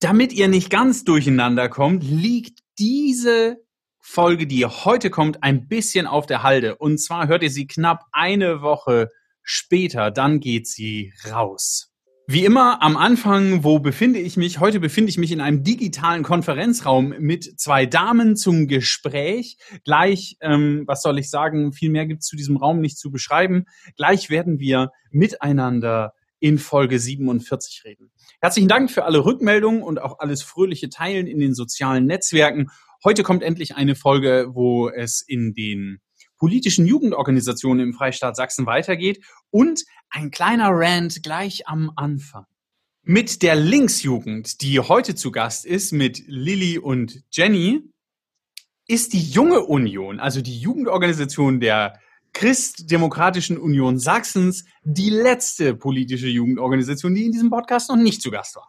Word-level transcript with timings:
Damit 0.00 0.32
ihr 0.32 0.48
nicht 0.48 0.70
ganz 0.70 1.04
durcheinander 1.04 1.68
kommt, 1.68 2.02
liegt 2.02 2.60
diese 2.78 3.58
Folge, 3.98 4.46
die 4.46 4.64
heute 4.64 5.10
kommt, 5.10 5.42
ein 5.42 5.68
bisschen 5.68 6.06
auf 6.06 6.24
der 6.24 6.42
Halde. 6.42 6.76
Und 6.76 6.96
zwar 6.96 7.28
hört 7.28 7.42
ihr 7.42 7.50
sie 7.50 7.66
knapp 7.66 8.06
eine 8.10 8.62
Woche 8.62 9.10
später, 9.42 10.10
dann 10.10 10.40
geht 10.40 10.66
sie 10.66 11.12
raus. 11.30 11.92
Wie 12.28 12.44
immer 12.44 12.80
am 12.82 12.96
Anfang, 12.96 13.64
wo 13.64 13.80
befinde 13.80 14.20
ich 14.20 14.36
mich? 14.36 14.60
Heute 14.60 14.78
befinde 14.78 15.10
ich 15.10 15.18
mich 15.18 15.32
in 15.32 15.40
einem 15.40 15.64
digitalen 15.64 16.22
Konferenzraum 16.22 17.14
mit 17.18 17.60
zwei 17.60 17.84
Damen 17.84 18.36
zum 18.36 18.68
Gespräch. 18.68 19.58
Gleich, 19.84 20.36
ähm, 20.40 20.84
was 20.86 21.02
soll 21.02 21.18
ich 21.18 21.28
sagen, 21.28 21.72
viel 21.72 21.90
mehr 21.90 22.06
gibt 22.06 22.22
es 22.22 22.28
zu 22.28 22.36
diesem 22.36 22.56
Raum 22.56 22.80
nicht 22.80 22.96
zu 22.96 23.10
beschreiben. 23.10 23.64
Gleich 23.96 24.30
werden 24.30 24.60
wir 24.60 24.92
miteinander 25.10 26.14
in 26.38 26.58
Folge 26.58 26.98
47 26.98 27.82
reden. 27.84 28.12
Herzlichen 28.40 28.68
Dank 28.68 28.90
für 28.90 29.04
alle 29.04 29.24
Rückmeldungen 29.24 29.82
und 29.82 30.00
auch 30.00 30.20
alles 30.20 30.42
fröhliche 30.42 30.88
Teilen 30.88 31.26
in 31.26 31.40
den 31.40 31.54
sozialen 31.54 32.06
Netzwerken. 32.06 32.68
Heute 33.04 33.24
kommt 33.24 33.42
endlich 33.42 33.74
eine 33.74 33.96
Folge, 33.96 34.46
wo 34.52 34.88
es 34.88 35.24
in 35.26 35.54
den 35.54 36.00
politischen 36.38 36.86
Jugendorganisationen 36.86 37.88
im 37.88 37.94
Freistaat 37.94 38.36
Sachsen 38.36 38.66
weitergeht 38.66 39.24
und 39.52 39.84
ein 40.10 40.32
kleiner 40.32 40.70
Rant 40.70 41.22
gleich 41.22 41.68
am 41.68 41.92
Anfang. 41.94 42.46
Mit 43.04 43.42
der 43.42 43.54
Linksjugend, 43.54 44.62
die 44.62 44.80
heute 44.80 45.14
zu 45.14 45.30
Gast 45.30 45.64
ist, 45.64 45.92
mit 45.92 46.22
Lilly 46.26 46.78
und 46.78 47.22
Jenny, 47.30 47.82
ist 48.86 49.12
die 49.12 49.22
Junge 49.22 49.60
Union, 49.60 50.18
also 50.20 50.40
die 50.40 50.58
Jugendorganisation 50.58 51.60
der 51.60 52.00
Christdemokratischen 52.32 53.58
Union 53.58 53.98
Sachsens, 53.98 54.64
die 54.84 55.10
letzte 55.10 55.74
politische 55.74 56.28
Jugendorganisation, 56.28 57.14
die 57.14 57.26
in 57.26 57.32
diesem 57.32 57.50
Podcast 57.50 57.90
noch 57.90 57.96
nicht 57.96 58.22
zu 58.22 58.30
Gast 58.30 58.56
war. 58.56 58.68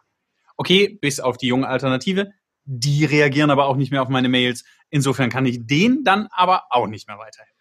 Okay, 0.56 0.98
bis 1.00 1.20
auf 1.20 1.36
die 1.36 1.46
junge 1.46 1.66
Alternative. 1.66 2.32
Die 2.64 3.04
reagieren 3.04 3.50
aber 3.50 3.66
auch 3.66 3.76
nicht 3.76 3.90
mehr 3.90 4.02
auf 4.02 4.08
meine 4.08 4.28
Mails. 4.28 4.64
Insofern 4.90 5.30
kann 5.30 5.46
ich 5.46 5.66
denen 5.66 6.04
dann 6.04 6.28
aber 6.30 6.64
auch 6.70 6.86
nicht 6.86 7.08
mehr 7.08 7.18
weiterhelfen. 7.18 7.54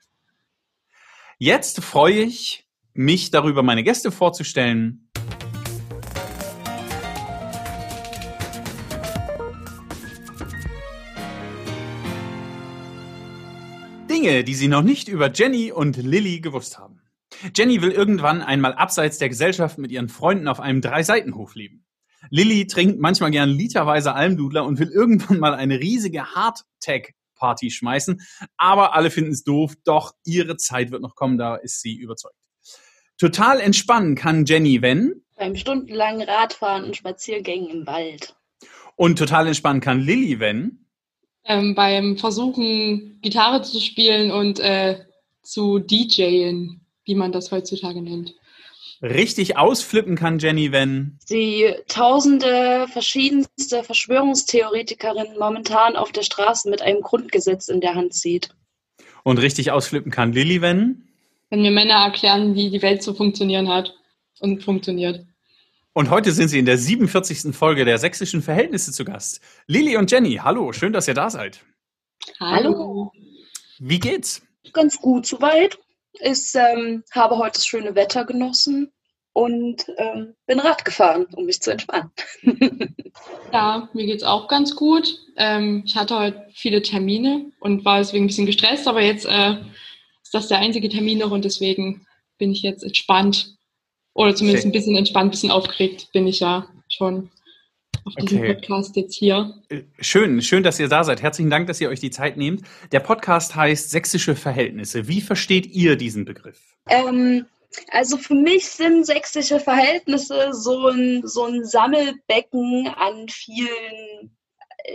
Jetzt 1.38 1.84
freue 1.84 2.22
ich 2.24 2.66
mich 2.94 3.32
darüber, 3.32 3.64
meine 3.64 3.84
Gäste 3.84 4.12
vorzustellen. 4.12 5.10
Dinge, 14.10 14.44
die 14.44 14.54
Sie 14.54 14.68
noch 14.68 14.84
nicht 14.84 15.08
über 15.08 15.32
Jenny 15.32 15.72
und 15.72 15.98
Lilly 15.98 16.40
gewusst 16.40 16.78
haben. 16.78 17.02
Jenny 17.56 17.82
will 17.82 17.92
irgendwann 17.92 18.42
einmal 18.42 18.74
abseits 18.74 19.18
der 19.18 19.28
Gesellschaft 19.28 19.78
mit 19.78 19.92
ihren 19.92 20.08
Freunden 20.08 20.48
auf 20.48 20.60
einem 20.60 20.82
Dreiseitenhof 20.82 21.56
leben. 21.56 21.86
Lilly 22.30 22.68
trinkt 22.68 23.00
manchmal 23.00 23.32
gern 23.32 23.50
literweise 23.50 24.14
Almdudler 24.14 24.66
und 24.66 24.80
will 24.80 24.90
irgendwann 24.90 25.40
mal 25.40 25.54
eine 25.54 25.80
riesige 25.80 26.34
Hardtech 26.34 27.16
Party 27.36 27.70
schmeißen. 27.72 28.22
Aber 28.56 28.96
alle 28.96 29.12
finden 29.12 29.32
es 29.32 29.44
doof. 29.44 29.74
Doch 29.84 30.14
ihre 30.24 30.56
Zeit 30.56 30.92
wird 30.92 31.02
noch 31.02 31.16
kommen, 31.16 31.38
da 31.38 31.56
ist 31.56 31.82
sie 31.82 31.96
überzeugt. 31.96 32.43
Total 33.24 33.62
entspannen 33.62 34.16
kann 34.16 34.44
Jenny, 34.44 34.82
wenn? 34.82 35.22
Beim 35.38 35.56
stundenlangen 35.56 36.28
Radfahren 36.28 36.84
und 36.84 36.98
Spaziergängen 36.98 37.70
im 37.70 37.88
Wald. 37.88 38.36
Und 38.98 39.18
total 39.18 39.48
entspannen 39.48 39.80
kann 39.80 40.02
Lilly, 40.02 40.42
wenn? 40.42 40.86
Ähm, 41.46 41.74
beim 41.74 42.18
Versuchen, 42.18 43.22
Gitarre 43.22 43.62
zu 43.62 43.80
spielen 43.80 44.30
und 44.30 44.60
äh, 44.60 45.06
zu 45.42 45.80
DJen, 45.80 46.82
wie 47.06 47.16
man 47.16 47.32
das 47.32 47.50
heutzutage 47.54 48.02
nennt 48.02 48.36
richtig 49.02 49.58
ausflippen 49.58 50.16
kann, 50.16 50.40
Jenny, 50.40 50.74
wenn 50.74 51.18
sie 51.26 51.76
tausende 51.88 52.88
verschiedenste 52.92 53.84
Verschwörungstheoretikerinnen 53.84 55.38
momentan 55.40 55.96
auf 55.96 56.12
der 56.12 56.24
Straße 56.24 56.70
mit 56.70 56.82
einem 56.82 57.02
Grundgesetz 57.02 57.70
in 57.70 57.82
der 57.82 57.96
Hand 57.96 58.14
zieht. 58.14 58.50
Und 59.24 59.40
richtig 59.40 59.72
ausflippen 59.72 60.12
kann 60.12 60.32
Lilly, 60.32 60.62
wenn 60.62 61.13
wenn 61.54 61.62
mir 61.62 61.70
Männer 61.70 62.04
erklären, 62.06 62.56
wie 62.56 62.72
die 62.72 62.82
Welt 62.82 63.04
zu 63.04 63.14
funktionieren 63.14 63.70
hat 63.70 63.94
und 64.40 64.64
funktioniert. 64.64 65.24
Und 65.94 66.10
heute 66.10 66.32
sind 66.32 66.48
Sie 66.48 66.58
in 66.58 66.66
der 66.66 66.80
47. 66.80 67.56
Folge 67.56 67.86
der 67.86 68.00
sächsischen 68.00 68.42
Verhältnisse 68.42 68.92
zu 68.92 69.06
Gast. 69.06 69.40
Lilly 69.68 69.96
und 69.98 70.10
Jenny, 70.10 70.40
hallo, 70.44 70.74
schön, 70.74 70.94
dass 70.94 71.08
ihr 71.08 71.14
da 71.14 71.30
seid. 71.30 71.64
Hallo. 72.40 73.12
Wie 73.78 74.00
geht's? 74.00 74.42
Ganz 74.74 74.98
gut 75.00 75.28
soweit. 75.28 75.78
Ich 76.22 76.56
ähm, 76.56 77.04
habe 77.12 77.38
heute 77.38 77.58
das 77.58 77.68
schöne 77.68 77.94
Wetter 77.94 78.26
genossen 78.26 78.92
und 79.34 79.86
ähm, 79.98 80.34
bin 80.48 80.60
Rad 80.60 80.86
gefahren, 80.86 81.28
um 81.36 81.46
mich 81.46 81.62
zu 81.62 81.70
entspannen. 81.70 82.10
ja, 83.54 83.90
mir 83.94 84.08
geht 84.08 84.18
es 84.18 84.24
auch 84.24 84.48
ganz 84.48 84.76
gut. 84.76 85.20
Ähm, 85.38 85.84
ich 85.86 85.96
hatte 85.96 86.18
heute 86.18 86.48
viele 86.56 86.82
Termine 86.82 87.52
und 87.60 87.86
war 87.86 88.00
deswegen 88.00 88.24
ein 88.24 88.28
bisschen 88.28 88.48
gestresst, 88.48 88.88
aber 88.88 89.02
jetzt 89.02 89.28
äh, 89.28 89.58
ist 90.34 90.42
das 90.42 90.48
der 90.48 90.60
einzige 90.60 90.90
Termin 90.90 91.20
noch 91.20 91.32
und 91.32 91.46
deswegen 91.46 92.08
bin 92.40 92.52
ich 92.52 92.64
jetzt 92.64 92.84
entspannt. 92.84 93.56
Oder 94.16 94.36
zumindest 94.36 94.66
ein 94.66 94.72
bisschen 94.72 94.96
entspannt, 94.96 95.28
ein 95.28 95.32
bisschen 95.32 95.52
aufgeregt 95.52 96.10
bin 96.12 96.26
ich 96.26 96.40
ja 96.40 96.68
schon 96.88 97.30
auf 98.06 98.16
diesem 98.16 98.40
okay. 98.40 98.54
Podcast 98.56 98.96
jetzt 98.96 99.16
hier. 99.16 99.54
Äh, 99.70 99.84
schön, 100.00 100.42
schön, 100.42 100.64
dass 100.64 100.80
ihr 100.80 100.88
da 100.88 101.04
seid. 101.04 101.22
Herzlichen 101.22 101.52
Dank, 101.52 101.68
dass 101.68 101.80
ihr 101.80 101.90
euch 101.90 102.00
die 102.00 102.10
Zeit 102.10 102.38
nehmt. 102.38 102.64
Der 102.92 103.00
Podcast 103.00 103.56
heißt 103.56 103.92
Sächsische 103.92 104.36
Verhältnisse. 104.36 105.08
Wie 105.08 105.22
versteht 105.22 105.68
ihr 105.68 105.96
diesen 105.96 106.26
Begriff? 106.26 106.60
Ähm, 106.90 107.46
also 107.92 108.18
für 108.18 108.36
mich 108.36 108.68
sind 108.68 109.06
sächsische 109.06 109.60
Verhältnisse 109.60 110.50
so 110.54 110.88
ein, 110.88 111.22
so 111.26 111.46
ein 111.46 111.64
Sammelbecken 111.64 112.88
an 112.88 113.28
vielen 113.30 114.36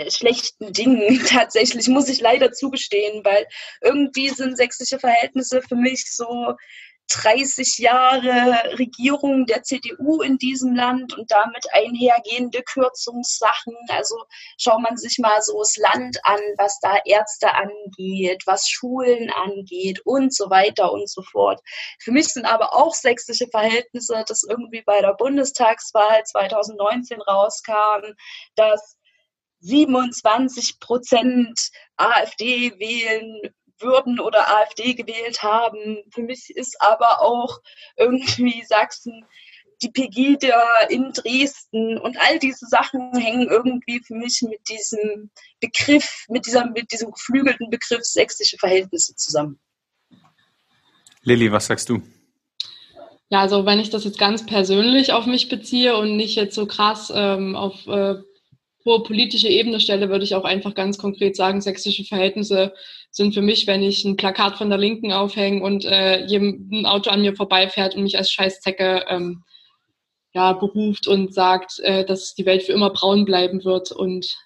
schlechten 0.09 0.73
Dingen 0.73 1.25
tatsächlich, 1.29 1.89
muss 1.89 2.09
ich 2.09 2.21
leider 2.21 2.53
zugestehen, 2.53 3.25
weil 3.25 3.47
irgendwie 3.81 4.29
sind 4.29 4.57
sächsische 4.57 4.99
Verhältnisse 4.99 5.63
für 5.63 5.77
mich 5.77 6.05
so 6.11 6.55
30 7.11 7.79
Jahre 7.79 8.79
Regierung 8.79 9.47
der 9.47 9.63
CDU 9.63 10.21
in 10.21 10.37
diesem 10.37 10.75
Land 10.75 11.17
und 11.17 11.31
damit 11.31 11.65
einhergehende 11.73 12.63
Kürzungssachen. 12.63 13.75
Also 13.89 14.17
schaut 14.59 14.83
man 14.83 14.97
sich 14.97 15.19
mal 15.19 15.41
so 15.41 15.59
das 15.59 15.77
Land 15.77 16.19
an, 16.25 16.41
was 16.59 16.79
da 16.81 16.97
Ärzte 17.05 17.55
angeht, 17.55 18.43
was 18.47 18.69
Schulen 18.69 19.31
angeht 19.31 20.01
und 20.05 20.35
so 20.35 20.51
weiter 20.51 20.93
und 20.93 21.09
so 21.09 21.23
fort. 21.23 21.61
Für 22.01 22.13
mich 22.13 22.29
sind 22.29 22.45
aber 22.45 22.75
auch 22.75 22.95
sächsische 22.95 23.49
Verhältnisse, 23.49 24.23
dass 24.27 24.45
irgendwie 24.45 24.83
bei 24.83 25.01
der 25.01 25.15
Bundestagswahl 25.15 26.25
2019 26.25 27.23
rauskam, 27.23 28.13
dass 28.55 28.98
27 29.61 30.81
Prozent 30.81 31.71
AfD 31.97 32.73
wählen 32.79 33.53
würden 33.81 34.21
oder 34.21 34.49
AfD 34.61 34.95
gewählt 34.95 35.43
haben. 35.43 35.99
Für 36.11 36.23
mich 36.23 36.51
ist 36.55 36.81
aber 36.81 37.23
auch 37.23 37.61
irgendwie 37.97 38.65
Sachsen 38.67 39.25
die 39.83 39.91
Pegida 39.91 40.65
in 40.89 41.13
Dresden 41.13 41.99
und 41.99 42.17
all 42.19 42.39
diese 42.39 42.67
Sachen 42.67 43.17
hängen 43.17 43.49
irgendwie 43.49 44.01
für 44.05 44.15
mich 44.15 44.43
mit 44.43 44.61
diesem 44.69 45.31
Begriff, 45.61 46.25
mit, 46.29 46.47
dieser, 46.47 46.67
mit 46.67 46.91
diesem 46.93 47.13
geflügelten 47.13 47.71
Begriff 47.71 48.03
sächsische 48.03 48.59
Verhältnisse 48.59 49.15
zusammen. 49.15 49.61
Lilly, 51.23 51.53
was 51.53 51.67
sagst 51.67 51.89
du? 51.89 52.03
Ja, 53.31 53.41
also 53.41 53.67
wenn 53.67 53.79
ich 53.79 53.91
das 53.91 54.05
jetzt 54.05 54.19
ganz 54.19 54.47
persönlich 54.47 55.13
auf 55.13 55.27
mich 55.27 55.49
beziehe 55.49 55.97
und 55.97 56.17
nicht 56.17 56.35
jetzt 56.35 56.55
so 56.55 56.67
krass 56.67 57.13
ähm, 57.15 57.55
auf 57.55 57.87
äh, 57.87 58.17
hohe 58.89 59.03
politische 59.03 59.49
Ebene 59.49 59.81
stelle, 59.81 60.09
würde 60.09 60.25
ich 60.25 60.35
auch 60.35 60.45
einfach 60.45 60.75
ganz 60.75 60.99
konkret 60.99 61.37
sagen, 61.37 61.61
sächsische 61.61 62.05
Verhältnisse 62.05 62.73
sind 63.11 63.35
für 63.35 63.43
mich, 63.43 63.67
wenn 63.67 63.83
ich 63.83 64.05
ein 64.05 64.17
Plakat 64.17 64.57
von 64.57 64.71
der 64.71 64.79
Linken 64.79 65.13
aufhänge 65.13 65.63
und 65.63 65.85
äh, 65.85 66.27
ein 66.27 66.87
Auto 66.87 67.11
an 67.11 67.21
mir 67.21 67.37
vorbeifährt 67.37 67.95
und 67.95 68.03
mich 68.03 68.17
als 68.17 68.31
Scheißzecke 68.33 69.05
ähm, 69.09 69.45
ja, 70.33 70.53
beruft 70.53 71.07
und 71.07 71.35
sagt, 71.35 71.79
äh, 71.81 72.05
dass 72.05 72.35
die 72.35 72.47
Welt 72.47 72.63
für 72.63 72.73
immer 72.73 72.91
braun 72.91 73.25
bleiben 73.25 73.65
wird. 73.65 73.93
Und 73.93 74.37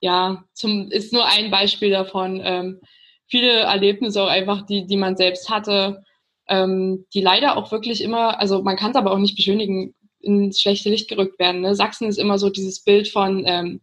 ja, 0.00 0.44
zum, 0.52 0.90
ist 0.90 1.12
nur 1.12 1.26
ein 1.26 1.50
Beispiel 1.50 1.90
davon. 1.90 2.40
Ähm, 2.44 2.80
viele 3.26 3.60
Erlebnisse 3.60 4.22
auch 4.22 4.28
einfach, 4.28 4.66
die, 4.66 4.86
die 4.86 4.96
man 4.96 5.16
selbst 5.16 5.50
hatte, 5.50 6.02
ähm, 6.48 7.06
die 7.14 7.20
leider 7.20 7.56
auch 7.56 7.72
wirklich 7.72 8.02
immer, 8.02 8.40
also 8.40 8.62
man 8.62 8.76
kann 8.76 8.90
es 8.90 8.96
aber 8.96 9.12
auch 9.12 9.18
nicht 9.18 9.36
beschönigen, 9.36 9.94
ins 10.20 10.60
schlechte 10.60 10.88
Licht 10.88 11.08
gerückt 11.08 11.38
werden. 11.38 11.60
Ne? 11.60 11.74
Sachsen 11.74 12.08
ist 12.08 12.18
immer 12.18 12.38
so 12.38 12.50
dieses 12.50 12.82
Bild 12.82 13.08
von 13.08 13.44
ähm, 13.46 13.80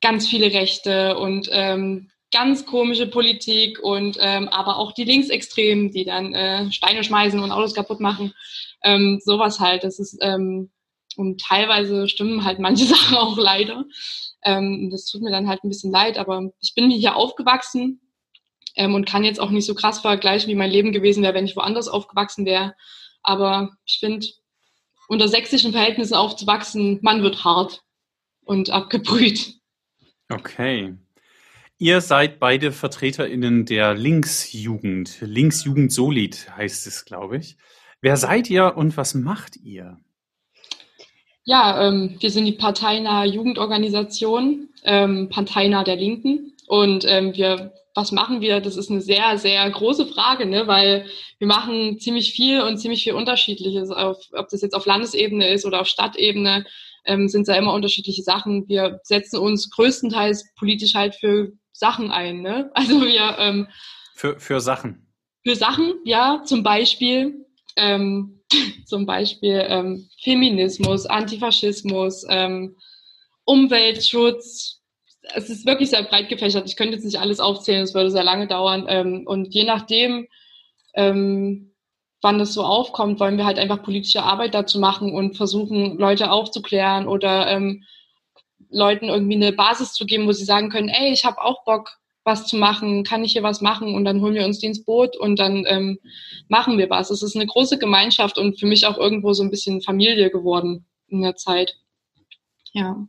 ganz 0.00 0.28
viele 0.28 0.52
Rechte 0.52 1.18
und 1.18 1.48
ähm, 1.52 2.10
ganz 2.32 2.66
komische 2.66 3.06
Politik 3.06 3.80
und 3.82 4.18
ähm, 4.20 4.48
aber 4.48 4.76
auch 4.76 4.92
die 4.92 5.04
Linksextremen, 5.04 5.90
die 5.90 6.04
dann 6.04 6.34
äh, 6.34 6.70
Steine 6.72 7.02
schmeißen 7.02 7.40
und 7.40 7.52
Autos 7.52 7.74
kaputt 7.74 8.00
machen. 8.00 8.34
Ähm, 8.82 9.20
sowas 9.24 9.60
halt, 9.60 9.84
das 9.84 9.98
ist, 9.98 10.18
ähm, 10.20 10.70
und 11.16 11.40
teilweise 11.40 12.08
stimmen 12.08 12.44
halt 12.44 12.58
manche 12.58 12.84
Sachen 12.86 13.16
auch 13.16 13.36
leider. 13.36 13.84
Ähm, 14.44 14.90
das 14.90 15.06
tut 15.06 15.22
mir 15.22 15.30
dann 15.30 15.48
halt 15.48 15.64
ein 15.64 15.68
bisschen 15.68 15.90
leid, 15.90 16.18
aber 16.18 16.50
ich 16.60 16.74
bin 16.74 16.90
hier 16.90 17.16
aufgewachsen 17.16 18.00
ähm, 18.76 18.94
und 18.94 19.06
kann 19.06 19.24
jetzt 19.24 19.40
auch 19.40 19.50
nicht 19.50 19.66
so 19.66 19.74
krass 19.74 20.00
vergleichen, 20.00 20.48
wie 20.48 20.54
mein 20.54 20.70
Leben 20.70 20.92
gewesen 20.92 21.22
wäre, 21.22 21.34
wenn 21.34 21.46
ich 21.46 21.56
woanders 21.56 21.88
aufgewachsen 21.88 22.46
wäre. 22.46 22.74
Aber 23.22 23.70
ich 23.84 23.98
finde, 23.98 24.26
unter 25.08 25.28
sächsischen 25.28 25.72
Verhältnissen 25.72 26.14
aufzuwachsen, 26.14 26.98
man 27.02 27.22
wird 27.22 27.42
hart 27.42 27.82
und 28.44 28.70
abgebrüht. 28.70 29.54
Okay. 30.30 30.94
Ihr 31.78 32.00
seid 32.00 32.40
beide 32.40 32.72
VertreterInnen 32.72 33.64
der 33.64 33.94
Linksjugend. 33.94 35.18
Linksjugend 35.20 35.92
Solid 35.92 36.50
heißt 36.56 36.86
es, 36.86 37.04
glaube 37.04 37.38
ich. 37.38 37.56
Wer 38.00 38.16
seid 38.16 38.50
ihr 38.50 38.76
und 38.76 38.96
was 38.96 39.14
macht 39.14 39.56
ihr? 39.56 39.98
Ja, 41.44 41.88
ähm, 41.88 42.16
wir 42.20 42.30
sind 42.30 42.44
die 42.44 42.52
parteinahe 42.52 43.26
Jugendorganisation, 43.26 44.68
ähm, 44.84 45.28
parteinahe 45.30 45.84
der 45.84 45.96
Linken. 45.96 46.52
Und 46.66 47.06
ähm, 47.06 47.34
wir, 47.34 47.72
was 47.94 48.12
machen 48.12 48.42
wir? 48.42 48.60
Das 48.60 48.76
ist 48.76 48.90
eine 48.90 49.00
sehr, 49.00 49.38
sehr 49.38 49.68
große 49.70 50.06
Frage, 50.06 50.44
ne? 50.44 50.66
weil 50.66 51.06
wir 51.38 51.46
machen 51.46 51.98
ziemlich 51.98 52.34
viel 52.34 52.60
und 52.60 52.78
ziemlich 52.78 53.02
viel 53.04 53.14
Unterschiedliches, 53.14 53.90
auf, 53.90 54.18
ob 54.32 54.48
das 54.50 54.60
jetzt 54.60 54.74
auf 54.74 54.84
Landesebene 54.84 55.48
ist 55.48 55.64
oder 55.64 55.80
auf 55.80 55.86
Stadtebene, 55.86 56.66
ähm, 57.08 57.28
sind 57.28 57.48
da 57.48 57.54
immer 57.56 57.74
unterschiedliche 57.74 58.22
Sachen. 58.22 58.68
Wir 58.68 59.00
setzen 59.02 59.38
uns 59.38 59.70
größtenteils 59.70 60.54
politisch 60.56 60.94
halt 60.94 61.14
für 61.16 61.52
Sachen 61.72 62.10
ein. 62.10 62.42
Ne? 62.42 62.70
Also 62.74 63.00
wir 63.00 63.36
ähm, 63.38 63.68
für, 64.14 64.38
für 64.38 64.60
Sachen. 64.60 65.06
Für 65.44 65.56
Sachen, 65.56 65.94
ja, 66.04 66.42
zum 66.44 66.62
Beispiel 66.62 67.46
ähm, 67.76 68.40
zum 68.86 69.06
Beispiel 69.06 69.64
ähm, 69.68 70.08
Feminismus, 70.22 71.06
Antifaschismus, 71.06 72.24
ähm, 72.28 72.76
Umweltschutz. 73.44 74.82
Es 75.34 75.50
ist 75.50 75.66
wirklich 75.66 75.90
sehr 75.90 76.02
breit 76.02 76.28
gefächert. 76.28 76.66
Ich 76.66 76.76
könnte 76.76 76.94
jetzt 76.94 77.04
nicht 77.04 77.20
alles 77.20 77.40
aufzählen, 77.40 77.82
es 77.82 77.94
würde 77.94 78.10
sehr 78.10 78.24
lange 78.24 78.46
dauern. 78.46 78.86
Ähm, 78.88 79.24
und 79.26 79.54
je 79.54 79.64
nachdem, 79.64 80.26
ähm, 80.94 81.74
wann 82.20 82.38
das 82.38 82.52
so 82.52 82.64
aufkommt, 82.64 83.20
wollen 83.20 83.38
wir 83.38 83.46
halt 83.46 83.58
einfach 83.58 83.82
politische 83.82 84.22
Arbeit 84.22 84.54
dazu 84.54 84.78
machen 84.80 85.12
und 85.12 85.36
versuchen, 85.36 85.98
Leute 85.98 86.30
aufzuklären 86.30 87.06
oder 87.06 87.48
ähm, 87.48 87.84
Leuten 88.70 89.06
irgendwie 89.06 89.36
eine 89.36 89.52
Basis 89.52 89.92
zu 89.92 90.04
geben, 90.04 90.26
wo 90.26 90.32
sie 90.32 90.44
sagen 90.44 90.68
können, 90.68 90.88
ey, 90.88 91.12
ich 91.12 91.24
habe 91.24 91.40
auch 91.40 91.64
Bock, 91.64 91.98
was 92.24 92.46
zu 92.46 92.56
machen, 92.56 93.04
kann 93.04 93.24
ich 93.24 93.32
hier 93.32 93.42
was 93.42 93.62
machen 93.62 93.94
und 93.94 94.04
dann 94.04 94.20
holen 94.20 94.34
wir 94.34 94.44
uns 94.44 94.58
die 94.58 94.66
ins 94.66 94.84
Boot 94.84 95.16
und 95.16 95.38
dann 95.38 95.64
ähm, 95.66 95.98
machen 96.48 96.76
wir 96.76 96.90
was. 96.90 97.10
Es 97.10 97.22
ist 97.22 97.34
eine 97.34 97.46
große 97.46 97.78
Gemeinschaft 97.78 98.36
und 98.36 98.60
für 98.60 98.66
mich 98.66 98.86
auch 98.86 98.98
irgendwo 98.98 99.32
so 99.32 99.42
ein 99.42 99.50
bisschen 99.50 99.80
Familie 99.80 100.30
geworden 100.30 100.86
in 101.08 101.22
der 101.22 101.36
Zeit. 101.36 101.76
Ja. 102.72 103.08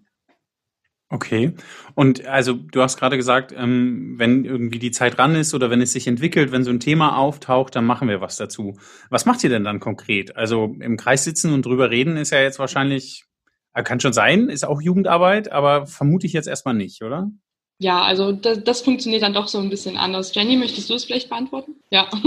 Okay. 1.12 1.54
Und 1.96 2.28
also 2.28 2.54
du 2.54 2.82
hast 2.84 2.98
gerade 2.98 3.18
gesagt, 3.18 3.52
ähm, 3.58 4.14
wenn 4.18 4.46
irgendwie 4.46 4.78
die 4.78 4.92
Zeit 4.92 5.18
ran 5.18 5.34
ist 5.34 5.56
oder 5.56 5.72
wenn 5.72 5.82
es 5.82 5.92
sich 5.92 6.06
entwickelt, 6.06 6.52
wenn 6.52 6.64
so 6.64 6.70
ein 6.70 6.80
Thema 6.80 7.18
auftaucht, 7.18 7.76
dann 7.76 7.86
machen 7.86 8.08
wir 8.08 8.22
was 8.22 8.38
dazu. 8.38 8.78
Was 9.10 9.26
macht 9.26 9.44
ihr 9.44 9.50
denn 9.50 9.64
dann 9.64 9.80
konkret? 9.80 10.36
Also 10.36 10.76
im 10.80 10.98
Kreis 10.98 11.24
sitzen 11.24 11.52
und 11.52 11.66
drüber 11.66 11.90
reden 11.90 12.16
ist 12.16 12.30
ja 12.30 12.42
jetzt 12.42 12.60
wahrscheinlich, 12.60 13.26
äh, 13.74 13.82
kann 13.82 14.00
schon 14.00 14.14
sein, 14.14 14.50
ist 14.50 14.66
auch 14.68 14.82
Jugendarbeit, 14.82 15.52
aber 15.52 15.88
vermute 15.88 16.28
ich 16.28 16.34
jetzt 16.34 16.48
erstmal 16.48 16.76
nicht, 16.76 17.02
oder? 17.02 17.32
Ja, 17.82 18.02
also 18.02 18.34
das, 18.34 18.62
das 18.64 18.82
funktioniert 18.82 19.24
dann 19.24 19.34
doch 19.34 19.48
so 19.48 19.58
ein 19.58 19.70
bisschen 19.70 19.96
anders. 19.96 20.36
Jenny, 20.36 20.58
möchtest 20.58 20.90
du 20.90 20.96
es 20.96 21.06
vielleicht 21.06 21.30
beantworten? 21.30 21.76
Ja. 21.90 22.10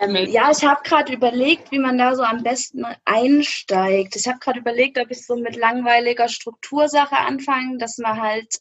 Ähm, 0.00 0.16
ja, 0.28 0.50
ich 0.50 0.64
habe 0.64 0.80
gerade 0.82 1.12
überlegt, 1.12 1.70
wie 1.70 1.78
man 1.78 1.96
da 1.96 2.16
so 2.16 2.24
am 2.24 2.42
besten 2.42 2.84
einsteigt. 3.04 4.16
Ich 4.16 4.26
habe 4.26 4.40
gerade 4.40 4.58
überlegt, 4.58 4.98
ob 4.98 5.08
ich 5.08 5.24
so 5.24 5.36
mit 5.36 5.54
langweiliger 5.54 6.28
Struktursache 6.28 7.16
anfange, 7.16 7.78
dass 7.78 7.98
man 7.98 8.20
halt, 8.20 8.58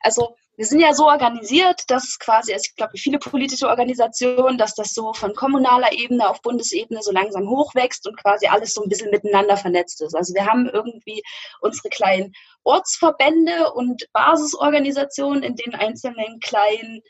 also 0.00 0.36
wir 0.60 0.66
sind 0.66 0.80
ja 0.80 0.92
so 0.92 1.08
organisiert, 1.08 1.84
dass 1.88 2.18
quasi, 2.18 2.52
also 2.52 2.66
ich 2.68 2.76
glaube, 2.76 2.98
viele 2.98 3.18
politische 3.18 3.66
Organisationen, 3.66 4.58
dass 4.58 4.74
das 4.74 4.92
so 4.92 5.14
von 5.14 5.34
kommunaler 5.34 5.90
Ebene 5.90 6.28
auf 6.28 6.42
Bundesebene 6.42 7.02
so 7.02 7.12
langsam 7.12 7.48
hochwächst 7.48 8.06
und 8.06 8.20
quasi 8.20 8.46
alles 8.46 8.74
so 8.74 8.82
ein 8.82 8.90
bisschen 8.90 9.10
miteinander 9.10 9.56
vernetzt 9.56 10.02
ist. 10.02 10.14
Also 10.14 10.34
wir 10.34 10.44
haben 10.44 10.68
irgendwie 10.68 11.22
unsere 11.62 11.88
kleinen 11.88 12.34
Ortsverbände 12.62 13.72
und 13.72 14.06
Basisorganisationen 14.12 15.42
in 15.44 15.56
den 15.56 15.74
einzelnen 15.74 16.40
kleinen 16.40 17.00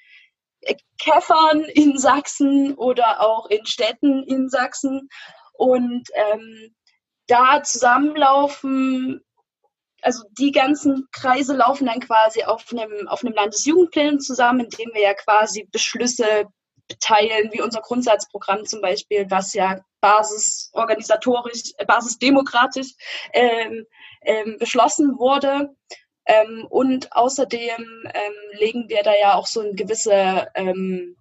Käffern 1.00 1.62
in 1.75 1.99
Sachsen 1.99 2.75
oder 2.75 3.20
auch 3.20 3.50
in 3.50 3.67
Städten 3.67 4.23
in 4.29 4.49
Sachsen. 4.49 5.08
Und 5.55 6.05
ähm, 6.14 6.73
da 7.26 7.64
zusammenlaufen 7.64 9.25
also 10.02 10.25
die 10.38 10.52
ganzen 10.52 11.08
Kreise 11.12 11.55
laufen 11.56 11.87
dann 11.87 12.00
quasi 12.00 12.44
auf 12.44 12.64
einem, 12.73 13.08
auf 13.08 13.25
einem 13.25 13.35
Landesjugendplan 13.35 14.20
zusammen, 14.20 14.61
in 14.61 14.70
dem 14.70 14.91
wir 14.94 15.02
ja 15.02 15.14
quasi 15.14 15.69
Beschlüsse 15.70 16.47
teilen, 16.99 17.50
wie 17.52 17.62
unser 17.62 17.81
Grundsatzprogramm 17.81 18.64
zum 18.67 18.81
Beispiel, 18.81 19.26
was 19.29 19.55
ja 19.55 19.81
basisorganisatorisch, 20.00 21.73
äh, 21.79 21.85
basisdemokratisch 21.85 22.94
ähm, 23.32 23.87
ähm, 24.23 24.56
beschlossen 24.58 25.19
wurde. 25.19 25.70
Ähm, 26.26 26.67
und 26.69 27.12
außerdem 27.12 28.05
ähm, 28.14 28.58
legen 28.58 28.88
wir 28.88 29.02
da 29.02 29.12
ja 29.14 29.35
auch 29.35 29.47
so 29.47 29.61
eine 29.61 29.75
gewisse 29.75 30.49
ähm, 30.55 31.17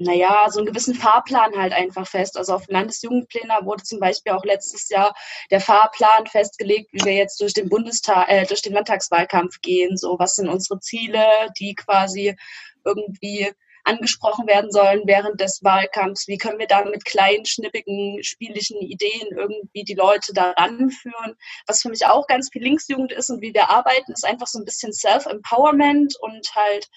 naja, 0.00 0.46
so 0.50 0.58
einen 0.58 0.66
gewissen 0.66 0.94
Fahrplan 0.94 1.56
halt 1.56 1.72
einfach 1.72 2.06
fest. 2.06 2.36
Also 2.36 2.54
auf 2.54 2.66
Landesjugendplänen 2.68 3.64
wurde 3.64 3.82
zum 3.82 4.00
Beispiel 4.00 4.32
auch 4.32 4.44
letztes 4.44 4.88
Jahr 4.88 5.14
der 5.50 5.60
Fahrplan 5.60 6.26
festgelegt, 6.26 6.90
wie 6.92 7.04
wir 7.04 7.14
jetzt 7.14 7.40
durch 7.40 7.54
den 7.54 7.68
Bundestag, 7.68 8.28
äh, 8.28 8.46
durch 8.46 8.62
den 8.62 8.74
Landtagswahlkampf 8.74 9.60
gehen. 9.60 9.96
So, 9.96 10.18
was 10.18 10.36
sind 10.36 10.48
unsere 10.48 10.80
Ziele, 10.80 11.24
die 11.58 11.74
quasi 11.74 12.36
irgendwie 12.84 13.52
angesprochen 13.88 14.46
werden 14.46 14.70
sollen 14.70 15.02
während 15.06 15.40
des 15.40 15.62
Wahlkampfs? 15.62 16.28
Wie 16.28 16.38
können 16.38 16.58
wir 16.58 16.66
da 16.66 16.84
mit 16.84 17.04
kleinen, 17.04 17.44
schnippigen, 17.44 18.22
spielischen 18.22 18.80
Ideen 18.80 19.28
irgendwie 19.36 19.84
die 19.84 19.94
Leute 19.94 20.32
da 20.32 20.50
ranführen? 20.52 21.34
Was 21.66 21.82
für 21.82 21.88
mich 21.88 22.06
auch 22.06 22.26
ganz 22.26 22.50
viel 22.52 22.62
Linksjugend 22.62 23.12
ist 23.12 23.30
und 23.30 23.40
wie 23.40 23.54
wir 23.54 23.70
arbeiten, 23.70 24.12
ist 24.12 24.26
einfach 24.26 24.46
so 24.46 24.58
ein 24.58 24.64
bisschen 24.64 24.92
Self-Empowerment 24.92 26.14
und 26.20 26.54
halt 26.54 26.88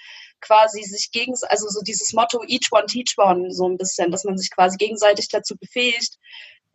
quasi 0.41 0.83
sich 0.83 1.11
gegen, 1.11 1.33
also 1.49 1.67
so 1.69 1.81
dieses 1.81 2.13
Motto 2.13 2.43
Each 2.47 2.71
One 2.71 2.85
Teach 2.85 3.15
One 3.17 3.51
so 3.51 3.67
ein 3.69 3.77
bisschen, 3.77 4.11
dass 4.11 4.23
man 4.23 4.37
sich 4.37 4.51
quasi 4.51 4.77
gegenseitig 4.77 5.29
dazu 5.29 5.55
befähigt, 5.55 6.17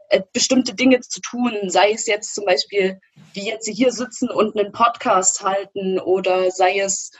äh, 0.09 0.23
bestimmte 0.33 0.75
Dinge 0.75 1.01
zu 1.01 1.21
tun, 1.21 1.69
sei 1.69 1.93
es 1.93 2.07
jetzt 2.07 2.35
zum 2.35 2.45
Beispiel, 2.45 3.01
wie 3.35 3.47
jetzt 3.47 3.65
sie 3.65 3.75
hier 3.75 3.93
sitzen 3.93 4.31
und 4.31 4.57
einen 4.57 4.73
Podcast 4.73 5.43
halten 5.43 5.99
oder 5.99 6.51
sei 6.53 6.79
es 6.79 7.11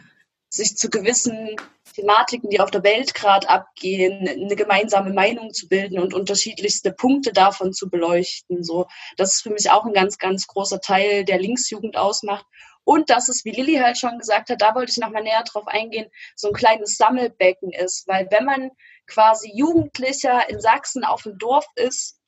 sich 0.49 0.77
zu 0.77 0.89
gewissen 0.89 1.57
Thematiken, 1.97 2.51
die 2.51 2.61
auf 2.61 2.71
der 2.71 2.85
Welt 2.85 3.15
gerade 3.15 3.49
abgehen, 3.49 4.29
eine 4.29 4.55
gemeinsame 4.55 5.13
Meinung 5.15 5.55
zu 5.55 5.67
bilden 5.67 5.99
und 5.99 6.13
unterschiedlichste 6.13 6.93
Punkte 6.93 7.33
davon 7.33 7.73
zu 7.73 7.89
beleuchten. 7.89 8.63
So, 8.63 8.87
das 9.17 9.37
ist 9.37 9.43
für 9.43 9.51
mich 9.51 9.71
auch 9.71 9.87
ein 9.87 9.95
ganz, 9.95 10.19
ganz 10.19 10.47
großer 10.47 10.81
Teil 10.81 11.25
der 11.25 11.39
Linksjugend 11.39 11.97
ausmacht. 11.97 12.45
Und 12.85 13.09
dass 13.09 13.29
es, 13.29 13.45
wie 13.45 13.51
Lilly 13.51 13.77
halt 13.77 13.99
schon 13.99 14.19
gesagt 14.19 14.51
hat, 14.51 14.61
da 14.61 14.75
wollte 14.75 14.93
ich 14.93 14.99
nochmal 14.99 15.23
näher 15.23 15.43
drauf 15.43 15.67
eingehen, 15.67 16.11
so 16.37 16.49
ein 16.49 16.55
kleines 16.55 16.97
Sammelbecken 16.97 17.73
ist. 17.73 18.07
Weil 18.07 18.29
wenn 18.31 18.45
man 18.45 18.71
quasi 19.07 19.51
Jugendlicher 19.55 20.49
in 20.51 20.61
Sachsen 20.61 21.03
auf 21.03 21.23
dem 21.23 21.39
Dorf 21.39 21.67
ist 21.77 22.21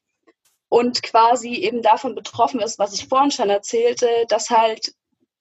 und 0.71 1.03
quasi 1.03 1.55
eben 1.55 1.83
davon 1.83 2.15
betroffen 2.15 2.61
ist, 2.61 2.79
was 2.79 2.95
ich 2.95 3.07
vorhin 3.07 3.31
schon 3.31 3.51
erzählte, 3.51 4.09
dass 4.29 4.49
halt 4.49 4.95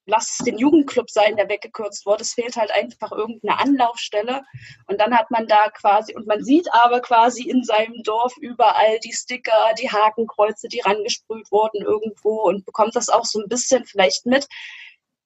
lass 0.08 0.38
es 0.40 0.46
den 0.46 0.58
Jugendclub 0.58 1.10
sein, 1.10 1.36
der 1.36 1.50
weggekürzt 1.50 2.06
wurde. 2.06 2.24
Es 2.24 2.34
fehlt 2.34 2.56
halt 2.56 2.72
einfach 2.72 3.12
irgendeine 3.12 3.60
Anlaufstelle. 3.60 4.42
Und 4.88 5.00
dann 5.00 5.16
hat 5.16 5.30
man 5.30 5.48
da 5.48 5.70
quasi, 5.70 6.16
und 6.16 6.26
man 6.26 6.44
sieht 6.44 6.68
aber 6.74 7.02
quasi 7.02 7.44
in 7.44 7.64
seinem 7.64 8.02
Dorf 8.04 8.34
überall 8.38 9.00
die 9.00 9.14
Sticker, 9.14 9.74
die 9.80 9.92
Hakenkreuze, 9.92 10.70
die 10.70 10.80
rangesprüht 10.80 11.52
wurden 11.52 11.82
irgendwo 11.84 12.42
und 12.44 12.66
bekommt 12.66 12.96
das 12.96 13.10
auch 13.10 13.26
so 13.26 13.40
ein 13.40 13.50
bisschen 13.50 13.86
vielleicht 13.86 14.26
mit. 14.26 14.48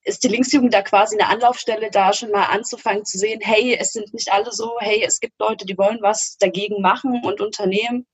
Ist 0.03 0.23
die 0.23 0.29
Linksjugend 0.29 0.73
da 0.73 0.81
quasi 0.81 1.15
eine 1.15 1.29
Anlaufstelle, 1.29 1.91
da 1.91 2.11
schon 2.11 2.31
mal 2.31 2.45
anzufangen 2.45 3.05
zu 3.05 3.19
sehen, 3.19 3.39
hey, 3.41 3.77
es 3.79 3.93
sind 3.93 4.11
nicht 4.13 4.31
alle 4.33 4.51
so, 4.51 4.75
hey, 4.79 5.03
es 5.05 5.19
gibt 5.19 5.39
Leute, 5.39 5.65
die 5.65 5.77
wollen 5.77 5.99
was 6.01 6.37
dagegen 6.39 6.81
machen 6.81 7.21
und 7.23 7.39
unternehmen. 7.39 8.07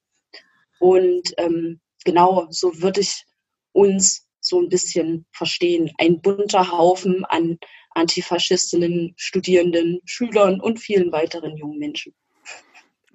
Und 0.80 1.34
ähm, 1.38 1.80
genau, 2.04 2.48
so 2.50 2.82
würde 2.82 3.00
ich 3.00 3.24
uns 3.72 4.27
so 4.48 4.62
ein 4.62 4.70
bisschen 4.70 5.26
verstehen. 5.32 5.92
Ein 5.98 6.22
bunter 6.22 6.72
Haufen 6.72 7.26
an 7.26 7.58
Antifaschistinnen, 7.92 9.14
Studierenden, 9.18 10.00
Schülern 10.06 10.60
und 10.62 10.80
vielen 10.80 11.12
weiteren 11.12 11.58
jungen 11.58 11.80
Menschen. 11.80 12.14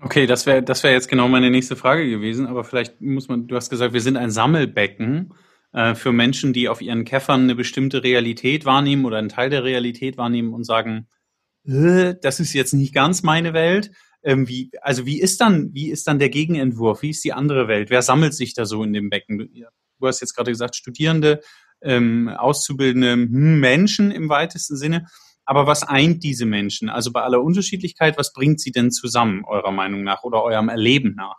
Okay, 0.01 0.27
das 0.27 0.47
wäre 0.47 0.63
das 0.63 0.83
wäre 0.83 0.95
jetzt 0.95 1.09
genau 1.09 1.29
meine 1.29 1.51
nächste 1.51 1.77
Frage 1.77 2.09
gewesen, 2.11 2.47
aber 2.47 2.65
vielleicht 2.65 3.01
muss 3.01 3.29
man, 3.29 3.47
du 3.47 3.55
hast 3.55 3.71
gesagt, 3.71 3.93
wir 3.93 4.01
sind 4.01 4.17
ein 4.17 4.33
Sammelbecken 4.33 5.33
äh, 5.73 5.95
für 5.95 6.13
Menschen, 6.13 6.53
die 6.53 6.69
auf 6.69 6.83
ihren 6.83 7.05
Käffern 7.05 7.43
eine 7.43 7.55
bestimmte 7.55 8.03
Realität 8.03 8.65
wahrnehmen 8.65 9.05
oder 9.05 9.19
einen 9.19 9.29
Teil 9.29 9.49
der 9.49 9.63
Realität 9.63 10.17
wahrnehmen 10.17 10.53
und 10.55 10.65
sagen, 10.65 11.07
äh, 11.65 12.15
das 12.21 12.41
ist 12.41 12.53
jetzt 12.53 12.73
nicht 12.73 12.93
ganz 12.93 13.23
meine 13.23 13.55
Welt. 13.55 13.93
Ähm, 14.25 14.49
wie, 14.49 14.71
also 14.83 15.07
wie 15.07 15.21
ist 15.21 15.41
dann, 15.41 15.73
wie 15.73 15.91
ist 15.91 16.07
dann 16.07 16.19
der 16.19 16.31
Gegenentwurf? 16.31 17.03
Wie 17.03 17.11
ist 17.11 17.25
die 17.25 17.33
andere 17.33 17.69
Welt? 17.69 17.91
Wer 17.91 18.03
sammelt 18.03 18.35
sich 18.35 18.55
da 18.55 18.65
so 18.65 18.83
in 18.83 18.93
dem 18.93 19.09
Becken? 19.09 19.51
Du 20.03 20.09
hast 20.09 20.21
jetzt 20.21 20.35
gerade 20.35 20.51
gesagt, 20.51 20.75
Studierende, 20.75 21.41
ähm, 21.81 22.29
Auszubildende, 22.29 23.13
hm, 23.13 23.61
Menschen 23.61 24.11
im 24.11 24.29
weitesten 24.29 24.77
Sinne. 24.77 25.07
Aber 25.45 25.69
was 25.69 25.85
eint 25.85 26.25
diese 26.25 26.45
Menschen? 26.45 26.89
Also 26.89 27.13
bei 27.13 27.23
aller 27.23 27.41
Unterschiedlichkeit, 27.41 28.19
was 28.19 28.33
bringt 28.33 28.61
sie 28.61 28.73
denn 28.73 28.91
zusammen, 28.91 29.45
eurer 29.45 29.71
Meinung 29.71 30.03
nach 30.03 30.25
oder 30.25 30.43
eurem 30.43 30.69
Erleben 30.69 31.15
nach? 31.15 31.37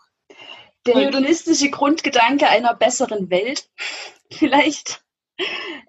Der 0.86 0.96
hedonistische 0.96 1.70
Grundgedanke 1.70 2.48
einer 2.48 2.74
besseren 2.74 3.30
Welt, 3.30 3.70
vielleicht. 4.32 5.03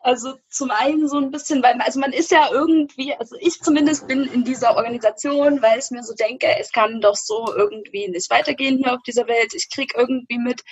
Also 0.03 0.35
zum 0.49 0.71
einen 0.71 1.09
so 1.09 1.19
ein 1.19 1.31
bisschen, 1.31 1.63
weil 1.63 1.79
also 1.81 2.01
man 2.01 2.13
ist 2.13 2.31
ja 2.31 2.51
irgendwie, 2.51 3.15
also 3.15 3.37
ich 3.41 3.61
zumindest 3.61 4.07
bin 4.07 4.25
in 4.25 4.45
dieser 4.45 4.77
Organisation, 4.77 5.61
weil 5.61 5.79
ich 5.79 5.91
mir 5.91 6.03
so 6.03 6.15
denke, 6.15 6.47
es 6.59 6.73
kann 6.73 7.01
doch 7.01 7.17
so 7.17 7.55
irgendwie 7.55 8.09
nicht 8.09 8.31
weitergehen 8.31 8.79
hier 8.79 8.95
auf 8.95 9.03
dieser 9.07 9.27
Welt. 9.29 9.55
Ich 9.55 9.71
kriege 9.71 9.99
irgendwie 9.99 10.39
mit, 10.39 10.63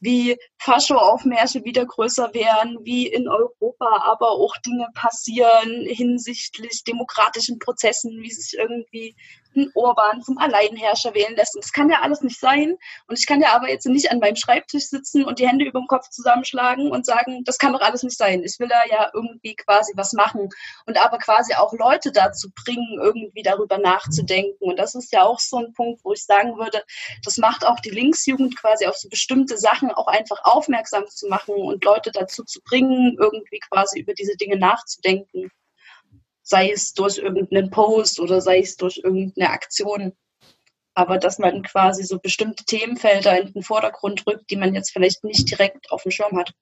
wie 0.00 0.36
Fascho-Aufmärsche 0.58 1.64
wieder 1.64 1.86
größer 1.86 2.32
werden, 2.34 2.78
wie 2.82 3.06
in 3.06 3.28
Europa 3.28 4.02
aber 4.04 4.30
auch 4.30 4.56
Dinge 4.58 4.88
passieren 4.94 5.86
hinsichtlich 5.86 6.84
demokratischen 6.84 7.58
Prozessen, 7.58 8.22
wie 8.22 8.30
sich 8.30 8.58
irgendwie 8.58 9.16
ein 9.56 9.70
Orban 9.74 10.22
zum 10.22 10.38
Alleinherrscher 10.38 11.14
wählen 11.14 11.34
lässt. 11.36 11.54
Und 11.54 11.64
das 11.64 11.72
kann 11.72 11.90
ja 11.90 12.00
alles 12.00 12.20
nicht 12.22 12.38
sein. 12.38 12.76
Und 13.06 13.18
ich 13.18 13.26
kann 13.26 13.40
ja 13.40 13.54
aber 13.54 13.68
jetzt 13.68 13.86
nicht 13.86 14.10
an 14.10 14.18
meinem 14.18 14.36
Schreibtisch 14.36 14.84
sitzen 14.84 15.24
und 15.24 15.38
die 15.38 15.48
Hände 15.48 15.64
über 15.64 15.80
dem 15.80 15.86
Kopf 15.86 16.08
zusammenschlagen 16.10 16.90
und 16.90 17.06
sagen, 17.06 17.44
das 17.44 17.58
kann 17.58 17.72
doch 17.72 17.80
alles 17.80 18.02
nicht 18.02 18.16
sein. 18.16 18.42
Ich 18.44 18.58
will 18.58 18.68
da 18.68 18.84
ja 18.90 19.10
irgendwie 19.12 19.54
quasi 19.56 19.92
was 19.96 20.12
machen 20.12 20.48
und 20.86 21.04
aber 21.04 21.18
quasi 21.18 21.54
auch 21.54 21.72
Leute 21.72 22.12
dazu 22.12 22.48
bringen, 22.64 22.98
irgendwie 23.00 23.42
darüber 23.42 23.78
nachzudenken. 23.78 24.64
Und 24.64 24.78
das 24.78 24.94
ist 24.94 25.12
ja 25.12 25.24
auch 25.24 25.38
so 25.38 25.58
ein 25.58 25.72
Punkt, 25.72 26.04
wo 26.04 26.12
ich 26.12 26.24
sagen 26.24 26.56
würde, 26.56 26.82
das 27.24 27.38
macht 27.38 27.66
auch 27.66 27.80
die 27.80 27.90
Linksjugend 27.90 28.56
quasi 28.56 28.86
auf 28.86 28.96
so 28.96 29.08
bestimmte 29.08 29.58
Sachen 29.58 29.90
auch 29.90 30.06
einfach 30.06 30.44
aufmerksam 30.44 31.06
zu 31.08 31.28
machen 31.28 31.54
und 31.54 31.84
Leute 31.84 32.10
dazu 32.12 32.44
zu 32.44 32.60
bringen, 32.62 33.16
irgendwie 33.18 33.58
quasi 33.58 34.00
über 34.00 34.14
diese 34.14 34.36
Dinge 34.36 34.58
nachzudenken 34.58 35.50
sei 36.48 36.70
es 36.70 36.94
durch 36.94 37.18
irgendeinen 37.18 37.70
Post 37.70 38.20
oder 38.20 38.40
sei 38.40 38.60
es 38.60 38.76
durch 38.76 39.02
irgendeine 39.04 39.50
Aktion. 39.50 40.14
Aber 40.94 41.18
dass 41.18 41.38
man 41.38 41.62
quasi 41.62 42.04
so 42.04 42.18
bestimmte 42.18 42.64
Themenfelder 42.64 43.38
in 43.38 43.52
den 43.52 43.62
Vordergrund 43.62 44.26
rückt, 44.26 44.50
die 44.50 44.56
man 44.56 44.74
jetzt 44.74 44.90
vielleicht 44.90 45.22
nicht 45.24 45.50
direkt 45.50 45.92
auf 45.92 46.04
dem 46.04 46.10
Schirm 46.10 46.38
hat. 46.38 46.54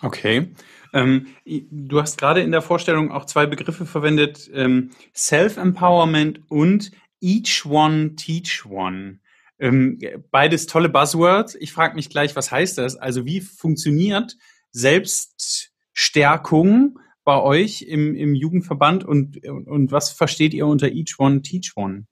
Okay. 0.00 0.54
Ähm, 0.92 1.26
du 1.44 2.00
hast 2.00 2.16
gerade 2.16 2.40
in 2.40 2.52
der 2.52 2.62
Vorstellung 2.62 3.10
auch 3.10 3.24
zwei 3.24 3.46
Begriffe 3.46 3.84
verwendet, 3.84 4.48
ähm, 4.54 4.90
Self-Empowerment 5.12 6.42
und 6.48 6.92
Each 7.20 7.66
One, 7.66 8.14
Teach 8.14 8.64
One. 8.64 9.18
Ähm, 9.58 9.98
beides 10.30 10.68
tolle 10.68 10.88
Buzzwords. 10.88 11.56
Ich 11.56 11.72
frage 11.72 11.96
mich 11.96 12.10
gleich, 12.10 12.36
was 12.36 12.52
heißt 12.52 12.78
das? 12.78 12.94
Also 12.94 13.26
wie 13.26 13.40
funktioniert 13.40 14.36
Selbststärkung 14.70 17.00
bei 17.24 17.40
euch 17.40 17.82
im, 17.82 18.14
im 18.14 18.34
Jugendverband 18.34 19.04
und, 19.04 19.44
und 19.46 19.90
was 19.90 20.10
versteht 20.10 20.54
ihr 20.54 20.66
unter 20.66 20.88
Each 20.88 21.18
One, 21.18 21.42
Teach 21.42 21.72
One? 21.76 22.06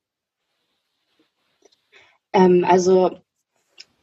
Ähm, 2.33 2.65
also 2.67 3.21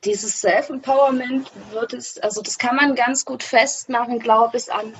dieses 0.05 0.39
Self-Empowerment 0.39 1.51
wird 1.71 1.93
es, 1.93 2.17
also 2.19 2.41
das 2.41 2.57
kann 2.57 2.77
man 2.77 2.95
ganz 2.95 3.25
gut 3.25 3.43
festmachen, 3.43 4.19
glaube 4.19 4.55
ich, 4.57 4.71
an, 4.71 4.93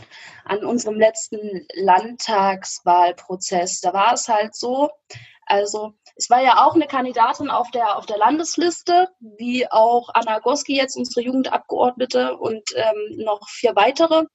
an 0.44 0.66
unserem 0.66 1.00
letzten 1.00 1.66
Landtagswahlprozess. 1.74 3.80
Da 3.80 3.94
war 3.94 4.12
es 4.14 4.28
halt 4.28 4.54
so, 4.56 4.90
also 5.46 5.94
ich 6.18 6.30
war 6.30 6.44
ja 6.44 6.66
auch 6.66 6.76
eine 6.76 6.88
Kandidatin 6.88 7.50
auf 7.50 7.72
der, 7.72 7.98
auf 7.98 8.06
der 8.06 8.18
Landesliste, 8.18 9.08
wie 9.20 9.72
auch 9.72 10.10
Anna 10.14 10.40
Goski 10.40 10.76
jetzt, 10.76 10.98
unsere 10.98 11.22
Jugendabgeordnete 11.22 12.36
und 12.36 12.64
ähm, 12.76 13.24
noch 13.24 13.48
vier 13.48 13.78
weitere. 13.78 14.26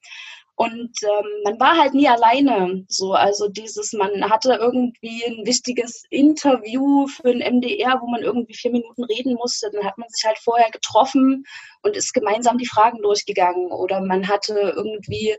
Und 0.56 0.92
ähm, 1.02 1.26
man 1.42 1.58
war 1.58 1.76
halt 1.76 1.94
nie 1.94 2.08
alleine. 2.08 2.84
So, 2.88 3.12
also 3.12 3.48
dieses, 3.48 3.92
man 3.92 4.30
hatte 4.30 4.54
irgendwie 4.54 5.24
ein 5.24 5.44
wichtiges 5.44 6.04
Interview 6.10 7.08
für 7.08 7.30
ein 7.30 7.56
MDR, 7.56 8.00
wo 8.00 8.06
man 8.08 8.22
irgendwie 8.22 8.54
vier 8.54 8.70
Minuten 8.70 9.02
reden 9.04 9.34
musste. 9.34 9.70
Dann 9.72 9.84
hat 9.84 9.98
man 9.98 10.08
sich 10.08 10.24
halt 10.24 10.38
vorher 10.38 10.70
getroffen 10.70 11.44
und 11.82 11.96
ist 11.96 12.12
gemeinsam 12.12 12.58
die 12.58 12.66
Fragen 12.66 13.02
durchgegangen. 13.02 13.72
Oder 13.72 14.00
man 14.00 14.28
hatte 14.28 14.74
irgendwie 14.76 15.36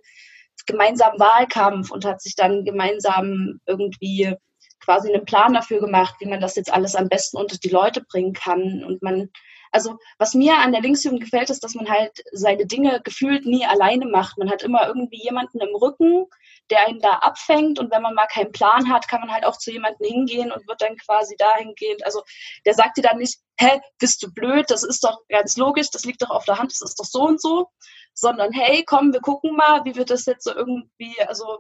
gemeinsam 0.66 1.18
Wahlkampf 1.18 1.92
und 1.92 2.04
hat 2.04 2.22
sich 2.22 2.36
dann 2.36 2.66
gemeinsam 2.66 3.62
irgendwie 3.66 4.36
quasi 4.84 5.14
einen 5.14 5.26
Plan 5.26 5.54
dafür 5.54 5.80
gemacht, 5.80 6.16
wie 6.20 6.28
man 6.28 6.42
das 6.42 6.56
jetzt 6.56 6.74
alles 6.74 6.96
am 6.96 7.08
besten 7.08 7.38
unter 7.38 7.58
die 7.58 7.70
Leute 7.70 8.04
bringen 8.04 8.34
kann. 8.34 8.84
Und 8.84 9.02
man 9.02 9.30
also 9.76 9.98
was 10.18 10.34
mir 10.34 10.58
an 10.58 10.72
der 10.72 10.82
Linksjugend 10.82 11.20
gefällt, 11.20 11.50
ist, 11.50 11.62
dass 11.62 11.76
man 11.76 11.90
halt 11.90 12.24
seine 12.32 12.66
Dinge 12.66 13.02
gefühlt 13.04 13.46
nie 13.46 13.66
alleine 13.66 14.06
macht. 14.06 14.38
Man 14.38 14.50
hat 14.50 14.64
immer 14.64 14.88
irgendwie 14.88 15.22
jemanden 15.22 15.60
im 15.60 15.76
Rücken, 15.76 16.28
der 16.70 16.88
einen 16.88 17.02
da 17.02 17.16
abfängt. 17.16 17.78
Und 17.78 17.92
wenn 17.92 18.02
man 18.02 18.14
mal 18.14 18.28
keinen 18.28 18.54
Plan 18.54 18.90
hat, 18.90 19.10
kann 19.10 19.20
man 19.20 19.34
halt 19.34 19.46
auch 19.46 19.58
zu 19.58 19.72
jemandem 19.72 20.08
hingehen 20.08 20.54
und 20.54 20.66
wird 20.66 20.82
dann 20.82 20.96
quasi 20.96 21.36
dahingehend, 21.36 22.06
also 22.06 22.24
der 22.66 22.74
sagt 22.74 22.96
dir 22.96 23.02
dann 23.02 23.18
nicht, 23.18 23.38
hä, 23.60 23.82
bist 24.00 24.24
du 24.24 24.32
blöd, 24.34 24.66
das 24.70 24.84
ist 24.84 25.04
doch 25.04 25.20
ganz 25.28 25.58
logisch, 25.58 25.90
das 25.92 26.06
liegt 26.06 26.22
doch 26.22 26.30
auf 26.30 26.46
der 26.46 26.58
Hand, 26.58 26.72
das 26.72 26.82
ist 26.82 26.98
doch 26.98 27.06
so 27.06 27.24
und 27.24 27.42
so, 27.42 27.68
sondern 28.14 28.54
hey, 28.54 28.84
komm, 28.86 29.12
wir 29.12 29.20
gucken 29.20 29.58
mal, 29.58 29.84
wie 29.84 29.96
wir 29.96 30.06
das 30.06 30.26
jetzt 30.26 30.46
so 30.46 30.56
irgendwie, 30.56 31.16
also 31.28 31.60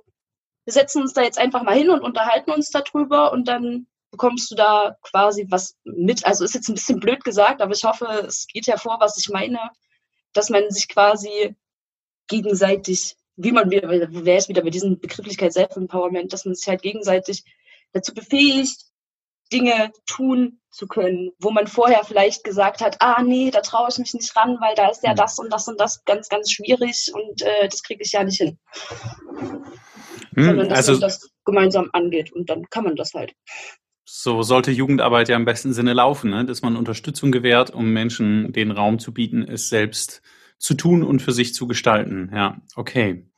wir 0.63 0.74
setzen 0.74 1.01
uns 1.01 1.13
da 1.13 1.22
jetzt 1.22 1.38
einfach 1.38 1.63
mal 1.63 1.75
hin 1.75 1.89
und 1.89 2.01
unterhalten 2.01 2.51
uns 2.51 2.69
darüber 2.69 3.34
und 3.34 3.50
dann 3.50 3.88
bekommst 4.15 4.50
du 4.50 4.55
da 4.55 4.95
quasi 5.01 5.45
was 5.50 5.75
mit. 5.84 6.25
Also 6.25 6.45
ist 6.45 6.55
jetzt 6.55 6.69
ein 6.69 6.75
bisschen 6.75 7.01
blöd 7.01 7.24
gesagt, 7.25 7.62
aber 7.62 7.74
ich 7.74 7.84
hoffe, 7.84 8.05
es 8.25 8.48
geht 8.48 8.67
hervor, 8.67 8.98
was 9.01 9.17
ich 9.17 9.29
meine, 9.29 9.60
dass 10.31 10.50
man 10.50 10.69
sich 10.72 10.88
quasi 10.88 11.55
gegenseitig, 12.27 13.17
wie 13.36 13.51
man 13.51 13.69
wieder, 13.69 13.89
wäre 13.89 14.38
es 14.38 14.48
wieder 14.48 14.63
bei 14.63 14.69
diesem 14.69 15.00
Begrifflichkeit 15.00 15.51
Self-Empowerment, 15.51 16.31
dass 16.31 16.45
man 16.45 16.55
sich 16.55 16.65
halt 16.67 16.81
gegenseitig 16.81 17.43
dazu 17.91 18.13
befähigt, 18.13 18.86
Dinge 19.51 19.91
tun 20.07 20.62
zu 20.72 20.88
können, 20.88 21.31
wo 21.39 21.51
man 21.51 21.67
vorher 21.67 22.03
vielleicht 22.05 22.43
gesagt 22.45 22.81
hat, 22.81 22.98
ah 23.01 23.22
nee, 23.22 23.51
da 23.51 23.62
traue 23.62 23.89
ich 23.89 23.98
mich 23.98 24.13
nicht 24.13 24.36
ran, 24.36 24.57
weil 24.60 24.75
da 24.75 24.89
ist 24.89 25.03
ja 25.03 25.12
hm. 25.12 25.17
das 25.17 25.38
und 25.39 25.51
das 25.51 25.67
und 25.67 25.79
das 25.79 26.03
ganz, 26.05 26.29
ganz 26.29 26.51
schwierig 26.51 27.12
und 27.13 27.41
äh, 27.41 27.67
das 27.67 27.84
kriege 27.84 28.01
ich 28.01 28.13
ja 28.13 28.24
nicht 28.24 28.38
hin. 28.38 28.57
Hm, 30.36 30.45
Sondern 30.45 30.69
dass 30.69 30.77
also, 30.79 30.91
man 30.93 31.01
das 31.01 31.29
gemeinsam 31.45 31.89
angeht 31.93 32.34
und 32.34 32.50
dann 32.50 32.67
kann 32.69 32.86
man 32.86 32.95
das 32.95 33.13
halt. 33.13 33.34
So 34.17 34.43
sollte 34.43 34.72
Jugendarbeit 34.72 35.27
ja 35.27 35.36
im 35.36 35.43
besten 35.43 35.74
Sinne 35.74 35.91
laufen, 35.91 36.29
ne? 36.29 36.45
dass 36.45 36.62
man 36.62 36.77
Unterstützung 36.77 37.34
gewährt, 37.34 37.72
um 37.72 37.91
Menschen 37.91 38.53
den 38.53 38.72
Raum 38.72 38.98
zu 38.98 39.13
bieten, 39.13 39.43
es 39.43 39.67
selbst 39.67 40.22
zu 40.57 40.74
tun 40.74 41.03
und 41.03 41.22
für 41.22 41.34
sich 41.34 41.53
zu 41.53 41.67
gestalten. 41.67 42.31
Ja, 42.34 42.62
okay. 42.77 43.29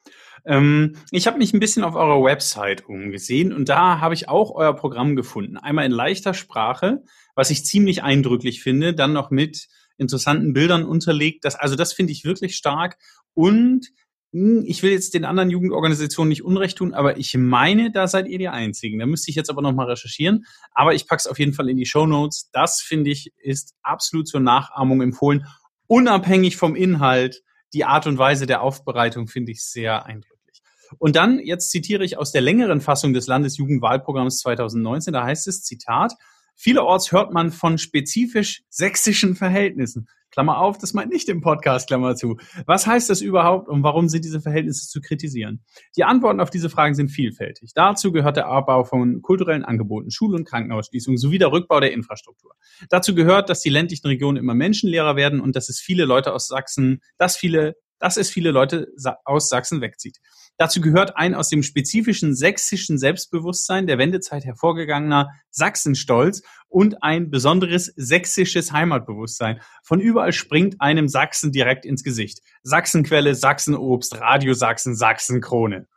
Ähm, 0.46 0.96
ich 1.10 1.26
habe 1.26 1.40
mich 1.40 1.52
ein 1.52 1.60
bisschen 1.60 1.84
auf 1.84 1.96
eurer 1.96 2.24
Website 2.24 2.86
umgesehen 2.88 3.54
und 3.54 3.70
da 3.70 4.00
habe 4.02 4.14
ich 4.14 4.30
auch 4.30 4.52
euer 4.52 4.76
Programm 4.76 5.16
gefunden. 5.16 5.58
Einmal 5.58 5.88
in 5.88 5.92
leichter 5.92 6.36
Sprache, 6.36 7.02
was 7.34 7.50
ich 7.50 7.66
ziemlich 7.66 8.04
eindrücklich 8.04 8.62
finde, 8.62 8.94
dann 8.94 9.14
noch 9.14 9.32
mit 9.32 9.68
interessanten 9.98 10.54
Bildern 10.54 10.86
unterlegt. 10.86 11.44
Das, 11.44 11.56
also 11.56 11.76
das 11.76 11.92
finde 11.92 12.14
ich 12.14 12.24
wirklich 12.24 12.56
stark 12.56 12.98
und 13.34 13.88
ich 14.32 14.84
will 14.84 14.92
jetzt 14.92 15.14
den 15.14 15.26
anderen 15.26 15.50
Jugendorganisationen 15.50 16.30
nicht 16.30 16.44
Unrecht 16.44 16.78
tun, 16.78 16.94
aber 16.94 17.18
ich 17.18 17.36
meine, 17.38 17.92
da 17.92 18.08
seid 18.08 18.28
ihr 18.28 18.38
die 18.38 18.50
Einzigen. 18.50 19.00
Da 19.00 19.06
müsste 19.06 19.32
ich 19.32 19.36
jetzt 19.36 19.50
aber 19.50 19.62
nochmal 19.62 19.90
recherchieren. 19.90 20.46
Aber 20.72 20.94
ich 20.94 21.08
packe 21.08 21.22
es 21.22 21.28
auf 21.28 21.40
jeden 21.40 21.54
Fall 21.54 21.70
in 21.70 21.78
die 21.78 21.86
Show 21.86 22.06
Notes. 22.06 22.50
Das, 22.52 22.82
finde 22.82 23.10
ich, 23.10 23.34
ist 23.38 23.76
absolut 23.82 24.28
zur 24.28 24.42
Nachahmung 24.42 25.02
empfohlen. 25.02 25.46
Unabhängig 25.88 26.58
vom 26.58 26.76
Inhalt, 26.76 27.42
die 27.74 27.86
Art 27.86 28.06
und 28.06 28.18
Weise 28.18 28.46
der 28.46 28.62
Aufbereitung 28.62 29.28
finde 29.28 29.54
ich 29.54 29.64
sehr 29.64 30.06
eindrücklich. 30.06 30.62
Und 31.00 31.16
dann, 31.16 31.40
jetzt 31.40 31.72
zitiere 31.72 32.04
ich 32.04 32.18
aus 32.18 32.32
der 32.32 32.42
längeren 32.42 32.82
Fassung 32.82 33.14
des 33.14 33.28
Landesjugendwahlprogramms 33.28 34.38
2019, 34.40 35.14
da 35.14 35.24
heißt 35.24 35.48
es, 35.48 35.64
Zitat, 35.64 36.14
Vielerorts 36.60 37.12
hört 37.12 37.34
man 37.34 37.52
von 37.52 37.78
spezifisch 37.78 38.64
sächsischen 38.70 39.36
Verhältnissen. 39.36 40.10
Klammer 40.38 40.60
auf, 40.60 40.78
das 40.78 40.94
meint 40.94 41.12
nicht 41.12 41.30
im 41.30 41.42
Podcast, 41.42 41.88
Klammer 41.88 42.16
zu. 42.16 42.38
Was 42.68 42.86
heißt 42.86 43.10
das 43.10 43.22
überhaupt 43.22 43.68
und 43.68 43.82
warum 43.82 44.08
sind 44.08 44.24
diese 44.24 44.40
Verhältnisse 44.40 44.88
zu 44.88 45.02
kritisieren? 45.02 45.64
Die 45.96 46.04
Antworten 46.04 46.40
auf 46.40 46.52
diese 46.52 46.70
Fragen 46.70 46.94
sind 46.94 47.10
vielfältig. 47.10 47.72
Dazu 47.74 48.12
gehört 48.12 48.38
der 48.38 48.46
Abbau 48.46 48.84
von 48.84 49.24
kulturellen 49.24 49.66
Angeboten, 49.66 50.12
Schul- 50.12 50.36
und 50.36 50.48
Krankenhausschließungen 50.48 51.18
sowie 51.18 51.40
der 51.40 51.52
Rückbau 51.52 51.80
der 51.80 51.92
Infrastruktur. 51.92 52.52
Dazu 52.92 53.16
gehört, 53.16 53.50
dass 53.50 53.62
die 53.62 53.72
ländlichen 53.72 54.06
Regionen 54.06 54.38
immer 54.38 54.54
menschenleerer 54.54 55.16
werden 55.16 55.40
und 55.40 55.56
dass 55.56 55.70
es 55.70 55.80
viele 55.80 56.06
Leute 56.06 56.32
aus 56.36 56.46
Sachsen, 56.46 57.00
dass 57.18 57.36
viele 57.36 57.74
dass 58.00 58.16
es 58.18 58.30
viele 58.30 58.52
Leute 58.52 58.90
aus 59.26 59.50
Sachsen 59.50 59.82
wegzieht. 59.82 60.20
Dazu 60.58 60.82
gehört 60.82 61.18
ein 61.18 61.36
aus 61.36 61.50
dem 61.50 61.62
spezifischen 61.62 62.36
sächsischen 62.36 62.98
Selbstbewusstsein 62.98 63.86
der 63.86 64.00
Wendezeit 64.00 64.44
hervorgegangener 64.44 65.30
Sachsenstolz 65.52 66.42
und 66.68 67.04
ein 67.04 67.30
besonderes 67.30 67.94
sächsisches 67.96 68.72
Heimatbewusstsein. 68.72 69.62
Von 69.84 70.00
überall 70.00 70.34
springt 70.34 70.82
einem 70.82 71.08
Sachsen 71.08 71.52
direkt 71.52 71.86
ins 71.86 72.04
Gesicht. 72.04 72.42
Sachsenquelle, 72.64 73.36
Sachsenobst, 73.36 74.20
Radio 74.20 74.54
Sachsen, 74.54 74.96
Sachsenkrone. 74.96 75.88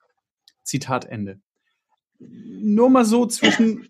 Zitat 0.63 1.07
Ende. 1.07 1.41
Nur 2.19 2.91
mal 2.91 3.07
so 3.07 3.25
zwischen 3.27 3.89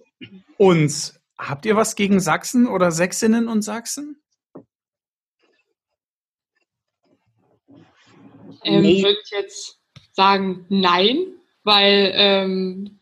uns. 0.57 1.21
Habt 1.37 1.67
ihr 1.67 1.75
was 1.75 1.97
gegen 1.97 2.21
Sachsen 2.21 2.69
oder 2.69 2.93
Sächsinnen 2.93 3.49
und 3.49 3.62
Sachsen? 3.62 4.23
Ähm, 8.62 8.83
nee. 8.83 9.03
Würde 9.03 9.19
ich 9.25 9.31
jetzt 9.31 9.79
sagen, 10.12 10.67
nein, 10.69 11.19
weil 11.62 12.12
ähm, 12.14 13.00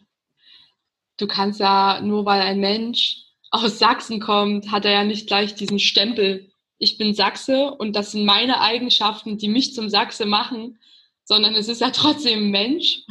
du 1.16 1.26
kannst 1.26 1.60
ja, 1.60 2.00
nur 2.00 2.24
weil 2.24 2.40
ein 2.40 2.60
Mensch 2.60 3.24
aus 3.50 3.78
Sachsen 3.78 4.20
kommt, 4.20 4.70
hat 4.70 4.84
er 4.84 4.92
ja 4.92 5.04
nicht 5.04 5.26
gleich 5.26 5.54
diesen 5.54 5.78
Stempel, 5.78 6.50
ich 6.78 6.96
bin 6.96 7.14
Sachse 7.14 7.72
und 7.72 7.96
das 7.96 8.12
sind 8.12 8.24
meine 8.24 8.60
Eigenschaften, 8.60 9.36
die 9.36 9.48
mich 9.48 9.74
zum 9.74 9.88
Sachse 9.88 10.26
machen, 10.26 10.78
sondern 11.24 11.54
es 11.54 11.68
ist 11.68 11.80
ja 11.80 11.90
trotzdem 11.90 12.50
Mensch. 12.50 13.02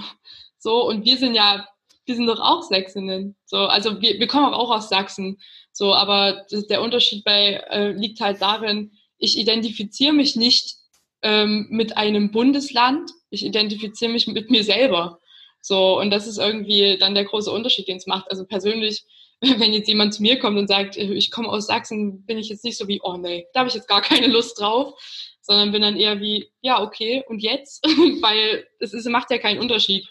So, 0.57 0.87
und 0.87 1.05
wir 1.05 1.17
sind 1.17 1.35
ja, 1.35 1.67
wir 2.05 2.15
sind 2.15 2.27
doch 2.27 2.39
auch 2.39 2.63
Sächsinnen. 2.63 3.35
So, 3.45 3.57
also 3.57 4.01
wir, 4.01 4.19
wir 4.19 4.27
kommen 4.27 4.53
auch 4.53 4.71
aus 4.71 4.89
Sachsen. 4.89 5.37
So, 5.71 5.93
aber 5.93 6.45
der 6.69 6.81
Unterschied 6.81 7.23
bei, 7.23 7.61
äh, 7.69 7.91
liegt 7.91 8.19
halt 8.21 8.41
darin, 8.41 8.91
ich 9.19 9.37
identifiziere 9.37 10.13
mich 10.13 10.35
nicht 10.35 10.77
ähm, 11.21 11.67
mit 11.69 11.97
einem 11.97 12.31
Bundesland, 12.31 13.09
ich 13.29 13.45
identifiziere 13.45 14.11
mich 14.11 14.27
mit 14.27 14.49
mir 14.49 14.63
selber. 14.63 15.19
So, 15.61 15.99
und 15.99 16.11
das 16.11 16.27
ist 16.27 16.37
irgendwie 16.37 16.97
dann 16.97 17.15
der 17.15 17.25
große 17.25 17.51
Unterschied, 17.51 17.87
den 17.87 17.97
es 17.97 18.07
macht. 18.07 18.29
Also 18.29 18.45
persönlich, 18.45 19.03
wenn 19.41 19.73
jetzt 19.73 19.87
jemand 19.87 20.13
zu 20.13 20.21
mir 20.21 20.39
kommt 20.39 20.57
und 20.57 20.67
sagt, 20.67 20.97
ich 20.97 21.31
komme 21.31 21.49
aus 21.49 21.67
Sachsen, 21.67 22.25
bin 22.25 22.37
ich 22.37 22.49
jetzt 22.49 22.63
nicht 22.63 22.77
so 22.77 22.87
wie, 22.87 23.01
oh 23.03 23.17
nee, 23.17 23.47
da 23.53 23.61
habe 23.61 23.69
ich 23.69 23.75
jetzt 23.75 23.87
gar 23.87 24.01
keine 24.01 24.27
Lust 24.27 24.59
drauf, 24.59 24.93
sondern 25.41 25.71
bin 25.71 25.81
dann 25.81 25.97
eher 25.97 26.19
wie, 26.19 26.51
ja, 26.61 26.81
okay, 26.81 27.23
und 27.27 27.41
jetzt? 27.41 27.83
Weil 28.21 28.65
es 28.79 28.93
ist, 28.93 29.07
macht 29.07 29.31
ja 29.31 29.37
keinen 29.37 29.59
Unterschied 29.59 30.07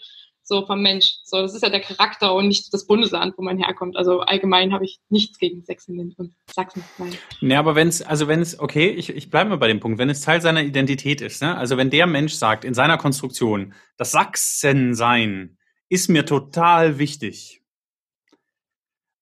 so 0.47 0.65
vom 0.65 0.81
Mensch. 0.81 1.15
So, 1.25 1.41
das 1.41 1.53
ist 1.53 1.61
ja 1.61 1.69
der 1.69 1.81
Charakter 1.81 2.33
und 2.33 2.47
nicht 2.47 2.73
das 2.73 2.87
Bundesland, 2.87 3.37
wo 3.37 3.43
man 3.43 3.57
herkommt. 3.57 3.97
Also 3.97 4.21
allgemein 4.21 4.73
habe 4.73 4.85
ich 4.85 4.99
nichts 5.09 5.37
gegen 5.37 5.61
Sächsinnen 5.61 6.15
und 6.17 6.33
Sachsen. 6.49 6.83
Nein. 6.97 7.17
Nee, 7.41 7.55
aber 7.55 7.75
wenn 7.75 7.89
es, 7.89 8.01
also 8.01 8.27
wenn 8.27 8.41
es, 8.41 8.57
okay, 8.57 8.89
ich, 8.89 9.09
ich 9.09 9.29
bleibe 9.29 9.49
mal 9.49 9.57
bei 9.57 9.67
dem 9.67 9.81
Punkt, 9.81 9.99
wenn 9.99 10.09
es 10.09 10.21
Teil 10.21 10.41
seiner 10.41 10.63
Identität 10.63 11.21
ist, 11.21 11.41
ne? 11.41 11.57
also 11.57 11.75
wenn 11.75 11.89
der 11.89 12.07
Mensch 12.07 12.33
sagt, 12.33 12.63
in 12.63 12.73
seiner 12.73 12.97
Konstruktion, 12.97 13.73
das 13.97 14.11
Sachsensein 14.11 15.57
ist 15.89 16.09
mir 16.09 16.25
total 16.25 16.97
wichtig. 16.97 17.61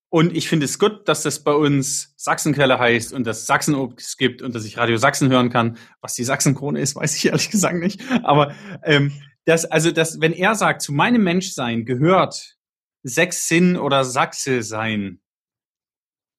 Und 0.09 0.35
ich 0.37 0.47
finde 0.47 0.65
es 0.65 0.79
gut, 0.79 1.09
dass 1.09 1.23
das 1.23 1.43
bei 1.43 1.53
uns 1.53 2.13
Sachsenquelle 2.15 2.79
heißt 2.79 3.11
und 3.11 3.25
dass 3.25 3.47
Sachsenobst 3.47 4.17
gibt 4.17 4.41
und 4.41 4.55
dass 4.55 4.63
ich 4.63 4.77
Radio 4.77 4.95
Sachsen 4.97 5.29
hören 5.29 5.49
kann. 5.49 5.77
Was 5.99 6.13
die 6.13 6.23
Sachsenkrone 6.23 6.79
ist, 6.79 6.95
weiß 6.95 7.17
ich 7.17 7.25
ehrlich 7.25 7.49
gesagt 7.49 7.79
nicht. 7.79 8.01
Aber 8.23 8.53
ähm, 8.83 9.11
dass, 9.45 9.65
also, 9.65 9.91
dass, 9.91 10.19
wenn 10.19 10.33
er 10.33 10.55
sagt, 10.55 10.81
zu 10.81 10.91
meinem 10.91 11.23
Menschsein 11.23 11.85
gehört 11.85 12.57
Sächsin 13.03 13.77
oder 13.77 14.03
Sachse 14.03 14.63
sein, 14.63 15.21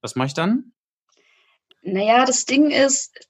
was 0.02 0.16
mache 0.16 0.28
ich 0.28 0.34
dann? 0.34 0.72
Naja, 1.82 2.25
das 2.25 2.44
Ding 2.44 2.70
ist, 2.70 3.28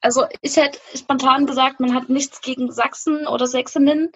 also 0.00 0.26
ich 0.40 0.56
hätte 0.56 0.78
spontan 0.96 1.46
gesagt, 1.46 1.80
man 1.80 1.94
hat 1.94 2.08
nichts 2.08 2.40
gegen 2.40 2.72
Sachsen 2.72 3.26
oder 3.26 3.46
Sächsinnen, 3.46 4.10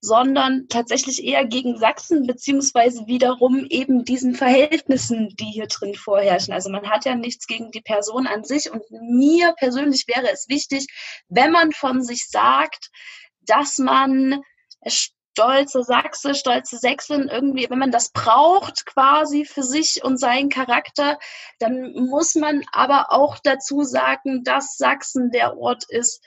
sondern 0.00 0.66
tatsächlich 0.68 1.22
eher 1.22 1.44
gegen 1.46 1.78
Sachsen, 1.78 2.26
beziehungsweise 2.26 3.06
wiederum 3.06 3.66
eben 3.70 4.04
diesen 4.04 4.34
Verhältnissen, 4.34 5.28
die 5.38 5.44
hier 5.44 5.68
drin 5.68 5.94
vorherrschen. 5.94 6.52
Also 6.52 6.70
man 6.70 6.90
hat 6.90 7.04
ja 7.04 7.14
nichts 7.14 7.46
gegen 7.46 7.70
die 7.70 7.80
Person 7.80 8.26
an 8.26 8.42
sich 8.42 8.68
und 8.72 8.82
mir 8.90 9.54
persönlich 9.58 10.08
wäre 10.08 10.28
es 10.32 10.48
wichtig, 10.48 10.88
wenn 11.28 11.52
man 11.52 11.70
von 11.70 12.02
sich 12.02 12.26
sagt, 12.28 12.90
dass 13.46 13.78
man 13.78 14.42
stolze 14.86 15.82
Sachse, 15.82 16.34
stolze 16.34 16.78
Sächsin 16.78 17.28
irgendwie, 17.28 17.68
wenn 17.70 17.78
man 17.78 17.90
das 17.90 18.10
braucht 18.12 18.84
quasi 18.86 19.44
für 19.44 19.62
sich 19.62 20.04
und 20.04 20.18
seinen 20.18 20.50
Charakter, 20.50 21.18
dann 21.58 21.92
muss 21.92 22.34
man 22.34 22.62
aber 22.72 23.06
auch 23.10 23.38
dazu 23.42 23.82
sagen, 23.82 24.44
dass 24.44 24.76
Sachsen 24.76 25.30
der 25.30 25.56
Ort 25.56 25.84
ist, 25.88 26.22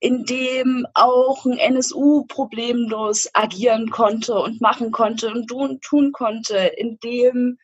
in 0.00 0.24
dem 0.24 0.86
auch 0.94 1.44
ein 1.44 1.58
NSU 1.58 2.24
problemlos 2.26 3.28
agieren 3.34 3.90
konnte 3.90 4.34
und 4.34 4.60
machen 4.60 4.90
konnte 4.90 5.30
und 5.30 5.46
tun, 5.46 6.12
konnte, 6.12 6.56
in 6.56 6.98
dem 6.98 7.58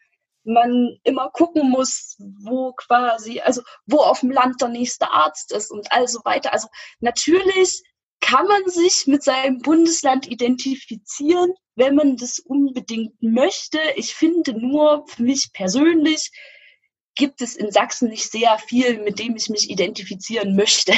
man 0.45 0.97
immer 1.03 1.31
gucken 1.31 1.69
muss, 1.69 2.17
wo 2.41 2.73
quasi, 2.73 3.41
also 3.41 3.63
wo 3.87 3.99
auf 3.99 4.21
dem 4.21 4.31
Land 4.31 4.61
der 4.61 4.69
nächste 4.69 5.11
Arzt 5.11 5.53
ist 5.53 5.73
und 5.73 5.91
all 5.91 6.07
so 6.07 6.21
weiter. 6.25 6.53
Also 6.53 6.69
natürlich 7.01 7.83
kann 8.21 8.47
man 8.47 8.69
sich 8.69 9.07
mit 9.07 9.23
seinem 9.23 9.59
Bundesland 9.59 10.27
identifizieren, 10.27 11.53
wenn 11.77 11.95
man 11.95 12.17
das 12.17 12.39
unbedingt 12.39 13.23
möchte. 13.23 13.79
Ich 13.97 14.15
finde 14.15 14.53
nur, 14.53 15.07
für 15.07 15.23
mich 15.23 15.51
persönlich 15.53 16.31
gibt 17.15 17.41
es 17.43 17.57
in 17.57 17.71
Sachsen 17.71 18.09
nicht 18.09 18.31
sehr 18.31 18.59
viel, 18.59 19.03
mit 19.03 19.19
dem 19.19 19.37
ich 19.37 19.49
mich 19.49 19.71
identifizieren 19.71 20.57
möchte. 20.57 20.93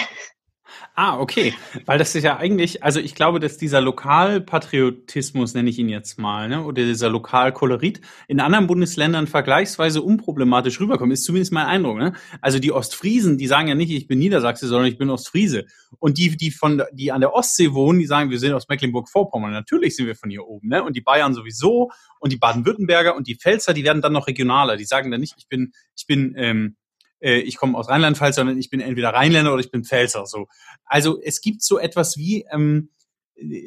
Ah, 0.95 1.19
okay. 1.19 1.55
Weil 1.87 1.99
das 1.99 2.15
ist 2.15 2.25
ja 2.25 2.37
eigentlich, 2.37 2.83
also 2.83 3.01
ich 3.01 3.15
glaube, 3.15 3.41
dass 3.41 3.57
dieser 3.57 3.81
Lokalpatriotismus, 3.81 5.55
nenne 5.55 5.71
ich 5.71 5.79
ihn 5.79 5.89
jetzt 5.89 6.19
mal, 6.19 6.49
ne, 6.49 6.65
oder 6.65 6.83
dieser 6.83 7.09
Lokalkolorit 7.09 8.01
in 8.29 8.41
anderen 8.41 8.67
Bundesländern 8.67 9.27
vergleichsweise 9.27 10.03
unproblematisch 10.03 10.81
rüberkommt, 10.81 11.13
ist 11.13 11.25
zumindest 11.25 11.53
mein 11.53 11.67
Eindruck. 11.67 11.99
Ne? 11.99 12.13
Also 12.41 12.59
die 12.59 12.73
Ostfriesen, 12.73 13.39
die 13.39 13.47
sagen 13.47 13.69
ja 13.69 13.75
nicht, 13.75 13.91
ich 13.91 14.07
bin 14.07 14.19
Niedersachse, 14.19 14.69
sondern 14.69 14.89
ich 14.89 14.99
bin 14.99 15.11
Ostfriese. 15.11 15.67
Und 15.99 16.19
die, 16.19 16.37
die 16.37 16.51
von, 16.51 16.83
die 16.93 17.13
an 17.13 17.21
der 17.21 17.35
Ostsee 17.35 17.73
wohnen, 17.73 17.99
die 17.99 18.07
sagen, 18.07 18.31
wir 18.31 18.39
sind 18.39 18.53
aus 18.53 18.69
Mecklenburg-Vorpommern. 18.69 19.53
Natürlich 19.53 19.97
sind 19.97 20.07
wir 20.07 20.17
von 20.17 20.31
hier 20.31 20.47
oben, 20.47 20.69
ne? 20.69 20.83
Und 20.83 20.97
die 20.97 21.01
Bayern 21.01 21.35
sowieso 21.35 21.91
und 22.19 22.33
die 22.33 22.37
Baden-Württemberger 22.37 23.17
und 23.17 23.27
die 23.27 23.37
Pfälzer, 23.37 23.75
die 23.75 23.85
werden 23.85 24.03
dann 24.03 24.13
noch 24.13 24.27
regionaler. 24.27 24.77
Die 24.77 24.85
sagen 24.85 25.11
dann 25.11 25.21
nicht, 25.21 25.35
ich 25.37 25.49
bin, 25.49 25.73
ich 25.97 26.07
bin, 26.07 26.35
ähm, 26.37 26.77
äh, 27.21 27.39
ich 27.41 27.57
komme 27.57 27.77
aus 27.77 27.89
Rheinland-Pfalz, 27.89 28.37
sondern 28.37 28.59
ich 28.59 28.71
bin 28.71 28.81
entweder 28.81 29.11
Rheinländer 29.11 29.53
oder 29.53 29.61
ich 29.61 29.71
bin 29.71 29.85
Pfälzer. 29.85 30.27
So. 30.27 30.49
Also 30.85 31.21
es 31.23 31.41
gibt 31.41 31.63
so 31.63 31.79
etwas 31.79 32.17
wie, 32.17 32.45
ähm, 32.51 32.91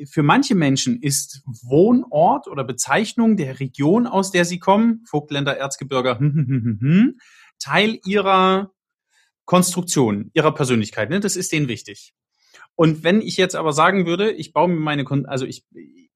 für 0.05 0.23
manche 0.23 0.55
Menschen 0.55 1.01
ist 1.01 1.41
Wohnort 1.45 2.47
oder 2.47 2.63
Bezeichnung 2.63 3.37
der 3.37 3.59
Region, 3.59 4.05
aus 4.05 4.31
der 4.31 4.45
sie 4.45 4.59
kommen, 4.59 5.03
Vogtländer, 5.09 5.57
Erzgebirger, 5.57 6.19
hm, 6.19 6.33
hm, 6.33 6.77
hm, 6.79 7.19
Teil 7.59 7.99
ihrer 8.05 8.71
Konstruktion, 9.45 10.29
ihrer 10.33 10.53
Persönlichkeit. 10.53 11.09
Ne? 11.09 11.19
Das 11.19 11.35
ist 11.35 11.51
denen 11.51 11.67
wichtig. 11.67 12.13
Und 12.75 13.03
wenn 13.03 13.21
ich 13.21 13.37
jetzt 13.37 13.55
aber 13.55 13.73
sagen 13.73 14.05
würde, 14.05 14.31
ich 14.31 14.53
baue 14.53 14.67
mir 14.67 14.79
meine, 14.79 15.03
Kon 15.03 15.25
also 15.25 15.45
ich, 15.45 15.65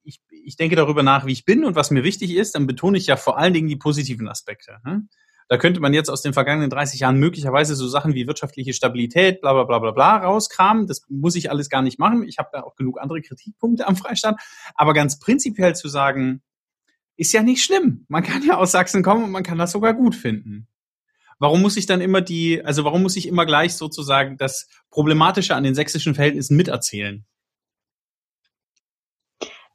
ich, 0.04 0.22
ich 0.30 0.56
denke 0.56 0.76
darüber 0.76 1.04
nach, 1.04 1.26
wie 1.26 1.34
ich 1.34 1.46
bin 1.46 1.66
und 1.66 1.76
was 1.76 1.92
mir 1.92 2.04
wichtig 2.04 2.36
ist, 2.36 2.56
dann 2.56 2.68
betone 2.68 2.98
ich 2.98 3.08
ja 3.08 3.16
vor 3.16 3.38
allen 3.38 3.54
Dingen 3.54 3.68
die 3.68 3.76
positiven 3.76 4.28
Aspekte. 4.28 4.80
Ne? 4.86 5.08
Da 5.50 5.58
könnte 5.58 5.80
man 5.80 5.94
jetzt 5.94 6.10
aus 6.10 6.22
den 6.22 6.34
vergangenen 6.34 6.70
30 6.70 7.00
Jahren 7.00 7.18
möglicherweise 7.18 7.76
so 7.76 7.88
Sachen 7.88 8.14
wie 8.14 8.28
wirtschaftliche 8.28 8.74
Stabilität, 8.74 9.40
bla 9.40 9.54
bla 9.54 9.64
bla 9.64 9.80
bla 9.80 9.92
bla 9.92 10.18
rauskramen. 10.18 10.88
Das 10.88 11.04
muss 11.08 11.36
ich 11.36 11.50
alles 11.50 11.70
gar 11.70 11.82
nicht 11.82 12.00
machen. 12.00 12.24
Ich 12.24 12.38
habe 12.38 12.50
da 12.52 12.64
auch 12.64 12.76
genug 12.76 13.00
andere 13.00 13.22
Kritikpunkte 13.22 13.88
am 13.88 13.96
Freistaat. 13.96 14.40
Aber 14.76 14.94
ganz 14.94 15.20
prinzipiell 15.20 15.74
zu 15.74 15.88
sagen, 15.88 16.42
ist 17.16 17.32
ja 17.32 17.44
nicht 17.44 17.64
schlimm. 17.64 18.06
Man 18.10 18.24
kann 18.24 18.44
ja 18.44 18.58
aus 18.58 18.72
Sachsen 18.72 19.04
kommen 19.04 19.24
und 19.24 19.32
man 19.32 19.44
kann 19.44 19.58
das 19.58 19.72
sogar 19.72 19.94
gut 19.94 20.16
finden. 20.16 20.68
Warum 21.40 21.62
muss 21.62 21.78
ich 21.78 21.86
dann 21.86 22.02
immer 22.02 22.22
die, 22.22 22.64
also 22.64 22.84
warum 22.84 23.04
muss 23.04 23.16
ich 23.16 23.28
immer 23.28 23.46
gleich 23.46 23.76
sozusagen 23.76 24.38
das 24.38 24.68
Problematische 24.90 25.56
an 25.56 25.64
den 25.64 25.76
sächsischen 25.76 26.16
Verhältnissen 26.16 26.58
miterzählen? 26.58 27.26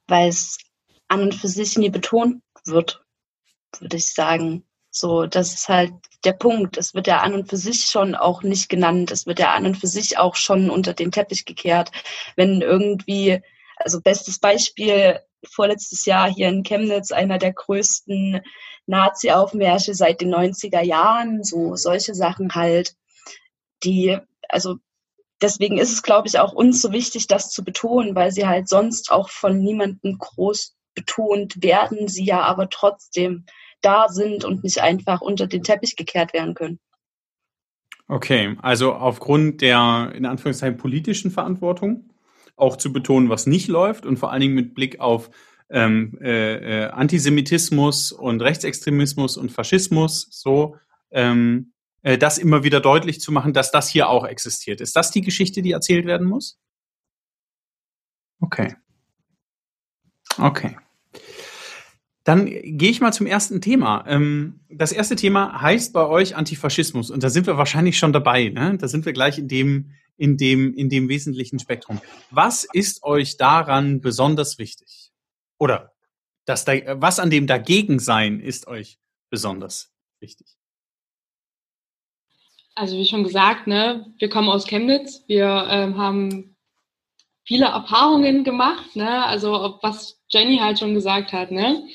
Weil 0.07 0.29
es 0.29 0.57
an 1.07 1.21
und 1.21 1.35
für 1.35 1.47
sich 1.47 1.77
nie 1.77 1.89
betont 1.89 2.43
wird, 2.65 3.03
würde 3.79 3.97
ich 3.97 4.13
sagen. 4.13 4.65
So, 4.95 5.25
das 5.25 5.55
ist 5.55 5.69
halt 5.69 5.91
der 6.23 6.33
Punkt. 6.33 6.77
Es 6.77 6.93
wird 6.93 7.07
ja 7.07 7.21
an 7.21 7.33
und 7.33 7.49
für 7.49 7.57
sich 7.57 7.85
schon 7.85 8.13
auch 8.13 8.43
nicht 8.43 8.69
genannt. 8.69 9.09
Es 9.09 9.25
wird 9.25 9.39
ja 9.39 9.51
an 9.53 9.65
und 9.65 9.75
für 9.75 9.87
sich 9.87 10.19
auch 10.19 10.35
schon 10.35 10.69
unter 10.69 10.93
den 10.93 11.11
Teppich 11.11 11.45
gekehrt. 11.45 11.91
Wenn 12.35 12.61
irgendwie, 12.61 13.41
also 13.77 14.01
bestes 14.01 14.37
Beispiel, 14.37 15.19
vorletztes 15.49 16.05
Jahr 16.05 16.31
hier 16.31 16.47
in 16.47 16.61
Chemnitz 16.61 17.11
einer 17.11 17.39
der 17.39 17.53
größten 17.53 18.41
Nazi-Aufmärsche 18.85 19.95
seit 19.95 20.21
den 20.21 20.33
90er 20.33 20.81
Jahren, 20.83 21.43
so 21.43 21.75
solche 21.75 22.13
Sachen 22.13 22.53
halt, 22.53 22.95
die, 23.83 24.19
also 24.47 24.75
deswegen 25.41 25.79
ist 25.79 25.91
es, 25.91 26.03
glaube 26.03 26.27
ich, 26.27 26.37
auch 26.37 26.53
uns 26.53 26.83
so 26.83 26.91
wichtig, 26.91 27.25
das 27.25 27.49
zu 27.49 27.63
betonen, 27.63 28.13
weil 28.13 28.31
sie 28.31 28.45
halt 28.45 28.69
sonst 28.69 29.11
auch 29.11 29.29
von 29.31 29.57
niemandem 29.57 30.19
groß 30.19 30.75
betont 30.93 31.63
werden, 31.63 32.07
sie 32.07 32.25
ja 32.25 32.41
aber 32.41 32.69
trotzdem 32.69 33.47
da 33.83 34.09
sind 34.09 34.45
und 34.45 34.63
nicht 34.63 34.81
einfach 34.81 35.21
unter 35.21 35.47
den 35.47 35.63
Teppich 35.63 35.95
gekehrt 35.95 36.33
werden 36.33 36.53
können. 36.53 36.79
Okay, 38.07 38.57
also 38.61 38.93
aufgrund 38.93 39.61
der 39.61 40.11
in 40.15 40.25
Anführungszeichen 40.25 40.77
politischen 40.77 41.31
Verantwortung 41.31 42.11
auch 42.55 42.77
zu 42.77 42.93
betonen, 42.93 43.29
was 43.29 43.47
nicht 43.47 43.67
läuft 43.67 44.05
und 44.05 44.17
vor 44.17 44.31
allen 44.31 44.41
Dingen 44.41 44.55
mit 44.55 44.75
Blick 44.75 44.99
auf 44.99 45.29
ähm, 45.69 46.17
äh, 46.21 46.83
äh, 46.83 46.89
Antisemitismus 46.89 48.11
und 48.11 48.41
Rechtsextremismus 48.41 49.37
und 49.37 49.51
Faschismus 49.51 50.27
so 50.29 50.77
ähm, 51.11 51.73
äh, 52.03 52.17
das 52.17 52.37
immer 52.37 52.63
wieder 52.63 52.79
deutlich 52.79 53.19
zu 53.21 53.31
machen, 53.31 53.53
dass 53.53 53.71
das 53.71 53.89
hier 53.89 54.09
auch 54.09 54.25
existiert. 54.25 54.81
Ist 54.81 54.95
das 54.95 55.11
die 55.11 55.21
Geschichte, 55.21 55.61
die 55.61 55.71
erzählt 55.71 56.05
werden 56.05 56.27
muss? 56.27 56.59
Okay. 58.39 58.75
Okay. 60.37 60.77
Dann 62.23 62.45
gehe 62.45 62.89
ich 62.89 63.01
mal 63.01 63.11
zum 63.11 63.27
ersten 63.27 63.59
Thema. 63.59 64.05
Ähm, 64.07 64.61
das 64.69 64.91
erste 64.91 65.15
Thema 65.15 65.61
heißt 65.61 65.91
bei 65.91 66.05
euch 66.05 66.35
Antifaschismus 66.35 67.11
und 67.11 67.21
da 67.21 67.29
sind 67.29 67.47
wir 67.47 67.57
wahrscheinlich 67.57 67.97
schon 67.97 68.13
dabei. 68.13 68.49
Ne? 68.49 68.77
Da 68.77 68.87
sind 68.87 69.05
wir 69.05 69.13
gleich 69.13 69.37
in 69.37 69.47
dem, 69.47 69.91
in 70.15 70.37
dem, 70.37 70.73
in 70.73 70.89
dem 70.89 71.09
wesentlichen 71.09 71.59
Spektrum. 71.59 71.99
Was 72.31 72.65
ist 72.71 73.03
euch 73.03 73.35
daran 73.37 73.99
besonders 73.99 74.57
wichtig? 74.57 75.11
Oder 75.57 75.93
das, 76.45 76.65
was 76.65 77.19
an 77.19 77.29
dem 77.29 77.47
Dagegensein 77.47 78.39
ist 78.39 78.67
euch 78.67 78.99
besonders 79.29 79.91
wichtig? 80.19 80.47
Also 82.75 82.97
wie 82.97 83.05
schon 83.05 83.23
gesagt, 83.23 83.67
ne, 83.67 84.13
wir 84.17 84.29
kommen 84.29 84.49
aus 84.49 84.65
Chemnitz, 84.65 85.23
wir 85.27 85.67
ähm, 85.69 85.97
haben 85.97 86.55
viele 87.45 87.65
Erfahrungen 87.65 88.43
gemacht, 88.43 88.95
ne, 88.95 89.25
also 89.25 89.77
was 89.81 90.22
Jenny 90.33 90.57
halt 90.57 90.79
schon 90.79 90.93
gesagt 90.93 91.33
hat, 91.33 91.51
ne. 91.51 91.87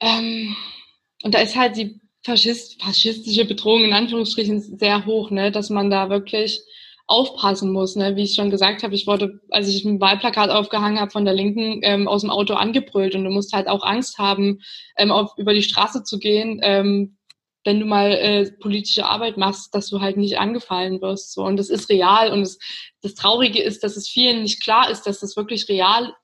Ähm, 0.00 0.56
und 1.22 1.34
da 1.34 1.40
ist 1.40 1.56
halt 1.56 1.76
die 1.76 2.00
Faschist, 2.24 2.82
faschistische 2.82 3.44
Bedrohung 3.44 3.84
in 3.84 3.92
Anführungsstrichen 3.92 4.60
sehr 4.60 5.06
hoch, 5.06 5.30
ne, 5.30 5.52
dass 5.52 5.70
man 5.70 5.90
da 5.90 6.10
wirklich 6.10 6.62
aufpassen 7.06 7.70
muss, 7.70 7.96
ne? 7.96 8.16
wie 8.16 8.22
ich 8.22 8.34
schon 8.34 8.50
gesagt 8.50 8.82
habe, 8.82 8.94
ich 8.94 9.06
wurde, 9.06 9.40
als 9.50 9.68
ich 9.68 9.84
ein 9.84 10.00
Wahlplakat 10.00 10.50
aufgehangen 10.50 10.98
habe 10.98 11.10
von 11.10 11.24
der 11.24 11.34
Linken, 11.34 11.80
ähm, 11.82 12.08
aus 12.08 12.22
dem 12.22 12.30
Auto 12.30 12.54
angebrüllt 12.54 13.14
und 13.14 13.24
du 13.24 13.30
musst 13.30 13.52
halt 13.52 13.68
auch 13.68 13.84
Angst 13.84 14.18
haben, 14.18 14.60
ähm, 14.96 15.10
auf, 15.10 15.32
über 15.36 15.52
die 15.52 15.62
Straße 15.62 16.02
zu 16.02 16.18
gehen, 16.18 16.60
ähm, 16.62 17.18
wenn 17.64 17.80
du 17.80 17.86
mal 17.86 18.12
äh, 18.12 18.50
politische 18.52 19.06
Arbeit 19.06 19.36
machst, 19.36 19.74
dass 19.74 19.88
du 19.88 20.00
halt 20.00 20.16
nicht 20.16 20.38
angefallen 20.38 21.00
wirst. 21.00 21.32
So. 21.32 21.44
Und 21.44 21.56
das 21.56 21.70
ist 21.70 21.88
real. 21.88 22.30
Und 22.30 22.42
das, 22.42 22.58
das 23.00 23.14
Traurige 23.14 23.62
ist, 23.62 23.82
dass 23.82 23.96
es 23.96 24.08
vielen 24.08 24.42
nicht 24.42 24.62
klar 24.62 24.90
ist, 24.90 25.04
dass 25.04 25.20
das 25.20 25.36
wirklich 25.36 25.68
real 25.68 26.14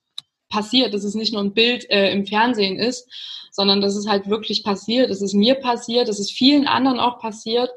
passiert, 0.51 0.93
dass 0.93 1.05
es 1.05 1.15
nicht 1.15 1.33
nur 1.33 1.43
ein 1.43 1.55
Bild 1.55 1.89
äh, 1.91 2.13
im 2.13 2.27
Fernsehen 2.27 2.79
ist, 2.79 3.09
sondern 3.51 3.81
dass 3.81 3.97
es 3.97 4.07
halt 4.07 4.29
wirklich 4.29 4.63
passiert. 4.63 5.11
Das 5.11 5.23
ist 5.23 5.33
mir 5.33 5.55
passiert, 5.55 6.09
das 6.09 6.21
ist 6.21 6.33
vielen 6.33 6.67
anderen 6.67 7.01
auch 7.01 7.19
passiert. 7.19 7.71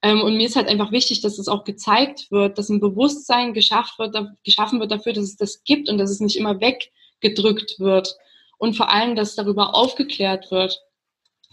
Ähm, 0.00 0.22
und 0.22 0.36
mir 0.36 0.46
ist 0.46 0.56
halt 0.56 0.68
einfach 0.68 0.90
wichtig, 0.90 1.20
dass 1.20 1.38
es 1.38 1.48
auch 1.48 1.64
gezeigt 1.64 2.30
wird, 2.30 2.58
dass 2.58 2.70
ein 2.70 2.80
Bewusstsein 2.80 3.52
geschafft 3.54 3.98
wird, 3.98 4.14
da, 4.14 4.32
geschaffen 4.44 4.80
wird 4.80 4.90
dafür, 4.90 5.12
dass 5.12 5.24
es 5.24 5.36
das 5.36 5.62
gibt 5.64 5.88
und 5.88 5.98
dass 5.98 6.10
es 6.10 6.20
nicht 6.20 6.36
immer 6.36 6.58
weggedrückt 6.60 7.78
wird. 7.78 8.16
Und 8.58 8.76
vor 8.76 8.90
allem, 8.90 9.14
dass 9.16 9.34
darüber 9.34 9.74
aufgeklärt 9.74 10.50
wird 10.50 10.80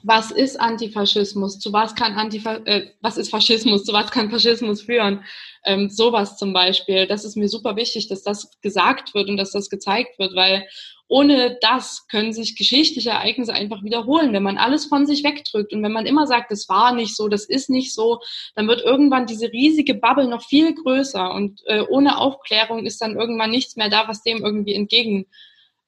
was 0.03 0.31
ist 0.31 0.59
Antifaschismus, 0.59 1.59
zu 1.59 1.73
was 1.73 1.95
kann 1.95 2.13
Antifa 2.13 2.55
äh, 2.65 2.91
was 3.01 3.17
ist 3.17 3.29
Faschismus, 3.29 3.83
zu 3.83 3.93
was 3.93 4.11
kann 4.11 4.29
Faschismus 4.29 4.81
führen, 4.81 5.23
ähm, 5.65 5.89
sowas 5.89 6.37
zum 6.37 6.53
Beispiel. 6.53 7.07
Das 7.07 7.25
ist 7.25 7.35
mir 7.35 7.49
super 7.49 7.75
wichtig, 7.75 8.07
dass 8.07 8.23
das 8.23 8.59
gesagt 8.61 9.13
wird 9.13 9.29
und 9.29 9.37
dass 9.37 9.51
das 9.51 9.69
gezeigt 9.69 10.19
wird, 10.19 10.35
weil 10.35 10.67
ohne 11.11 11.57
das 11.61 12.07
können 12.07 12.33
sich 12.33 12.55
geschichtliche 12.55 13.09
Ereignisse 13.09 13.51
einfach 13.51 13.83
wiederholen. 13.83 14.31
Wenn 14.31 14.43
man 14.43 14.59
alles 14.59 14.85
von 14.85 15.07
sich 15.07 15.23
wegdrückt 15.23 15.73
und 15.73 15.81
wenn 15.81 15.91
man 15.91 16.05
immer 16.05 16.27
sagt, 16.27 16.51
das 16.51 16.69
war 16.69 16.93
nicht 16.93 17.15
so, 17.15 17.27
das 17.27 17.45
ist 17.45 17.69
nicht 17.69 17.95
so, 17.95 18.19
dann 18.55 18.67
wird 18.67 18.81
irgendwann 18.81 19.25
diese 19.25 19.51
riesige 19.51 19.95
Bubble 19.95 20.27
noch 20.27 20.43
viel 20.43 20.73
größer 20.75 21.33
und 21.33 21.61
äh, 21.65 21.81
ohne 21.81 22.19
Aufklärung 22.19 22.85
ist 22.85 23.01
dann 23.01 23.17
irgendwann 23.17 23.49
nichts 23.49 23.75
mehr 23.75 23.89
da, 23.89 24.07
was 24.07 24.21
dem 24.21 24.45
irgendwie 24.45 24.75
entgegen 24.75 25.25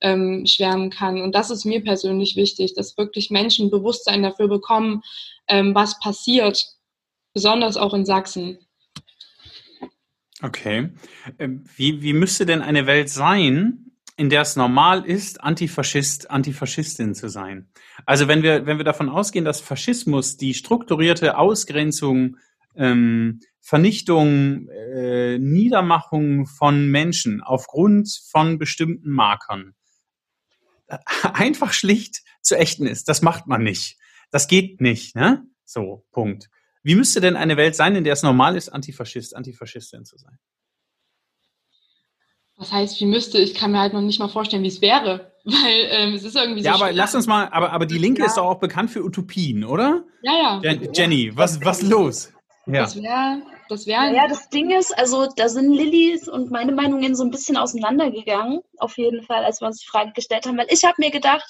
ähm, 0.02 0.46
schwärmen 0.46 0.90
kann. 0.90 1.22
Und 1.22 1.34
das 1.34 1.50
ist 1.50 1.66
mir 1.66 1.82
persönlich 1.82 2.36
wichtig, 2.36 2.74
dass 2.74 2.98
wirklich 2.98 3.30
Menschen 3.30 3.70
Bewusstsein 3.70 4.24
dafür 4.24 4.48
bekommen, 4.48 5.02
ähm, 5.48 5.74
was 5.74 6.00
passiert, 6.00 6.66
besonders 7.34 7.78
auch 7.78 7.94
in 7.94 8.06
Sachsen. 8.06 8.60
Okay. 10.42 10.90
Ähm, 11.40 11.64
wie, 11.76 12.02
wie 12.02 12.14
müsste 12.14 12.46
denn 12.46 12.62
eine 12.62 12.88
Welt 12.88 13.10
sein, 13.10 13.92
in 14.18 14.30
der 14.30 14.42
es 14.42 14.56
normal 14.56 15.06
ist, 15.06 15.44
Antifaschist, 15.44 16.32
Antifaschistin 16.32 17.14
zu 17.14 17.30
sein? 17.30 17.70
Also 18.06 18.28
wenn 18.28 18.42
wir, 18.42 18.66
wenn 18.66 18.78
wir 18.78 18.84
davon 18.86 19.10
ausgehen, 19.10 19.46
dass 19.46 19.62
Faschismus 19.62 20.38
die 20.38 20.54
strukturierte 20.54 21.38
Ausgrenzung, 21.38 22.38
ähm, 22.76 23.42
Vernichtung, 23.60 24.68
äh, 24.70 25.38
Niedermachung 25.38 26.48
von 26.48 26.90
Menschen 26.90 27.42
aufgrund 27.42 28.10
von 28.32 28.58
bestimmten 28.58 29.12
Markern 29.12 29.76
einfach 31.34 31.74
schlicht 31.74 32.22
zu 32.42 32.58
ächten 32.58 32.88
ist. 32.88 33.08
Das 33.08 33.22
macht 33.22 33.48
man 33.48 33.64
nicht. 33.64 33.98
Das 34.32 34.48
geht 34.48 34.82
nicht, 34.82 35.16
ne? 35.16 35.44
So, 35.66 36.06
Punkt. 36.12 36.50
Wie 36.84 36.96
müsste 36.96 37.22
denn 37.22 37.36
eine 37.36 37.58
Welt 37.58 37.76
sein, 37.76 37.96
in 37.96 38.04
der 38.04 38.14
es 38.14 38.24
normal 38.24 38.56
ist, 38.56 38.70
Antifaschist, 38.70 39.36
Antifaschistin 39.36 40.06
zu 40.06 40.18
sein? 40.18 40.40
Was 42.58 42.72
heißt, 42.72 43.00
wie 43.00 43.06
müsste? 43.06 43.40
Ich 43.40 43.54
kann 43.54 43.72
mir 43.72 43.80
halt 43.80 43.94
noch 43.94 44.02
nicht 44.02 44.20
mal 44.20 44.28
vorstellen, 44.28 44.64
wie 44.64 44.68
es 44.68 44.82
wäre. 44.82 45.32
Weil 45.44 45.88
ähm, 45.90 46.14
es 46.14 46.24
ist 46.24 46.36
irgendwie 46.36 46.62
so. 46.62 46.68
Ja, 46.68 46.76
aber 46.76 46.86
schwer. 46.86 46.94
lass 46.94 47.16
uns 47.16 47.26
mal, 47.26 47.48
aber, 47.50 47.72
aber 47.72 47.86
die 47.86 47.98
Linke 47.98 48.22
ja. 48.22 48.28
ist 48.28 48.38
doch 48.38 48.46
auch 48.46 48.60
bekannt 48.60 48.92
für 48.92 49.04
Utopien, 49.04 49.64
oder? 49.64 50.04
Ja, 50.22 50.62
ja. 50.62 50.74
Jenny, 50.94 51.36
was, 51.36 51.64
was 51.66 51.82
los? 51.82 52.32
Ja. 52.68 52.84
Das 52.84 52.96
wäre 52.96 53.42
das 53.72 53.88
wäre. 53.88 54.14
Ja, 54.14 54.28
das 54.28 54.50
Ding 54.50 54.70
ist, 54.70 54.98
also 54.98 55.28
da 55.36 55.48
sind 55.48 55.72
Lillys 55.72 56.28
und 56.28 56.52
meine 56.52 56.74
Meinungen 56.74 57.16
so 57.16 57.24
ein 57.24 57.32
bisschen 57.32 57.56
auseinandergegangen, 57.56 58.60
auf 58.78 58.98
jeden 58.98 59.24
Fall, 59.24 59.46
als 59.46 59.62
wir 59.62 59.68
uns 59.68 59.80
die 59.80 59.88
Frage 59.88 60.12
gestellt 60.12 60.46
haben, 60.46 60.58
weil 60.58 60.68
ich 60.70 60.84
habe 60.84 60.96
mir 60.98 61.10
gedacht, 61.10 61.50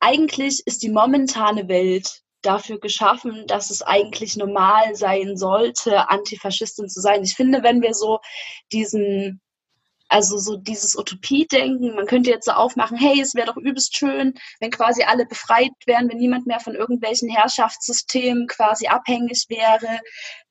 eigentlich 0.00 0.62
ist 0.66 0.82
die 0.82 0.90
momentane 0.90 1.66
Welt 1.68 2.22
dafür 2.42 2.78
geschaffen, 2.78 3.46
dass 3.46 3.70
es 3.70 3.82
eigentlich 3.82 4.36
normal 4.36 4.94
sein 4.94 5.36
sollte, 5.36 6.08
Antifaschistin 6.08 6.88
zu 6.88 7.00
sein. 7.00 7.22
Ich 7.22 7.34
finde, 7.34 7.62
wenn 7.62 7.82
wir 7.82 7.94
so 7.94 8.18
diesen 8.72 9.40
also 10.10 10.38
so 10.38 10.56
dieses 10.56 10.96
Utopie-Denken, 10.98 11.94
man 11.94 12.06
könnte 12.06 12.30
jetzt 12.30 12.46
so 12.46 12.52
aufmachen, 12.52 12.96
hey, 12.96 13.20
es 13.20 13.34
wäre 13.34 13.46
doch 13.46 13.56
übelst 13.56 13.96
schön, 13.96 14.34
wenn 14.58 14.70
quasi 14.72 15.04
alle 15.04 15.24
befreit 15.24 15.70
wären, 15.86 16.08
wenn 16.10 16.18
niemand 16.18 16.46
mehr 16.46 16.58
von 16.58 16.74
irgendwelchen 16.74 17.28
Herrschaftssystemen 17.28 18.48
quasi 18.48 18.88
abhängig 18.88 19.46
wäre, 19.48 20.00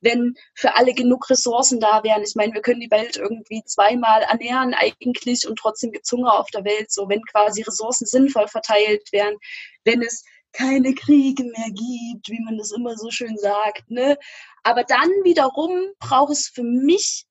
wenn 0.00 0.34
für 0.54 0.76
alle 0.76 0.94
genug 0.94 1.28
Ressourcen 1.28 1.78
da 1.78 2.02
wären. 2.02 2.22
Ich 2.22 2.34
meine, 2.36 2.54
wir 2.54 2.62
können 2.62 2.80
die 2.80 2.90
Welt 2.90 3.18
irgendwie 3.18 3.62
zweimal 3.66 4.22
ernähren 4.22 4.72
eigentlich 4.72 5.46
und 5.46 5.56
trotzdem 5.56 5.92
gibt 5.92 6.10
Hunger 6.10 6.38
auf 6.38 6.48
der 6.50 6.64
Welt, 6.64 6.90
so 6.90 7.08
wenn 7.10 7.22
quasi 7.22 7.60
Ressourcen 7.60 8.06
sinnvoll 8.06 8.48
verteilt 8.48 9.12
wären, 9.12 9.36
wenn 9.84 10.00
es 10.00 10.24
keine 10.52 10.94
Kriege 10.94 11.44
mehr 11.44 11.68
gibt, 11.68 12.28
wie 12.28 12.42
man 12.44 12.56
das 12.56 12.72
immer 12.72 12.96
so 12.96 13.10
schön 13.10 13.36
sagt, 13.36 13.90
ne? 13.90 14.16
Aber 14.62 14.84
dann 14.84 15.08
wiederum 15.22 15.70
braucht 16.00 16.32
es 16.32 16.48
für 16.48 16.64
mich 16.64 17.26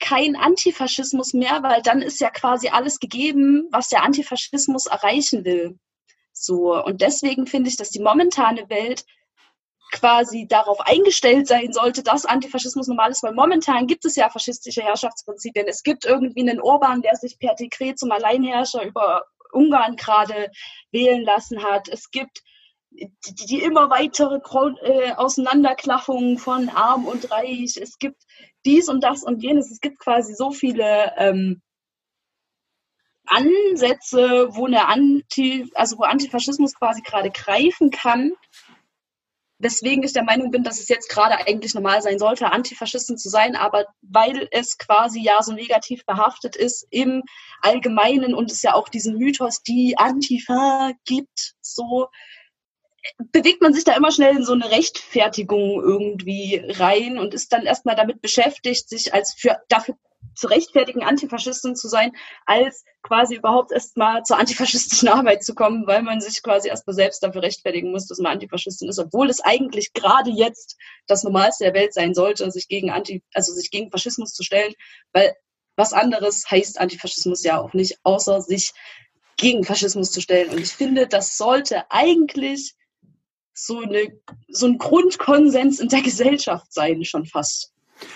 kein 0.00 0.36
Antifaschismus 0.36 1.34
mehr, 1.34 1.62
weil 1.62 1.82
dann 1.82 2.02
ist 2.02 2.20
ja 2.20 2.30
quasi 2.30 2.68
alles 2.68 3.00
gegeben, 3.00 3.68
was 3.70 3.88
der 3.88 4.02
Antifaschismus 4.04 4.86
erreichen 4.86 5.44
will. 5.44 5.78
So. 6.32 6.82
Und 6.82 7.00
deswegen 7.00 7.46
finde 7.46 7.70
ich, 7.70 7.76
dass 7.76 7.90
die 7.90 8.00
momentane 8.00 8.68
Welt 8.68 9.04
quasi 9.90 10.46
darauf 10.46 10.80
eingestellt 10.80 11.46
sein 11.46 11.72
sollte, 11.72 12.02
dass 12.02 12.26
Antifaschismus 12.26 12.88
normal 12.88 13.10
ist, 13.10 13.22
weil 13.22 13.32
momentan 13.34 13.86
gibt 13.86 14.04
es 14.04 14.16
ja 14.16 14.28
faschistische 14.28 14.82
Herrschaftsprinzipien. 14.82 15.66
Es 15.66 15.82
gibt 15.82 16.04
irgendwie 16.04 16.48
einen 16.48 16.60
Orban, 16.60 17.02
der 17.02 17.16
sich 17.16 17.38
per 17.38 17.54
Dekret 17.54 17.98
zum 17.98 18.12
Alleinherrscher 18.12 18.84
über 18.84 19.24
Ungarn 19.52 19.96
gerade 19.96 20.50
wählen 20.92 21.24
lassen 21.24 21.62
hat. 21.62 21.88
Es 21.88 22.10
gibt 22.10 22.42
die, 22.90 23.46
die 23.46 23.62
immer 23.62 23.90
weitere 23.90 24.40
äh, 24.82 25.12
Auseinanderklaffung 25.12 26.38
von 26.38 26.68
Arm 26.68 27.06
und 27.06 27.30
Reich. 27.30 27.76
Es 27.80 27.98
gibt 27.98 28.22
dies 28.68 28.88
und 28.88 29.02
das 29.02 29.22
und 29.22 29.42
jenes. 29.42 29.70
Es 29.70 29.80
gibt 29.80 29.98
quasi 29.98 30.34
so 30.34 30.50
viele 30.50 31.12
ähm, 31.16 31.62
Ansätze, 33.26 34.48
wo 34.50 34.66
eine 34.66 34.86
Anti, 34.86 35.70
also 35.74 35.98
wo 35.98 36.02
Antifaschismus 36.04 36.74
quasi 36.74 37.02
gerade 37.02 37.30
greifen 37.30 37.90
kann. 37.90 38.32
Weswegen 39.60 40.04
ich 40.04 40.12
der 40.12 40.22
Meinung 40.22 40.52
bin, 40.52 40.62
dass 40.62 40.78
es 40.78 40.88
jetzt 40.88 41.08
gerade 41.08 41.36
eigentlich 41.46 41.74
normal 41.74 42.00
sein 42.00 42.20
sollte, 42.20 42.52
Antifaschisten 42.52 43.18
zu 43.18 43.28
sein, 43.28 43.56
aber 43.56 43.86
weil 44.02 44.46
es 44.52 44.78
quasi 44.78 45.20
ja 45.20 45.42
so 45.42 45.52
negativ 45.52 46.06
behaftet 46.06 46.54
ist 46.54 46.86
im 46.90 47.24
Allgemeinen 47.60 48.34
und 48.34 48.52
es 48.52 48.62
ja 48.62 48.74
auch 48.74 48.88
diesen 48.88 49.16
Mythos, 49.18 49.62
die 49.64 49.98
Antifa 49.98 50.92
gibt, 51.04 51.54
so 51.60 52.06
bewegt 53.32 53.62
man 53.62 53.72
sich 53.72 53.84
da 53.84 53.94
immer 53.94 54.10
schnell 54.10 54.36
in 54.36 54.44
so 54.44 54.52
eine 54.52 54.70
Rechtfertigung 54.70 55.82
irgendwie 55.82 56.62
rein 56.78 57.18
und 57.18 57.34
ist 57.34 57.52
dann 57.52 57.64
erstmal 57.64 57.96
damit 57.96 58.20
beschäftigt, 58.20 58.88
sich 58.88 59.14
als 59.14 59.34
für 59.34 59.58
dafür 59.68 59.96
zu 60.34 60.46
rechtfertigen, 60.46 61.02
Antifaschistin 61.02 61.74
zu 61.74 61.88
sein, 61.88 62.12
als 62.46 62.84
quasi 63.02 63.36
überhaupt 63.36 63.72
erstmal 63.72 64.22
zur 64.22 64.38
antifaschistischen 64.38 65.08
Arbeit 65.08 65.42
zu 65.42 65.54
kommen, 65.54 65.86
weil 65.86 66.02
man 66.02 66.20
sich 66.20 66.42
quasi 66.42 66.68
erstmal 66.68 66.94
selbst 66.94 67.22
dafür 67.22 67.42
rechtfertigen 67.42 67.90
muss, 67.90 68.06
dass 68.06 68.18
man 68.18 68.32
Antifaschistin 68.32 68.88
ist, 68.88 68.98
obwohl 68.98 69.30
es 69.30 69.40
eigentlich 69.40 69.92
gerade 69.92 70.30
jetzt 70.30 70.76
das 71.06 71.24
Normalste 71.24 71.64
der 71.64 71.74
Welt 71.74 71.92
sein 71.92 72.14
sollte, 72.14 72.50
sich 72.50 72.68
gegen 72.68 72.90
Anti, 72.90 73.22
also 73.34 73.52
sich 73.52 73.70
gegen 73.70 73.90
Faschismus 73.90 74.32
zu 74.32 74.42
stellen, 74.44 74.74
weil 75.12 75.34
was 75.76 75.92
anderes 75.92 76.50
heißt 76.50 76.80
Antifaschismus 76.80 77.44
ja 77.44 77.60
auch 77.60 77.72
nicht, 77.72 77.98
außer 78.02 78.40
sich 78.40 78.72
gegen 79.36 79.64
Faschismus 79.64 80.10
zu 80.10 80.20
stellen. 80.20 80.50
Und 80.50 80.58
ich 80.58 80.72
finde, 80.72 81.06
das 81.06 81.36
sollte 81.36 81.90
eigentlich 81.90 82.74
so, 83.64 83.80
eine, 83.80 84.12
so 84.48 84.66
ein 84.66 84.78
Grundkonsens 84.78 85.80
in 85.80 85.88
der 85.88 86.02
Gesellschaft 86.02 86.72
sein, 86.72 87.04
schon 87.04 87.26
fast. 87.26 87.72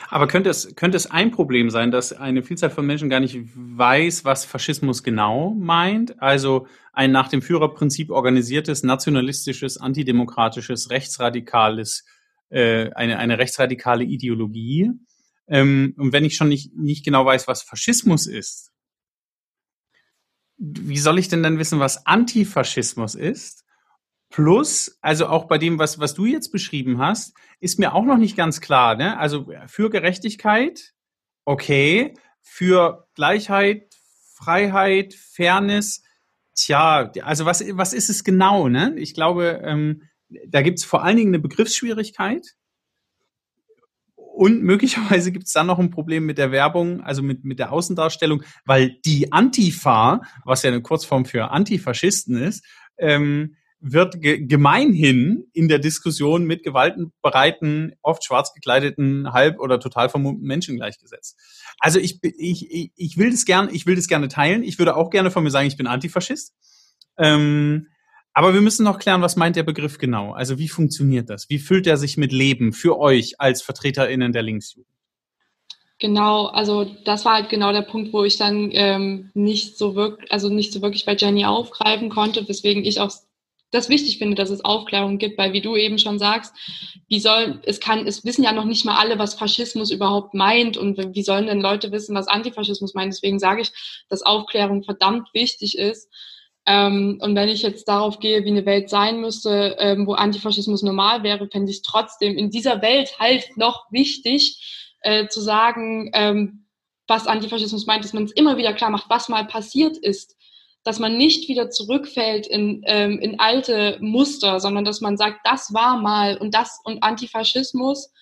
Aber 0.08 0.28
könnte 0.28 0.50
es, 0.50 0.74
könnte 0.76 0.96
es 0.96 1.10
ein 1.10 1.30
Problem 1.30 1.70
sein, 1.70 1.90
dass 1.90 2.12
eine 2.12 2.42
Vielzahl 2.42 2.70
von 2.70 2.86
Menschen 2.86 3.10
gar 3.10 3.20
nicht 3.20 3.36
weiß, 3.54 4.24
was 4.24 4.44
Faschismus 4.44 5.02
genau 5.02 5.54
meint? 5.54 6.22
Also 6.22 6.66
ein 6.92 7.10
nach 7.10 7.28
dem 7.28 7.42
Führerprinzip 7.42 8.10
organisiertes, 8.10 8.82
nationalistisches, 8.82 9.78
antidemokratisches, 9.78 10.90
rechtsradikales, 10.90 12.04
äh, 12.50 12.90
eine, 12.92 13.18
eine 13.18 13.38
rechtsradikale 13.38 14.04
Ideologie. 14.04 14.90
Ähm, 15.48 15.94
und 15.96 16.12
wenn 16.12 16.24
ich 16.24 16.36
schon 16.36 16.48
nicht, 16.48 16.76
nicht 16.76 17.04
genau 17.04 17.26
weiß, 17.26 17.48
was 17.48 17.62
Faschismus 17.62 18.26
ist, 18.26 18.70
wie 20.58 20.98
soll 20.98 21.18
ich 21.18 21.28
denn 21.28 21.42
dann 21.42 21.58
wissen, 21.58 21.80
was 21.80 22.06
Antifaschismus 22.06 23.16
ist? 23.16 23.64
Plus, 24.32 24.98
also 25.02 25.26
auch 25.26 25.44
bei 25.44 25.58
dem, 25.58 25.78
was, 25.78 25.98
was 25.98 26.14
du 26.14 26.24
jetzt 26.24 26.52
beschrieben 26.52 26.98
hast, 26.98 27.36
ist 27.60 27.78
mir 27.78 27.94
auch 27.94 28.04
noch 28.04 28.16
nicht 28.16 28.34
ganz 28.34 28.62
klar. 28.62 28.96
Ne? 28.96 29.18
Also 29.18 29.52
für 29.66 29.90
Gerechtigkeit, 29.90 30.94
okay, 31.44 32.14
für 32.40 33.06
Gleichheit, 33.14 33.94
Freiheit, 34.34 35.12
Fairness, 35.12 36.02
tja, 36.54 37.12
also 37.22 37.44
was, 37.44 37.62
was 37.72 37.92
ist 37.92 38.08
es 38.08 38.24
genau? 38.24 38.68
Ne? 38.68 38.94
Ich 38.96 39.12
glaube, 39.12 39.60
ähm, 39.64 40.02
da 40.48 40.62
gibt 40.62 40.78
es 40.78 40.84
vor 40.86 41.04
allen 41.04 41.18
Dingen 41.18 41.34
eine 41.34 41.38
Begriffsschwierigkeit. 41.38 42.56
Und 44.16 44.62
möglicherweise 44.62 45.30
gibt 45.30 45.46
es 45.46 45.52
dann 45.52 45.66
noch 45.66 45.78
ein 45.78 45.90
Problem 45.90 46.24
mit 46.24 46.38
der 46.38 46.50
Werbung, 46.52 47.02
also 47.02 47.22
mit, 47.22 47.44
mit 47.44 47.58
der 47.58 47.70
Außendarstellung, 47.70 48.42
weil 48.64 48.96
die 49.04 49.30
Antifa, 49.30 50.22
was 50.46 50.62
ja 50.62 50.70
eine 50.70 50.80
Kurzform 50.80 51.26
für 51.26 51.50
Antifaschisten 51.50 52.42
ist, 52.42 52.64
ähm, 52.96 53.56
wird 53.82 54.22
ge 54.22 54.46
gemeinhin 54.46 55.44
in 55.52 55.68
der 55.68 55.80
Diskussion 55.80 56.44
mit 56.44 56.62
gewaltenbereiten, 56.62 57.94
oft 58.00 58.24
schwarz 58.24 58.54
gekleideten, 58.54 59.32
halb 59.32 59.58
oder 59.58 59.80
total 59.80 60.08
vermummten 60.08 60.46
Menschen 60.46 60.76
gleichgesetzt. 60.76 61.36
Also 61.80 61.98
ich, 61.98 62.20
ich, 62.22 62.92
ich 62.94 63.18
will 63.18 63.30
das 63.30 63.44
gerne, 63.44 63.72
ich 63.72 63.84
will 63.84 63.96
das 63.96 64.06
gerne 64.06 64.28
teilen. 64.28 64.62
Ich 64.62 64.78
würde 64.78 64.96
auch 64.96 65.10
gerne 65.10 65.32
von 65.32 65.42
mir 65.42 65.50
sagen, 65.50 65.66
ich 65.66 65.76
bin 65.76 65.88
Antifaschist. 65.88 66.54
Ähm, 67.18 67.88
aber 68.32 68.54
wir 68.54 68.60
müssen 68.60 68.84
noch 68.84 68.98
klären, 68.98 69.20
was 69.20 69.36
meint 69.36 69.56
der 69.56 69.64
Begriff 69.64 69.98
genau? 69.98 70.32
Also 70.32 70.58
wie 70.58 70.68
funktioniert 70.68 71.28
das? 71.28 71.50
Wie 71.50 71.58
füllt 71.58 71.86
er 71.86 71.96
sich 71.96 72.16
mit 72.16 72.32
Leben 72.32 72.72
für 72.72 72.98
euch 72.98 73.40
als 73.40 73.62
VertreterInnen 73.62 74.32
der 74.32 74.42
Linksjugend? 74.42 74.86
Genau, 75.98 76.46
also 76.46 76.84
das 77.04 77.24
war 77.24 77.34
halt 77.34 77.48
genau 77.48 77.72
der 77.72 77.82
Punkt, 77.82 78.12
wo 78.12 78.24
ich 78.24 78.36
dann 78.36 78.70
ähm, 78.72 79.30
nicht 79.34 79.76
so 79.76 79.94
wirklich, 79.94 80.32
also 80.32 80.48
nicht 80.48 80.72
so 80.72 80.82
wirklich 80.82 81.04
bei 81.04 81.14
Jenny 81.14 81.44
aufgreifen 81.44 82.08
konnte, 82.08 82.48
weswegen 82.48 82.84
ich 82.84 83.00
auch 83.00 83.12
das 83.72 83.88
wichtig 83.88 84.18
finde, 84.18 84.36
dass 84.36 84.50
es 84.50 84.64
Aufklärung 84.64 85.18
gibt, 85.18 85.38
weil 85.38 85.52
wie 85.52 85.60
du 85.60 85.76
eben 85.76 85.98
schon 85.98 86.18
sagst, 86.18 86.54
wie 87.08 87.18
soll, 87.18 87.60
es 87.64 87.80
kann, 87.80 88.06
es 88.06 88.24
wissen 88.24 88.44
ja 88.44 88.52
noch 88.52 88.64
nicht 88.64 88.84
mal 88.84 88.98
alle, 88.98 89.18
was 89.18 89.34
Faschismus 89.34 89.90
überhaupt 89.90 90.34
meint 90.34 90.76
und 90.76 91.14
wie 91.14 91.22
sollen 91.22 91.46
denn 91.46 91.60
Leute 91.60 91.90
wissen, 91.90 92.14
was 92.14 92.28
Antifaschismus 92.28 92.94
meint? 92.94 93.12
Deswegen 93.12 93.38
sage 93.38 93.62
ich, 93.62 93.72
dass 94.08 94.22
Aufklärung 94.22 94.84
verdammt 94.84 95.28
wichtig 95.34 95.76
ist 95.76 96.08
ähm, 96.66 97.18
und 97.20 97.34
wenn 97.34 97.48
ich 97.48 97.62
jetzt 97.62 97.88
darauf 97.88 98.20
gehe, 98.20 98.44
wie 98.44 98.50
eine 98.50 98.66
Welt 98.66 98.88
sein 98.88 99.20
müsste, 99.20 99.76
ähm, 99.78 100.06
wo 100.06 100.14
Antifaschismus 100.14 100.82
normal 100.82 101.22
wäre, 101.24 101.48
fände 101.48 101.70
ich 101.70 101.78
es 101.78 101.82
trotzdem 101.82 102.36
in 102.38 102.50
dieser 102.50 102.82
Welt 102.82 103.18
halt 103.18 103.56
noch 103.56 103.86
wichtig 103.90 104.94
äh, 105.00 105.26
zu 105.26 105.40
sagen, 105.40 106.10
ähm, 106.14 106.66
was 107.08 107.26
Antifaschismus 107.26 107.86
meint, 107.86 108.04
dass 108.04 108.12
man 108.12 108.24
es 108.24 108.32
immer 108.32 108.56
wieder 108.56 108.72
klar 108.74 108.90
macht, 108.90 109.10
was 109.10 109.28
mal 109.28 109.44
passiert 109.44 109.96
ist, 109.96 110.36
dass 110.84 110.98
man 110.98 111.16
nicht 111.16 111.48
wieder 111.48 111.70
zurückfällt 111.70 112.46
in, 112.46 112.82
ähm, 112.86 113.18
in 113.20 113.38
alte 113.38 113.98
Muster, 114.00 114.60
sondern 114.60 114.84
dass 114.84 115.00
man 115.00 115.16
sagt, 115.16 115.40
das 115.44 115.72
war 115.72 115.96
mal 116.00 116.36
und 116.36 116.54
das 116.54 116.80
und 116.84 117.02
Antifaschismus 117.02 118.12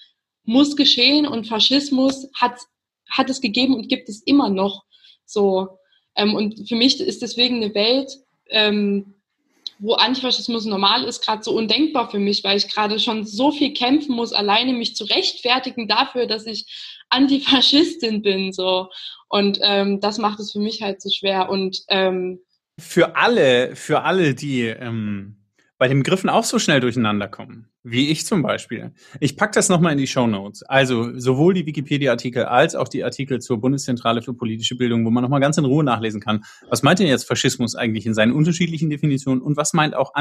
muss 0.45 0.77
geschehen 0.77 1.27
und 1.27 1.47
Faschismus 1.47 2.29
hat, 2.35 2.59
hat 3.09 3.31
es 3.31 3.41
gegeben 3.41 3.75
und 3.75 3.89
gibt 3.89 4.09
es 4.09 4.23
immer 4.23 4.51
noch 4.51 4.85
so. 5.25 5.79
Ähm, 6.17 6.35
und 6.35 6.69
für 6.69 6.77
mich 6.77 7.01
ist 7.01 7.23
deswegen 7.23 7.57
eine 7.57 7.75
Welt, 7.75 8.13
ähm, 8.49 9.15
wo 9.79 9.95
Antifaschismus 9.95 10.67
normal 10.67 11.05
ist, 11.05 11.25
gerade 11.25 11.43
so 11.43 11.53
undenkbar 11.53 12.11
für 12.11 12.19
mich, 12.19 12.45
weil 12.45 12.59
ich 12.59 12.69
gerade 12.69 12.99
schon 12.99 13.25
so 13.25 13.51
viel 13.51 13.73
kämpfen 13.73 14.15
muss, 14.15 14.33
alleine 14.33 14.75
mich 14.75 14.95
zu 14.95 15.05
rechtfertigen 15.05 15.89
dafür, 15.89 16.27
dass 16.27 16.47
ich 16.47 16.67
Antifaschistin 17.09 18.21
bin. 18.21 18.53
So. 18.53 18.89
Und 19.29 19.59
ähm, 19.63 20.01
das 20.01 20.19
macht 20.19 20.41
es 20.41 20.53
für 20.53 20.59
mich 20.59 20.83
halt 20.83 21.01
so 21.01 21.09
schwer. 21.09 21.49
Und 21.49 21.81
ähm, 21.89 22.41
für 22.81 23.17
alle, 23.17 23.77
für 23.77 24.03
alle, 24.03 24.35
die 24.35 24.63
ähm, 24.63 25.37
bei 25.81 25.89
den 25.89 26.01
Begriffen 26.01 26.29
auch 26.29 26.45
so 26.45 26.59
schnell 26.59 26.81
durcheinander 26.81 27.27
kommen, 27.27 27.71
wie 27.83 28.11
ich 28.11 28.27
zum 28.27 28.43
Beispiel. 28.43 28.93
Ich 29.19 29.39
pack 29.39 29.53
das 29.53 29.71
nochmal 29.71 29.93
in 29.93 29.99
die 29.99 30.07
Show 30.07 30.27
Notes. 30.27 30.63
Also 30.63 31.19
sowohl 31.19 31.55
die 31.55 31.65
Wikipedia-Artikel 31.65 32.45
als 32.45 32.75
auch 32.75 32.87
die 32.87 33.03
Artikel 33.03 33.41
zur 33.41 33.63
Bundeszentrale 33.63 34.21
für 34.21 34.35
politische 34.35 34.77
Bildung, 34.77 35.07
wo 35.07 35.11
man 35.11 35.23
nochmal 35.23 35.41
ganz 35.41 35.57
in 35.57 35.65
Ruhe 35.65 35.83
nachlesen 35.83 36.21
kann. 36.21 36.45
Was 36.69 36.83
meint 36.83 36.99
denn 36.99 37.07
jetzt 37.07 37.27
Faschismus 37.27 37.77
eigentlich 37.77 38.05
in 38.05 38.13
seinen 38.13 38.33
unterschiedlichen 38.33 38.91
Definitionen 38.91 39.41
und 39.41 39.57
was 39.57 39.73
meint 39.73 39.95
auch 39.95 40.13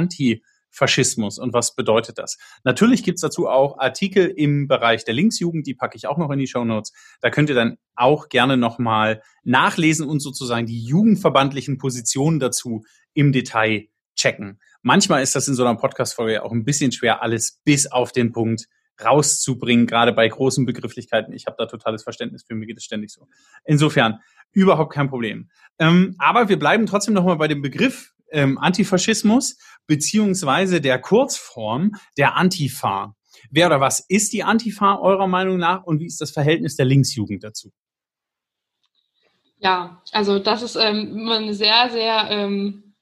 Antifaschismus 0.69 1.39
und 1.39 1.53
was 1.53 1.75
bedeutet 1.75 2.17
das? 2.17 2.38
Natürlich 2.63 3.03
gibt's 3.03 3.21
dazu 3.21 3.47
auch 3.47 3.77
Artikel 3.79 4.27
im 4.27 4.67
Bereich 4.67 5.03
der 5.03 5.13
Linksjugend, 5.13 5.67
die 5.67 5.73
packe 5.73 5.97
ich 5.97 6.08
auch 6.08 6.17
noch 6.17 6.29
in 6.32 6.39
die 6.39 6.47
Show 6.47 6.63
Notes. 6.63 6.93
Da 7.21 7.29
könnt 7.29 7.49
ihr 7.49 7.55
dann 7.55 7.77
auch 7.95 8.29
gerne 8.29 8.58
nochmal 8.58 9.21
nachlesen 9.43 10.08
und 10.08 10.19
sozusagen 10.19 10.65
die 10.65 10.84
jugendverbandlichen 10.84 11.77
Positionen 11.77 12.39
dazu 12.39 12.84
im 13.13 13.32
Detail 13.32 13.88
checken. 14.15 14.60
Manchmal 14.82 15.23
ist 15.23 15.36
das 15.36 15.47
in 15.47 15.55
so 15.55 15.63
einer 15.65 15.77
Podcast-Folge 15.77 16.43
auch 16.43 16.51
ein 16.51 16.65
bisschen 16.65 16.91
schwer, 16.91 17.21
alles 17.21 17.60
bis 17.63 17.91
auf 17.91 18.12
den 18.12 18.32
Punkt 18.32 18.65
rauszubringen, 19.03 19.88
gerade 19.88 20.12
bei 20.12 20.27
großen 20.27 20.65
Begrifflichkeiten. 20.65 21.34
Ich 21.34 21.45
habe 21.45 21.55
da 21.58 21.67
totales 21.67 22.03
Verständnis 22.03 22.43
für, 22.43 22.53
mir 22.55 22.65
geht 22.65 22.77
es 22.77 22.84
ständig 22.84 23.12
so. 23.12 23.27
Insofern, 23.63 24.19
überhaupt 24.51 24.93
kein 24.93 25.10
Problem. 25.10 25.49
Ähm, 25.77 26.15
aber 26.17 26.49
wir 26.49 26.60
bleiben 26.60 26.86
trotzdem 26.86 27.13
nochmal 27.13 27.38
bei 27.38 27.47
dem 27.47 27.62
Begriff 27.62 28.13
ähm, 28.32 28.58
Antifaschismus, 28.58 29.58
beziehungsweise 29.88 30.82
der 30.82 31.00
Kurzform 31.00 31.96
der 32.18 32.36
Antifa. 32.36 33.15
Wer 33.50 33.68
oder 33.68 33.80
was 33.80 34.00
ist 34.00 34.34
die 34.34 34.44
Antifa 34.44 35.00
eurer 35.00 35.28
Meinung 35.28 35.58
nach 35.58 35.84
und 35.84 36.00
wie 36.00 36.06
ist 36.06 36.22
das 36.22 36.32
Verhältnis 36.32 36.76
der 36.76 36.86
Linksjugend 36.86 37.44
dazu? 37.44 37.72
Ja, 39.60 40.02
also 40.12 40.39
das 40.39 40.62
ist 40.62 40.76
ähm, 40.76 41.28
eine 41.30 41.54
sehr, 41.54 41.89
sehr 41.89 42.28
ähm, 42.30 42.96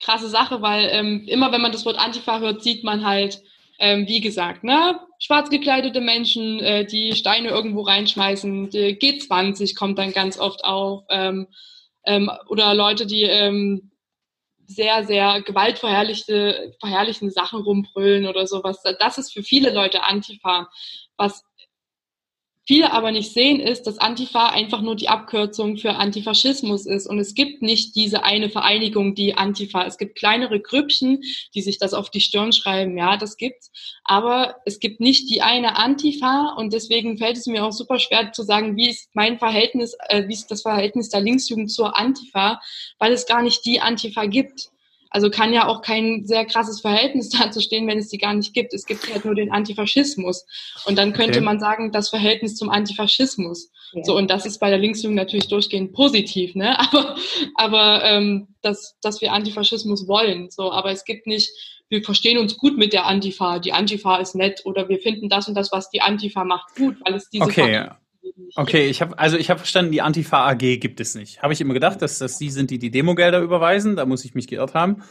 krasse 0.00 0.28
Sache, 0.28 0.60
weil 0.60 0.88
ähm, 0.92 1.24
immer 1.26 1.52
wenn 1.52 1.62
man 1.62 1.72
das 1.72 1.86
Wort 1.86 1.98
Antifa 1.98 2.38
hört, 2.40 2.62
sieht 2.62 2.84
man 2.84 3.04
halt, 3.04 3.42
ähm, 3.78 4.06
wie 4.06 4.20
gesagt, 4.20 4.62
ne, 4.62 5.00
schwarz 5.18 5.48
gekleidete 5.48 6.00
Menschen, 6.00 6.60
äh, 6.60 6.84
die 6.84 7.12
Steine 7.14 7.48
irgendwo 7.48 7.82
reinschmeißen, 7.82 8.70
die 8.70 8.96
G20 8.98 9.74
kommt 9.76 9.98
dann 9.98 10.12
ganz 10.12 10.38
oft 10.38 10.64
auf, 10.64 11.04
ähm, 11.08 11.46
ähm, 12.04 12.30
oder 12.48 12.74
Leute, 12.74 13.06
die 13.06 13.24
sehr, 14.66 15.04
sehr 15.04 15.42
gewaltverherrlichte, 15.42 16.74
verherrlichende 16.80 17.32
Sachen 17.32 17.60
rumbrüllen 17.60 18.26
oder 18.26 18.46
sowas. 18.46 18.82
Das 18.98 19.18
ist 19.18 19.32
für 19.32 19.42
viele 19.42 19.72
Leute 19.72 20.02
Antifa. 20.02 20.68
Was 21.16 21.44
viele 22.66 22.92
aber 22.92 23.12
nicht 23.12 23.32
sehen, 23.32 23.60
ist, 23.60 23.86
dass 23.86 23.98
Antifa 23.98 24.48
einfach 24.48 24.82
nur 24.82 24.96
die 24.96 25.08
Abkürzung 25.08 25.76
für 25.76 25.94
Antifaschismus 25.94 26.84
ist. 26.86 27.06
Und 27.06 27.18
es 27.18 27.34
gibt 27.34 27.62
nicht 27.62 27.94
diese 27.94 28.24
eine 28.24 28.50
Vereinigung, 28.50 29.14
die 29.14 29.34
Antifa. 29.34 29.84
Es 29.84 29.98
gibt 29.98 30.18
kleinere 30.18 30.60
Grüppchen, 30.60 31.22
die 31.54 31.62
sich 31.62 31.78
das 31.78 31.94
auf 31.94 32.10
die 32.10 32.20
Stirn 32.20 32.52
schreiben. 32.52 32.98
Ja, 32.98 33.16
das 33.16 33.36
gibt's. 33.36 33.70
Aber 34.04 34.56
es 34.64 34.80
gibt 34.80 35.00
nicht 35.00 35.30
die 35.30 35.42
eine 35.42 35.76
Antifa. 35.76 36.54
Und 36.58 36.72
deswegen 36.72 37.18
fällt 37.18 37.36
es 37.36 37.46
mir 37.46 37.64
auch 37.64 37.72
super 37.72 37.98
schwer 37.98 38.32
zu 38.32 38.42
sagen, 38.42 38.76
wie 38.76 38.90
ist 38.90 39.10
mein 39.14 39.38
Verhältnis, 39.38 39.96
äh, 40.08 40.26
wie 40.26 40.34
ist 40.34 40.50
das 40.50 40.62
Verhältnis 40.62 41.08
der 41.08 41.20
Linksjugend 41.20 41.70
zur 41.70 41.96
Antifa, 41.96 42.60
weil 42.98 43.12
es 43.12 43.26
gar 43.26 43.42
nicht 43.42 43.64
die 43.64 43.80
Antifa 43.80 44.26
gibt. 44.26 44.70
Also 45.10 45.30
kann 45.30 45.52
ja 45.52 45.66
auch 45.66 45.82
kein 45.82 46.26
sehr 46.26 46.44
krasses 46.44 46.80
Verhältnis 46.80 47.28
dazu 47.38 47.60
stehen, 47.60 47.86
wenn 47.86 47.98
es 47.98 48.08
die 48.08 48.18
gar 48.18 48.34
nicht 48.34 48.54
gibt. 48.54 48.72
Es 48.74 48.86
gibt 48.86 49.12
halt 49.12 49.24
nur 49.24 49.34
den 49.34 49.52
Antifaschismus. 49.52 50.46
Und 50.84 50.96
dann 50.98 51.12
könnte 51.12 51.38
okay. 51.38 51.44
man 51.44 51.60
sagen, 51.60 51.92
das 51.92 52.08
Verhältnis 52.08 52.56
zum 52.56 52.70
Antifaschismus. 52.70 53.70
Ja. 53.92 54.04
So, 54.04 54.16
und 54.16 54.30
das 54.30 54.46
ist 54.46 54.58
bei 54.58 54.70
der 54.70 54.78
Linksjugend 54.78 55.16
natürlich 55.16 55.48
durchgehend 55.48 55.92
positiv, 55.92 56.54
ne? 56.54 56.78
Aber, 56.86 57.16
aber 57.54 58.04
ähm, 58.04 58.48
dass, 58.62 58.96
dass 59.00 59.20
wir 59.20 59.32
Antifaschismus 59.32 60.08
wollen. 60.08 60.50
So, 60.50 60.72
aber 60.72 60.90
es 60.90 61.04
gibt 61.04 61.26
nicht, 61.26 61.50
wir 61.88 62.02
verstehen 62.02 62.38
uns 62.38 62.56
gut 62.56 62.76
mit 62.76 62.92
der 62.92 63.06
Antifa, 63.06 63.58
die 63.58 63.72
Antifa 63.72 64.16
ist 64.16 64.34
nett 64.34 64.62
oder 64.64 64.88
wir 64.88 64.98
finden 64.98 65.28
das 65.28 65.48
und 65.48 65.54
das, 65.54 65.72
was 65.72 65.90
die 65.90 66.00
Antifa 66.00 66.44
macht, 66.44 66.74
gut, 66.76 66.96
weil 67.04 67.14
es 67.14 67.30
diese 67.30 67.44
okay. 67.44 67.90
Okay, 68.54 68.88
ich 68.88 69.00
habe 69.00 69.18
also 69.18 69.36
ich 69.36 69.50
habe 69.50 69.58
verstanden, 69.58 69.92
die 69.92 70.02
Antifa 70.02 70.48
AG 70.48 70.78
gibt 70.78 71.00
es 71.00 71.14
nicht. 71.14 71.42
Habe 71.42 71.52
ich 71.52 71.60
immer 71.60 71.74
gedacht, 71.74 72.02
dass 72.02 72.18
das 72.18 72.38
die 72.38 72.50
sind, 72.50 72.70
die 72.70 72.78
die 72.78 72.90
Demogelder 72.90 73.40
überweisen. 73.40 73.96
Da 73.96 74.06
muss 74.06 74.24
ich 74.24 74.34
mich 74.34 74.46
geirrt 74.46 74.74
haben. 74.74 75.02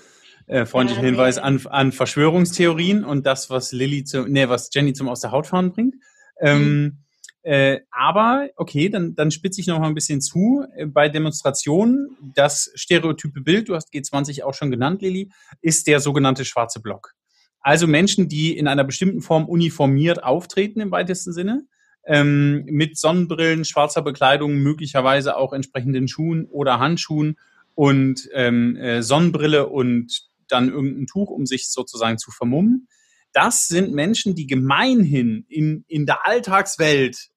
Äh, 0.48 0.66
freundlicher 0.66 1.02
ja, 1.02 1.08
Hinweis 1.08 1.38
an, 1.38 1.66
an 1.68 1.92
Verschwörungstheorien 1.92 3.04
und 3.04 3.26
das, 3.26 3.50
was 3.50 3.72
Lilly 3.72 4.04
zu, 4.04 4.28
nee, 4.28 4.48
was 4.48 4.70
Jenny 4.72 4.94
zum 4.94 5.10
aus 5.10 5.22
der 5.22 5.32
Haut 5.32 5.48
fahren 5.48 5.72
bringt. 5.72 5.96
Ähm, 6.40 6.82
mhm. 6.82 6.98
äh, 7.42 7.80
aber 7.90 8.50
okay, 8.56 8.90
dann, 8.90 9.16
dann 9.16 9.32
spitze 9.32 9.60
ich 9.60 9.68
noch 9.68 9.80
mal 9.80 9.88
ein 9.88 9.96
bisschen 9.96 10.22
zu. 10.22 10.64
Äh, 10.76 10.86
bei 10.86 11.10
Demonstrationen, 11.10 12.16
das 12.36 12.72
stereotype 12.76 13.42
Bild, 13.42 13.70
du 13.70 13.76
hast 13.76 13.92
G20 13.92 14.44
auch 14.44 14.54
schon 14.54 14.70
genannt, 14.70 15.02
Lilly, 15.02 15.32
ist 15.62 15.88
der 15.88 16.00
sogenannte 16.00 16.46
schwarze 16.46 16.80
Block. 16.80 17.14
Also 17.60 17.88
Menschen, 17.88 18.30
die 18.30 18.56
in 18.56 18.68
einer 18.68 18.84
bestimmten 18.84 19.22
Form 19.22 19.50
uniformiert 19.50 20.24
auftreten 20.24 20.80
im 20.80 20.92
weitesten 20.92 21.34
Sinne 21.34 21.66
ähm, 22.06 22.66
mit 22.66 22.98
Sonnenbrillen, 22.98 23.66
schwarzer 23.66 24.02
Bekleidung, 24.02 24.56
möglicherweise 24.58 25.38
auch 25.38 25.54
entsprechenden 25.54 26.08
Schuhen 26.08 26.46
oder 26.46 26.80
Handschuhen 26.80 27.38
und 27.74 28.30
ähm, 28.34 28.76
äh, 28.78 29.02
Sonnenbrille 29.04 29.68
und 29.68 30.28
dann 30.48 30.70
irgendein 30.70 31.08
Tuch, 31.08 31.30
um 31.30 31.46
sich 31.46 31.70
sozusagen 31.70 32.18
zu 32.18 32.32
vermummen. 32.32 32.88
Das 33.34 33.68
sind 33.68 33.94
Menschen, 33.94 34.36
die 34.36 34.48
gemeinhin 34.48 35.46
in, 35.50 35.84
in 35.88 36.06
der 36.06 36.26
Alltagswelt 36.26 37.30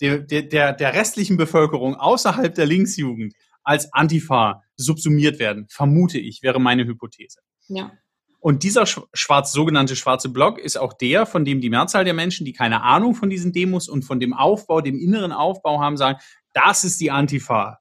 der, 0.00 0.18
der, 0.18 0.72
der 0.72 0.94
restlichen 0.94 1.36
Bevölkerung 1.36 1.94
außerhalb 1.94 2.54
der 2.54 2.66
Linksjugend 2.66 3.34
als 3.62 3.92
Antifa 3.92 4.62
subsumiert 4.76 5.38
werden, 5.38 5.66
vermute 5.70 6.18
ich, 6.18 6.42
wäre 6.42 6.60
meine 6.60 6.84
Hypothese. 6.84 7.40
Ja. 7.68 7.92
Und 8.44 8.62
dieser 8.62 8.84
schwarz, 8.84 9.52
sogenannte 9.52 9.96
schwarze 9.96 10.28
Block 10.28 10.58
ist 10.58 10.76
auch 10.76 10.92
der, 10.92 11.24
von 11.24 11.46
dem 11.46 11.62
die 11.62 11.70
Mehrzahl 11.70 12.04
der 12.04 12.12
Menschen, 12.12 12.44
die 12.44 12.52
keine 12.52 12.82
Ahnung 12.82 13.14
von 13.14 13.30
diesen 13.30 13.54
Demos 13.54 13.88
und 13.88 14.04
von 14.04 14.20
dem 14.20 14.34
Aufbau, 14.34 14.82
dem 14.82 14.98
inneren 14.98 15.32
Aufbau 15.32 15.80
haben, 15.80 15.96
sagen, 15.96 16.18
das 16.52 16.84
ist 16.84 17.00
die 17.00 17.10
Antifa. 17.10 17.78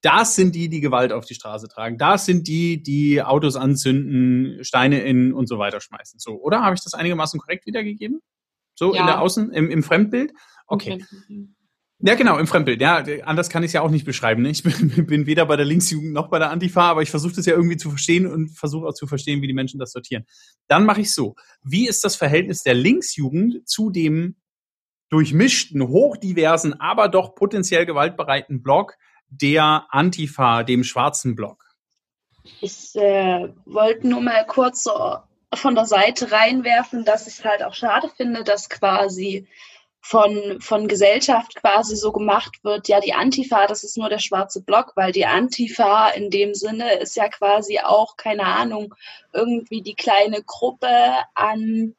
Das 0.00 0.34
sind 0.34 0.56
die, 0.56 0.68
die 0.68 0.80
Gewalt 0.80 1.12
auf 1.12 1.24
die 1.24 1.36
Straße 1.36 1.68
tragen. 1.68 1.98
Das 1.98 2.26
sind 2.26 2.48
die, 2.48 2.82
die 2.82 3.22
Autos 3.22 3.54
anzünden, 3.54 4.64
Steine 4.64 5.02
in 5.02 5.32
und 5.32 5.46
so 5.46 5.60
weiter 5.60 5.80
schmeißen. 5.80 6.18
So, 6.18 6.32
oder? 6.32 6.62
Habe 6.64 6.74
ich 6.74 6.82
das 6.82 6.94
einigermaßen 6.94 7.38
korrekt 7.38 7.64
wiedergegeben? 7.66 8.22
So 8.74 8.96
ja. 8.96 9.02
in 9.02 9.06
der 9.06 9.20
Außen, 9.20 9.52
im, 9.52 9.70
im 9.70 9.84
Fremdbild? 9.84 10.32
Okay. 10.66 11.04
Ja, 12.04 12.16
genau, 12.16 12.36
im 12.38 12.48
Fremdbild. 12.48 12.80
Ja, 12.80 13.04
anders 13.24 13.48
kann 13.48 13.62
ich 13.62 13.68
es 13.68 13.72
ja 13.74 13.80
auch 13.80 13.90
nicht 13.90 14.04
beschreiben. 14.04 14.42
Ne? 14.42 14.50
Ich 14.50 14.64
bin, 14.64 15.06
bin 15.06 15.26
weder 15.26 15.46
bei 15.46 15.56
der 15.56 15.64
Linksjugend 15.64 16.12
noch 16.12 16.28
bei 16.28 16.40
der 16.40 16.50
Antifa, 16.50 16.90
aber 16.90 17.02
ich 17.02 17.10
versuche 17.10 17.34
das 17.34 17.46
ja 17.46 17.54
irgendwie 17.54 17.76
zu 17.76 17.90
verstehen 17.90 18.26
und 18.26 18.48
versuche 18.50 18.88
auch 18.88 18.94
zu 18.94 19.06
verstehen, 19.06 19.40
wie 19.40 19.46
die 19.46 19.52
Menschen 19.54 19.78
das 19.78 19.92
sortieren. 19.92 20.26
Dann 20.66 20.84
mache 20.84 21.00
ich 21.00 21.12
so. 21.12 21.36
Wie 21.62 21.86
ist 21.86 22.04
das 22.04 22.16
Verhältnis 22.16 22.64
der 22.64 22.74
Linksjugend 22.74 23.68
zu 23.68 23.90
dem 23.90 24.36
durchmischten, 25.10 25.86
hochdiversen, 25.86 26.80
aber 26.80 27.08
doch 27.08 27.36
potenziell 27.36 27.86
gewaltbereiten 27.86 28.62
Block 28.62 28.94
der 29.28 29.86
Antifa, 29.90 30.64
dem 30.64 30.82
schwarzen 30.82 31.36
Block? 31.36 31.64
Ich 32.60 32.96
äh, 32.96 33.48
wollte 33.64 34.08
nur 34.08 34.22
mal 34.22 34.44
kurz 34.48 34.82
so 34.82 35.18
von 35.54 35.74
der 35.76 35.86
Seite 35.86 36.32
reinwerfen, 36.32 37.04
dass 37.04 37.28
ich 37.28 37.38
es 37.38 37.44
halt 37.44 37.62
auch 37.62 37.74
schade 37.74 38.10
finde, 38.16 38.42
dass 38.42 38.68
quasi 38.68 39.46
von, 40.02 40.60
von 40.60 40.88
Gesellschaft 40.88 41.54
quasi 41.54 41.94
so 41.96 42.12
gemacht 42.12 42.58
wird, 42.64 42.88
ja, 42.88 43.00
die 43.00 43.14
Antifa, 43.14 43.66
das 43.68 43.84
ist 43.84 43.96
nur 43.96 44.08
der 44.08 44.18
schwarze 44.18 44.60
Block, 44.62 44.92
weil 44.96 45.12
die 45.12 45.26
Antifa 45.26 46.08
in 46.10 46.28
dem 46.28 46.54
Sinne 46.54 46.94
ist 46.98 47.14
ja 47.14 47.28
quasi 47.28 47.78
auch, 47.78 48.16
keine 48.16 48.44
Ahnung, 48.44 48.94
irgendwie 49.32 49.80
die 49.80 49.94
kleine 49.94 50.42
Gruppe 50.42 50.88
an 51.34 51.94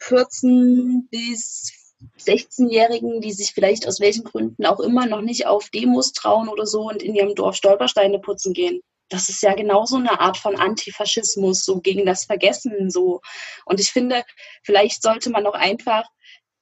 14 0.00 1.08
bis 1.10 1.72
16-Jährigen, 2.18 3.22
die 3.22 3.32
sich 3.32 3.52
vielleicht 3.52 3.88
aus 3.88 4.00
welchen 4.00 4.24
Gründen 4.24 4.66
auch 4.66 4.80
immer 4.80 5.06
noch 5.06 5.22
nicht 5.22 5.46
auf 5.46 5.70
Demos 5.70 6.12
trauen 6.12 6.50
oder 6.50 6.66
so 6.66 6.82
und 6.88 7.02
in 7.02 7.14
ihrem 7.14 7.34
Dorf 7.34 7.56
Stolpersteine 7.56 8.18
putzen 8.18 8.52
gehen. 8.52 8.82
Das 9.08 9.30
ist 9.30 9.42
ja 9.42 9.54
genauso 9.54 9.96
eine 9.96 10.20
Art 10.20 10.36
von 10.36 10.56
Antifaschismus, 10.56 11.64
so 11.64 11.80
gegen 11.80 12.04
das 12.04 12.24
Vergessen, 12.26 12.90
so. 12.90 13.22
Und 13.64 13.80
ich 13.80 13.92
finde, 13.92 14.24
vielleicht 14.62 15.00
sollte 15.00 15.30
man 15.30 15.46
auch 15.46 15.54
einfach 15.54 16.04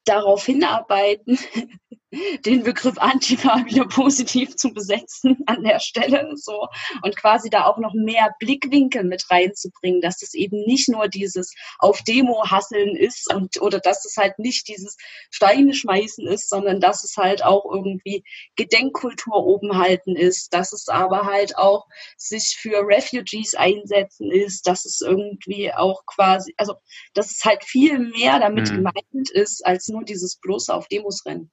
darauf 0.05 0.47
hinarbeiten, 0.47 1.39
den 2.45 2.63
Begriff 2.63 2.99
Antifa 2.99 3.65
wieder 3.67 3.87
positiv 3.87 4.57
zu 4.57 4.73
besetzen 4.73 5.39
an 5.47 5.63
der 5.63 5.81
Stelle 5.81 6.33
so 6.37 6.69
und 7.03 7.17
quasi 7.17 7.51
da 7.51 7.65
auch 7.67 7.79
noch 7.79 7.95
mehr 7.95 8.35
Blickwinkel 8.39 9.05
mit 9.05 9.25
reinzubringen, 9.31 10.01
dass 10.01 10.23
es 10.23 10.35
eben 10.35 10.65
nicht 10.67 10.89
nur 10.89 11.09
dieses 11.09 11.55
auf 11.79 12.03
Demo 12.03 12.45
hasseln 12.51 12.97
ist 12.97 13.33
und 13.33 13.61
oder 13.61 13.81
dass 13.81 14.05
es 14.05 14.17
halt 14.17 14.39
nicht 14.39 14.69
dieses 14.69 14.97
Steine 15.31 15.75
schmeißen 15.75 16.27
ist, 16.27 16.49
sondern 16.49 16.81
dass 16.81 17.05
es 17.05 17.17
halt 17.17 17.45
auch 17.45 17.65
irgendwie 17.71 18.25
Gedenkkultur 18.57 19.45
oben 19.45 19.79
halten 19.79 20.17
ist, 20.17 20.53
dass 20.53 20.73
es 20.73 20.89
aber 20.89 21.25
halt 21.25 21.57
auch 21.57 21.87
sich 22.17 22.57
für 22.61 22.87
Refugees 22.87 23.55
einsetzen 23.55 24.31
ist, 24.31 24.67
dass 24.67 24.85
es 24.85 25.01
irgendwie 25.01 25.73
auch 25.73 26.05
quasi, 26.07 26.55
also 26.57 26.75
dass 27.15 27.31
es 27.31 27.45
halt 27.45 27.65
viel 27.65 27.99
mehr 27.99 28.39
damit 28.39 28.71
mhm. 28.71 28.77
gemeint 28.77 29.31
ist, 29.33 29.65
als 29.65 29.89
nur 29.89 30.05
dieses 30.05 30.37
bloße 30.37 30.73
auf 30.73 30.89
Demos 30.89 31.25
rennen. 31.27 31.51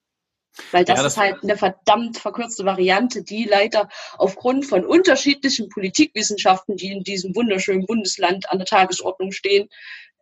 Weil 0.72 0.86
das, 0.86 0.98
ja, 0.98 1.04
das, 1.04 1.14
ist 1.14 1.20
halt 1.20 1.44
eine 1.44 1.58
verdammt 1.58 2.18
verkürzte 2.18 2.66
Variante, 2.66 3.24
die 3.24 3.46
leider 3.46 3.90
aufgrund 4.18 4.66
von 4.66 4.86
unterschiedlichen 4.86 5.70
Politikwissenschaften, 5.70 6.76
die 6.76 6.92
in 6.92 7.04
diesem 7.04 7.36
wunderschönen 7.36 7.86
Bundesland 7.86 8.50
an 8.50 8.58
der 8.58 8.66
Tagesordnung 8.66 9.32
stehen, 9.32 9.70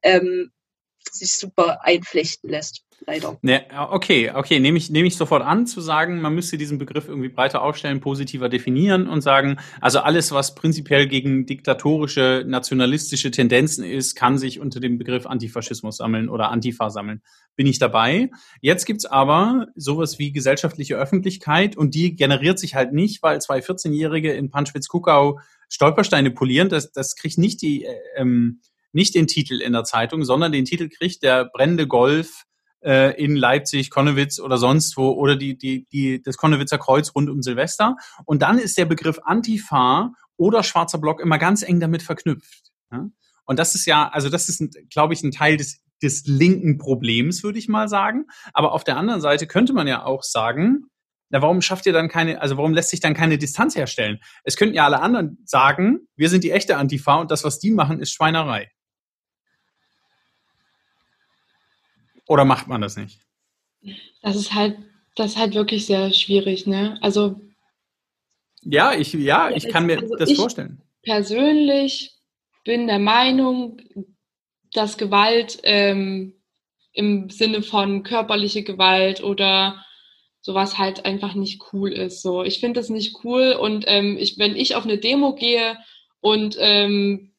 ähm, 0.04 0.52
sich 1.14 1.34
super 1.34 1.84
einflechten 1.84 2.50
lässt 2.50 2.84
leider. 3.06 3.38
Ne, 3.42 3.66
okay, 3.90 4.32
okay, 4.34 4.60
nehme 4.60 4.78
ich, 4.78 4.90
nehme 4.90 5.08
ich 5.08 5.16
sofort 5.16 5.44
an, 5.44 5.68
zu 5.68 5.82
sagen, 5.82 6.22
man 6.22 6.34
müsste 6.36 6.58
diesen 6.58 6.78
Begriff 6.78 7.08
irgendwie 7.08 7.30
breiter 7.30 7.62
aufstellen, 7.62 8.00
positiver 8.00 8.50
definieren 8.50 9.08
und 9.08 9.22
sagen, 9.22 9.58
also 9.82 10.00
alles, 10.00 10.32
was 10.32 10.56
prinzipiell 10.56 11.08
gegen 11.08 11.46
diktatorische, 11.46 12.44
nationalistische 12.46 13.32
Tendenzen 13.32 13.84
ist, 13.84 14.16
kann 14.16 14.38
sich 14.38 14.60
unter 14.60 14.80
dem 14.80 14.98
Begriff 14.98 15.26
Antifaschismus 15.26 15.98
sammeln 15.98 16.30
oder 16.30 16.50
Antifa 16.50 16.90
sammeln. 16.90 17.22
Bin 17.56 17.68
ich 17.68 17.80
dabei. 17.80 18.30
Jetzt 18.62 18.86
gibt's 18.86 19.06
aber 19.06 19.68
sowas 19.76 20.20
wie 20.20 20.32
gesellschaftliche 20.32 20.96
Öffentlichkeit 20.96 21.76
und 21.76 21.96
die 21.96 22.16
generiert 22.16 22.60
sich 22.60 22.76
halt 22.76 22.94
nicht, 22.94 23.22
weil 23.24 23.42
zwei 23.42 23.60
14-Jährige 23.60 24.34
in 24.34 24.50
Panschwitz-Kuckau 24.50 25.40
Stolpersteine 25.70 26.32
polieren. 26.32 26.70
Das, 26.70 26.92
das 26.92 27.16
kriegt 27.16 27.38
nicht 27.38 27.62
die, 27.62 27.86
äh, 27.86 27.96
ähm, 28.18 28.62
nicht 28.92 29.16
den 29.16 29.28
Titel 29.28 29.62
in 29.62 29.74
der 29.74 29.84
Zeitung, 29.84 30.24
sondern 30.24 30.52
den 30.52 30.66
Titel 30.66 30.90
kriegt 30.90 31.24
der 31.24 31.46
brennende 31.46 31.88
Golf 31.88 32.44
äh, 32.82 33.22
in 33.22 33.36
Leipzig, 33.36 33.90
Konnewitz 33.90 34.40
oder 34.40 34.58
sonst 34.58 34.98
wo 34.98 35.10
oder 35.12 35.36
die, 35.36 35.58
die, 35.58 35.88
die, 35.92 36.22
das 36.22 36.38
Konnewitzer 36.38 36.78
Kreuz 36.78 37.14
rund 37.16 37.30
um 37.30 37.42
Silvester. 37.42 37.96
Und 38.26 38.42
dann 38.42 38.58
ist 38.58 38.78
der 38.78 38.86
Begriff 38.86 39.20
Antifa 39.24 40.14
oder 40.38 40.64
schwarzer 40.64 40.98
Block 40.98 41.20
immer 41.20 41.38
ganz 41.38 41.64
eng 41.64 41.80
damit 41.80 42.02
verknüpft. 42.02 42.72
Ja? 42.92 43.08
Und 43.46 43.60
das 43.60 43.76
ist 43.76 43.86
ja, 43.86 44.08
also 44.10 44.30
das 44.30 44.48
ist, 44.48 44.64
glaube 44.90 45.14
ich, 45.14 45.24
ein 45.24 45.32
Teil 45.32 45.58
des, 45.58 45.82
des 46.02 46.26
linken 46.26 46.78
Problems, 46.78 47.44
würde 47.44 47.60
ich 47.60 47.68
mal 47.68 47.90
sagen. 47.90 48.26
Aber 48.54 48.74
auf 48.74 48.84
der 48.84 48.98
anderen 48.98 49.22
Seite 49.22 49.48
könnte 49.48 49.74
man 49.74 49.88
ja 49.88 50.06
auch 50.06 50.24
sagen, 50.24 50.86
na, 51.32 51.42
warum 51.42 51.62
schafft 51.62 51.86
ihr 51.86 51.94
dann 51.94 52.10
keine, 52.10 52.42
also 52.42 52.58
warum 52.58 52.74
lässt 52.74 52.90
sich 52.90 53.02
dann 53.02 53.14
keine 53.14 53.38
Distanz 53.38 53.76
herstellen? 53.76 54.20
Es 54.44 54.56
könnten 54.56 54.76
ja 54.76 54.86
alle 54.86 55.02
anderen 55.02 55.38
sagen, 55.46 56.08
wir 56.16 56.30
sind 56.30 56.44
die 56.44 56.52
echte 56.52 56.78
Antifa 56.78 57.16
und 57.16 57.30
das, 57.30 57.44
was 57.44 57.60
die 57.60 57.72
machen, 57.72 58.00
ist 58.00 58.14
Schweinerei. 58.14 58.72
Oder 62.30 62.46
macht 62.46 62.68
man 62.68 62.80
das 62.80 62.96
nicht? 62.96 63.20
Das 64.22 64.36
ist 64.36 64.54
halt, 64.54 64.78
das 65.16 65.32
ist 65.32 65.38
halt 65.38 65.56
wirklich 65.56 65.88
sehr 65.88 66.14
schwierig, 66.14 66.68
ne? 66.68 67.00
Also. 67.02 67.42
Ja, 68.62 68.94
ich, 68.94 69.14
ja, 69.14 69.50
ich 69.50 69.68
kann 69.68 69.88
mir 69.88 70.00
also 70.00 70.16
das 70.16 70.34
vorstellen. 70.34 70.82
Persönlich 71.02 72.14
bin 72.66 72.86
der 72.86 73.00
Meinung, 73.00 73.82
dass 74.74 74.98
Gewalt 74.98 75.60
ähm, 75.64 76.36
im 76.94 77.32
Sinne 77.32 77.64
von 77.64 78.04
körperliche 78.04 78.64
Gewalt 78.64 79.24
oder 79.24 79.84
sowas 80.42 80.78
halt 80.78 81.06
einfach 81.06 81.34
nicht 81.34 81.74
cool 81.74 81.92
ist. 81.92 82.22
So, 82.22 82.44
ich 82.44 82.60
finde 82.60 82.80
das 82.80 82.90
nicht 82.90 83.24
cool 83.24 83.54
und 83.54 83.86
ähm, 83.88 84.18
ich, 84.20 84.38
wenn 84.38 84.56
ich 84.56 84.76
auf 84.76 84.84
eine 84.84 85.00
Demo 85.00 85.34
gehe 85.34 85.80
und 86.22 86.58
ähm, 86.60 87.34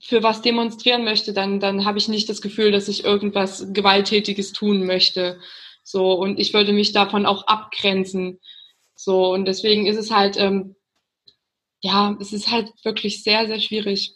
für 0.00 0.22
was 0.22 0.42
demonstrieren 0.42 1.04
möchte, 1.04 1.32
dann, 1.32 1.60
dann 1.60 1.84
habe 1.84 1.98
ich 1.98 2.08
nicht 2.08 2.28
das 2.28 2.40
Gefühl, 2.40 2.72
dass 2.72 2.88
ich 2.88 3.04
irgendwas 3.04 3.66
Gewalttätiges 3.72 4.52
tun 4.52 4.86
möchte. 4.86 5.38
So, 5.82 6.12
und 6.12 6.38
ich 6.38 6.54
würde 6.54 6.72
mich 6.72 6.92
davon 6.92 7.26
auch 7.26 7.46
abgrenzen. 7.46 8.40
So, 8.94 9.32
und 9.32 9.46
deswegen 9.46 9.86
ist 9.86 9.96
es 9.96 10.10
halt, 10.10 10.36
ähm, 10.36 10.76
ja, 11.82 12.16
es 12.20 12.32
ist 12.32 12.50
halt 12.50 12.72
wirklich 12.84 13.22
sehr, 13.22 13.46
sehr 13.46 13.60
schwierig, 13.60 14.14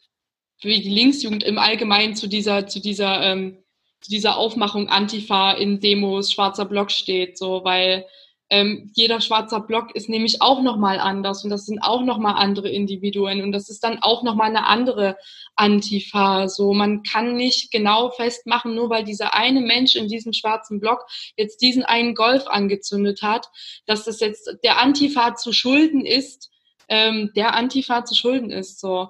wie 0.61 0.80
die 0.80 0.91
Linksjugend 0.91 1.43
im 1.43 1.59
Allgemeinen 1.59 2.14
zu 2.16 2.26
dieser, 2.28 2.66
zu 2.66 2.80
dieser, 2.80 3.22
ähm, 3.22 3.59
zu 4.01 4.11
dieser 4.11 4.37
Aufmachung 4.37 4.89
Antifa 4.89 5.53
in 5.53 5.80
Demos, 5.80 6.32
schwarzer 6.32 6.64
Block 6.64 6.91
steht, 6.91 7.39
so, 7.39 7.64
weil 7.64 8.07
ähm, 8.55 8.92
jeder 8.94 9.20
schwarzer 9.20 9.59
Block 9.59 9.96
ist 9.96 10.09
nämlich 10.09 10.40
auch 10.40 10.62
nochmal 10.62 11.00
anders 11.00 11.42
und 11.42 11.50
das 11.50 11.66
sind 11.66 11.80
auch 11.80 12.02
nochmal 12.02 12.34
andere 12.36 12.68
Individuen 12.68 13.42
und 13.42 13.50
das 13.50 13.68
ist 13.68 13.82
dann 13.82 13.98
auch 14.00 14.22
nochmal 14.22 14.48
eine 14.48 14.68
andere 14.68 15.16
Antifa. 15.57 16.46
So, 16.46 16.72
man 16.72 17.02
kann 17.02 17.34
nicht 17.34 17.72
genau 17.72 18.11
festmachen, 18.11 18.76
nur 18.76 18.90
weil 18.90 19.02
dieser 19.02 19.34
eine 19.34 19.61
Mensch 19.61 19.96
in 19.96 20.07
diesem 20.07 20.32
schwarzen 20.32 20.78
Block 20.78 21.05
jetzt 21.36 21.62
diesen 21.62 21.82
einen 21.82 22.14
Golf 22.14 22.46
angezündet 22.46 23.22
hat, 23.22 23.48
dass 23.86 24.05
das 24.05 24.20
jetzt 24.20 24.48
der 24.62 24.78
Antifa 24.78 25.34
zu 25.34 25.52
schulden 25.52 26.07
ist, 26.07 26.52
ähm, 26.88 27.32
der 27.34 27.55
Antifa 27.55 28.05
zu 28.05 28.14
schulden 28.14 28.52
ist, 28.52 28.78
so. 28.78 29.09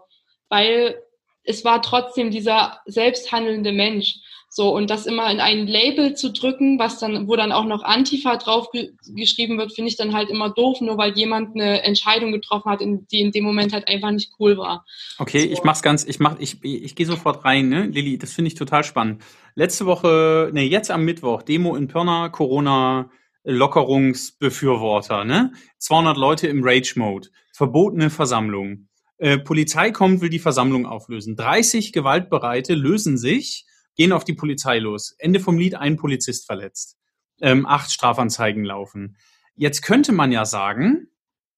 Weil 0.48 0.98
es 1.42 1.66
war 1.66 1.82
trotzdem 1.82 2.30
dieser 2.30 2.80
selbsthandelnde 2.86 3.72
Mensch. 3.72 4.16
So, 4.56 4.72
und 4.72 4.88
das 4.88 5.04
immer 5.04 5.28
in 5.32 5.40
ein 5.40 5.66
Label 5.66 6.14
zu 6.14 6.30
drücken, 6.30 6.78
was 6.78 7.00
dann, 7.00 7.26
wo 7.26 7.34
dann 7.34 7.50
auch 7.50 7.64
noch 7.64 7.82
Antifa 7.82 8.36
drauf 8.36 8.68
geschrieben 9.08 9.58
wird, 9.58 9.74
finde 9.74 9.88
ich 9.88 9.96
dann 9.96 10.14
halt 10.14 10.30
immer 10.30 10.48
doof, 10.48 10.80
nur 10.80 10.96
weil 10.96 11.12
jemand 11.14 11.56
eine 11.56 11.82
Entscheidung 11.82 12.30
getroffen 12.30 12.70
hat, 12.70 12.80
in, 12.80 13.04
die 13.08 13.20
in 13.20 13.32
dem 13.32 13.42
Moment 13.42 13.72
halt 13.72 13.88
einfach 13.88 14.12
nicht 14.12 14.30
cool 14.38 14.56
war. 14.56 14.86
Okay, 15.18 15.40
so. 15.40 15.48
ich 15.48 15.64
mach's 15.64 15.82
ganz, 15.82 16.04
ich 16.04 16.20
mach, 16.20 16.38
ich, 16.38 16.62
ich 16.62 16.94
gehe 16.94 17.04
sofort 17.04 17.44
rein, 17.44 17.68
ne, 17.68 17.86
Lilly, 17.86 18.16
das 18.16 18.32
finde 18.32 18.46
ich 18.46 18.54
total 18.54 18.84
spannend. 18.84 19.24
letzte 19.56 19.86
Woche, 19.86 20.50
nee, 20.52 20.66
jetzt 20.66 20.92
am 20.92 21.04
Mittwoch, 21.04 21.42
Demo 21.42 21.74
in 21.74 21.88
Pirna, 21.88 22.28
Corona 22.28 23.10
Lockerungsbefürworter, 23.42 25.24
ne? 25.24 25.50
200 25.78 26.16
Leute 26.16 26.46
im 26.46 26.62
Rage-Mode, 26.62 27.28
verbotene 27.52 28.08
Versammlung. 28.08 28.86
Äh, 29.18 29.38
Polizei 29.38 29.90
kommt, 29.90 30.20
will 30.20 30.30
die 30.30 30.38
Versammlung 30.38 30.86
auflösen. 30.86 31.34
30 31.34 31.92
Gewaltbereite 31.92 32.74
lösen 32.74 33.18
sich, 33.18 33.66
gehen 33.96 34.12
auf 34.12 34.24
die 34.24 34.34
Polizei 34.34 34.78
los. 34.78 35.14
Ende 35.18 35.40
vom 35.40 35.58
Lied, 35.58 35.74
ein 35.74 35.96
Polizist 35.96 36.46
verletzt. 36.46 36.96
Ähm, 37.40 37.66
acht 37.66 37.90
Strafanzeigen 37.90 38.64
laufen. 38.64 39.16
Jetzt 39.54 39.82
könnte 39.82 40.12
man 40.12 40.32
ja 40.32 40.44
sagen, 40.44 41.08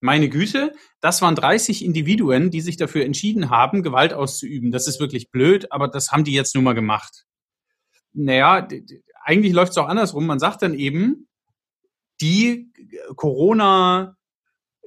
meine 0.01 0.28
Güte, 0.28 0.74
das 1.01 1.22
waren 1.22 1.34
30 1.34 1.84
Individuen, 1.84 2.51
die 2.51 2.61
sich 2.61 2.76
dafür 2.76 3.05
entschieden 3.05 3.51
haben, 3.51 3.82
Gewalt 3.82 4.12
auszuüben. 4.12 4.70
Das 4.70 4.87
ist 4.87 5.01
wirklich 5.01 5.30
blöd, 5.30 5.72
aber 5.72 5.89
das 5.89 6.12
haben 6.12 6.24
die 6.24 6.32
jetzt 6.32 6.55
nun 6.55 6.64
mal 6.64 6.74
gemacht. 6.74 7.26
Naja, 8.12 8.68
eigentlich 9.24 9.53
läuft 9.53 9.72
es 9.72 9.78
auch 9.78 9.89
andersrum. 9.89 10.26
Man 10.26 10.39
sagt 10.39 10.62
dann 10.62 10.74
eben, 10.74 11.28
die 12.20 12.72
Corona 13.16 14.16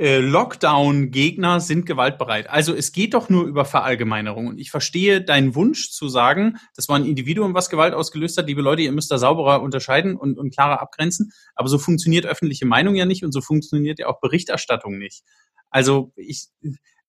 Lockdown-Gegner 0.01 1.59
sind 1.59 1.85
gewaltbereit. 1.85 2.49
Also 2.49 2.73
es 2.73 2.93
geht 2.93 3.13
doch 3.13 3.27
nur 3.27 3.45
über 3.45 3.65
Verallgemeinerung. 3.65 4.47
Und 4.47 4.57
ich 4.57 4.71
verstehe 4.71 5.21
deinen 5.21 5.55
Wunsch 5.55 5.91
zu 5.91 6.07
sagen, 6.07 6.57
das 6.75 6.87
war 6.87 6.95
ein 6.95 7.05
Individuum, 7.05 7.53
was 7.53 7.69
Gewalt 7.69 7.93
ausgelöst 7.93 8.37
hat. 8.37 8.47
Liebe 8.47 8.61
Leute, 8.61 8.81
ihr 8.81 8.93
müsst 8.93 9.11
da 9.11 9.17
sauberer 9.17 9.61
unterscheiden 9.61 10.15
und, 10.15 10.37
und 10.37 10.53
klarer 10.53 10.81
abgrenzen. 10.81 11.33
Aber 11.53 11.67
so 11.67 11.77
funktioniert 11.77 12.25
öffentliche 12.25 12.65
Meinung 12.65 12.95
ja 12.95 13.05
nicht 13.05 13.25
und 13.25 13.33
so 13.33 13.41
funktioniert 13.41 13.99
ja 13.99 14.07
auch 14.07 14.21
Berichterstattung 14.21 14.97
nicht. 14.97 15.23
Also 15.69 16.13
ich, 16.15 16.47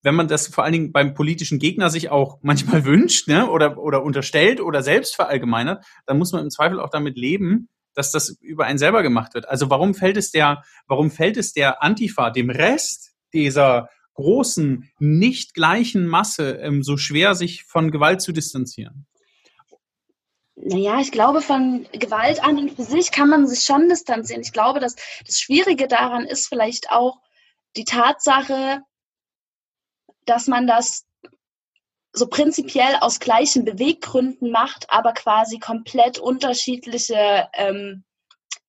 wenn 0.03 0.17
man 0.17 0.27
das 0.27 0.49
vor 0.49 0.65
allen 0.65 0.73
Dingen 0.73 0.91
beim 0.91 1.15
politischen 1.15 1.61
Gegner 1.61 1.91
sich 1.91 2.11
auch 2.11 2.39
manchmal 2.43 2.85
wünscht, 2.85 3.29
ne, 3.29 3.49
oder, 3.49 3.79
oder 3.79 4.03
unterstellt 4.03 4.61
oder 4.61 4.83
selbst 4.83 5.15
verallgemeinert, 5.15 5.85
dann 6.07 6.19
muss 6.19 6.33
man 6.33 6.43
im 6.43 6.51
Zweifel 6.51 6.81
auch 6.81 6.91
damit 6.91 7.17
leben, 7.17 7.69
dass 7.95 8.13
das 8.13 8.37
über 8.41 8.65
einen 8.65 8.79
selber 8.79 9.03
gemacht 9.03 9.35
wird. 9.35 9.49
Also 9.49 9.71
warum 9.71 9.95
fällt 9.95 10.17
es 10.17 10.31
der, 10.31 10.63
warum 10.87 11.11
fällt 11.11 11.37
es 11.37 11.53
der 11.53 11.83
Antifa, 11.83 12.31
dem 12.31 12.51
Rest 12.51 13.13
dieser 13.33 13.89
großen, 14.15 14.91
nicht 14.99 15.55
gleichen 15.55 16.07
Masse 16.07 16.53
ähm, 16.63 16.83
so 16.83 16.97
schwer, 16.97 17.35
sich 17.35 17.65
von 17.65 17.91
Gewalt 17.91 18.21
zu 18.21 18.33
distanzieren? 18.33 19.07
Naja, 20.63 21.01
ich 21.01 21.11
glaube, 21.11 21.41
von 21.41 21.87
Gewalt 21.93 22.45
an 22.45 22.59
und 22.59 22.77
für 22.77 22.83
sich 22.83 23.13
kann 23.13 23.31
man 23.31 23.47
sich 23.47 23.65
schon 23.65 23.89
distanzieren. 23.89 24.43
Ich 24.43 24.53
glaube, 24.53 24.79
dass 24.79 24.95
das 25.27 25.41
Schwierige 25.41 25.89
daran 25.89 26.27
ist 26.27 26.49
vielleicht 26.49 26.91
auch 26.91 27.19
die 27.77 27.85
Tatsache, 27.85 28.83
dass 30.27 30.49
man 30.49 30.67
das 30.67 31.07
so 32.13 32.27
prinzipiell 32.27 32.97
aus 33.01 33.21
gleichen 33.21 33.65
Beweggründen 33.65 34.51
macht, 34.51 34.87
aber 34.89 35.13
quasi 35.13 35.59
komplett 35.59 36.19
unterschiedliche 36.19 37.49
ähm, 37.55 38.05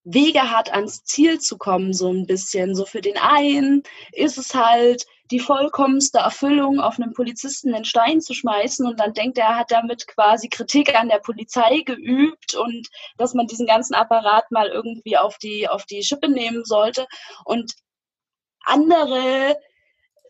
Wege 0.04 0.52
hat, 0.52 0.74
ans 0.74 1.04
Ziel 1.04 1.39
zu 1.39 1.58
kommen, 1.58 1.94
so 1.94 2.12
ein 2.12 2.26
bisschen. 2.26 2.76
So 2.76 2.86
für 2.86 3.02
den 3.02 3.18
einen 3.18 3.84
ist 4.12 4.38
es 4.38 4.54
halt 4.54 5.06
die 5.32 5.39
vollkommenste 5.39 6.20
Erfüllung, 6.20 6.80
auf 6.80 7.00
einen 7.00 7.14
Polizisten 7.14 7.72
den 7.72 7.86
Stein 7.86 8.20
zu 8.20 8.34
schmeißen 8.34 8.86
und 8.86 9.00
dann 9.00 9.14
denkt 9.14 9.38
er, 9.38 9.46
er 9.46 9.58
hat 9.58 9.72
damit 9.72 10.08
quasi 10.08 10.50
Kritik 10.50 10.94
an 11.00 11.08
der 11.08 11.20
Polizei 11.20 11.82
geübt 11.86 12.56
und 12.56 12.89
dass 13.18 13.34
man 13.34 13.48
diesen 13.48 13.66
ganzen 13.66 13.94
Apparat 13.94 14.52
mal 14.52 14.68
irgendwie 14.68 15.18
auf 15.18 15.38
die, 15.38 15.70
auf 15.70 15.86
die 15.86 16.04
Schippe 16.04 16.30
nehmen 16.30 16.66
sollte. 16.66 17.08
Und 17.46 17.74
andere 18.64 19.58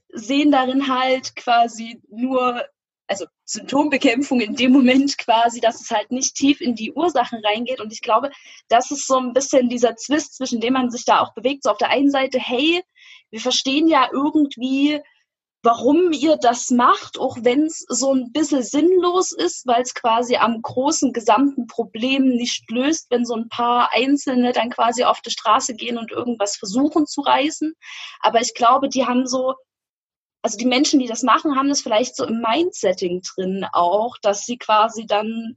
sehen 0.09 0.51
darin 0.51 0.93
halt 0.93 1.35
quasi 1.35 2.01
nur 2.09 2.63
also 3.11 3.25
Symptombekämpfung 3.43 4.39
in 4.39 4.55
dem 4.55 4.71
Moment 4.71 5.17
quasi, 5.17 5.59
dass 5.59 5.81
es 5.81 5.91
halt 5.91 6.11
nicht 6.11 6.35
tief 6.35 6.61
in 6.61 6.75
die 6.75 6.93
Ursachen 6.93 7.41
reingeht. 7.43 7.81
Und 7.81 7.91
ich 7.91 8.01
glaube, 8.01 8.31
das 8.69 8.89
ist 8.89 9.05
so 9.05 9.17
ein 9.17 9.33
bisschen 9.33 9.67
dieser 9.67 9.97
Zwist, 9.97 10.37
zwischen 10.37 10.61
dem 10.61 10.73
man 10.73 10.89
sich 10.89 11.03
da 11.03 11.19
auch 11.19 11.33
bewegt. 11.33 11.63
So 11.63 11.71
auf 11.71 11.77
der 11.77 11.89
einen 11.89 12.09
Seite, 12.09 12.39
hey, 12.39 12.81
wir 13.29 13.41
verstehen 13.41 13.89
ja 13.89 14.07
irgendwie, 14.13 15.01
warum 15.61 16.13
ihr 16.13 16.37
das 16.37 16.71
macht, 16.71 17.19
auch 17.19 17.37
wenn 17.41 17.65
es 17.65 17.85
so 17.89 18.13
ein 18.13 18.31
bisschen 18.31 18.63
sinnlos 18.63 19.33
ist, 19.33 19.67
weil 19.67 19.81
es 19.81 19.93
quasi 19.93 20.37
am 20.37 20.61
großen 20.61 21.11
gesamten 21.11 21.67
Problem 21.67 22.29
nicht 22.29 22.71
löst, 22.71 23.07
wenn 23.11 23.25
so 23.25 23.35
ein 23.35 23.49
paar 23.49 23.89
Einzelne 23.93 24.53
dann 24.53 24.69
quasi 24.69 25.03
auf 25.03 25.19
die 25.19 25.31
Straße 25.31 25.75
gehen 25.75 25.97
und 25.97 26.11
irgendwas 26.11 26.55
versuchen 26.55 27.07
zu 27.07 27.21
reißen. 27.21 27.73
Aber 28.21 28.39
ich 28.39 28.53
glaube, 28.53 28.87
die 28.87 29.05
haben 29.05 29.27
so 29.27 29.55
also 30.41 30.57
die 30.57 30.65
Menschen, 30.65 30.99
die 30.99 31.07
das 31.07 31.23
machen, 31.23 31.55
haben 31.55 31.69
das 31.69 31.81
vielleicht 31.81 32.15
so 32.15 32.25
im 32.25 32.41
Mindsetting 32.41 33.21
drin 33.21 33.65
auch, 33.73 34.17
dass 34.21 34.45
sie 34.45 34.57
quasi 34.57 35.05
dann 35.05 35.55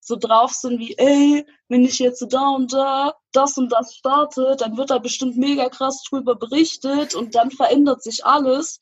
so 0.00 0.16
drauf 0.16 0.52
sind 0.52 0.78
wie, 0.78 0.96
ey, 0.96 1.46
wenn 1.68 1.84
ich 1.84 1.98
jetzt 1.98 2.26
da 2.30 2.48
und 2.48 2.72
da 2.72 3.14
das 3.32 3.58
und 3.58 3.70
das 3.70 3.94
starte, 3.94 4.56
dann 4.58 4.76
wird 4.76 4.90
da 4.90 4.98
bestimmt 4.98 5.36
mega 5.36 5.68
krass 5.68 6.02
drüber 6.08 6.34
berichtet 6.34 7.14
und 7.14 7.34
dann 7.34 7.50
verändert 7.50 8.02
sich 8.02 8.24
alles. 8.24 8.80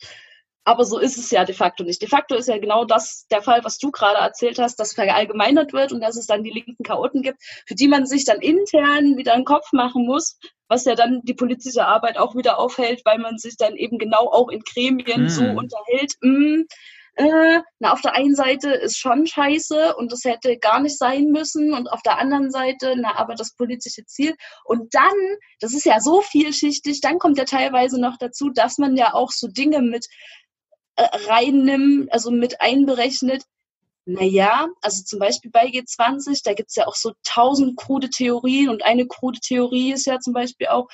Aber 0.66 0.84
so 0.84 0.98
ist 0.98 1.16
es 1.16 1.30
ja 1.30 1.44
de 1.44 1.54
facto 1.54 1.84
nicht. 1.84 2.02
De 2.02 2.08
facto 2.08 2.34
ist 2.34 2.48
ja 2.48 2.58
genau 2.58 2.84
das 2.84 3.26
der 3.30 3.40
Fall, 3.40 3.62
was 3.62 3.78
du 3.78 3.92
gerade 3.92 4.18
erzählt 4.18 4.58
hast, 4.58 4.80
dass 4.80 4.94
verallgemeinert 4.94 5.72
wird 5.72 5.92
und 5.92 6.00
dass 6.00 6.16
es 6.16 6.26
dann 6.26 6.42
die 6.42 6.50
linken 6.50 6.82
Chaoten 6.82 7.22
gibt, 7.22 7.38
für 7.66 7.76
die 7.76 7.86
man 7.86 8.04
sich 8.04 8.24
dann 8.24 8.40
intern 8.40 9.16
wieder 9.16 9.34
einen 9.34 9.44
Kopf 9.44 9.72
machen 9.72 10.04
muss, 10.06 10.36
was 10.66 10.84
ja 10.84 10.96
dann 10.96 11.20
die 11.22 11.34
politische 11.34 11.86
Arbeit 11.86 12.18
auch 12.18 12.34
wieder 12.34 12.58
aufhält, 12.58 13.02
weil 13.04 13.18
man 13.18 13.38
sich 13.38 13.56
dann 13.56 13.76
eben 13.76 13.96
genau 13.96 14.28
auch 14.28 14.48
in 14.48 14.60
Gremien 14.60 15.22
hm. 15.22 15.28
so 15.28 15.44
unterhält. 15.44 16.14
Mh, 16.20 16.32
hm, 16.32 16.66
äh, 17.18 17.60
na, 17.78 17.92
auf 17.92 18.02
der 18.02 18.14
einen 18.14 18.34
Seite 18.34 18.70
ist 18.70 18.98
schon 18.98 19.26
scheiße 19.26 19.96
und 19.96 20.12
das 20.12 20.24
hätte 20.24 20.58
gar 20.58 20.80
nicht 20.80 20.98
sein 20.98 21.26
müssen 21.30 21.72
und 21.72 21.90
auf 21.90 22.02
der 22.02 22.18
anderen 22.18 22.50
Seite, 22.50 22.94
na, 22.98 23.16
aber 23.16 23.34
das 23.34 23.54
politische 23.54 24.04
Ziel. 24.04 24.34
Und 24.64 24.94
dann, 24.94 25.14
das 25.60 25.72
ist 25.72 25.86
ja 25.86 26.00
so 26.00 26.20
vielschichtig, 26.20 27.00
dann 27.00 27.18
kommt 27.18 27.38
ja 27.38 27.44
teilweise 27.44 27.98
noch 27.98 28.18
dazu, 28.18 28.50
dass 28.50 28.76
man 28.76 28.96
ja 28.96 29.14
auch 29.14 29.30
so 29.30 29.48
Dinge 29.48 29.80
mit 29.80 30.06
reinnimmt, 30.96 32.12
also 32.12 32.30
mit 32.30 32.60
einberechnet. 32.60 33.44
Naja, 34.08 34.68
also 34.82 35.02
zum 35.02 35.18
Beispiel 35.18 35.50
bei 35.50 35.66
G20, 35.66 36.42
da 36.44 36.54
gibt's 36.54 36.76
ja 36.76 36.86
auch 36.86 36.94
so 36.94 37.12
tausend 37.24 37.76
krude 37.76 38.08
Theorien 38.08 38.68
und 38.68 38.84
eine 38.84 39.06
krude 39.06 39.40
Theorie 39.40 39.92
ist 39.92 40.06
ja 40.06 40.20
zum 40.20 40.32
Beispiel 40.32 40.68
auch, 40.68 40.86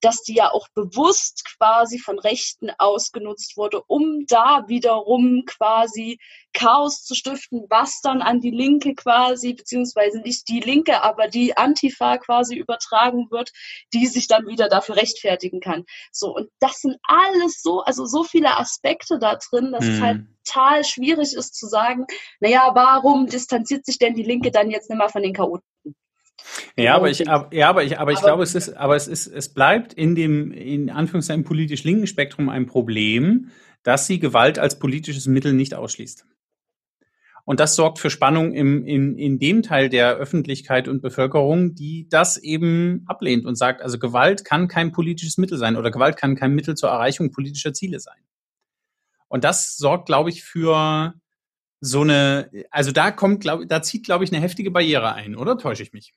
dass 0.00 0.22
die 0.22 0.34
ja 0.34 0.50
auch 0.50 0.68
bewusst 0.74 1.44
quasi 1.56 1.98
von 1.98 2.18
Rechten 2.18 2.70
ausgenutzt 2.78 3.56
wurde, 3.56 3.82
um 3.86 4.24
da 4.26 4.64
wiederum 4.68 5.44
quasi 5.46 6.18
Chaos 6.52 7.04
zu 7.04 7.14
stiften, 7.14 7.66
was 7.68 8.00
dann 8.00 8.22
an 8.22 8.40
die 8.40 8.50
Linke 8.50 8.94
quasi, 8.94 9.54
beziehungsweise 9.54 10.20
nicht 10.20 10.48
die 10.48 10.60
Linke, 10.60 11.02
aber 11.02 11.28
die 11.28 11.56
Antifa 11.56 12.18
quasi 12.18 12.56
übertragen 12.56 13.30
wird, 13.30 13.50
die 13.94 14.06
sich 14.06 14.26
dann 14.26 14.46
wieder 14.46 14.68
dafür 14.68 14.96
rechtfertigen 14.96 15.60
kann. 15.60 15.84
So, 16.12 16.34
und 16.34 16.50
das 16.60 16.80
sind 16.80 16.96
alles 17.04 17.62
so, 17.62 17.80
also 17.80 18.06
so 18.06 18.24
viele 18.24 18.56
Aspekte 18.58 19.18
da 19.18 19.36
drin, 19.36 19.72
dass 19.72 19.84
hm. 19.84 19.94
es 19.94 20.00
halt 20.00 20.16
hm. 20.18 20.36
total 20.44 20.84
schwierig 20.84 21.34
ist 21.34 21.54
zu 21.54 21.66
sagen, 21.66 22.06
naja, 22.40 22.70
warum 22.74 23.26
distanziert 23.26 23.86
sich 23.86 23.98
denn 23.98 24.14
die 24.14 24.24
Linke 24.24 24.50
dann 24.50 24.70
jetzt 24.70 24.90
nicht 24.90 24.98
mal 24.98 25.08
von 25.08 25.22
den 25.22 25.34
Chaoten? 25.34 25.64
Ja, 26.82 26.96
aber 26.96 27.10
ich, 27.10 27.28
ab, 27.28 27.52
ja, 27.52 27.68
aber 27.68 27.84
ich, 27.84 27.98
aber 27.98 28.12
ich 28.12 28.18
aber, 28.18 28.26
glaube, 28.26 28.42
es 28.42 28.54
ist, 28.54 28.76
aber 28.76 28.96
es 28.96 29.08
ist, 29.08 29.26
es 29.26 29.52
bleibt 29.52 29.92
in 29.92 30.14
dem, 30.14 30.52
in 30.52 30.90
Anführungszeichen 30.90 31.44
politisch 31.44 31.84
linken 31.84 32.06
Spektrum 32.06 32.48
ein 32.48 32.66
Problem, 32.66 33.50
dass 33.82 34.06
sie 34.06 34.18
Gewalt 34.18 34.58
als 34.58 34.78
politisches 34.78 35.26
Mittel 35.26 35.52
nicht 35.52 35.74
ausschließt. 35.74 36.26
Und 37.44 37.58
das 37.58 37.74
sorgt 37.74 37.98
für 37.98 38.10
Spannung 38.10 38.52
im, 38.52 38.84
in, 38.84 39.16
in 39.16 39.38
dem 39.38 39.62
Teil 39.62 39.88
der 39.88 40.14
Öffentlichkeit 40.16 40.86
und 40.86 41.02
Bevölkerung, 41.02 41.74
die 41.74 42.08
das 42.08 42.36
eben 42.36 43.02
ablehnt 43.06 43.44
und 43.44 43.56
sagt, 43.56 43.82
also 43.82 43.98
Gewalt 43.98 44.44
kann 44.44 44.68
kein 44.68 44.92
politisches 44.92 45.38
Mittel 45.38 45.58
sein 45.58 45.76
oder 45.76 45.90
Gewalt 45.90 46.16
kann 46.16 46.36
kein 46.36 46.54
Mittel 46.54 46.76
zur 46.76 46.90
Erreichung 46.90 47.32
politischer 47.32 47.72
Ziele 47.72 47.98
sein. 47.98 48.22
Und 49.28 49.44
das 49.44 49.76
sorgt, 49.76 50.06
glaube 50.06 50.30
ich, 50.30 50.44
für 50.44 51.14
so 51.80 52.02
eine, 52.02 52.50
also 52.70 52.92
da 52.92 53.10
kommt, 53.10 53.40
glaube 53.40 53.66
da 53.66 53.82
zieht, 53.82 54.04
glaube 54.04 54.24
ich, 54.24 54.32
eine 54.32 54.42
heftige 54.42 54.70
Barriere 54.70 55.14
ein, 55.14 55.34
oder 55.34 55.56
täusche 55.56 55.82
ich 55.82 55.92
mich? 55.92 56.14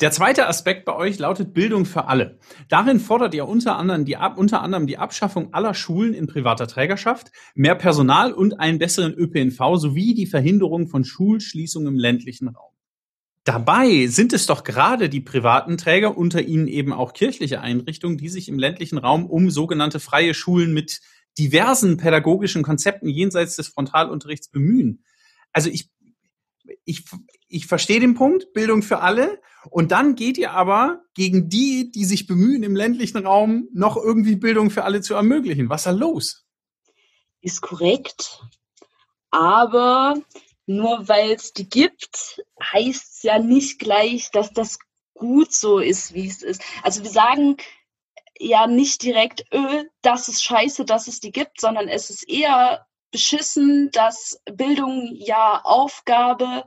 Der 0.00 0.10
zweite 0.10 0.46
Aspekt 0.46 0.84
bei 0.84 0.94
euch 0.94 1.18
lautet 1.18 1.54
Bildung 1.54 1.84
für 1.84 2.06
alle. 2.08 2.38
Darin 2.68 3.00
fordert 3.00 3.34
ihr 3.34 3.46
unter 3.46 3.76
anderem, 3.76 4.04
die, 4.04 4.16
unter 4.36 4.62
anderem 4.62 4.86
die 4.86 4.98
Abschaffung 4.98 5.54
aller 5.54 5.74
Schulen 5.74 6.14
in 6.14 6.26
privater 6.26 6.66
Trägerschaft, 6.66 7.30
mehr 7.54 7.74
Personal 7.74 8.32
und 8.32 8.60
einen 8.60 8.78
besseren 8.78 9.14
ÖPNV 9.14 9.76
sowie 9.76 10.14
die 10.14 10.26
Verhinderung 10.26 10.88
von 10.88 11.04
Schulschließungen 11.04 11.94
im 11.94 11.98
ländlichen 11.98 12.48
Raum. 12.48 12.72
Dabei 13.44 14.08
sind 14.08 14.32
es 14.32 14.46
doch 14.46 14.64
gerade 14.64 15.08
die 15.08 15.20
privaten 15.20 15.76
Träger, 15.76 16.18
unter 16.18 16.42
ihnen 16.42 16.66
eben 16.66 16.92
auch 16.92 17.12
kirchliche 17.12 17.60
Einrichtungen, 17.60 18.18
die 18.18 18.28
sich 18.28 18.48
im 18.48 18.58
ländlichen 18.58 18.98
Raum 18.98 19.24
um 19.26 19.50
sogenannte 19.50 20.00
freie 20.00 20.34
Schulen 20.34 20.74
mit 20.74 21.00
diversen 21.38 21.96
pädagogischen 21.96 22.64
Konzepten 22.64 23.08
jenseits 23.08 23.54
des 23.54 23.68
Frontalunterrichts 23.68 24.48
bemühen. 24.48 25.04
Also 25.52 25.70
ich 25.70 25.90
ich, 26.84 27.04
ich 27.48 27.66
verstehe 27.66 28.00
den 28.00 28.14
Punkt, 28.14 28.52
Bildung 28.52 28.82
für 28.82 29.00
alle. 29.00 29.40
Und 29.70 29.92
dann 29.92 30.14
geht 30.14 30.38
ihr 30.38 30.52
aber 30.52 31.02
gegen 31.14 31.48
die, 31.48 31.90
die 31.90 32.04
sich 32.04 32.26
bemühen, 32.26 32.62
im 32.62 32.76
ländlichen 32.76 33.26
Raum 33.26 33.68
noch 33.72 33.96
irgendwie 33.96 34.36
Bildung 34.36 34.70
für 34.70 34.84
alle 34.84 35.00
zu 35.00 35.14
ermöglichen. 35.14 35.68
Was 35.68 35.82
ist 35.82 35.86
da 35.86 35.90
los? 35.92 36.44
Ist 37.40 37.60
korrekt. 37.60 38.42
Aber 39.30 40.14
nur 40.66 41.08
weil 41.08 41.32
es 41.32 41.52
die 41.52 41.68
gibt, 41.68 42.42
heißt 42.72 43.16
es 43.16 43.22
ja 43.22 43.38
nicht 43.38 43.78
gleich, 43.78 44.30
dass 44.30 44.52
das 44.52 44.78
gut 45.14 45.52
so 45.52 45.78
ist, 45.78 46.14
wie 46.14 46.26
es 46.26 46.42
ist. 46.42 46.62
Also 46.82 47.02
wir 47.02 47.10
sagen 47.10 47.56
ja 48.38 48.66
nicht 48.66 49.02
direkt, 49.02 49.44
öh, 49.52 49.84
das 50.02 50.28
ist 50.28 50.44
scheiße, 50.44 50.84
dass 50.84 51.08
es 51.08 51.20
die 51.20 51.32
gibt, 51.32 51.60
sondern 51.60 51.88
es 51.88 52.10
ist 52.10 52.28
eher 52.28 52.86
beschissen, 53.16 53.90
dass 53.92 54.38
Bildung 54.52 55.10
ja 55.14 55.62
Aufgabe 55.64 56.64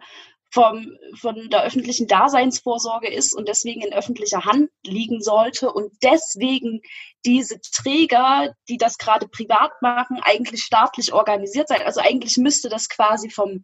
vom, 0.51 0.97
von 1.21 1.47
der 1.51 1.63
öffentlichen 1.63 2.07
Daseinsvorsorge 2.07 3.07
ist 3.07 3.35
und 3.35 3.47
deswegen 3.47 3.81
in 3.81 3.93
öffentlicher 3.93 4.45
Hand 4.45 4.71
liegen 4.83 5.21
sollte 5.21 5.71
und 5.71 5.93
deswegen 6.01 6.81
diese 7.23 7.61
Träger, 7.61 8.55
die 8.67 8.77
das 8.77 8.97
gerade 8.97 9.27
privat 9.27 9.79
machen, 9.83 10.19
eigentlich 10.23 10.63
staatlich 10.63 11.13
organisiert 11.13 11.67
sein. 11.67 11.83
Also 11.83 12.01
eigentlich 12.01 12.37
müsste 12.37 12.67
das 12.67 12.89
quasi 12.89 13.29
vom, 13.29 13.63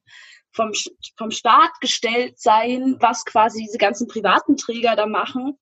vom, 0.51 0.71
vom 1.17 1.31
Staat 1.31 1.71
gestellt 1.81 2.39
sein, 2.39 2.97
was 2.99 3.25
quasi 3.25 3.63
diese 3.63 3.79
ganzen 3.79 4.07
privaten 4.07 4.57
Träger 4.57 4.95
da 4.95 5.07
machen, 5.07 5.57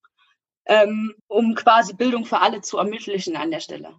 ähm, 0.66 1.14
um 1.28 1.56
quasi 1.56 1.94
Bildung 1.94 2.26
für 2.26 2.42
alle 2.42 2.60
zu 2.60 2.80
ermöglichen 2.80 3.38
an 3.38 3.50
der 3.50 3.62
Stelle. 3.62 3.98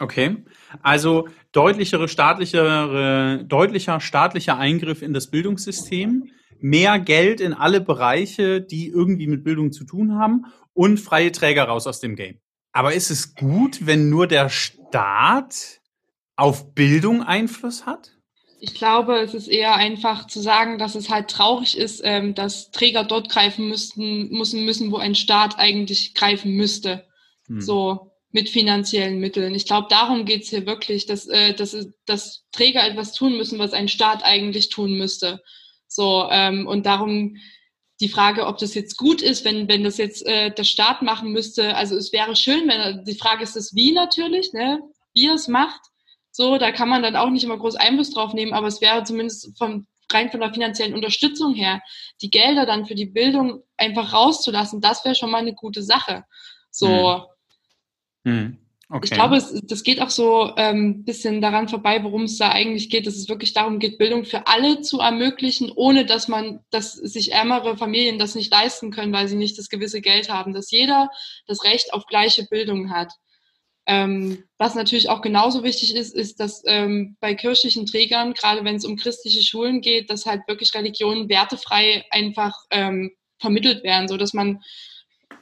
Okay, 0.00 0.44
also 0.82 1.28
deutlichere 1.52 2.08
staatlichere, 2.08 3.44
deutlicher 3.46 4.00
staatlicher 4.00 4.58
Eingriff 4.58 5.02
in 5.02 5.12
das 5.12 5.30
Bildungssystem, 5.30 6.30
mehr 6.58 6.98
Geld 6.98 7.40
in 7.40 7.52
alle 7.52 7.80
Bereiche, 7.80 8.60
die 8.60 8.88
irgendwie 8.88 9.28
mit 9.28 9.44
Bildung 9.44 9.70
zu 9.70 9.84
tun 9.84 10.14
haben 10.18 10.46
und 10.72 10.98
freie 10.98 11.30
Träger 11.30 11.64
raus 11.64 11.86
aus 11.86 12.00
dem 12.00 12.16
Game. 12.16 12.40
Aber 12.72 12.92
ist 12.94 13.10
es 13.10 13.36
gut, 13.36 13.86
wenn 13.86 14.10
nur 14.10 14.26
der 14.26 14.48
Staat 14.48 15.80
auf 16.34 16.74
Bildung 16.74 17.22
Einfluss 17.22 17.86
hat? 17.86 18.10
Ich 18.58 18.74
glaube, 18.74 19.18
es 19.18 19.34
ist 19.34 19.46
eher 19.46 19.76
einfach 19.76 20.26
zu 20.26 20.40
sagen, 20.40 20.78
dass 20.78 20.94
es 20.96 21.10
halt 21.10 21.28
traurig 21.28 21.76
ist, 21.76 22.00
ähm, 22.02 22.34
dass 22.34 22.70
Träger 22.70 23.04
dort 23.04 23.28
greifen 23.28 23.68
müssten, 23.68 24.30
müssen, 24.30 24.64
müssen, 24.64 24.90
wo 24.90 24.96
ein 24.96 25.14
Staat 25.14 25.58
eigentlich 25.58 26.14
greifen 26.14 26.52
müsste. 26.52 27.06
Hm. 27.46 27.60
So 27.60 28.13
mit 28.34 28.50
finanziellen 28.50 29.20
Mitteln. 29.20 29.54
Ich 29.54 29.64
glaube, 29.64 29.86
darum 29.88 30.24
geht 30.24 30.42
es 30.42 30.50
hier 30.50 30.66
wirklich, 30.66 31.06
dass, 31.06 31.28
äh, 31.28 31.54
dass, 31.54 31.76
dass 32.04 32.44
Träger 32.50 32.84
etwas 32.84 33.12
tun 33.12 33.36
müssen, 33.36 33.60
was 33.60 33.72
ein 33.72 33.86
Staat 33.86 34.24
eigentlich 34.24 34.70
tun 34.70 34.98
müsste. 34.98 35.40
So, 35.86 36.26
ähm, 36.32 36.66
und 36.66 36.84
darum 36.84 37.36
die 38.00 38.08
Frage, 38.08 38.46
ob 38.46 38.58
das 38.58 38.74
jetzt 38.74 38.96
gut 38.96 39.22
ist, 39.22 39.44
wenn, 39.44 39.68
wenn 39.68 39.84
das 39.84 39.98
jetzt 39.98 40.26
äh, 40.26 40.50
der 40.50 40.64
Staat 40.64 41.00
machen 41.00 41.30
müsste. 41.30 41.76
Also 41.76 41.96
es 41.96 42.12
wäre 42.12 42.34
schön, 42.34 42.68
wenn 42.68 43.04
die 43.04 43.14
Frage 43.14 43.44
ist 43.44 43.54
das 43.54 43.72
wie 43.76 43.92
natürlich, 43.92 44.52
ne? 44.52 44.80
wie 45.14 45.28
es 45.28 45.46
macht. 45.46 45.80
So, 46.32 46.58
da 46.58 46.72
kann 46.72 46.88
man 46.88 47.04
dann 47.04 47.14
auch 47.14 47.30
nicht 47.30 47.44
immer 47.44 47.56
groß 47.56 47.76
Einfluss 47.76 48.10
drauf 48.10 48.34
nehmen, 48.34 48.52
aber 48.52 48.66
es 48.66 48.80
wäre 48.80 49.04
zumindest 49.04 49.56
vom, 49.56 49.86
rein 50.12 50.32
von 50.32 50.40
der 50.40 50.52
finanziellen 50.52 50.94
Unterstützung 50.94 51.54
her, 51.54 51.80
die 52.20 52.30
Gelder 52.30 52.66
dann 52.66 52.84
für 52.84 52.96
die 52.96 53.06
Bildung 53.06 53.62
einfach 53.76 54.12
rauszulassen, 54.12 54.80
das 54.80 55.04
wäre 55.04 55.14
schon 55.14 55.30
mal 55.30 55.38
eine 55.38 55.54
gute 55.54 55.84
Sache. 55.84 56.24
So. 56.72 56.88
Hm. 56.88 57.33
Hm. 58.24 58.58
Okay. 58.90 59.06
Ich 59.06 59.10
glaube, 59.12 59.36
es, 59.36 59.60
das 59.64 59.82
geht 59.82 60.00
auch 60.00 60.10
so 60.10 60.54
ein 60.54 60.76
ähm, 60.76 61.04
bisschen 61.04 61.40
daran 61.40 61.68
vorbei, 61.68 62.04
worum 62.04 62.24
es 62.24 62.36
da 62.36 62.50
eigentlich 62.50 62.90
geht, 62.90 63.06
dass 63.06 63.16
es 63.16 63.30
wirklich 63.30 63.54
darum 63.54 63.78
geht, 63.78 63.96
Bildung 63.96 64.24
für 64.24 64.46
alle 64.46 64.82
zu 64.82 65.00
ermöglichen, 65.00 65.72
ohne 65.74 66.04
dass 66.04 66.28
man, 66.28 66.60
dass 66.70 66.92
sich 66.92 67.32
ärmere 67.32 67.78
Familien 67.78 68.18
das 68.18 68.34
nicht 68.34 68.52
leisten 68.52 68.90
können, 68.90 69.12
weil 69.12 69.26
sie 69.26 69.36
nicht 69.36 69.58
das 69.58 69.70
gewisse 69.70 70.02
Geld 70.02 70.28
haben, 70.28 70.52
dass 70.52 70.70
jeder 70.70 71.10
das 71.46 71.64
Recht 71.64 71.94
auf 71.94 72.06
gleiche 72.06 72.44
Bildung 72.44 72.90
hat. 72.90 73.12
Ähm, 73.86 74.44
was 74.58 74.74
natürlich 74.74 75.08
auch 75.08 75.22
genauso 75.22 75.64
wichtig 75.64 75.94
ist, 75.94 76.14
ist, 76.14 76.38
dass 76.38 76.62
ähm, 76.66 77.16
bei 77.20 77.34
kirchlichen 77.34 77.86
Trägern, 77.86 78.34
gerade 78.34 78.64
wenn 78.64 78.76
es 78.76 78.84
um 78.84 78.96
christliche 78.96 79.42
Schulen 79.42 79.80
geht, 79.80 80.10
dass 80.10 80.26
halt 80.26 80.42
wirklich 80.46 80.74
Religionen 80.74 81.28
wertefrei 81.28 82.04
einfach 82.10 82.54
ähm, 82.70 83.12
vermittelt 83.38 83.82
werden, 83.82 84.08
so 84.08 84.16
dass 84.16 84.34
man 84.34 84.62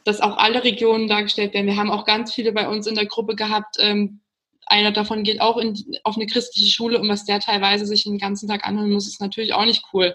dass 0.04 0.20
auch 0.20 0.36
alle 0.36 0.64
Regionen 0.64 1.08
dargestellt 1.08 1.54
werden. 1.54 1.66
Wir 1.66 1.76
haben 1.76 1.90
auch 1.90 2.04
ganz 2.04 2.32
viele 2.34 2.52
bei 2.52 2.68
uns 2.68 2.86
in 2.86 2.94
der 2.94 3.06
Gruppe 3.06 3.36
gehabt. 3.36 3.76
Ähm, 3.78 4.20
einer 4.66 4.92
davon 4.92 5.22
geht 5.22 5.40
auch 5.40 5.56
in, 5.58 5.76
auf 6.04 6.16
eine 6.16 6.26
christliche 6.26 6.70
Schule 6.70 6.98
und 7.00 7.08
was 7.08 7.24
der 7.24 7.40
teilweise 7.40 7.86
sich 7.86 8.04
den 8.04 8.18
ganzen 8.18 8.48
Tag 8.48 8.66
anhören 8.66 8.92
muss, 8.92 9.08
ist 9.08 9.20
natürlich 9.20 9.54
auch 9.54 9.64
nicht 9.64 9.84
cool. 9.92 10.14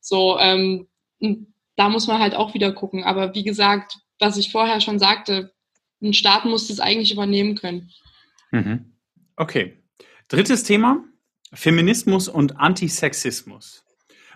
So, 0.00 0.38
ähm, 0.38 0.88
da 1.76 1.88
muss 1.88 2.06
man 2.06 2.18
halt 2.18 2.34
auch 2.34 2.54
wieder 2.54 2.72
gucken. 2.72 3.04
Aber 3.04 3.34
wie 3.34 3.44
gesagt, 3.44 3.98
was 4.18 4.36
ich 4.36 4.50
vorher 4.50 4.80
schon 4.80 4.98
sagte, 4.98 5.52
ein 6.02 6.14
Staat 6.14 6.44
muss 6.44 6.68
das 6.68 6.80
eigentlich 6.80 7.12
übernehmen 7.12 7.54
können. 7.56 7.90
Mhm. 8.50 8.92
Okay. 9.36 9.82
Drittes 10.28 10.62
Thema: 10.62 11.04
Feminismus 11.52 12.28
und 12.28 12.58
Antisexismus. 12.58 13.84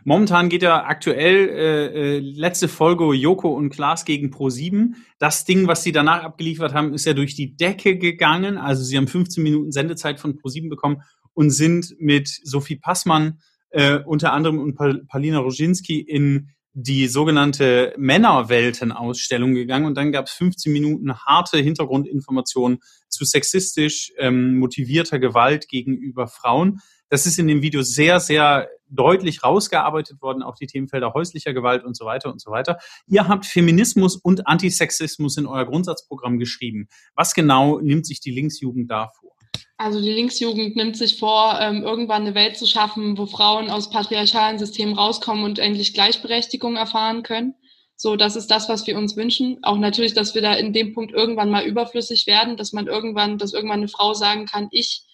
Momentan 0.05 0.49
geht 0.49 0.63
ja 0.63 0.85
aktuell 0.85 1.49
äh, 1.49 2.17
äh, 2.17 2.19
letzte 2.19 2.69
Folge 2.69 3.13
Joko 3.15 3.55
und 3.55 3.71
Klaas 3.71 4.05
gegen 4.05 4.29
Pro7. 4.29 4.95
Das 5.19 5.45
Ding, 5.45 5.69
was 5.69 5.83
sie 5.83 5.93
danach 5.93 6.25
abgeliefert 6.25 6.75
haben, 6.75 6.93
ist 6.93 7.05
ja 7.05 7.15
durch 7.15 7.35
die 7.35 7.57
Decke 7.57 7.97
gegangen. 7.99 8.59
Also 8.59 8.83
sie 8.83 8.97
haben 8.97 9.07
15 9.07 9.43
Minuten 9.43 9.71
Sendezeit 9.71 10.19
von 10.19 10.39
Pro7 10.39 10.69
bekommen 10.69 11.03
und 11.35 11.51
sind 11.51 11.95
mit 11.99 12.29
Sophie 12.29 12.77
Passmann 12.77 13.39
äh, 13.71 13.99
unter 14.05 14.33
anderem 14.33 14.59
und 14.59 14.75
Pal 14.75 15.05
Palina 15.07 15.39
Roginski 15.39 16.01
in 16.01 16.49
die 16.75 17.07
sogenannte 17.07 17.93
Männerwelten-Ausstellung 17.99 19.55
gegangen 19.55 19.85
und 19.85 19.95
dann 19.95 20.11
gab 20.11 20.27
es 20.27 20.33
15 20.33 20.73
Minuten 20.73 21.15
harte 21.15 21.59
Hintergrundinformationen 21.59 22.79
zu 23.09 23.27
sexistisch 23.27 24.13
ähm, 24.19 24.59
motivierter 24.59 25.19
Gewalt 25.19 25.69
gegenüber 25.69 26.29
Frauen. 26.29 26.81
Das 27.13 27.27
ist 27.27 27.39
in 27.39 27.47
dem 27.47 27.61
Video 27.61 27.83
sehr, 27.83 28.21
sehr 28.21 28.71
deutlich 28.89 29.45
rausgearbeitet 29.45 30.23
worden, 30.23 30.43
auch 30.43 30.57
die 30.57 30.67
Themenfelder 30.67 31.13
häuslicher 31.13 31.53
Gewalt 31.53 31.85
und 31.85 31.95
so 31.95 32.07
weiter 32.07 32.33
und 32.33 32.41
so 32.41 32.51
weiter. 32.51 32.79
Ihr 33.07 33.29
habt 33.29 33.45
Feminismus 33.45 34.17
und 34.17 34.47
Antisexismus 34.47 35.37
in 35.37 35.45
euer 35.45 35.67
Grundsatzprogramm 35.67 36.39
geschrieben. 36.39 36.89
Was 37.15 37.35
genau 37.35 37.81
nimmt 37.81 38.07
sich 38.07 38.21
die 38.21 38.31
Linksjugend 38.31 38.91
da 38.91 39.09
vor? 39.09 39.33
Also 39.77 40.01
die 40.01 40.11
Linksjugend 40.11 40.75
nimmt 40.75 40.97
sich 40.97 41.19
vor, 41.19 41.59
ähm, 41.61 41.83
irgendwann 41.83 42.23
eine 42.23 42.35
Welt 42.35 42.57
zu 42.57 42.65
schaffen, 42.65 43.19
wo 43.19 43.27
Frauen 43.27 43.69
aus 43.69 43.91
patriarchalen 43.91 44.59
Systemen 44.59 44.95
rauskommen 44.95 45.45
und 45.45 45.59
endlich 45.59 45.93
Gleichberechtigung 45.93 46.77
erfahren 46.77 47.23
können. 47.23 47.55
So, 47.95 48.17
das 48.17 48.37
ist 48.37 48.51
das, 48.51 48.71
was 48.71 48.87
wir 48.87 48.97
uns 48.97 49.19
wünschen. 49.19 49.59
Auch 49.61 49.77
natürlich, 49.77 50.15
dass 50.15 50.35
wir 50.35 50.41
da 50.41 50.55
in 50.55 50.73
dem 50.73 50.95
Punkt 50.95 51.13
irgendwann 51.13 51.51
mal 51.51 51.67
überflüssig 51.67 52.27
werden, 52.27 52.57
dass 52.57 52.73
man 52.73 52.87
irgendwann, 52.87 53.37
dass 53.37 53.53
irgendwann 53.53 53.81
eine 53.81 53.89
Frau 53.89 54.15
sagen 54.15 54.47
kann, 54.47 54.69
ich 54.71 55.05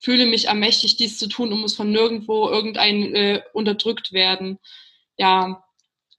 fühle 0.00 0.26
mich 0.26 0.46
ermächtigt, 0.46 0.98
dies 0.98 1.18
zu 1.18 1.28
tun 1.28 1.52
und 1.52 1.60
muss 1.60 1.76
von 1.76 1.90
nirgendwo 1.90 2.48
irgendein 2.48 3.14
äh, 3.14 3.42
unterdrückt 3.52 4.12
werden. 4.12 4.58
Ja, 5.16 5.62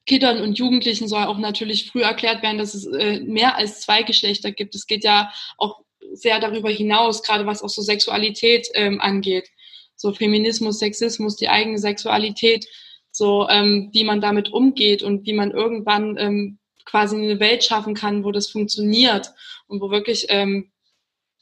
Kindern 0.05 0.41
und 0.41 0.57
Jugendlichen 0.57 1.07
soll 1.07 1.23
auch 1.23 1.38
natürlich 1.38 1.89
früh 1.91 2.01
erklärt 2.01 2.43
werden, 2.43 2.57
dass 2.57 2.73
es 2.73 2.86
äh, 2.86 3.19
mehr 3.21 3.55
als 3.57 3.82
zwei 3.82 4.03
Geschlechter 4.03 4.51
gibt. 4.51 4.75
Es 4.75 4.88
geht 4.88 5.03
ja 5.03 5.32
auch 5.57 5.82
sehr 6.13 6.39
darüber 6.39 6.69
hinaus, 6.69 7.23
gerade 7.23 7.45
was 7.45 7.63
auch 7.63 7.69
so 7.69 7.82
Sexualität 7.82 8.67
ähm, 8.73 9.01
angeht. 9.01 9.49
So 9.95 10.13
Feminismus, 10.13 10.79
Sexismus, 10.79 11.36
die 11.36 11.49
eigene 11.49 11.77
Sexualität, 11.77 12.67
so 13.11 13.47
ähm, 13.49 13.89
wie 13.93 14.03
man 14.03 14.21
damit 14.21 14.51
umgeht 14.51 15.03
und 15.03 15.25
wie 15.25 15.34
man 15.34 15.51
irgendwann 15.51 16.17
ähm, 16.17 16.59
quasi 16.86 17.15
eine 17.15 17.39
Welt 17.39 17.63
schaffen 17.63 17.93
kann, 17.93 18.23
wo 18.23 18.32
das 18.32 18.49
funktioniert 18.49 19.32
und 19.67 19.82
wo 19.82 19.91
wirklich 19.91 20.25
ähm, 20.29 20.71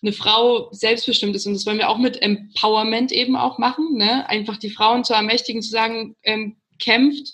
eine 0.01 0.13
Frau 0.13 0.69
selbstbestimmt 0.71 1.35
ist. 1.35 1.45
Und 1.45 1.53
das 1.53 1.65
wollen 1.65 1.77
wir 1.77 1.89
auch 1.89 1.97
mit 1.97 2.21
Empowerment 2.21 3.11
eben 3.11 3.35
auch 3.35 3.57
machen. 3.57 3.95
Ne? 3.97 4.27
Einfach 4.29 4.57
die 4.57 4.69
Frauen 4.69 5.03
zu 5.03 5.13
ermächtigen, 5.13 5.61
zu 5.61 5.69
sagen, 5.69 6.15
ähm, 6.23 6.57
kämpft. 6.81 7.33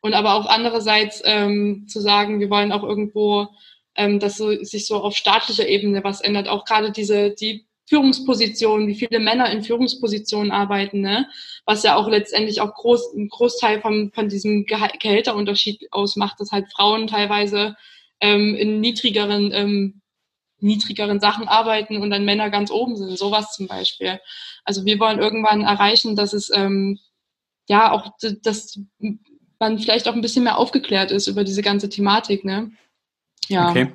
Und 0.00 0.14
aber 0.14 0.34
auch 0.34 0.46
andererseits 0.46 1.22
ähm, 1.24 1.86
zu 1.88 2.00
sagen, 2.00 2.40
wir 2.40 2.50
wollen 2.50 2.72
auch 2.72 2.84
irgendwo, 2.84 3.48
ähm, 3.96 4.20
dass 4.20 4.36
so, 4.36 4.62
sich 4.62 4.86
so 4.86 5.02
auf 5.02 5.16
staatlicher 5.16 5.66
Ebene 5.66 6.04
was 6.04 6.20
ändert. 6.20 6.48
Auch 6.48 6.64
gerade 6.64 6.92
diese, 6.92 7.30
die 7.30 7.66
Führungspositionen, 7.88 8.86
wie 8.86 8.94
viele 8.94 9.18
Männer 9.18 9.50
in 9.50 9.62
Führungspositionen 9.62 10.52
arbeiten, 10.52 11.00
ne? 11.00 11.26
was 11.64 11.82
ja 11.82 11.96
auch 11.96 12.08
letztendlich 12.08 12.60
auch 12.60 12.74
groß, 12.74 13.14
ein 13.14 13.28
Großteil 13.28 13.80
von, 13.80 14.12
von 14.14 14.28
diesem 14.28 14.66
Gehälterunterschied 14.66 15.88
ausmacht, 15.90 16.38
dass 16.38 16.52
halt 16.52 16.70
Frauen 16.70 17.06
teilweise 17.06 17.76
ähm, 18.20 18.54
in 18.54 18.80
niedrigeren 18.80 19.52
ähm, 19.52 20.02
niedrigeren 20.60 21.20
Sachen 21.20 21.48
arbeiten 21.48 21.98
und 21.98 22.10
dann 22.10 22.24
Männer 22.24 22.50
ganz 22.50 22.70
oben 22.70 22.96
sind, 22.96 23.16
sowas 23.18 23.52
zum 23.52 23.66
Beispiel. 23.66 24.20
Also 24.64 24.84
wir 24.84 24.98
wollen 24.98 25.18
irgendwann 25.18 25.62
erreichen, 25.62 26.16
dass 26.16 26.32
es 26.32 26.50
ähm, 26.54 26.98
ja 27.68 27.92
auch, 27.92 28.10
dass 28.42 28.80
man 29.58 29.78
vielleicht 29.78 30.08
auch 30.08 30.14
ein 30.14 30.20
bisschen 30.20 30.44
mehr 30.44 30.58
aufgeklärt 30.58 31.10
ist 31.10 31.26
über 31.26 31.44
diese 31.44 31.62
ganze 31.62 31.88
Thematik, 31.88 32.44
ne? 32.44 32.70
Ja. 33.48 33.70
Okay. 33.70 33.92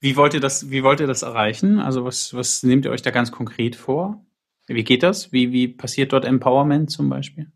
Wie 0.00 0.16
wollt 0.16 0.34
ihr 0.34 0.40
das, 0.40 0.70
wie 0.70 0.82
wollt 0.82 1.00
ihr 1.00 1.06
das 1.06 1.22
erreichen? 1.22 1.78
Also 1.78 2.04
was, 2.04 2.34
was 2.34 2.62
nehmt 2.62 2.84
ihr 2.84 2.90
euch 2.90 3.02
da 3.02 3.10
ganz 3.10 3.30
konkret 3.30 3.76
vor? 3.76 4.24
Wie 4.66 4.84
geht 4.84 5.02
das? 5.02 5.32
Wie, 5.32 5.52
wie 5.52 5.68
passiert 5.68 6.12
dort 6.12 6.24
Empowerment 6.24 6.90
zum 6.90 7.08
Beispiel? 7.08 7.52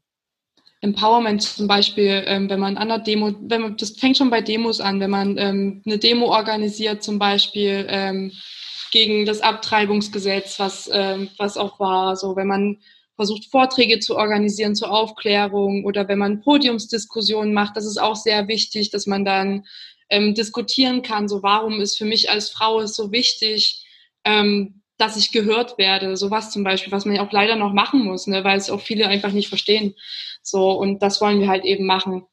Empowerment 0.81 1.43
zum 1.43 1.67
Beispiel, 1.67 2.23
ähm, 2.27 2.51
wenn 2.51 2.61
man 2.61 2.77
an 2.77 2.89
der 2.89 2.99
Demo, 2.99 3.35
wenn 3.41 3.63
man, 3.63 3.77
das 3.77 3.91
fängt 3.93 4.17
schon 4.17 4.31
bei 4.31 4.41
Demos 4.41 4.81
an, 4.81 5.01
wenn 5.01 5.11
man 5.11 5.39
ähm, 5.39 5.83
eine 5.87 5.99
Demo 5.99 6.27
organisiert 6.27 7.03
zum 7.03 7.19
Beispiel 7.19 7.87
ähm, 7.89 8.33
gegen 8.93 9.27
das 9.27 9.41
Abtreibungsgesetz, 9.41 10.59
was, 10.59 10.89
ähm, 10.93 11.29
was 11.39 11.57
auch 11.57 11.81
war, 11.81 12.17
so 12.17 12.37
wenn 12.37 12.47
man 12.47 12.79
versucht 13.17 13.47
Vorträge 13.51 13.99
zu 13.99 14.17
organisieren 14.17 14.75
zur 14.75 14.93
Aufklärung 14.93 15.85
oder 15.85 16.07
wenn 16.09 16.19
man 16.19 16.43
Podiumsdiskussionen 16.43 17.55
macht, 17.55 17.77
das 17.77 17.87
ist 17.87 18.01
auch 18.01 18.17
sehr 18.17 18.47
wichtig, 18.47 18.91
dass 18.91 19.07
man 19.07 19.25
dann 19.25 19.65
ähm, 20.11 20.35
diskutieren 20.35 21.03
kann, 21.03 21.27
so 21.27 21.43
warum 21.43 21.81
ist 21.81 21.97
für 21.97 22.05
mich 22.05 22.31
als 22.31 22.51
Frau 22.51 22.81
es 22.81 22.95
so 22.95 23.11
wichtig, 23.13 23.85
ähm, 24.25 24.76
dass 24.99 25.17
ich 25.17 25.33
gehört 25.33 25.79
werde, 25.79 26.17
sowas 26.17 26.51
zum 26.51 26.65
Beispiel, 26.65 26.93
was 26.93 27.05
man 27.05 27.17
ja 27.17 27.27
auch 27.27 27.33
leider 27.33 27.57
noch 27.57 27.73
machen 27.73 28.05
muss, 28.05 28.27
ne, 28.27 28.45
weil 28.45 28.57
es 28.57 28.71
auch 28.71 28.81
viele 28.81 29.09
einfach 29.09 29.33
nicht 29.33 29.49
verstehen. 29.49 29.95
So, 30.43 30.73
und 30.73 31.03
das 31.03 31.21
wollen 31.21 31.41
wir 31.41 31.49
halt 31.49 31.65
eben 31.65 31.87
machen. 31.87 32.25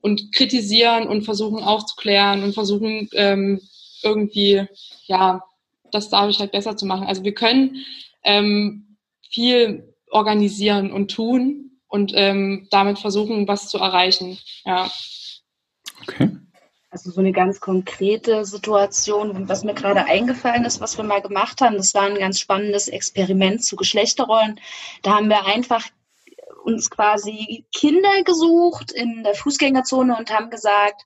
Und 0.00 0.34
kritisieren 0.34 1.08
und 1.08 1.22
versuchen 1.22 1.62
aufzuklären 1.62 2.42
und 2.42 2.52
versuchen 2.52 3.08
ähm, 3.12 3.60
irgendwie, 4.02 4.66
ja, 5.06 5.42
das 5.90 6.10
dadurch 6.10 6.40
halt 6.40 6.52
besser 6.52 6.76
zu 6.76 6.84
machen. 6.84 7.06
Also 7.06 7.24
wir 7.24 7.32
können 7.32 7.84
ähm, 8.22 8.96
viel 9.30 9.94
organisieren 10.10 10.92
und 10.92 11.10
tun 11.10 11.80
und 11.88 12.12
ähm, 12.14 12.68
damit 12.70 12.98
versuchen, 12.98 13.48
was 13.48 13.68
zu 13.68 13.78
erreichen. 13.78 14.38
Ja. 14.64 14.90
Okay. 16.02 16.30
Also 16.94 17.10
so 17.10 17.18
eine 17.18 17.32
ganz 17.32 17.58
konkrete 17.58 18.44
Situation, 18.44 19.48
was 19.48 19.64
mir 19.64 19.74
gerade 19.74 20.04
eingefallen 20.04 20.64
ist, 20.64 20.80
was 20.80 20.96
wir 20.96 21.02
mal 21.02 21.20
gemacht 21.20 21.60
haben, 21.60 21.76
das 21.76 21.92
war 21.92 22.02
ein 22.02 22.14
ganz 22.14 22.38
spannendes 22.38 22.86
Experiment 22.86 23.64
zu 23.64 23.74
Geschlechterrollen. 23.74 24.60
Da 25.02 25.16
haben 25.16 25.28
wir 25.28 25.44
einfach 25.44 25.84
uns 26.62 26.90
quasi 26.90 27.66
Kinder 27.74 28.22
gesucht 28.22 28.92
in 28.92 29.24
der 29.24 29.34
Fußgängerzone 29.34 30.16
und 30.16 30.30
haben 30.30 30.50
gesagt, 30.50 31.02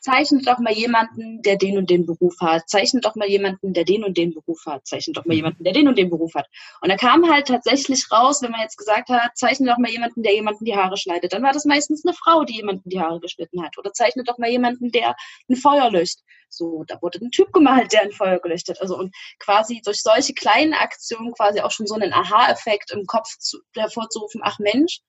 zeichnet 0.00 0.46
doch 0.46 0.58
mal 0.58 0.72
jemanden, 0.72 1.42
der 1.42 1.56
den 1.56 1.78
und 1.78 1.90
den 1.90 2.06
Beruf 2.06 2.34
hat, 2.40 2.68
zeichnet 2.68 3.04
doch 3.04 3.14
mal 3.14 3.28
jemanden, 3.28 3.72
der 3.72 3.84
den 3.84 4.04
und 4.04 4.16
den 4.16 4.34
Beruf 4.34 4.64
hat, 4.66 4.86
zeichnet 4.86 5.16
doch 5.16 5.24
mal 5.24 5.34
mhm. 5.34 5.38
jemanden, 5.38 5.64
der 5.64 5.72
den 5.72 5.88
und 5.88 5.98
den 5.98 6.10
Beruf 6.10 6.34
hat. 6.34 6.46
Und 6.80 6.90
da 6.90 6.96
kam 6.96 7.30
halt 7.30 7.48
tatsächlich 7.48 8.10
raus, 8.10 8.42
wenn 8.42 8.50
man 8.50 8.60
jetzt 8.60 8.76
gesagt 8.76 9.08
hat, 9.08 9.36
zeichnet 9.36 9.70
doch 9.70 9.78
mal 9.78 9.90
jemanden, 9.90 10.22
der 10.22 10.34
jemanden 10.34 10.64
die 10.64 10.76
Haare 10.76 10.96
schneidet, 10.96 11.32
dann 11.32 11.42
war 11.42 11.52
das 11.52 11.64
meistens 11.64 12.04
eine 12.04 12.14
Frau, 12.14 12.44
die 12.44 12.56
jemanden 12.56 12.88
die 12.88 13.00
Haare 13.00 13.20
geschnitten 13.20 13.62
hat. 13.62 13.78
Oder 13.78 13.92
zeichnet 13.92 14.28
doch 14.28 14.38
mal 14.38 14.50
jemanden, 14.50 14.90
der 14.90 15.14
ein 15.48 15.56
Feuer 15.56 15.90
löscht. 15.90 16.20
So, 16.48 16.84
da 16.86 17.00
wurde 17.02 17.18
ein 17.18 17.30
Typ 17.30 17.52
gemalt, 17.52 17.92
der 17.92 18.02
ein 18.02 18.12
Feuer 18.12 18.38
geleuchtet. 18.38 18.76
hat. 18.76 18.82
Also 18.82 18.96
und 18.96 19.14
quasi 19.38 19.80
durch 19.84 20.02
solche 20.02 20.34
kleinen 20.34 20.74
Aktionen 20.74 21.32
quasi 21.32 21.60
auch 21.60 21.70
schon 21.70 21.86
so 21.86 21.94
einen 21.94 22.12
Aha-Effekt 22.12 22.90
im 22.92 23.04
Kopf 23.06 23.36
zu, 23.38 23.58
hervorzurufen, 23.74 24.40
ach 24.42 24.58
Mensch, 24.58 25.00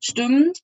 stimmt, 0.00 0.60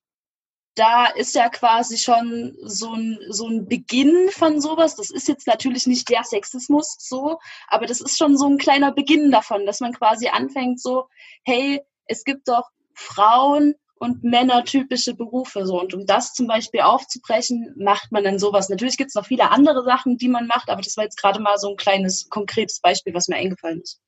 da 0.74 1.06
ist 1.06 1.34
ja 1.34 1.48
quasi 1.48 1.98
schon 1.98 2.56
so 2.62 2.94
ein, 2.94 3.18
so 3.28 3.46
ein 3.46 3.66
Beginn 3.66 4.30
von 4.30 4.60
sowas. 4.60 4.96
Das 4.96 5.10
ist 5.10 5.28
jetzt 5.28 5.46
natürlich 5.46 5.86
nicht 5.86 6.08
der 6.08 6.24
Sexismus 6.24 6.96
so, 6.98 7.38
aber 7.68 7.86
das 7.86 8.00
ist 8.00 8.16
schon 8.16 8.38
so 8.38 8.46
ein 8.46 8.58
kleiner 8.58 8.92
Beginn 8.92 9.30
davon, 9.30 9.66
dass 9.66 9.80
man 9.80 9.92
quasi 9.92 10.28
anfängt 10.28 10.80
so, 10.80 11.08
hey, 11.44 11.82
es 12.06 12.24
gibt 12.24 12.48
doch 12.48 12.68
Frauen 12.94 13.74
und 13.96 14.24
männertypische 14.24 15.14
Berufe 15.14 15.64
so. 15.64 15.80
Und 15.80 15.94
um 15.94 16.06
das 16.06 16.32
zum 16.32 16.48
Beispiel 16.48 16.80
aufzubrechen, 16.80 17.72
macht 17.76 18.10
man 18.10 18.24
dann 18.24 18.38
sowas. 18.38 18.68
Natürlich 18.68 18.96
gibt 18.96 19.08
es 19.08 19.14
noch 19.14 19.26
viele 19.26 19.50
andere 19.50 19.84
Sachen, 19.84 20.16
die 20.16 20.28
man 20.28 20.46
macht, 20.46 20.70
aber 20.70 20.82
das 20.82 20.96
war 20.96 21.04
jetzt 21.04 21.20
gerade 21.20 21.40
mal 21.40 21.56
so 21.58 21.70
ein 21.70 21.76
kleines, 21.76 22.28
konkretes 22.28 22.80
Beispiel, 22.80 23.14
was 23.14 23.28
mir 23.28 23.36
eingefallen 23.36 23.80
ist. 23.80 24.00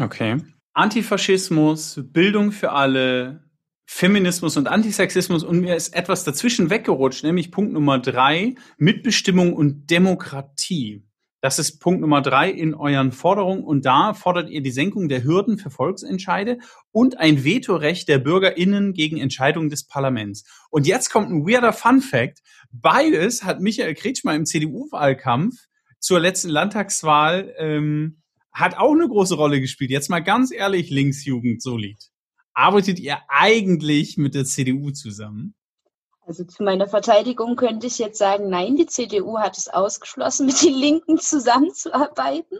Okay. 0.00 0.38
Antifaschismus, 0.72 2.00
Bildung 2.02 2.52
für 2.52 2.72
alle, 2.72 3.45
Feminismus 3.86 4.56
und 4.56 4.66
Antisexismus 4.66 5.44
und 5.44 5.60
mir 5.60 5.76
ist 5.76 5.94
etwas 5.94 6.24
dazwischen 6.24 6.70
weggerutscht, 6.70 7.22
nämlich 7.22 7.52
Punkt 7.52 7.72
Nummer 7.72 7.98
drei, 7.98 8.56
Mitbestimmung 8.78 9.54
und 9.54 9.90
Demokratie. 9.90 11.04
Das 11.40 11.60
ist 11.60 11.78
Punkt 11.78 12.00
Nummer 12.00 12.20
drei 12.20 12.50
in 12.50 12.74
euren 12.74 13.12
Forderungen 13.12 13.62
und 13.62 13.86
da 13.86 14.14
fordert 14.14 14.50
ihr 14.50 14.60
die 14.62 14.72
Senkung 14.72 15.08
der 15.08 15.22
Hürden 15.22 15.58
für 15.58 15.70
Volksentscheide 15.70 16.58
und 16.90 17.18
ein 17.20 17.44
Vetorecht 17.44 18.08
der 18.08 18.18
BürgerInnen 18.18 18.92
gegen 18.92 19.18
Entscheidungen 19.18 19.70
des 19.70 19.86
Parlaments. 19.86 20.44
Und 20.70 20.88
jetzt 20.88 21.10
kommt 21.10 21.30
ein 21.30 21.46
weirder 21.46 21.72
Fun 21.72 22.00
Fact. 22.00 22.42
Beides 22.72 23.44
hat 23.44 23.60
Michael 23.60 23.94
Kretschmer 23.94 24.34
im 24.34 24.46
CDU-Wahlkampf 24.46 25.54
zur 26.00 26.18
letzten 26.18 26.48
Landtagswahl 26.48 27.54
ähm, 27.58 28.22
hat 28.50 28.76
auch 28.76 28.92
eine 28.92 29.06
große 29.06 29.36
Rolle 29.36 29.60
gespielt. 29.60 29.90
Jetzt 29.90 30.10
mal 30.10 30.20
ganz 30.20 30.50
ehrlich, 30.50 30.90
Linksjugend 30.90 31.62
solid 31.62 31.98
arbeitet 32.56 32.98
ihr 32.98 33.18
eigentlich 33.28 34.16
mit 34.16 34.34
der 34.34 34.44
CDU 34.44 34.90
zusammen? 34.90 35.54
Also 36.22 36.44
zu 36.44 36.64
meiner 36.64 36.88
Verteidigung 36.88 37.54
könnte 37.54 37.86
ich 37.86 37.98
jetzt 37.98 38.18
sagen, 38.18 38.48
nein, 38.48 38.74
die 38.74 38.86
CDU 38.86 39.38
hat 39.38 39.56
es 39.56 39.68
ausgeschlossen, 39.68 40.46
mit 40.46 40.60
den 40.62 40.74
Linken 40.74 41.18
zusammenzuarbeiten. 41.18 42.58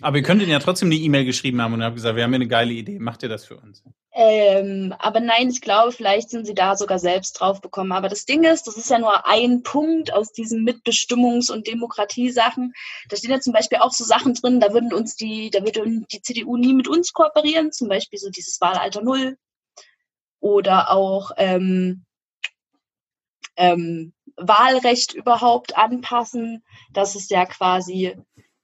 Aber 0.00 0.16
ihr 0.16 0.22
könnt 0.22 0.40
ihnen 0.40 0.50
ja 0.50 0.58
trotzdem 0.58 0.88
eine 0.88 0.96
E-Mail 0.96 1.24
geschrieben 1.24 1.60
haben 1.60 1.74
und 1.74 1.82
habt 1.82 1.96
gesagt, 1.96 2.16
wir 2.16 2.24
haben 2.24 2.34
eine 2.34 2.48
geile 2.48 2.72
Idee, 2.72 2.98
macht 2.98 3.22
ihr 3.22 3.28
das 3.28 3.44
für 3.44 3.56
uns? 3.56 3.82
Ähm, 4.14 4.94
aber 4.98 5.20
nein, 5.20 5.48
ich 5.48 5.60
glaube, 5.60 5.92
vielleicht 5.92 6.30
sind 6.30 6.46
sie 6.46 6.54
da 6.54 6.76
sogar 6.76 6.98
selbst 6.98 7.32
drauf 7.32 7.60
bekommen. 7.60 7.92
Aber 7.92 8.08
das 8.08 8.24
Ding 8.24 8.44
ist, 8.44 8.66
das 8.66 8.76
ist 8.76 8.90
ja 8.90 8.98
nur 8.98 9.26
ein 9.26 9.62
Punkt 9.62 10.12
aus 10.12 10.32
diesen 10.32 10.66
Mitbestimmungs- 10.66 11.50
und 11.50 11.66
Demokratiesachen. 11.66 12.72
Da 13.08 13.16
stehen 13.16 13.30
ja 13.30 13.40
zum 13.40 13.52
Beispiel 13.52 13.78
auch 13.78 13.92
so 13.92 14.04
Sachen 14.04 14.34
drin, 14.34 14.60
da 14.60 14.72
würden 14.72 14.92
uns 14.92 15.16
die, 15.16 15.50
da 15.50 15.62
würde 15.62 15.84
die 16.12 16.22
CDU 16.22 16.56
nie 16.56 16.74
mit 16.74 16.88
uns 16.88 17.12
kooperieren, 17.12 17.72
zum 17.72 17.88
Beispiel 17.88 18.18
so 18.18 18.30
dieses 18.30 18.60
Wahlalter 18.60 19.02
Null 19.02 19.36
oder 20.40 20.90
auch 20.90 21.30
ähm, 21.36 22.04
ähm, 23.56 24.12
Wahlrecht 24.36 25.14
überhaupt 25.14 25.76
anpassen. 25.76 26.64
Das 26.92 27.16
ist 27.16 27.30
ja 27.30 27.46
quasi 27.46 28.16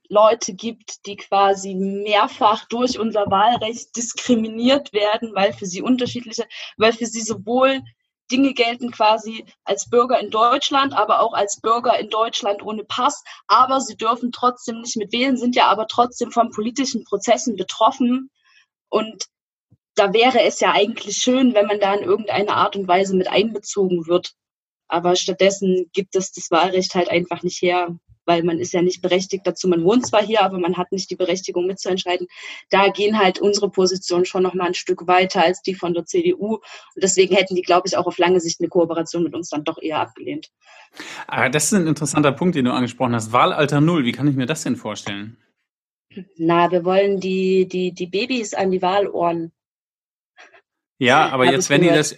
Leute 0.08 0.54
gibt, 0.54 1.06
die 1.06 1.16
quasi 1.16 1.74
mehrfach 1.74 2.64
durch 2.66 2.98
unser 2.98 3.30
Wahlrecht 3.30 3.94
diskriminiert 3.96 4.92
werden, 4.92 5.34
weil 5.34 5.52
für 5.52 5.66
sie 5.66 5.82
unterschiedliche, 5.82 6.46
weil 6.76 6.92
für 6.92 7.06
sie 7.06 7.20
sowohl 7.20 7.82
Dinge 8.30 8.52
gelten 8.52 8.90
quasi 8.90 9.44
als 9.64 9.88
Bürger 9.88 10.18
in 10.20 10.30
Deutschland, 10.30 10.94
aber 10.94 11.20
auch 11.20 11.32
als 11.32 11.60
Bürger 11.60 11.98
in 11.98 12.10
Deutschland 12.10 12.62
ohne 12.62 12.84
Pass. 12.84 13.22
Aber 13.46 13.80
sie 13.80 13.96
dürfen 13.96 14.32
trotzdem 14.32 14.80
nicht 14.80 14.96
mit 14.96 15.12
wählen, 15.12 15.36
sind 15.36 15.56
ja 15.56 15.66
aber 15.66 15.86
trotzdem 15.86 16.30
von 16.30 16.50
politischen 16.50 17.04
Prozessen 17.04 17.56
betroffen. 17.56 18.30
Und 18.90 19.26
da 19.94 20.12
wäre 20.12 20.42
es 20.42 20.60
ja 20.60 20.72
eigentlich 20.72 21.16
schön, 21.16 21.54
wenn 21.54 21.66
man 21.66 21.80
da 21.80 21.94
in 21.94 22.04
irgendeiner 22.04 22.56
Art 22.56 22.76
und 22.76 22.86
Weise 22.86 23.16
mit 23.16 23.28
einbezogen 23.28 24.06
wird. 24.06 24.34
Aber 24.88 25.16
stattdessen 25.16 25.90
gibt 25.92 26.14
es 26.16 26.32
das 26.32 26.50
Wahlrecht 26.50 26.94
halt 26.94 27.10
einfach 27.10 27.42
nicht 27.42 27.60
her 27.60 27.98
weil 28.28 28.44
man 28.44 28.60
ist 28.60 28.72
ja 28.72 28.82
nicht 28.82 29.02
berechtigt 29.02 29.46
dazu. 29.46 29.66
Man 29.66 29.82
wohnt 29.82 30.06
zwar 30.06 30.22
hier, 30.22 30.42
aber 30.42 30.58
man 30.58 30.76
hat 30.76 30.92
nicht 30.92 31.10
die 31.10 31.16
Berechtigung 31.16 31.66
mitzuentscheiden. 31.66 32.28
Da 32.70 32.88
gehen 32.88 33.18
halt 33.18 33.40
unsere 33.40 33.70
Positionen 33.70 34.26
schon 34.26 34.42
noch 34.42 34.54
mal 34.54 34.66
ein 34.66 34.74
Stück 34.74 35.08
weiter 35.08 35.44
als 35.44 35.62
die 35.62 35.74
von 35.74 35.94
der 35.94 36.04
CDU. 36.04 36.56
Und 36.56 36.62
deswegen 37.02 37.34
hätten 37.34 37.56
die, 37.56 37.62
glaube 37.62 37.88
ich, 37.88 37.96
auch 37.96 38.06
auf 38.06 38.18
lange 38.18 38.38
Sicht 38.38 38.60
eine 38.60 38.68
Kooperation 38.68 39.24
mit 39.24 39.34
uns 39.34 39.48
dann 39.48 39.64
doch 39.64 39.80
eher 39.80 39.98
abgelehnt. 39.98 40.50
Ah, 41.26 41.48
das 41.48 41.64
ist 41.64 41.72
ein 41.72 41.86
interessanter 41.86 42.32
Punkt, 42.32 42.54
den 42.54 42.66
du 42.66 42.72
angesprochen 42.72 43.14
hast. 43.14 43.32
Wahlalter 43.32 43.80
Null, 43.80 44.04
wie 44.04 44.12
kann 44.12 44.28
ich 44.28 44.36
mir 44.36 44.46
das 44.46 44.62
denn 44.62 44.76
vorstellen? 44.76 45.38
Na, 46.36 46.70
wir 46.70 46.84
wollen 46.84 47.20
die, 47.20 47.66
die, 47.66 47.92
die 47.92 48.06
Babys 48.06 48.52
an 48.54 48.70
die 48.70 48.82
Wahlohren 48.82 49.52
ja, 50.98 51.28
aber 51.32 51.50
jetzt, 51.50 51.70
wenn 51.70 51.82
die 51.82 51.88
das, 51.88 52.16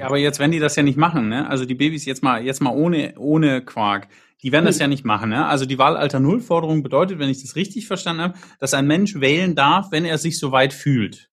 aber 0.00 0.16
jetzt, 0.16 0.38
wenn 0.38 0.52
die 0.52 0.58
das 0.58 0.76
ja 0.76 0.82
nicht 0.82 0.96
machen, 0.96 1.28
ne? 1.28 1.48
Also 1.48 1.64
die 1.64 1.74
Babys 1.74 2.04
jetzt 2.04 2.22
mal, 2.22 2.44
jetzt 2.44 2.60
mal 2.60 2.74
ohne, 2.74 3.14
ohne 3.18 3.62
Quark. 3.62 4.08
Die 4.42 4.52
werden 4.52 4.64
das 4.64 4.78
ja 4.78 4.86
nicht 4.86 5.04
machen. 5.04 5.30
Ne? 5.30 5.46
Also 5.46 5.66
die 5.66 5.78
Wahlalter 5.78 6.20
Null-Forderung 6.20 6.82
bedeutet, 6.82 7.18
wenn 7.18 7.28
ich 7.28 7.42
das 7.42 7.56
richtig 7.56 7.86
verstanden 7.86 8.22
habe, 8.22 8.38
dass 8.58 8.74
ein 8.74 8.86
Mensch 8.86 9.20
wählen 9.20 9.54
darf, 9.54 9.92
wenn 9.92 10.04
er 10.04 10.18
sich 10.18 10.38
so 10.38 10.50
weit 10.52 10.72
fühlt. 10.72 11.30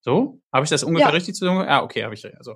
So? 0.00 0.40
Habe 0.52 0.64
ich 0.64 0.70
das 0.70 0.84
ungefähr 0.84 1.08
ja. 1.08 1.14
richtig 1.14 1.34
zu 1.34 1.44
sagen? 1.44 1.60
Ja, 1.60 1.82
okay, 1.82 2.04
habe 2.04 2.14
ich. 2.14 2.24
Also 2.36 2.54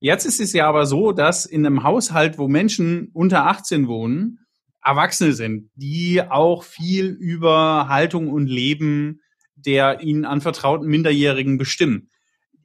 jetzt 0.00 0.26
ist 0.26 0.40
es 0.40 0.52
ja 0.52 0.68
aber 0.68 0.86
so, 0.86 1.12
dass 1.12 1.46
in 1.46 1.64
einem 1.64 1.82
Haushalt, 1.82 2.38
wo 2.38 2.48
Menschen 2.48 3.10
unter 3.12 3.46
18 3.46 3.88
wohnen, 3.88 4.38
Erwachsene 4.84 5.32
sind, 5.32 5.70
die 5.74 6.20
auch 6.22 6.64
viel 6.64 7.06
über 7.06 7.88
Haltung 7.88 8.28
und 8.30 8.46
Leben 8.46 9.20
der 9.66 10.00
ihnen 10.00 10.24
anvertrauten 10.24 10.88
Minderjährigen 10.88 11.58
bestimmen. 11.58 12.10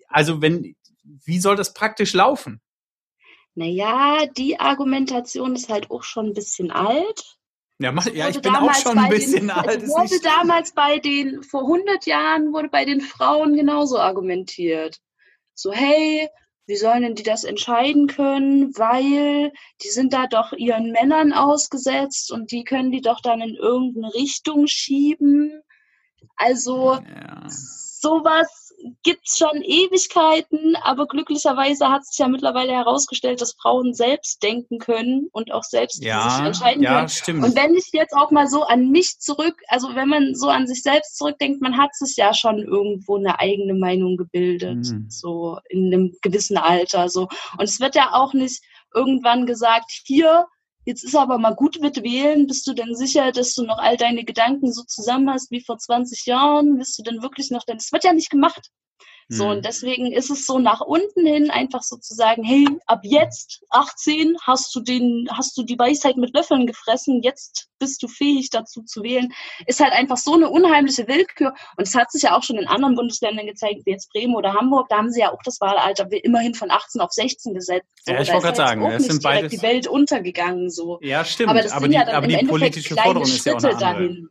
Also 0.07 0.41
wenn, 0.41 0.75
wie 1.03 1.39
soll 1.39 1.55
das 1.55 1.73
praktisch 1.73 2.13
laufen? 2.13 2.61
Naja, 3.57 4.27
die 4.37 4.59
Argumentation 4.59 5.55
ist 5.55 5.69
halt 5.69 5.89
auch 5.89 6.03
schon 6.03 6.27
ein 6.27 6.33
bisschen 6.35 6.69
alt. 6.69 7.37
Ja, 7.79 7.91
mach, 7.91 8.05
ja 8.05 8.29
ich 8.29 8.39
bin 8.39 8.55
auch 8.55 8.73
schon 8.75 8.99
ein 8.99 9.09
bisschen 9.09 9.47
den, 9.47 9.49
alt. 9.49 9.87
Wurde 9.87 10.19
damals 10.21 10.73
bei 10.73 10.99
den, 10.99 11.41
vor 11.41 11.61
100 11.61 12.05
Jahren 12.05 12.53
wurde 12.53 12.69
bei 12.69 12.85
den 12.85 13.01
Frauen 13.01 13.55
genauso 13.55 13.97
argumentiert. 13.97 14.99
So, 15.55 15.71
hey, 15.71 16.29
wie 16.67 16.75
sollen 16.75 17.01
denn 17.01 17.15
die 17.15 17.23
das 17.23 17.45
entscheiden 17.45 18.05
können? 18.05 18.77
Weil 18.77 19.51
die 19.81 19.89
sind 19.89 20.13
da 20.13 20.27
doch 20.27 20.53
ihren 20.53 20.91
Männern 20.91 21.33
ausgesetzt 21.33 22.31
und 22.31 22.51
die 22.51 22.63
können 22.63 22.91
die 22.91 23.01
doch 23.01 23.21
dann 23.21 23.41
in 23.41 23.55
irgendeine 23.55 24.13
Richtung 24.13 24.67
schieben. 24.67 25.63
Also, 26.35 26.93
ja. 26.93 27.47
sowas 27.47 28.66
gibt's 29.03 29.37
schon 29.37 29.61
Ewigkeiten, 29.61 30.75
aber 30.83 31.07
glücklicherweise 31.07 31.89
hat 31.89 32.05
sich 32.05 32.19
ja 32.19 32.27
mittlerweile 32.27 32.73
herausgestellt, 32.73 33.41
dass 33.41 33.53
Frauen 33.53 33.93
selbst 33.93 34.43
denken 34.43 34.79
können 34.79 35.29
und 35.31 35.51
auch 35.51 35.63
selbst 35.63 36.03
ja, 36.03 36.29
sich 36.29 36.45
entscheiden 36.45 36.83
ja, 36.83 36.95
können. 36.95 37.09
Stimmt. 37.09 37.43
Und 37.43 37.55
wenn 37.55 37.75
ich 37.75 37.89
jetzt 37.91 38.13
auch 38.13 38.31
mal 38.31 38.47
so 38.47 38.63
an 38.63 38.89
mich 38.89 39.19
zurück, 39.19 39.61
also 39.67 39.95
wenn 39.95 40.09
man 40.09 40.35
so 40.35 40.49
an 40.49 40.67
sich 40.67 40.83
selbst 40.83 41.17
zurückdenkt, 41.17 41.61
man 41.61 41.77
hat 41.77 41.95
sich 41.95 42.15
ja 42.17 42.33
schon 42.33 42.59
irgendwo 42.59 43.17
eine 43.17 43.39
eigene 43.39 43.73
Meinung 43.73 44.17
gebildet, 44.17 44.77
Mhm. 44.77 45.05
so 45.09 45.57
in 45.69 45.87
einem 45.87 46.15
gewissen 46.21 46.57
Alter, 46.57 47.09
so. 47.09 47.27
Und 47.57 47.63
es 47.63 47.79
wird 47.79 47.95
ja 47.95 48.13
auch 48.13 48.33
nicht 48.33 48.63
irgendwann 48.93 49.45
gesagt, 49.45 49.91
hier, 50.05 50.47
jetzt 50.87 51.03
ist 51.03 51.15
aber 51.15 51.37
mal 51.37 51.53
gut 51.53 51.79
mit 51.81 52.01
wählen, 52.01 52.47
bist 52.47 52.65
du 52.65 52.73
denn 52.73 52.95
sicher, 52.95 53.31
dass 53.33 53.53
du 53.53 53.63
noch 53.63 53.77
all 53.77 53.97
deine 53.97 54.23
Gedanken 54.23 54.71
so 54.71 54.83
zusammen 54.83 55.29
hast 55.29 55.51
wie 55.51 55.61
vor 55.61 55.77
20 55.77 56.25
Jahren? 56.25 56.77
Bist 56.77 56.97
du 56.97 57.03
denn 57.03 57.21
wirklich 57.21 57.51
noch, 57.51 57.65
denn 57.65 57.77
es 57.77 57.91
wird 57.91 58.05
ja 58.05 58.13
nicht 58.13 58.29
gemacht. 58.29 58.71
So, 59.29 59.43
Mhm. 59.45 59.51
und 59.51 59.65
deswegen 59.65 60.11
ist 60.13 60.29
es 60.29 60.45
so 60.45 60.57
nach 60.57 60.79
unten 60.79 61.25
hin 61.25 61.49
einfach 61.51 61.83
so 61.83 61.97
zu 61.97 62.13
sagen, 62.13 62.43
hey, 62.45 62.65
ab 62.85 63.01
jetzt, 63.03 63.61
18, 63.71 64.37
hast 64.41 64.73
du 64.73 64.79
den, 64.79 65.27
hast 65.31 65.57
du 65.57 65.63
die 65.63 65.77
Weisheit 65.77 66.15
mit 66.15 66.33
Löffeln 66.33 66.65
gefressen, 66.65 67.21
jetzt 67.23 67.67
bist 67.77 68.01
du 68.01 68.07
fähig 68.07 68.49
dazu 68.51 68.83
zu 68.83 69.03
wählen, 69.03 69.33
ist 69.65 69.81
halt 69.81 69.91
einfach 69.91 70.15
so 70.15 70.33
eine 70.35 70.49
unheimliche 70.49 71.07
Willkür. 71.09 71.53
Und 71.75 71.85
es 71.87 71.93
hat 71.93 72.09
sich 72.11 72.21
ja 72.23 72.37
auch 72.37 72.43
schon 72.43 72.57
in 72.57 72.67
anderen 72.67 72.95
Bundesländern 72.95 73.45
gezeigt, 73.47 73.81
wie 73.85 73.91
jetzt 73.91 74.11
Bremen 74.13 74.33
oder 74.33 74.53
Hamburg, 74.53 74.87
da 74.89 74.95
haben 74.97 75.11
sie 75.11 75.19
ja 75.19 75.33
auch 75.33 75.43
das 75.43 75.59
Wahlalter 75.59 76.07
immerhin 76.23 76.53
von 76.53 76.71
18 76.71 77.01
auf 77.01 77.11
16 77.11 77.53
gesetzt. 77.53 77.85
So, 78.05 78.13
Ja, 78.13 78.21
ich 78.21 78.29
wollte 78.29 78.43
gerade 78.43 78.55
sagen, 78.57 78.87
nicht 78.87 79.11
sind 79.11 79.21
beides- 79.23 79.51
die 79.51 79.61
Welt 79.61 79.87
untergegangen, 79.87 80.69
so. 80.69 80.99
Ja, 81.01 81.25
stimmt. 81.25 81.49
Aber 81.49 81.61
das 81.61 81.73
aber 81.73 81.81
sind 81.81 81.91
die, 81.91 81.97
ja 81.97 82.05
dann 82.05 82.15
aber 82.15 82.23
im 82.25 82.29
die 82.29 82.35
Endeffekt 82.35 82.59
politische 82.59 82.95
Forderung 82.95 83.23
ist 83.23 83.45
ja 83.45 83.55
auch 83.55 83.57
eine 83.63 83.67
andere. 83.75 83.79
dahin. 84.07 84.29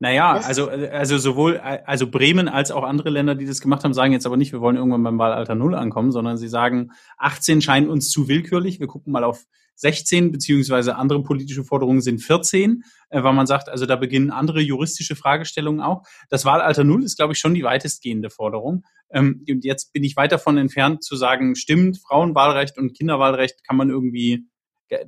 Naja, 0.00 0.34
Das- 0.34 0.46
also, 0.46 0.68
also 0.68 1.18
sowohl 1.18 1.58
also 1.58 2.08
Bremen 2.10 2.48
als 2.48 2.70
auch 2.70 2.82
andere 2.84 3.10
Länder, 3.10 3.34
die 3.34 3.46
das 3.46 3.60
gemacht 3.60 3.84
haben, 3.84 3.94
sagen 3.94 4.12
jetzt 4.12 4.26
aber 4.26 4.36
nicht, 4.36 4.52
wir 4.52 4.60
wollen 4.60 4.76
irgendwann 4.76 5.02
beim 5.02 5.18
Wahlalter 5.18 5.54
Null 5.54 5.74
ankommen, 5.74 6.12
sondern 6.12 6.36
sie 6.36 6.48
sagen, 6.48 6.90
18 7.18 7.60
scheint 7.62 7.88
uns 7.88 8.10
zu 8.10 8.28
willkürlich. 8.28 8.80
Wir 8.80 8.86
gucken 8.86 9.12
mal 9.12 9.24
auf 9.24 9.44
16, 9.76 10.30
beziehungsweise 10.30 10.94
andere 10.96 11.22
politische 11.24 11.64
Forderungen 11.64 12.00
sind 12.00 12.20
14, 12.22 12.84
äh, 13.10 13.22
weil 13.24 13.32
man 13.32 13.46
sagt, 13.46 13.68
also 13.68 13.86
da 13.86 13.96
beginnen 13.96 14.30
andere 14.30 14.60
juristische 14.60 15.16
Fragestellungen 15.16 15.80
auch. 15.80 16.02
Das 16.28 16.44
Wahlalter 16.44 16.84
Null 16.84 17.02
ist, 17.02 17.16
glaube 17.16 17.32
ich, 17.32 17.40
schon 17.40 17.54
die 17.54 17.64
weitestgehende 17.64 18.30
Forderung. 18.30 18.84
Ähm, 19.10 19.44
und 19.50 19.64
jetzt 19.64 19.92
bin 19.92 20.04
ich 20.04 20.16
weit 20.16 20.30
davon 20.32 20.58
entfernt 20.58 21.02
zu 21.02 21.16
sagen, 21.16 21.56
stimmt, 21.56 21.98
Frauenwahlrecht 22.06 22.78
und 22.78 22.96
Kinderwahlrecht 22.96 23.64
kann 23.66 23.76
man 23.76 23.90
irgendwie, 23.90 24.46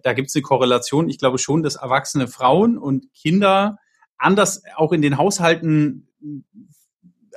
da 0.03 0.14
gibt 0.14 0.28
es 0.30 0.34
eine 0.34 0.43
Korrelation. 0.43 1.09
Ich 1.09 1.18
glaube 1.18 1.39
schon, 1.39 1.62
dass 1.62 1.76
erwachsene 1.76 2.26
Frauen 2.26 2.76
und 2.76 3.07
Kinder 3.14 3.78
anders 4.18 4.62
auch 4.76 4.92
in 4.92 5.02
den 5.02 5.18
Haushalten 5.18 6.08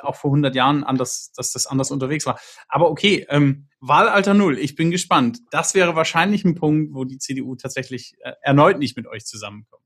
auch 0.01 0.15
vor 0.15 0.32
100 0.32 0.55
Jahren 0.55 0.84
anders, 0.84 1.32
dass 1.36 1.51
das 1.51 1.67
anders 1.67 1.91
unterwegs 1.91 2.25
war. 2.25 2.39
Aber 2.67 2.89
okay, 2.89 3.25
ähm, 3.30 3.67
Wahlalter 3.80 4.34
Null, 4.34 4.57
ich 4.57 4.75
bin 4.75 4.91
gespannt. 4.91 5.39
Das 5.51 5.73
wäre 5.73 5.95
wahrscheinlich 5.95 6.45
ein 6.45 6.55
Punkt, 6.55 6.93
wo 6.93 7.03
die 7.03 7.17
CDU 7.17 7.55
tatsächlich 7.55 8.15
äh, 8.21 8.34
erneut 8.41 8.80
nicht 8.80 8.97
mit 8.97 9.07
euch 9.07 9.25
zusammenkommt. 9.25 9.84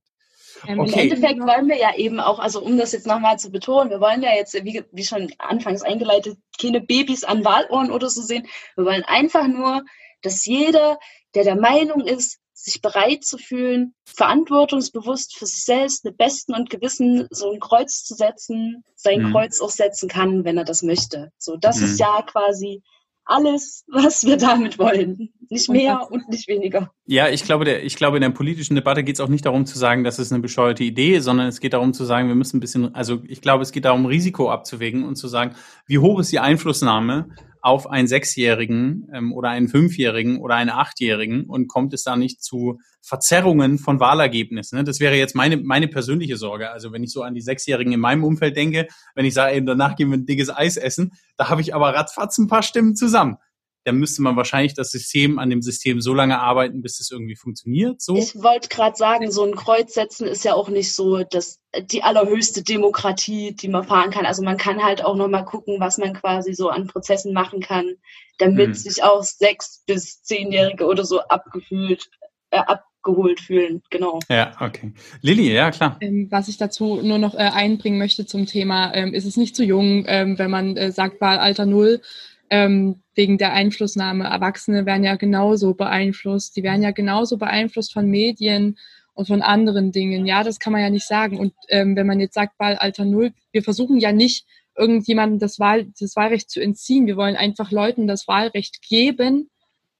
Ähm, 0.67 0.75
Im 0.75 0.79
Okay. 0.81 1.09
Endeffekt 1.09 1.39
wollen 1.41 1.67
wir 1.67 1.77
ja 1.77 1.95
eben 1.95 2.19
auch, 2.19 2.39
also 2.39 2.61
um 2.63 2.77
das 2.77 2.91
jetzt 2.91 3.07
nochmal 3.07 3.39
zu 3.39 3.51
betonen, 3.51 3.89
wir 3.89 3.99
wollen 3.99 4.21
ja 4.21 4.33
jetzt, 4.35 4.53
wie, 4.53 4.83
wie 4.91 5.03
schon 5.03 5.31
anfangs 5.37 5.81
eingeleitet, 5.81 6.37
keine 6.59 6.81
Babys 6.81 7.23
an 7.23 7.43
Wahlohren 7.43 7.91
oder 7.91 8.09
so 8.09 8.21
sehen. 8.21 8.47
Wir 8.75 8.85
wollen 8.85 9.03
einfach 9.03 9.47
nur, 9.47 9.83
dass 10.21 10.45
jeder, 10.45 10.99
der 11.35 11.43
der 11.43 11.55
Meinung 11.55 12.01
ist, 12.01 12.39
sich 12.53 12.81
bereit 12.81 13.23
zu 13.25 13.37
fühlen, 13.37 13.93
verantwortungsbewusst 14.05 15.35
für 15.35 15.45
sich 15.45 15.63
selbst 15.65 16.05
mit 16.05 16.17
Besten 16.17 16.53
und 16.53 16.69
Gewissen 16.69 17.27
so 17.31 17.51
ein 17.51 17.59
Kreuz 17.59 18.03
zu 18.03 18.13
setzen, 18.15 18.83
sein 18.95 19.23
Mhm. 19.23 19.31
Kreuz 19.31 19.59
auch 19.61 19.69
setzen 19.69 20.07
kann, 20.07 20.43
wenn 20.45 20.57
er 20.57 20.63
das 20.63 20.83
möchte. 20.83 21.31
So, 21.37 21.57
das 21.57 21.79
Mhm. 21.79 21.85
ist 21.85 21.99
ja 21.99 22.21
quasi 22.21 22.81
alles, 23.25 23.85
was 23.87 24.25
wir 24.25 24.35
damit 24.37 24.77
wollen. 24.77 25.29
Nicht 25.49 25.69
mehr 25.69 26.11
und 26.11 26.27
nicht 26.29 26.47
weniger. 26.47 26.91
Ja, 27.05 27.29
ich 27.29 27.43
glaube, 27.43 27.63
der, 27.63 27.83
ich 27.83 27.95
glaube, 27.95 28.17
in 28.17 28.21
der 28.21 28.31
politischen 28.31 28.75
Debatte 28.75 29.03
geht 29.03 29.15
es 29.15 29.21
auch 29.21 29.29
nicht 29.29 29.45
darum 29.45 29.65
zu 29.65 29.77
sagen, 29.77 30.03
das 30.03 30.19
ist 30.19 30.31
eine 30.33 30.41
bescheuerte 30.41 30.83
Idee, 30.83 31.19
sondern 31.19 31.47
es 31.47 31.59
geht 31.59 31.73
darum 31.73 31.93
zu 31.93 32.03
sagen, 32.05 32.27
wir 32.27 32.35
müssen 32.35 32.57
ein 32.57 32.59
bisschen, 32.59 32.93
also 32.93 33.21
ich 33.27 33.41
glaube, 33.41 33.63
es 33.63 33.71
geht 33.71 33.85
darum, 33.85 34.05
Risiko 34.05 34.51
abzuwägen 34.51 35.05
und 35.05 35.15
zu 35.15 35.27
sagen, 35.27 35.55
wie 35.85 35.99
hoch 35.99 36.19
ist 36.19 36.31
die 36.33 36.39
Einflussnahme 36.39 37.29
auf 37.63 37.89
einen 37.89 38.07
Sechsjährigen 38.07 39.07
ähm, 39.13 39.31
oder 39.31 39.49
einen 39.49 39.69
Fünfjährigen 39.69 40.37
oder 40.39 40.55
einen 40.55 40.69
Achtjährigen 40.69 41.45
und 41.45 41.69
kommt 41.69 41.93
es 41.93 42.03
da 42.03 42.17
nicht 42.17 42.43
zu 42.43 42.79
Verzerrungen 43.01 43.79
von 43.79 44.01
Wahlergebnissen? 44.01 44.77
Ne? 44.77 44.83
Das 44.83 44.99
wäre 44.99 45.15
jetzt 45.15 45.33
meine, 45.33 45.55
meine 45.55 45.87
persönliche 45.87 46.35
Sorge. 46.35 46.71
Also 46.71 46.91
wenn 46.91 47.03
ich 47.03 47.13
so 47.13 47.23
an 47.23 47.33
die 47.33 47.41
Sechsjährigen 47.41 47.93
in 47.93 48.01
meinem 48.01 48.25
Umfeld 48.25 48.57
denke, 48.57 48.87
wenn 49.15 49.25
ich 49.25 49.33
sage, 49.33 49.55
eben 49.55 49.65
danach 49.65 49.95
gehen 49.95 50.09
wir 50.09 50.17
ein 50.17 50.25
dickes 50.25 50.49
Eis 50.49 50.75
essen, 50.75 51.13
da 51.37 51.49
habe 51.49 51.61
ich 51.61 51.73
aber 51.73 51.95
ratzfatz 51.95 52.37
ein 52.37 52.47
paar 52.47 52.63
Stimmen 52.63 52.97
zusammen. 52.97 53.37
Dann 53.85 53.97
müsste 53.97 54.21
man 54.21 54.35
wahrscheinlich 54.35 54.73
das 54.73 54.91
System 54.91 55.39
an 55.39 55.49
dem 55.49 55.61
System 55.61 55.99
so 55.99 56.13
lange 56.13 56.39
arbeiten, 56.39 56.81
bis 56.81 56.99
es 56.99 57.11
irgendwie 57.11 57.35
funktioniert. 57.35 58.01
So. 58.01 58.15
Ich 58.15 58.35
wollte 58.35 58.69
gerade 58.69 58.95
sagen, 58.95 59.31
so 59.31 59.43
ein 59.43 59.55
Kreuz 59.55 59.93
setzen 59.93 60.25
ist 60.27 60.45
ja 60.45 60.53
auch 60.53 60.69
nicht 60.69 60.95
so 60.95 61.23
das, 61.23 61.59
die 61.91 62.03
allerhöchste 62.03 62.63
Demokratie, 62.63 63.53
die 63.53 63.67
man 63.67 63.83
fahren 63.83 64.11
kann. 64.11 64.25
Also 64.25 64.41
man 64.43 64.57
kann 64.57 64.83
halt 64.83 65.03
auch 65.03 65.15
nochmal 65.15 65.45
gucken, 65.45 65.79
was 65.79 65.97
man 65.97 66.13
quasi 66.13 66.53
so 66.53 66.69
an 66.69 66.87
Prozessen 66.87 67.33
machen 67.33 67.59
kann, 67.59 67.95
damit 68.37 68.67
Hm. 68.67 68.73
sich 68.73 69.03
auch 69.03 69.23
sechs 69.23 69.83
bis 69.85 70.23
zehnjährige 70.23 70.85
oder 70.85 71.03
so 71.05 71.19
abgefühlt, 71.21 72.09
äh, 72.51 72.59
abgeholt 72.59 73.41
fühlen. 73.41 73.81
Genau. 73.89 74.19
Ja, 74.29 74.55
okay. 74.61 74.93
Lilly, 75.21 75.51
ja 75.53 75.71
klar. 75.71 75.97
Ähm, 75.99 76.27
was 76.31 76.47
ich 76.47 76.57
dazu 76.57 77.01
nur 77.01 77.17
noch 77.17 77.33
äh, 77.35 77.39
einbringen 77.39 77.97
möchte 77.97 78.25
zum 78.25 78.45
Thema, 78.45 78.93
ähm, 78.93 79.13
ist 79.13 79.25
es 79.25 79.35
nicht 79.35 79.55
zu 79.55 79.63
jung, 79.63 80.05
ähm, 80.07 80.39
wenn 80.39 80.49
man 80.49 80.77
äh, 80.77 80.91
sagt 80.91 81.19
Wahlalter 81.19 81.65
Null, 81.65 82.01
ähm, 82.49 83.01
wegen 83.15 83.37
der 83.37 83.53
Einflussnahme. 83.53 84.25
Erwachsene 84.25 84.85
werden 84.85 85.03
ja 85.03 85.15
genauso 85.15 85.73
beeinflusst. 85.73 86.55
Die 86.55 86.63
werden 86.63 86.83
ja 86.83 86.91
genauso 86.91 87.37
beeinflusst 87.37 87.93
von 87.93 88.09
Medien 88.09 88.77
und 89.13 89.27
von 89.27 89.41
anderen 89.41 89.91
Dingen. 89.91 90.25
Ja, 90.25 90.43
das 90.43 90.59
kann 90.59 90.73
man 90.73 90.81
ja 90.81 90.89
nicht 90.89 91.07
sagen. 91.07 91.39
Und 91.39 91.53
ähm, 91.69 91.95
wenn 91.95 92.07
man 92.07 92.19
jetzt 92.19 92.33
sagt 92.33 92.59
Wahlalter 92.59 93.05
Null, 93.05 93.33
wir 93.51 93.63
versuchen 93.63 93.99
ja 93.99 94.11
nicht, 94.11 94.45
irgendjemandem 94.75 95.39
das, 95.39 95.59
Wahl, 95.59 95.87
das 95.99 96.15
Wahlrecht 96.15 96.49
zu 96.49 96.61
entziehen. 96.61 97.05
Wir 97.05 97.17
wollen 97.17 97.35
einfach 97.35 97.71
Leuten 97.71 98.07
das 98.07 98.27
Wahlrecht 98.27 98.81
geben, 98.81 99.49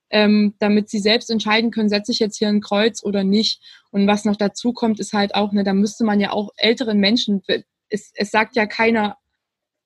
ähm, 0.10 0.56
damit 0.60 0.90
sie 0.90 1.00
selbst 1.00 1.30
entscheiden 1.30 1.72
können, 1.72 1.90
setze 1.90 2.12
ich 2.12 2.20
jetzt 2.20 2.38
hier 2.38 2.48
ein 2.48 2.62
Kreuz 2.62 3.04
oder 3.04 3.24
nicht. 3.24 3.62
Und 3.92 4.08
was 4.08 4.26
noch 4.26 4.36
dazu 4.36 4.74
kommt, 4.74 5.00
ist 5.00 5.14
halt 5.14 5.36
auch, 5.36 5.52
ne, 5.52 5.64
da 5.64 5.74
müsste 5.74 6.04
man 6.04 6.20
ja 6.20 6.32
auch 6.32 6.52
älteren 6.58 7.00
Menschen, 7.00 7.44
es, 7.90 8.12
es 8.16 8.32
sagt 8.32 8.56
ja 8.56 8.66
keiner, 8.66 9.18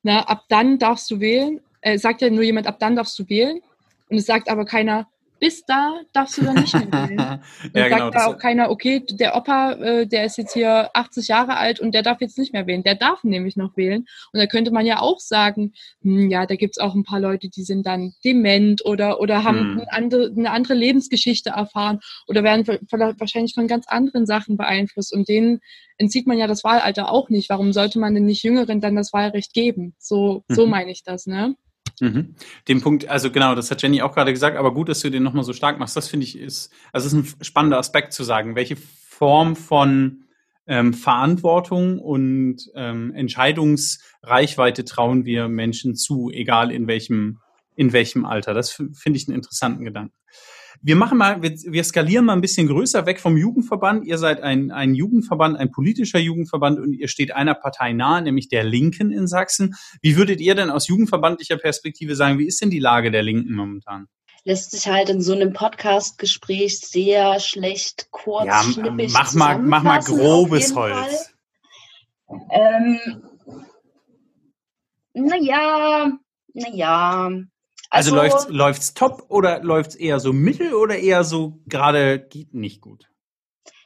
na, 0.03 0.21
ab 0.21 0.45
dann 0.49 0.79
darfst 0.79 1.09
du 1.11 1.19
wählen. 1.19 1.59
Äh, 1.82 1.93
es 1.95 2.01
sagt 2.01 2.21
ja 2.21 2.30
nur 2.30 2.43
jemand, 2.43 2.67
ab 2.67 2.80
dann 2.80 2.95
darfst 2.95 3.17
du 3.19 3.28
wählen. 3.30 3.59
Und 4.09 4.17
es 4.17 4.25
sagt 4.25 4.49
aber 4.49 4.65
keiner, 4.65 5.07
bis 5.39 5.63
da 5.65 5.99
darfst 6.13 6.36
du 6.38 6.41
dann 6.41 6.55
nicht 6.55 6.73
mehr 6.73 6.88
wählen. 6.91 7.39
ja, 7.75 7.88
genau. 7.89 8.05
sagt 8.05 8.15
da 8.15 8.25
auch 8.25 8.38
keiner, 8.39 8.71
okay, 8.71 9.03
der 9.07 9.36
Opa, 9.36 9.73
äh, 9.73 10.07
der 10.07 10.25
ist 10.25 10.38
jetzt 10.39 10.53
hier 10.53 10.89
80 10.95 11.28
Jahre 11.28 11.57
alt 11.57 11.80
und 11.80 11.93
der 11.93 12.01
darf 12.01 12.21
jetzt 12.21 12.39
nicht 12.39 12.53
mehr 12.53 12.65
wählen. 12.65 12.82
Der 12.82 12.95
darf 12.95 13.23
nämlich 13.23 13.55
noch 13.55 13.78
wählen. 13.78 14.07
Und 14.34 14.39
da 14.39 14.47
könnte 14.47 14.71
man 14.71 14.88
ja 14.88 14.99
auch 14.99 15.19
sagen, 15.19 15.73
hm, 16.01 16.32
ja, 16.32 16.47
da 16.47 16.55
gibt's 16.55 16.80
auch 16.80 16.95
ein 16.95 17.03
paar 17.03 17.19
Leute, 17.19 17.49
die 17.49 17.61
sind 17.63 17.86
dann 17.86 18.13
dement 18.25 18.84
oder, 18.84 19.19
oder 19.19 19.43
haben 19.43 19.59
Hm. 19.59 19.71
eine, 19.82 19.93
andere, 19.93 20.32
eine 20.36 20.49
andere 20.49 20.73
Lebensgeschichte 20.73 21.51
erfahren 21.51 21.99
oder 22.28 22.43
werden 22.43 22.65
wahrscheinlich 23.19 23.53
von 23.53 23.67
ganz 23.67 23.88
anderen 23.88 24.25
Sachen 24.25 24.57
beeinflusst. 24.57 25.13
Und 25.13 25.30
denen 25.30 25.59
entzieht 25.99 26.25
man 26.25 26.39
ja 26.39 26.47
das 26.47 26.63
Wahlalter 26.63 27.11
auch 27.11 27.30
nicht. 27.30 27.49
Warum 27.49 27.73
sollte 27.73 27.99
man 27.99 28.15
den 28.15 28.25
nicht 28.25 28.41
Jüngeren 28.41 28.82
dann 28.82 28.95
das 28.95 29.13
Wahlrecht 29.13 29.53
geben? 29.53 29.93
So, 29.99 30.43
so 30.47 30.65
Mhm. 30.65 30.71
meine 30.71 30.91
ich 30.91 31.03
das, 31.03 31.28
ne? 31.28 31.55
Mhm. 31.99 32.35
Den 32.67 32.81
Punkt, 32.81 33.07
also 33.07 33.31
genau, 33.31 33.55
das 33.55 33.71
hat 33.71 33.81
Jenny 33.81 34.01
auch 34.01 34.13
gerade 34.13 34.31
gesagt, 34.31 34.57
aber 34.57 34.73
gut, 34.73 34.89
dass 34.89 35.01
du 35.01 35.09
den 35.09 35.23
nochmal 35.23 35.43
so 35.43 35.53
stark 35.53 35.79
machst. 35.79 35.95
Das 35.97 36.07
finde 36.07 36.25
ich 36.25 36.37
ist, 36.37 36.71
also 36.91 37.07
ist 37.07 37.13
ein 37.13 37.43
spannender 37.43 37.79
Aspekt 37.79 38.13
zu 38.13 38.23
sagen, 38.23 38.55
welche 38.55 38.75
Form 38.75 39.55
von 39.55 40.25
ähm, 40.67 40.93
Verantwortung 40.93 41.99
und 41.99 42.69
ähm, 42.75 43.13
Entscheidungsreichweite 43.15 44.85
trauen 44.85 45.25
wir 45.25 45.47
Menschen 45.47 45.95
zu, 45.95 46.29
egal 46.29 46.71
in 46.71 46.87
welchem, 46.87 47.39
in 47.75 47.93
welchem 47.93 48.25
Alter. 48.25 48.53
Das 48.53 48.71
finde 48.71 49.17
ich 49.17 49.27
einen 49.27 49.35
interessanten 49.35 49.85
Gedanken. 49.85 50.16
Wir 50.82 50.95
machen 50.95 51.17
mal, 51.17 51.41
wir, 51.41 51.51
wir 51.51 51.84
skalieren 51.84 52.25
mal 52.25 52.34
ein 52.34 52.41
bisschen 52.41 52.67
größer 52.67 53.05
weg 53.05 53.19
vom 53.19 53.38
Jugendverband. 53.38 54.05
Ihr 54.05 54.17
seid 54.17 54.41
ein, 54.41 54.71
ein 54.71 54.95
Jugendverband, 54.95 55.57
ein 55.57 55.71
politischer 55.71 56.19
Jugendverband 56.19 56.80
und 56.80 56.93
ihr 56.93 57.07
steht 57.07 57.34
einer 57.34 57.55
Partei 57.55 57.93
nahe, 57.93 58.21
nämlich 58.21 58.49
der 58.49 58.63
Linken 58.63 59.11
in 59.11 59.28
Sachsen. 59.28 59.75
Wie 60.01 60.17
würdet 60.17 60.39
ihr 60.39 60.55
denn 60.55 60.69
aus 60.69 60.88
jugendverbandlicher 60.88 61.57
Perspektive 61.57 62.15
sagen, 62.15 62.39
wie 62.39 62.47
ist 62.47 62.61
denn 62.61 62.69
die 62.69 62.80
Lage 62.80 63.11
der 63.11 63.23
Linken 63.23 63.53
momentan? 63.53 64.07
Lässt 64.43 64.71
sich 64.71 64.88
halt 64.88 65.09
in 65.09 65.21
so 65.21 65.34
einem 65.34 65.51
Podcast-Gespräch 65.51 66.80
sehr 66.80 67.39
schlecht 67.39 68.07
kurz, 68.11 68.45
Ja, 68.45 68.63
schnippig 68.63 69.11
mach 69.11 69.34
mal, 69.34 69.59
mach 69.59 69.84
mal 69.84 69.99
grobes 69.99 70.73
Holz. 70.73 71.34
Ähm, 72.51 72.99
naja, 75.13 76.11
naja. 76.53 77.32
Also, 77.89 78.15
läuft's, 78.15 78.47
läuft's 78.49 78.93
top 78.93 79.25
oder 79.29 79.63
läuft's 79.63 79.95
eher 79.95 80.19
so 80.19 80.33
mittel 80.33 80.73
oder 80.73 80.97
eher 80.97 81.23
so 81.23 81.59
gerade 81.67 82.19
geht 82.19 82.53
nicht 82.53 82.81
gut? 82.81 83.07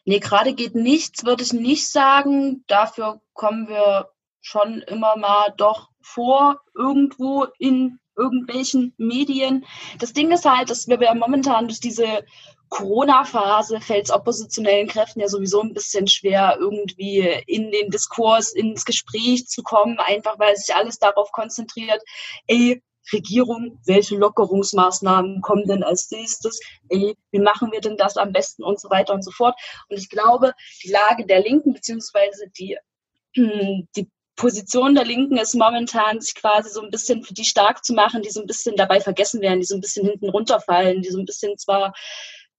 Nee, 0.06 0.20
gerade 0.20 0.54
geht 0.54 0.76
nichts, 0.76 1.26
würde 1.26 1.44
ich 1.44 1.54
nicht 1.54 1.88
sagen. 1.90 2.64
Dafür 2.68 3.22
kommen 3.34 3.68
wir 3.68 4.10
schon 4.42 4.82
immer 4.82 5.16
mal 5.16 5.54
doch 5.58 5.90
vor 6.02 6.62
irgendwo 6.76 7.46
in 7.60 8.00
irgendwelchen 8.18 8.94
Medien. 8.98 9.66
Das 10.00 10.14
Ding 10.14 10.32
ist 10.32 10.46
halt, 10.46 10.70
dass 10.70 10.88
wir 10.88 11.02
ja 11.02 11.14
momentan 11.14 11.68
durch 11.68 11.80
diese 11.80 12.26
Corona-Phase 12.70 13.82
fällt 13.82 14.06
es 14.06 14.12
oppositionellen 14.12 14.88
Kräften 14.88 15.20
ja 15.20 15.28
sowieso 15.28 15.62
ein 15.62 15.74
bisschen 15.74 16.08
schwer, 16.08 16.58
irgendwie 16.60 17.20
in 17.46 17.70
den 17.70 17.90
Diskurs, 17.92 18.54
ins 18.54 18.86
Gespräch 18.86 19.48
zu 19.48 19.62
kommen, 19.62 20.00
einfach 20.00 20.40
weil 20.40 20.56
sich 20.56 20.74
alles 20.74 20.98
darauf 20.98 21.32
konzentriert, 21.32 22.02
ey, 22.48 22.82
Regierung, 23.14 23.80
welche 23.86 24.18
Lockerungsmaßnahmen 24.18 25.42
kommen 25.42 25.68
denn 25.68 25.84
als 25.84 26.10
nächstes? 26.12 26.60
Ey, 26.90 27.16
wie 27.32 27.40
machen 27.40 27.72
wir 27.72 27.82
denn 27.82 27.98
das 27.98 28.18
am 28.18 28.32
besten 28.32 28.64
und 28.64 28.80
so 28.80 28.90
weiter 28.90 29.14
und 29.14 29.24
so 29.24 29.32
fort. 29.32 29.60
Und 29.90 29.98
ich 29.98 30.10
glaube, 30.10 30.54
die 30.84 30.92
Lage 30.92 31.26
der 31.26 31.42
Linken 31.42 31.74
beziehungsweise 31.74 32.48
die, 32.58 32.78
die 33.36 34.10
Position 34.36 34.96
der 34.96 35.06
Linken 35.06 35.38
ist 35.38 35.54
momentan, 35.54 36.20
sich 36.20 36.34
quasi 36.34 36.70
so 36.70 36.82
ein 36.82 36.90
bisschen 36.90 37.24
für 37.24 37.34
die 37.34 37.46
stark 37.46 37.86
zu 37.86 37.94
machen, 37.94 38.22
die 38.22 38.30
so 38.30 38.42
ein 38.42 38.48
bisschen 38.48 38.76
dabei 38.76 39.00
vergessen 39.00 39.42
werden, 39.42 39.60
die 39.60 39.66
so 39.66 39.76
ein 39.76 39.82
bisschen 39.82 40.08
hinten 40.08 40.30
runterfallen, 40.30 41.02
die 41.02 41.10
so 41.10 41.20
ein 41.20 41.26
bisschen 41.26 41.58
zwar 41.58 41.94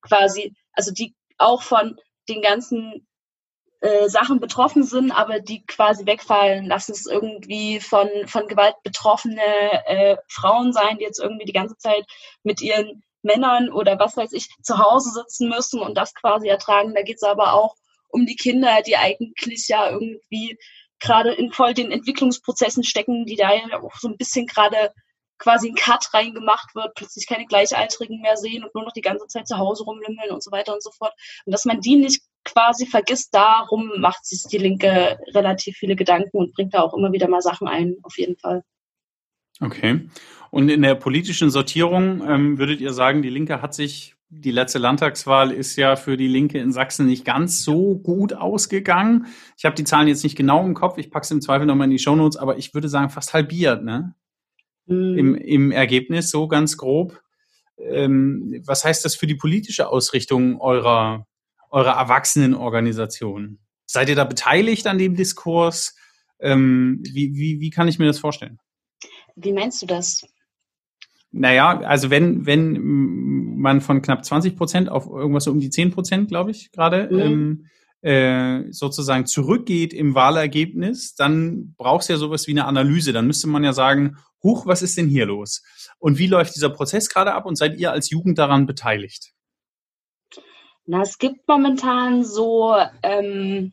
quasi, 0.00 0.54
also 0.74 0.92
die 0.92 1.14
auch 1.38 1.62
von 1.62 1.96
den 2.28 2.40
ganzen 2.40 3.06
äh, 3.82 4.08
Sachen 4.08 4.38
betroffen 4.38 4.84
sind, 4.84 5.10
aber 5.10 5.40
die 5.40 5.66
quasi 5.66 6.06
wegfallen. 6.06 6.66
Lass 6.66 6.88
es 6.88 7.06
irgendwie 7.06 7.80
von, 7.80 8.08
von 8.26 8.46
Gewalt 8.46 8.76
betroffene 8.84 9.42
äh, 9.86 10.16
Frauen 10.28 10.72
sein, 10.72 10.98
die 10.98 11.04
jetzt 11.04 11.18
irgendwie 11.18 11.46
die 11.46 11.52
ganze 11.52 11.76
Zeit 11.76 12.04
mit 12.44 12.62
ihren 12.62 13.02
Männern 13.22 13.70
oder 13.70 13.98
was 13.98 14.16
weiß 14.16 14.32
ich 14.34 14.48
zu 14.62 14.78
Hause 14.78 15.10
sitzen 15.10 15.48
müssen 15.48 15.80
und 15.80 15.96
das 15.96 16.14
quasi 16.14 16.46
ertragen. 16.46 16.94
Da 16.94 17.02
geht 17.02 17.16
es 17.16 17.24
aber 17.24 17.54
auch 17.54 17.74
um 18.08 18.24
die 18.24 18.36
Kinder, 18.36 18.82
die 18.86 18.96
eigentlich 18.96 19.66
ja 19.66 19.90
irgendwie 19.90 20.56
gerade 21.00 21.32
in 21.32 21.50
voll 21.52 21.74
den 21.74 21.90
Entwicklungsprozessen 21.90 22.84
stecken, 22.84 23.26
die 23.26 23.34
da 23.34 23.52
ja 23.52 23.82
auch 23.82 23.96
so 23.96 24.06
ein 24.06 24.16
bisschen 24.16 24.46
gerade 24.46 24.92
quasi 25.38 25.70
ein 25.70 25.74
Cut 25.74 26.14
reingemacht 26.14 26.76
wird, 26.76 26.94
plötzlich 26.94 27.26
keine 27.26 27.46
Gleichaltrigen 27.46 28.20
mehr 28.20 28.36
sehen 28.36 28.62
und 28.62 28.72
nur 28.76 28.84
noch 28.84 28.92
die 28.92 29.00
ganze 29.00 29.26
Zeit 29.26 29.48
zu 29.48 29.58
Hause 29.58 29.82
rumlümmeln 29.82 30.30
und 30.30 30.40
so 30.40 30.52
weiter 30.52 30.72
und 30.72 30.84
so 30.84 30.92
fort. 30.92 31.14
Und 31.44 31.50
dass 31.50 31.64
man 31.64 31.80
die 31.80 31.96
nicht 31.96 32.22
quasi 32.44 32.86
vergisst, 32.86 33.34
darum 33.34 33.92
macht 33.98 34.26
sich 34.26 34.44
die 34.44 34.58
Linke 34.58 35.18
relativ 35.34 35.76
viele 35.76 35.96
Gedanken 35.96 36.36
und 36.36 36.54
bringt 36.54 36.74
da 36.74 36.82
auch 36.82 36.94
immer 36.94 37.12
wieder 37.12 37.28
mal 37.28 37.40
Sachen 37.40 37.68
ein, 37.68 37.96
auf 38.02 38.18
jeden 38.18 38.36
Fall. 38.36 38.62
Okay. 39.60 40.08
Und 40.50 40.68
in 40.68 40.82
der 40.82 40.94
politischen 40.94 41.50
Sortierung 41.50 42.22
ähm, 42.28 42.58
würdet 42.58 42.80
ihr 42.80 42.92
sagen, 42.92 43.22
die 43.22 43.30
Linke 43.30 43.62
hat 43.62 43.74
sich, 43.74 44.16
die 44.28 44.50
letzte 44.50 44.78
Landtagswahl 44.78 45.50
ist 45.50 45.76
ja 45.76 45.96
für 45.96 46.16
die 46.16 46.28
Linke 46.28 46.58
in 46.58 46.72
Sachsen 46.72 47.06
nicht 47.06 47.24
ganz 47.24 47.62
so 47.62 47.96
gut 47.98 48.32
ausgegangen. 48.32 49.26
Ich 49.56 49.64
habe 49.64 49.76
die 49.76 49.84
Zahlen 49.84 50.08
jetzt 50.08 50.24
nicht 50.24 50.36
genau 50.36 50.64
im 50.64 50.74
Kopf, 50.74 50.98
ich 50.98 51.10
packe 51.10 51.24
es 51.24 51.30
im 51.30 51.40
Zweifel 51.40 51.66
nochmal 51.66 51.86
in 51.86 51.92
die 51.92 51.98
Shownotes, 51.98 52.36
aber 52.36 52.58
ich 52.58 52.74
würde 52.74 52.88
sagen 52.88 53.10
fast 53.10 53.34
halbiert, 53.34 53.84
ne? 53.84 54.14
mhm. 54.86 55.18
im, 55.18 55.34
im 55.34 55.70
Ergebnis, 55.70 56.30
so 56.30 56.48
ganz 56.48 56.76
grob. 56.76 57.20
Ähm, 57.78 58.62
was 58.66 58.84
heißt 58.84 59.04
das 59.04 59.14
für 59.14 59.26
die 59.26 59.34
politische 59.34 59.88
Ausrichtung 59.88 60.60
eurer, 60.60 61.26
eurer 61.72 61.98
Erwachsenenorganisation? 61.98 63.58
Seid 63.86 64.08
ihr 64.08 64.14
da 64.14 64.24
beteiligt 64.24 64.86
an 64.86 64.98
dem 64.98 65.16
Diskurs? 65.16 65.96
Ähm, 66.40 67.02
wie, 67.12 67.34
wie, 67.34 67.60
wie 67.60 67.70
kann 67.70 67.88
ich 67.88 67.98
mir 67.98 68.06
das 68.06 68.18
vorstellen? 68.18 68.58
Wie 69.36 69.52
meinst 69.52 69.82
du 69.82 69.86
das? 69.86 70.24
Naja, 71.30 71.80
also 71.80 72.10
wenn, 72.10 72.46
wenn 72.46 73.56
man 73.56 73.80
von 73.80 74.02
knapp 74.02 74.24
20 74.24 74.56
Prozent 74.56 74.88
auf 74.90 75.06
irgendwas 75.06 75.44
so 75.44 75.50
um 75.50 75.60
die 75.60 75.70
10 75.70 75.92
Prozent, 75.92 76.28
glaube 76.28 76.50
ich, 76.50 76.70
gerade, 76.72 77.08
mhm. 77.10 77.20
ähm, 77.20 77.66
äh, 78.02 78.72
sozusagen 78.72 79.26
zurückgeht 79.26 79.94
im 79.94 80.14
Wahlergebnis, 80.14 81.14
dann 81.14 81.74
braucht 81.76 82.02
es 82.02 82.08
ja 82.08 82.16
sowas 82.16 82.46
wie 82.46 82.50
eine 82.50 82.66
Analyse. 82.66 83.12
Dann 83.12 83.26
müsste 83.26 83.46
man 83.48 83.64
ja 83.64 83.72
sagen, 83.72 84.18
huch, 84.42 84.66
was 84.66 84.82
ist 84.82 84.98
denn 84.98 85.08
hier 85.08 85.24
los? 85.26 85.62
Und 85.98 86.18
wie 86.18 86.26
läuft 86.26 86.54
dieser 86.54 86.70
Prozess 86.70 87.08
gerade 87.08 87.32
ab 87.32 87.46
und 87.46 87.56
seid 87.56 87.78
ihr 87.78 87.92
als 87.92 88.10
Jugend 88.10 88.38
daran 88.38 88.66
beteiligt? 88.66 89.32
Na, 90.84 91.02
es 91.02 91.18
gibt 91.18 91.46
momentan 91.48 92.24
so 92.24 92.74
ähm, 93.02 93.72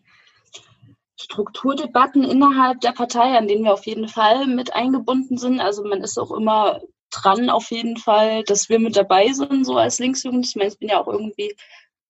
Strukturdebatten 1.19 2.23
innerhalb 2.23 2.81
der 2.81 2.91
Partei, 2.91 3.37
an 3.37 3.47
denen 3.47 3.63
wir 3.63 3.73
auf 3.73 3.85
jeden 3.85 4.07
Fall 4.07 4.47
mit 4.47 4.73
eingebunden 4.73 5.37
sind. 5.37 5.59
Also 5.59 5.83
man 5.83 6.01
ist 6.01 6.17
auch 6.17 6.31
immer 6.31 6.81
dran 7.11 7.49
auf 7.49 7.71
jeden 7.71 7.97
Fall, 7.97 8.43
dass 8.43 8.69
wir 8.69 8.79
mit 8.79 8.95
dabei 8.95 9.31
sind, 9.33 9.65
so 9.65 9.75
als 9.75 9.99
Linksjugend. 9.99 10.45
Ich 10.45 10.55
meine, 10.55 10.69
ich 10.69 10.77
bin 10.77 10.89
ja 10.89 11.01
auch 11.01 11.07
irgendwie 11.07 11.55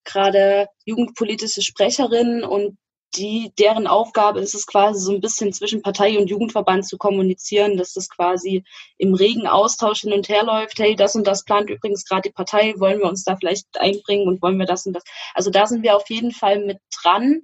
gerade 0.04 0.68
jugendpolitische 0.86 1.62
Sprecherin 1.62 2.44
und 2.44 2.78
die, 3.16 3.52
deren 3.58 3.88
Aufgabe 3.88 4.40
ist 4.40 4.54
es 4.54 4.66
quasi 4.66 5.00
so 5.00 5.12
ein 5.12 5.22
bisschen 5.22 5.52
zwischen 5.54 5.82
Partei 5.82 6.18
und 6.18 6.30
Jugendverband 6.30 6.88
zu 6.88 6.98
kommunizieren, 6.98 7.78
dass 7.78 7.94
das 7.94 8.10
quasi 8.10 8.64
im 8.98 9.14
regen 9.14 9.48
Austausch 9.48 10.02
hin 10.02 10.14
und 10.14 10.30
her 10.30 10.44
läuft. 10.44 10.80
Hey, 10.80 10.96
das 10.96 11.16
und 11.16 11.26
das 11.26 11.44
plant 11.44 11.70
übrigens 11.70 12.06
gerade 12.06 12.24
die 12.30 12.34
Partei, 12.34 12.74
wollen 12.78 13.00
wir 13.00 13.08
uns 13.08 13.24
da 13.24 13.36
vielleicht 13.36 13.66
einbringen 13.80 14.28
und 14.28 14.42
wollen 14.42 14.60
wir 14.60 14.66
das 14.66 14.86
und 14.86 14.94
das. 14.94 15.04
Also 15.34 15.50
da 15.50 15.66
sind 15.66 15.84
wir 15.84 15.96
auf 15.96 16.10
jeden 16.10 16.32
Fall 16.32 16.64
mit 16.66 16.80
dran. 17.02 17.42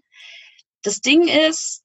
Das 0.83 1.01
Ding 1.01 1.27
ist, 1.27 1.84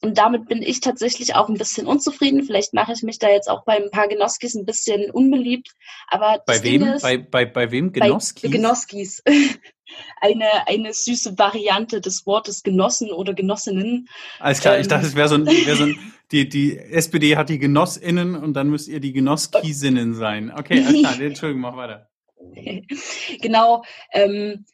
und 0.00 0.16
damit 0.16 0.46
bin 0.46 0.62
ich 0.62 0.80
tatsächlich 0.80 1.34
auch 1.34 1.48
ein 1.48 1.58
bisschen 1.58 1.86
unzufrieden. 1.86 2.44
Vielleicht 2.44 2.72
mache 2.72 2.92
ich 2.92 3.02
mich 3.02 3.18
da 3.18 3.28
jetzt 3.28 3.50
auch 3.50 3.64
bei 3.64 3.76
ein 3.76 3.90
paar 3.90 4.06
Genoskis 4.06 4.54
ein 4.54 4.64
bisschen 4.64 5.10
unbeliebt. 5.10 5.70
Aber 6.06 6.42
bei 6.46 6.62
wem? 6.62 6.82
Ist, 6.84 7.02
bei, 7.02 7.18
bei, 7.18 7.44
bei 7.44 7.70
wem 7.72 7.92
Genoskis? 7.92 8.42
Bei 8.42 8.48
Genoskis. 8.48 9.22
eine, 10.20 10.68
eine 10.68 10.92
süße 10.92 11.36
Variante 11.38 12.00
des 12.00 12.26
Wortes 12.26 12.62
Genossen 12.62 13.10
oder 13.10 13.34
Genossinnen. 13.34 14.08
Alles 14.38 14.60
klar, 14.60 14.76
ähm, 14.76 14.82
ich 14.82 14.88
dachte, 14.88 15.06
es 15.06 15.16
wäre 15.16 15.28
so 15.28 15.34
ein, 15.34 15.46
wär 15.46 15.76
so 15.76 15.84
ein 15.84 16.12
die, 16.30 16.48
die 16.48 16.78
SPD 16.78 17.36
hat 17.36 17.48
die 17.48 17.58
GenossInnen 17.58 18.36
und 18.36 18.54
dann 18.54 18.68
müsst 18.68 18.88
ihr 18.88 19.00
die 19.00 19.12
Genoskisinnen 19.12 20.14
sein. 20.14 20.52
Okay, 20.54 20.84
alles 20.84 21.00
klar, 21.00 21.20
Entschuldigung, 21.20 21.62
mach 21.62 21.76
weiter. 21.76 22.08
genau, 23.40 23.82
ähm, 24.12 24.66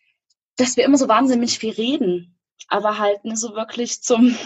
dass 0.57 0.77
wir 0.77 0.85
immer 0.85 0.99
so 0.99 1.09
wahnsinnig 1.09 1.59
viel 1.59 1.73
reden, 1.73 2.39
aber 2.69 2.99
halt 2.99 3.25
nicht 3.25 3.39
so 3.39 3.55
wirklich 3.55 4.03
zum 4.03 4.37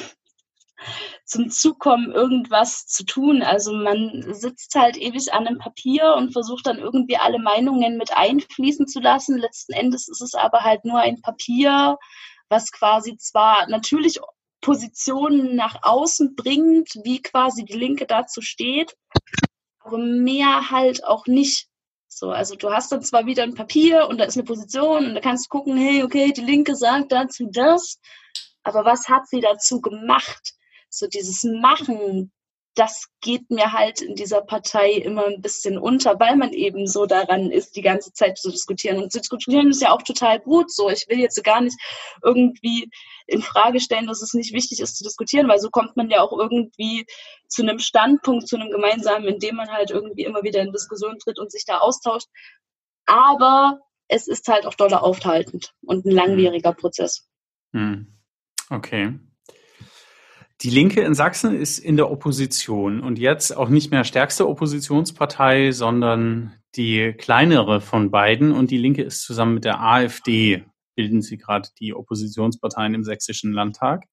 zum 1.24 1.50
Zug 1.50 1.78
kommen, 1.78 2.12
irgendwas 2.12 2.86
zu 2.86 3.04
tun. 3.04 3.42
Also 3.42 3.72
man 3.72 4.24
sitzt 4.32 4.74
halt 4.74 4.96
ewig 4.96 5.32
an 5.32 5.46
einem 5.46 5.58
Papier 5.58 6.14
und 6.16 6.32
versucht 6.32 6.66
dann 6.66 6.78
irgendwie 6.78 7.16
alle 7.16 7.38
Meinungen 7.38 7.96
mit 7.96 8.16
einfließen 8.16 8.86
zu 8.86 9.00
lassen. 9.00 9.38
Letzten 9.38 9.72
Endes 9.72 10.08
ist 10.08 10.22
es 10.22 10.34
aber 10.34 10.60
halt 10.60 10.84
nur 10.84 11.00
ein 11.00 11.20
Papier, 11.20 11.96
was 12.48 12.72
quasi 12.72 13.16
zwar 13.16 13.68
natürlich 13.68 14.18
Positionen 14.60 15.54
nach 15.54 15.76
außen 15.82 16.34
bringt, 16.34 16.90
wie 17.04 17.22
quasi 17.22 17.64
die 17.64 17.76
Linke 17.78 18.06
dazu 18.06 18.40
steht, 18.40 18.96
aber 19.80 19.98
mehr 19.98 20.70
halt 20.70 21.04
auch 21.04 21.26
nicht. 21.26 21.68
So, 22.08 22.30
also 22.30 22.56
du 22.56 22.70
hast 22.70 22.90
dann 22.90 23.02
zwar 23.02 23.26
wieder 23.26 23.44
ein 23.44 23.54
Papier 23.54 24.08
und 24.08 24.18
da 24.18 24.24
ist 24.24 24.36
eine 24.36 24.44
Position 24.44 25.06
und 25.06 25.14
da 25.14 25.20
kannst 25.20 25.46
du 25.46 25.50
gucken, 25.50 25.76
hey, 25.76 26.02
okay, 26.02 26.32
die 26.32 26.40
Linke 26.40 26.74
sagt 26.74 27.12
dazu 27.12 27.48
das, 27.52 28.00
aber 28.64 28.84
was 28.84 29.08
hat 29.08 29.28
sie 29.28 29.40
dazu 29.40 29.80
gemacht? 29.80 30.54
So 30.88 31.06
dieses 31.06 31.44
Machen, 31.44 32.32
das 32.78 33.08
geht 33.20 33.50
mir 33.50 33.72
halt 33.72 34.00
in 34.00 34.14
dieser 34.14 34.40
Partei 34.40 34.92
immer 34.92 35.26
ein 35.26 35.42
bisschen 35.42 35.78
unter, 35.78 36.20
weil 36.20 36.36
man 36.36 36.52
eben 36.52 36.86
so 36.86 37.06
daran 37.06 37.50
ist, 37.50 37.74
die 37.74 37.82
ganze 37.82 38.12
Zeit 38.12 38.38
zu 38.38 38.50
diskutieren. 38.50 39.02
Und 39.02 39.10
zu 39.10 39.18
diskutieren 39.18 39.70
ist 39.70 39.82
ja 39.82 39.90
auch 39.90 40.02
total 40.02 40.38
gut 40.38 40.70
so. 40.70 40.88
Ich 40.88 41.06
will 41.08 41.18
jetzt 41.18 41.42
gar 41.42 41.60
nicht 41.60 41.76
irgendwie 42.22 42.88
in 43.26 43.42
Frage 43.42 43.80
stellen, 43.80 44.06
dass 44.06 44.22
es 44.22 44.32
nicht 44.32 44.52
wichtig 44.52 44.78
ist 44.80 44.96
zu 44.96 45.02
diskutieren, 45.02 45.48
weil 45.48 45.58
so 45.58 45.70
kommt 45.70 45.96
man 45.96 46.08
ja 46.08 46.20
auch 46.20 46.32
irgendwie 46.38 47.04
zu 47.48 47.62
einem 47.62 47.80
Standpunkt, 47.80 48.46
zu 48.46 48.56
einem 48.56 48.70
gemeinsamen, 48.70 49.26
in 49.26 49.40
dem 49.40 49.56
man 49.56 49.70
halt 49.70 49.90
irgendwie 49.90 50.22
immer 50.22 50.44
wieder 50.44 50.62
in 50.62 50.72
Diskussion 50.72 51.18
tritt 51.18 51.40
und 51.40 51.50
sich 51.50 51.64
da 51.66 51.78
austauscht. 51.78 52.28
Aber 53.06 53.80
es 54.06 54.28
ist 54.28 54.46
halt 54.46 54.66
auch 54.66 54.74
doller 54.74 55.02
aufhaltend 55.02 55.74
und 55.84 56.06
ein 56.06 56.12
langwieriger 56.12 56.72
Prozess. 56.72 57.26
Hm. 57.72 58.18
Okay. 58.70 59.18
Die 60.62 60.70
Linke 60.70 61.02
in 61.02 61.14
Sachsen 61.14 61.54
ist 61.54 61.78
in 61.78 61.96
der 61.96 62.10
Opposition 62.10 63.00
und 63.00 63.20
jetzt 63.20 63.56
auch 63.56 63.68
nicht 63.68 63.92
mehr 63.92 64.02
stärkste 64.02 64.48
Oppositionspartei, 64.48 65.70
sondern 65.70 66.52
die 66.74 67.12
kleinere 67.16 67.80
von 67.80 68.10
beiden. 68.10 68.50
Und 68.50 68.72
die 68.72 68.78
Linke 68.78 69.04
ist 69.04 69.22
zusammen 69.22 69.54
mit 69.54 69.64
der 69.64 69.80
AfD, 69.80 70.64
bilden 70.96 71.22
sie 71.22 71.38
gerade 71.38 71.68
die 71.78 71.94
Oppositionsparteien 71.94 72.94
im 72.94 73.04
sächsischen 73.04 73.52
Landtag. 73.52 74.06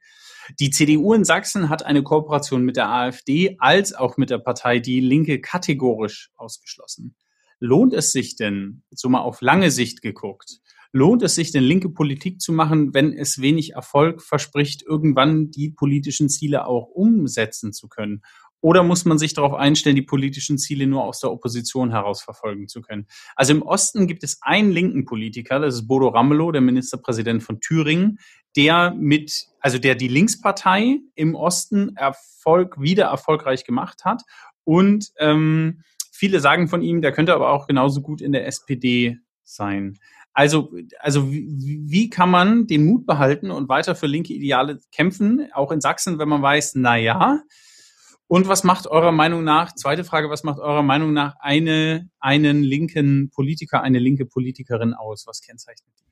Die 0.60 0.70
CDU 0.70 1.14
in 1.16 1.26
Sachsen 1.26 1.70
hat 1.70 1.84
eine 1.84 2.04
Kooperation 2.04 2.64
mit 2.64 2.78
der 2.78 2.90
AfD 2.90 3.56
als 3.58 3.96
auch 3.96 4.18
mit 4.18 4.30
der 4.30 4.38
Partei 4.38 4.78
Die 4.78 5.00
Linke 5.00 5.42
kategorisch 5.42 6.30
ausgeschlossen. 6.36 7.16
Lohnt 7.60 7.94
es 7.94 8.12
sich 8.12 8.36
denn, 8.36 8.84
so 8.92 9.10
mal 9.10 9.22
auf 9.22 9.42
lange 9.42 9.72
Sicht 9.72 10.04
geguckt, 10.04 10.60
lohnt 10.96 11.24
es 11.24 11.36
sich 11.36 11.52
denn 11.52 11.66
linke 11.66 11.90
Politik 11.90 12.40
zu 12.40 12.54
machen, 12.54 12.94
wenn 12.94 13.12
es 13.12 13.42
wenig 13.42 13.74
Erfolg 13.74 14.22
verspricht, 14.22 14.82
irgendwann 14.82 15.52
die 15.52 15.70
politischen 15.70 16.30
Ziele 16.30 16.68
auch 16.68 16.88
umsetzen 16.88 17.74
zu 17.74 17.90
können? 17.90 18.22
Oder 18.62 18.82
muss 18.82 19.04
man 19.04 19.18
sich 19.18 19.34
darauf 19.34 19.54
einstellen, 19.54 19.98
die 19.98 20.02
politischen 20.02 20.58
Ziele 20.58 20.88
nur 20.88 21.04
aus 21.04 21.20
der 21.20 21.34
Opposition 21.34 21.92
heraus 21.92 22.24
verfolgen 22.24 22.70
zu 22.70 22.82
können? 22.82 23.08
Also 23.36 23.52
im 23.52 23.62
Osten 23.62 24.08
gibt 24.08 24.24
es 24.24 24.42
einen 24.42 24.72
linken 24.72 25.04
Politiker, 25.04 25.60
das 25.60 25.76
ist 25.76 25.88
Bodo 25.88 26.08
Ramelow, 26.08 26.54
der 26.54 26.62
Ministerpräsident 26.62 27.44
von 27.44 27.60
Thüringen, 27.60 28.18
der 28.56 28.94
mit 28.98 29.48
also 29.60 29.78
der 29.78 29.96
die 29.96 30.08
Linkspartei 30.08 31.02
im 31.16 31.36
Osten 31.36 31.98
Erfolg 31.98 32.80
wieder 32.80 33.08
erfolgreich 33.08 33.66
gemacht 33.66 34.06
hat. 34.06 34.24
Und 34.64 35.12
ähm, 35.20 35.82
viele 36.14 36.40
sagen 36.40 36.70
von 36.70 36.82
ihm, 36.82 37.02
der 37.02 37.12
könnte 37.12 37.34
aber 37.34 37.50
auch 37.50 37.68
genauso 37.68 38.02
gut 38.02 38.22
in 38.22 38.32
der 38.32 38.48
SPD 38.48 39.18
sein. 39.44 40.00
Also, 40.36 40.74
also 41.00 41.32
wie, 41.32 41.82
wie 41.88 42.10
kann 42.10 42.30
man 42.30 42.68
den 42.68 42.86
Mut 42.86 43.06
behalten 43.06 43.52
und 43.52 43.70
weiter 43.70 43.96
für 43.96 44.06
linke 44.06 44.34
Ideale 44.34 44.80
kämpfen, 44.92 45.50
auch 45.54 45.72
in 45.72 45.80
Sachsen, 45.80 46.20
wenn 46.20 46.28
man 46.28 46.42
weiß, 46.42 46.74
na 46.76 46.98
ja. 46.98 47.42
Und 48.28 48.50
was 48.50 48.66
macht 48.66 48.86
eurer 48.86 49.14
Meinung 49.14 49.46
nach, 49.46 49.74
zweite 49.76 50.04
Frage, 50.04 50.30
was 50.30 50.44
macht 50.44 50.60
eurer 50.60 50.84
Meinung 50.84 51.14
nach 51.14 51.36
eine, 51.40 52.10
einen 52.20 52.64
linken 52.64 53.30
Politiker, 53.30 53.82
eine 53.82 54.00
linke 54.00 54.26
Politikerin 54.26 54.94
aus? 54.94 55.26
Was 55.26 55.40
kennzeichnet 55.40 55.94
die? 56.00 56.06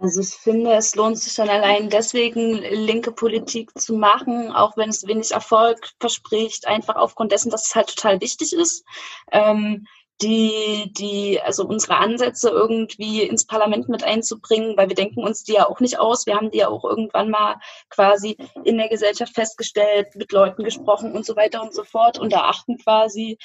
Also 0.00 0.20
ich 0.20 0.28
finde, 0.28 0.74
es 0.74 0.94
lohnt 0.94 1.18
sich 1.18 1.32
schon 1.32 1.48
allein 1.48 1.90
deswegen, 1.90 2.62
linke 2.62 3.10
Politik 3.10 3.76
zu 3.76 3.94
machen, 3.94 4.52
auch 4.52 4.76
wenn 4.76 4.90
es 4.90 5.06
wenig 5.06 5.32
Erfolg 5.32 5.90
verspricht, 5.98 6.68
einfach 6.68 6.94
aufgrund 6.96 7.32
dessen, 7.32 7.50
dass 7.50 7.68
es 7.68 7.74
halt 7.74 7.88
total 7.88 8.20
wichtig 8.20 8.52
ist. 8.52 8.84
Ähm, 9.32 9.86
die, 10.20 10.92
die, 10.96 11.40
also 11.40 11.64
unsere 11.64 11.96
Ansätze 11.96 12.50
irgendwie 12.50 13.22
ins 13.22 13.46
Parlament 13.46 13.88
mit 13.88 14.02
einzubringen, 14.02 14.76
weil 14.76 14.88
wir 14.88 14.96
denken 14.96 15.22
uns 15.22 15.44
die 15.44 15.52
ja 15.52 15.68
auch 15.68 15.80
nicht 15.80 15.98
aus. 15.98 16.26
Wir 16.26 16.34
haben 16.34 16.50
die 16.50 16.58
ja 16.58 16.68
auch 16.68 16.84
irgendwann 16.84 17.30
mal 17.30 17.56
quasi 17.88 18.36
in 18.64 18.78
der 18.78 18.88
Gesellschaft 18.88 19.34
festgestellt, 19.34 20.14
mit 20.16 20.32
Leuten 20.32 20.64
gesprochen 20.64 21.12
und 21.12 21.24
so 21.24 21.36
weiter 21.36 21.62
und 21.62 21.72
so 21.72 21.84
fort 21.84 22.18
und 22.18 22.32
erachten 22.32 22.78
quasi 22.78 23.38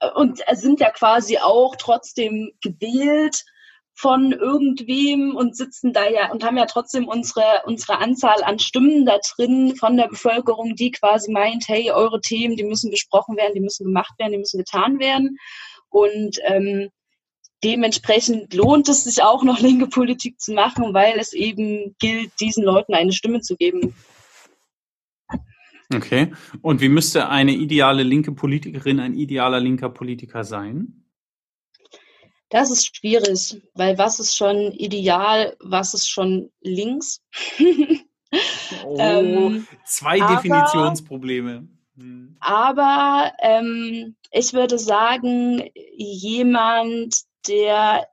äh, 0.00 0.10
und 0.10 0.42
sind 0.52 0.80
ja 0.80 0.90
quasi 0.90 1.38
auch 1.38 1.76
trotzdem 1.76 2.52
gewählt 2.62 3.44
von 3.98 4.32
irgendwem 4.32 5.34
und 5.34 5.56
sitzen 5.56 5.94
da 5.94 6.06
ja 6.08 6.30
und 6.30 6.44
haben 6.44 6.58
ja 6.58 6.66
trotzdem 6.66 7.08
unsere, 7.08 7.62
unsere 7.64 7.98
Anzahl 7.98 8.42
an 8.42 8.58
Stimmen 8.58 9.06
da 9.06 9.18
drin 9.34 9.74
von 9.76 9.96
der 9.96 10.08
Bevölkerung, 10.08 10.76
die 10.76 10.90
quasi 10.90 11.30
meint, 11.30 11.66
hey, 11.66 11.90
eure 11.90 12.20
Themen, 12.20 12.56
die 12.56 12.64
müssen 12.64 12.90
besprochen 12.90 13.36
werden, 13.38 13.54
die 13.54 13.60
müssen 13.60 13.84
gemacht 13.84 14.12
werden, 14.18 14.32
die 14.32 14.38
müssen 14.38 14.58
getan 14.58 14.98
werden. 14.98 15.38
Und 15.90 16.38
ähm, 16.44 16.90
dementsprechend 17.62 18.54
lohnt 18.54 18.88
es 18.88 19.04
sich 19.04 19.22
auch 19.22 19.42
noch 19.42 19.60
linke 19.60 19.86
Politik 19.86 20.40
zu 20.40 20.52
machen, 20.52 20.94
weil 20.94 21.18
es 21.18 21.32
eben 21.32 21.94
gilt, 21.98 22.32
diesen 22.40 22.64
Leuten 22.64 22.94
eine 22.94 23.12
Stimme 23.12 23.40
zu 23.40 23.56
geben. 23.56 23.94
Okay. 25.94 26.32
Und 26.62 26.80
wie 26.80 26.88
müsste 26.88 27.28
eine 27.28 27.52
ideale 27.52 28.02
linke 28.02 28.32
Politikerin, 28.32 28.98
ein 28.98 29.14
idealer 29.14 29.60
linker 29.60 29.88
Politiker 29.88 30.42
sein? 30.42 31.04
Das 32.48 32.70
ist 32.70 32.96
schwierig, 32.96 33.60
weil 33.74 33.98
was 33.98 34.20
ist 34.20 34.36
schon 34.36 34.72
ideal, 34.72 35.56
was 35.60 35.94
ist 35.94 36.08
schon 36.08 36.50
links? 36.60 37.20
oh, 38.84 38.96
ähm, 38.98 39.66
zwei 39.84 40.18
Definitionsprobleme. 40.18 41.68
Hm. 41.96 42.36
Aber 42.40 43.32
ähm, 43.40 44.16
ich 44.30 44.52
würde 44.52 44.78
sagen, 44.78 45.70
jemand, 45.96 47.16
der 47.48 48.06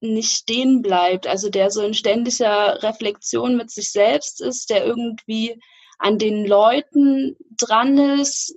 nicht 0.00 0.30
stehen 0.30 0.82
bleibt, 0.82 1.26
also 1.26 1.50
der 1.50 1.70
so 1.70 1.82
in 1.82 1.94
ständiger 1.94 2.82
Reflexion 2.82 3.56
mit 3.56 3.70
sich 3.70 3.90
selbst 3.90 4.40
ist, 4.40 4.70
der 4.70 4.84
irgendwie 4.84 5.60
an 5.98 6.18
den 6.18 6.46
Leuten 6.46 7.36
dran 7.56 7.98
ist, 7.98 8.56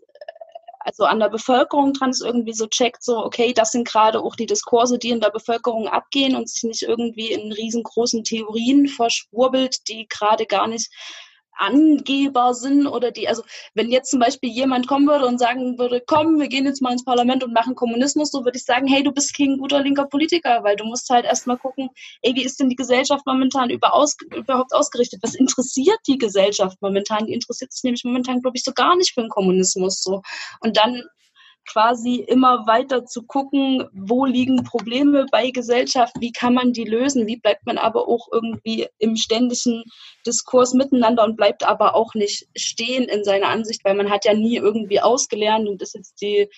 also 0.80 1.05
an 1.05 1.19
der 1.19 1.30
Bevölkerung 1.30 1.93
dran 1.93 2.11
ist, 2.11 2.22
irgendwie 2.22 2.53
so 2.53 2.67
checkt, 2.67 3.03
so, 3.03 3.17
okay, 3.17 3.53
das 3.53 3.72
sind 3.72 3.88
gerade 3.88 4.19
auch 4.19 4.36
die 4.36 4.45
Diskurse, 4.45 4.99
die 4.99 5.09
in 5.09 5.22
der 5.22 5.32
Bevölkerung 5.32 5.88
abgehen 5.88 6.36
und 6.36 6.49
sich 6.49 6.63
nicht 6.63 6.84
irgendwie 6.84 7.32
in 7.32 7.51
riesengroßen 7.51 8.24
Theorien 8.24 8.88
verschwurbelt, 8.88 9.88
die 9.88 10.07
gerade 10.07 10.45
gar 10.45 10.67
nicht 10.67 10.91
Angeber 11.62 12.53
sind 12.53 12.88
oder 12.88 13.12
die, 13.12 13.28
also 13.28 13.43
wenn 13.74 13.89
jetzt 13.89 14.09
zum 14.09 14.20
Beispiel 14.20 14.49
jemand 14.49 14.88
kommen 14.88 15.07
würde 15.07 15.28
und 15.28 15.38
sagen 15.38 15.78
würde, 15.78 16.01
komm, 16.05 16.39
wir 16.39 16.47
gehen 16.47 16.66
jetzt 16.66 16.82
mal 16.82 16.91
ins 16.91 17.05
Parlament 17.05 17.43
und 17.43 17.53
machen 17.53 17.76
Kommunismus, 17.76 18.32
so 18.32 18.43
würde 18.43 18.57
ich 18.57 18.66
sagen, 18.66 18.88
hey, 18.88 19.03
du 19.03 19.12
bist 19.12 19.38
kein 19.38 19.57
guter 19.57 19.82
linker 19.82 20.05
Politiker, 20.05 20.64
weil 20.64 20.76
du 20.76 20.86
musst 20.86 21.09
halt 21.09 21.26
erstmal 21.26 21.57
gucken, 21.57 21.89
ey, 22.22 22.34
wie 22.36 22.43
ist 22.43 22.59
denn 22.59 22.70
die 22.70 22.76
Gesellschaft 22.76 23.26
momentan 23.26 23.70
überhaupt 23.70 24.74
ausgerichtet? 24.74 25.20
Was 25.22 25.36
interessiert 25.36 25.99
die 26.07 26.18
Gesellschaft 26.18 26.82
momentan? 26.82 27.26
Die 27.28 27.34
interessiert 27.34 27.72
sich 27.72 27.84
nämlich 27.84 28.03
momentan, 28.03 28.41
glaube 28.41 28.57
ich, 28.57 28.64
so 28.64 28.72
gar 28.74 28.95
nicht 28.95 29.14
für 29.14 29.22
den 29.22 29.30
Kommunismus 29.30 30.01
so. 30.01 30.22
Und 30.62 30.78
dann 30.78 31.03
quasi 31.68 32.16
immer 32.16 32.66
weiter 32.68 33.05
zu 33.05 33.24
gucken, 33.24 33.88
wo 33.93 34.26
liegen 34.26 34.64
Probleme 34.64 35.26
bei 35.32 35.51
Gesellschaft, 35.51 36.16
wie 36.20 36.32
kann 36.32 36.53
man 36.53 36.74
die 36.74 36.84
lösen, 36.84 37.28
wie 37.28 37.38
bleibt 37.38 37.66
man 37.66 37.78
aber 37.78 38.07
auch 38.07 38.28
irgendwie 38.32 38.88
im 38.97 39.16
ständigen 39.16 39.84
Diskurs 40.26 40.74
miteinander 40.74 41.24
und 41.24 41.38
bleibt 41.38 41.66
aber 41.66 41.95
auch 41.95 42.14
nicht 42.14 42.47
stehen 42.55 43.03
in 43.03 43.24
seiner 43.24 43.47
Ansicht, 43.47 43.84
weil 43.86 43.95
man 43.95 44.09
hat 44.09 44.26
ja 44.26 44.34
nie 44.34 44.57
irgendwie 44.57 45.01
ausgelernt 45.01 45.68
und 45.68 45.82
ist 45.82 45.95
jetzt 45.95 46.22
die 46.22 46.49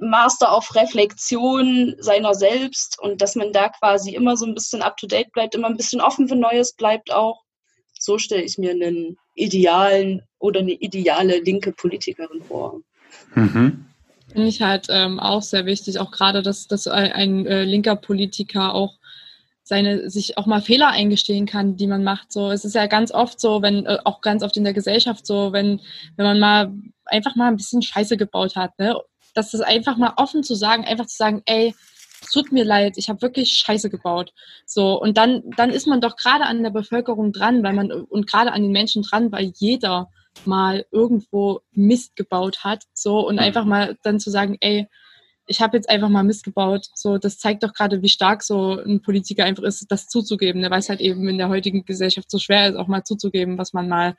Master 0.00 0.52
auf 0.52 0.74
Reflexion 0.74 1.96
seiner 1.98 2.34
selbst 2.34 2.98
und 3.00 3.22
dass 3.22 3.34
man 3.34 3.52
da 3.52 3.68
quasi 3.68 4.14
immer 4.14 4.36
so 4.36 4.46
ein 4.46 4.54
bisschen 4.54 4.82
up-to-date 4.82 5.32
bleibt, 5.32 5.54
immer 5.54 5.68
ein 5.68 5.76
bisschen 5.76 6.00
offen 6.00 6.28
für 6.28 6.36
Neues 6.36 6.74
bleibt 6.74 7.12
auch. 7.12 7.42
So 7.98 8.18
stelle 8.18 8.42
ich 8.42 8.58
mir 8.58 8.72
einen 8.72 9.16
idealen 9.34 10.22
oder 10.38 10.60
eine 10.60 10.72
ideale 10.72 11.38
linke 11.38 11.72
Politikerin 11.72 12.42
vor. 12.42 12.80
Mhm. 13.34 13.86
Finde 14.32 14.48
ich 14.48 14.62
halt 14.62 14.86
ähm, 14.90 15.20
auch 15.20 15.42
sehr 15.42 15.66
wichtig, 15.66 15.98
auch 16.00 16.10
gerade, 16.10 16.42
dass, 16.42 16.66
dass 16.66 16.86
ein, 16.88 17.12
ein 17.12 17.46
äh, 17.46 17.64
linker 17.64 17.96
Politiker 17.96 18.74
auch 18.74 18.98
seine 19.64 20.10
sich 20.10 20.36
auch 20.36 20.46
mal 20.46 20.60
Fehler 20.60 20.88
eingestehen 20.88 21.46
kann, 21.46 21.76
die 21.76 21.86
man 21.86 22.04
macht. 22.04 22.30
So, 22.32 22.50
es 22.50 22.64
ist 22.64 22.74
ja 22.74 22.86
ganz 22.86 23.10
oft 23.10 23.40
so, 23.40 23.62
wenn 23.62 23.86
äh, 23.86 23.98
auch 24.04 24.20
ganz 24.20 24.42
oft 24.42 24.56
in 24.56 24.64
der 24.64 24.74
Gesellschaft 24.74 25.26
so, 25.26 25.52
wenn 25.52 25.80
wenn 26.16 26.26
man 26.26 26.38
mal 26.38 26.72
einfach 27.06 27.34
mal 27.34 27.48
ein 27.48 27.56
bisschen 27.56 27.80
Scheiße 27.80 28.16
gebaut 28.18 28.56
hat, 28.56 28.78
ne, 28.78 28.94
dass 29.34 29.52
das 29.52 29.62
einfach 29.62 29.96
mal 29.96 30.12
offen 30.16 30.42
zu 30.42 30.54
sagen, 30.54 30.84
einfach 30.84 31.06
zu 31.06 31.16
sagen, 31.16 31.42
ey, 31.46 31.74
es 32.20 32.30
tut 32.30 32.52
mir 32.52 32.64
leid, 32.64 32.94
ich 32.96 33.08
habe 33.08 33.22
wirklich 33.22 33.52
Scheiße 33.54 33.88
gebaut. 33.88 34.34
So 34.66 35.00
und 35.00 35.16
dann 35.16 35.42
dann 35.56 35.70
ist 35.70 35.86
man 35.86 36.02
doch 36.02 36.16
gerade 36.16 36.44
an 36.44 36.62
der 36.62 36.70
Bevölkerung 36.70 37.32
dran, 37.32 37.62
weil 37.62 37.72
man 37.72 37.90
und 37.90 38.26
gerade 38.26 38.52
an 38.52 38.62
den 38.62 38.72
Menschen 38.72 39.02
dran, 39.02 39.32
weil 39.32 39.52
jeder 39.56 40.10
mal 40.44 40.86
irgendwo 40.90 41.60
Mist 41.72 42.16
gebaut 42.16 42.64
hat, 42.64 42.84
so 42.92 43.26
und 43.26 43.36
mhm. 43.36 43.42
einfach 43.42 43.64
mal 43.64 43.96
dann 44.02 44.20
zu 44.20 44.30
sagen, 44.30 44.56
ey, 44.60 44.88
ich 45.46 45.60
habe 45.60 45.76
jetzt 45.76 45.88
einfach 45.88 46.08
mal 46.08 46.22
Mist 46.22 46.44
gebaut. 46.44 46.86
So, 46.94 47.18
das 47.18 47.38
zeigt 47.38 47.62
doch 47.62 47.74
gerade, 47.74 48.02
wie 48.02 48.08
stark 48.08 48.42
so 48.42 48.78
ein 48.78 49.02
Politiker 49.02 49.44
einfach 49.44 49.62
ist, 49.62 49.84
das 49.90 50.06
zuzugeben, 50.06 50.60
ne? 50.60 50.70
weil 50.70 50.80
es 50.80 50.88
halt 50.88 51.00
eben 51.00 51.28
in 51.28 51.38
der 51.38 51.48
heutigen 51.48 51.84
Gesellschaft 51.84 52.30
so 52.30 52.38
schwer 52.38 52.70
ist, 52.70 52.76
auch 52.76 52.88
mal 52.88 53.04
zuzugeben, 53.04 53.58
was 53.58 53.72
man 53.72 53.88
mal 53.88 54.16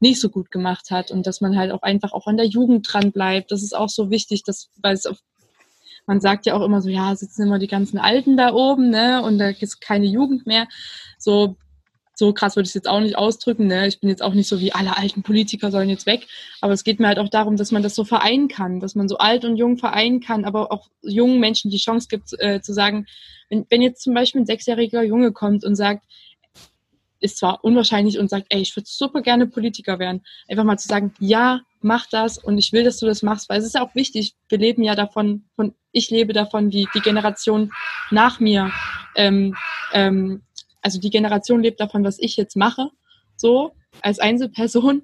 nicht 0.00 0.20
so 0.20 0.30
gut 0.30 0.50
gemacht 0.50 0.90
hat 0.90 1.10
und 1.10 1.26
dass 1.26 1.40
man 1.40 1.56
halt 1.58 1.72
auch 1.72 1.82
einfach 1.82 2.12
auch 2.12 2.26
an 2.26 2.36
der 2.36 2.46
Jugend 2.46 2.90
dran 2.90 3.12
bleibt. 3.12 3.52
Das 3.52 3.62
ist 3.62 3.76
auch 3.76 3.88
so 3.88 4.10
wichtig, 4.10 4.42
dass, 4.44 4.70
weil 4.80 4.94
es 4.94 5.06
auf, 5.06 5.18
man 6.06 6.20
sagt 6.20 6.46
ja 6.46 6.54
auch 6.54 6.64
immer 6.64 6.80
so, 6.80 6.88
ja, 6.88 7.14
sitzen 7.14 7.42
immer 7.42 7.58
die 7.58 7.66
ganzen 7.66 7.98
Alten 7.98 8.36
da 8.36 8.54
oben, 8.54 8.90
ne, 8.90 9.22
und 9.22 9.38
da 9.38 9.50
ist 9.50 9.80
keine 9.80 10.06
Jugend 10.06 10.46
mehr. 10.46 10.68
So, 11.18 11.56
so 12.20 12.34
krass 12.34 12.54
würde 12.54 12.66
ich 12.66 12.70
es 12.70 12.74
jetzt 12.74 12.88
auch 12.88 13.00
nicht 13.00 13.16
ausdrücken. 13.16 13.66
Ne? 13.66 13.88
Ich 13.88 13.98
bin 13.98 14.10
jetzt 14.10 14.22
auch 14.22 14.34
nicht 14.34 14.46
so 14.46 14.60
wie 14.60 14.72
alle 14.72 14.98
alten 14.98 15.22
Politiker 15.22 15.70
sollen 15.70 15.88
jetzt 15.88 16.04
weg. 16.04 16.26
Aber 16.60 16.74
es 16.74 16.84
geht 16.84 17.00
mir 17.00 17.08
halt 17.08 17.18
auch 17.18 17.30
darum, 17.30 17.56
dass 17.56 17.72
man 17.72 17.82
das 17.82 17.94
so 17.94 18.04
vereinen 18.04 18.46
kann, 18.48 18.78
dass 18.78 18.94
man 18.94 19.08
so 19.08 19.16
alt 19.16 19.46
und 19.46 19.56
jung 19.56 19.78
vereinen 19.78 20.20
kann, 20.20 20.44
aber 20.44 20.70
auch 20.70 20.88
jungen 21.00 21.40
Menschen 21.40 21.70
die 21.70 21.78
Chance 21.78 22.08
gibt 22.08 22.34
äh, 22.38 22.60
zu 22.60 22.74
sagen, 22.74 23.06
wenn, 23.48 23.64
wenn 23.70 23.80
jetzt 23.80 24.02
zum 24.02 24.12
Beispiel 24.12 24.42
ein 24.42 24.46
sechsjähriger 24.46 25.02
Junge 25.02 25.32
kommt 25.32 25.64
und 25.64 25.76
sagt, 25.76 26.04
ist 27.20 27.38
zwar 27.38 27.64
unwahrscheinlich 27.64 28.18
und 28.18 28.28
sagt, 28.28 28.46
ey, 28.50 28.60
ich 28.60 28.76
würde 28.76 28.88
super 28.88 29.22
gerne 29.22 29.46
Politiker 29.46 29.98
werden. 29.98 30.22
Einfach 30.46 30.64
mal 30.64 30.78
zu 30.78 30.88
sagen, 30.88 31.14
ja, 31.20 31.62
mach 31.80 32.04
das 32.06 32.36
und 32.36 32.58
ich 32.58 32.72
will, 32.72 32.84
dass 32.84 32.98
du 32.98 33.06
das 33.06 33.22
machst, 33.22 33.48
weil 33.48 33.60
es 33.60 33.66
ist 33.66 33.76
ja 33.76 33.82
auch 33.82 33.94
wichtig. 33.94 34.34
Wir 34.50 34.58
leben 34.58 34.82
ja 34.82 34.94
davon, 34.94 35.44
von, 35.56 35.74
ich 35.92 36.10
lebe 36.10 36.34
davon, 36.34 36.70
wie 36.70 36.86
die 36.94 37.00
Generation 37.00 37.72
nach 38.10 38.40
mir 38.40 38.70
ähm, 39.16 39.56
ähm, 39.92 40.42
also 40.82 41.00
die 41.00 41.10
Generation 41.10 41.62
lebt 41.62 41.80
davon, 41.80 42.04
was 42.04 42.18
ich 42.18 42.36
jetzt 42.36 42.56
mache, 42.56 42.90
so 43.36 43.72
als 44.02 44.18
Einzelperson. 44.18 45.02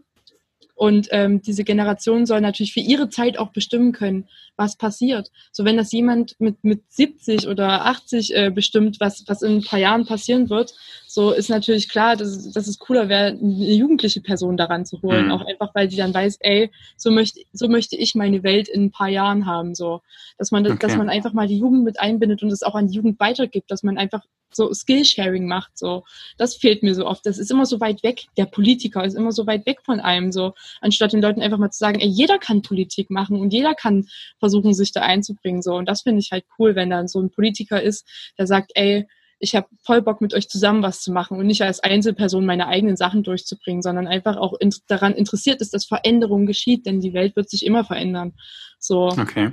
Und 0.78 1.08
ähm, 1.10 1.40
diese 1.40 1.64
Generation 1.64 2.26
soll 2.26 2.42
natürlich 2.42 2.74
für 2.74 2.80
ihre 2.80 3.08
Zeit 3.08 3.38
auch 3.38 3.48
bestimmen 3.50 3.92
können, 3.92 4.28
was 4.56 4.76
passiert. 4.76 5.30
So 5.50 5.64
wenn 5.64 5.78
das 5.78 5.90
jemand 5.90 6.38
mit, 6.38 6.62
mit 6.64 6.82
70 6.92 7.48
oder 7.48 7.86
80 7.86 8.36
äh, 8.36 8.50
bestimmt, 8.50 9.00
was, 9.00 9.24
was 9.26 9.40
in 9.40 9.56
ein 9.56 9.64
paar 9.64 9.78
Jahren 9.78 10.04
passieren 10.04 10.50
wird, 10.50 10.74
so 11.06 11.30
ist 11.30 11.48
natürlich 11.48 11.88
klar, 11.88 12.14
dass, 12.14 12.52
dass 12.52 12.66
es 12.66 12.78
cooler 12.78 13.08
wäre, 13.08 13.28
eine 13.28 13.72
jugendliche 13.72 14.20
Person 14.20 14.58
daran 14.58 14.84
zu 14.84 15.00
holen. 15.00 15.26
Mhm. 15.26 15.32
Auch 15.32 15.46
einfach, 15.46 15.74
weil 15.74 15.88
die 15.88 15.96
dann 15.96 16.12
weiß, 16.12 16.36
ey, 16.40 16.70
so 16.98 17.10
möchte, 17.10 17.40
so 17.54 17.68
möchte 17.68 17.96
ich 17.96 18.14
meine 18.14 18.42
Welt 18.42 18.68
in 18.68 18.84
ein 18.84 18.90
paar 18.90 19.08
Jahren 19.08 19.46
haben. 19.46 19.74
So, 19.74 20.02
dass 20.36 20.50
man, 20.50 20.66
okay. 20.66 20.76
dass 20.78 20.94
man 20.94 21.08
einfach 21.08 21.32
mal 21.32 21.48
die 21.48 21.58
Jugend 21.58 21.84
mit 21.84 21.98
einbindet 21.98 22.42
und 22.42 22.52
es 22.52 22.62
auch 22.62 22.74
an 22.74 22.88
die 22.88 22.96
Jugend 22.96 23.18
weitergibt, 23.18 23.70
dass 23.70 23.82
man 23.82 23.96
einfach 23.96 24.24
so 24.52 24.72
Skillsharing 24.72 25.46
macht. 25.46 25.76
So, 25.78 26.04
das 26.38 26.56
fehlt 26.56 26.82
mir 26.82 26.94
so 26.94 27.06
oft. 27.06 27.26
Das 27.26 27.38
ist 27.38 27.50
immer 27.50 27.66
so 27.66 27.80
weit 27.80 28.02
weg. 28.02 28.24
Der 28.36 28.46
Politiker 28.46 29.04
ist 29.04 29.14
immer 29.14 29.32
so 29.32 29.46
weit 29.46 29.66
weg 29.66 29.80
von 29.84 30.00
einem. 30.00 30.32
So, 30.32 30.54
anstatt 30.80 31.12
den 31.12 31.22
Leuten 31.22 31.42
einfach 31.42 31.58
mal 31.58 31.70
zu 31.70 31.78
sagen, 31.78 32.00
ey, 32.00 32.08
jeder 32.08 32.38
kann 32.38 32.62
Politik 32.62 33.10
machen 33.10 33.40
und 33.40 33.52
jeder 33.52 33.74
kann 33.74 34.06
versuchen, 34.38 34.74
sich 34.74 34.92
da 34.92 35.02
einzubringen. 35.02 35.62
So, 35.62 35.74
und 35.76 35.86
das 35.86 36.02
finde 36.02 36.20
ich 36.20 36.32
halt 36.32 36.44
cool, 36.58 36.74
wenn 36.74 36.90
dann 36.90 37.08
so 37.08 37.20
ein 37.20 37.30
Politiker 37.30 37.82
ist, 37.82 38.06
der 38.38 38.46
sagt, 38.46 38.72
ey, 38.74 39.06
ich 39.38 39.54
habe 39.54 39.66
voll 39.82 40.02
Bock 40.02 40.20
mit 40.20 40.34
euch 40.34 40.48
zusammen 40.48 40.82
was 40.82 41.02
zu 41.02 41.12
machen 41.12 41.38
und 41.38 41.46
nicht 41.46 41.62
als 41.62 41.80
Einzelperson 41.80 42.46
meine 42.46 42.68
eigenen 42.68 42.96
Sachen 42.96 43.22
durchzubringen, 43.22 43.82
sondern 43.82 44.06
einfach 44.06 44.36
auch 44.36 44.54
in, 44.58 44.72
daran 44.86 45.12
interessiert 45.12 45.60
ist, 45.60 45.74
dass 45.74 45.84
Veränderung 45.84 46.46
geschieht, 46.46 46.86
denn 46.86 47.00
die 47.00 47.12
Welt 47.12 47.36
wird 47.36 47.50
sich 47.50 47.66
immer 47.66 47.84
verändern. 47.84 48.32
So. 48.78 49.08
Okay. 49.08 49.52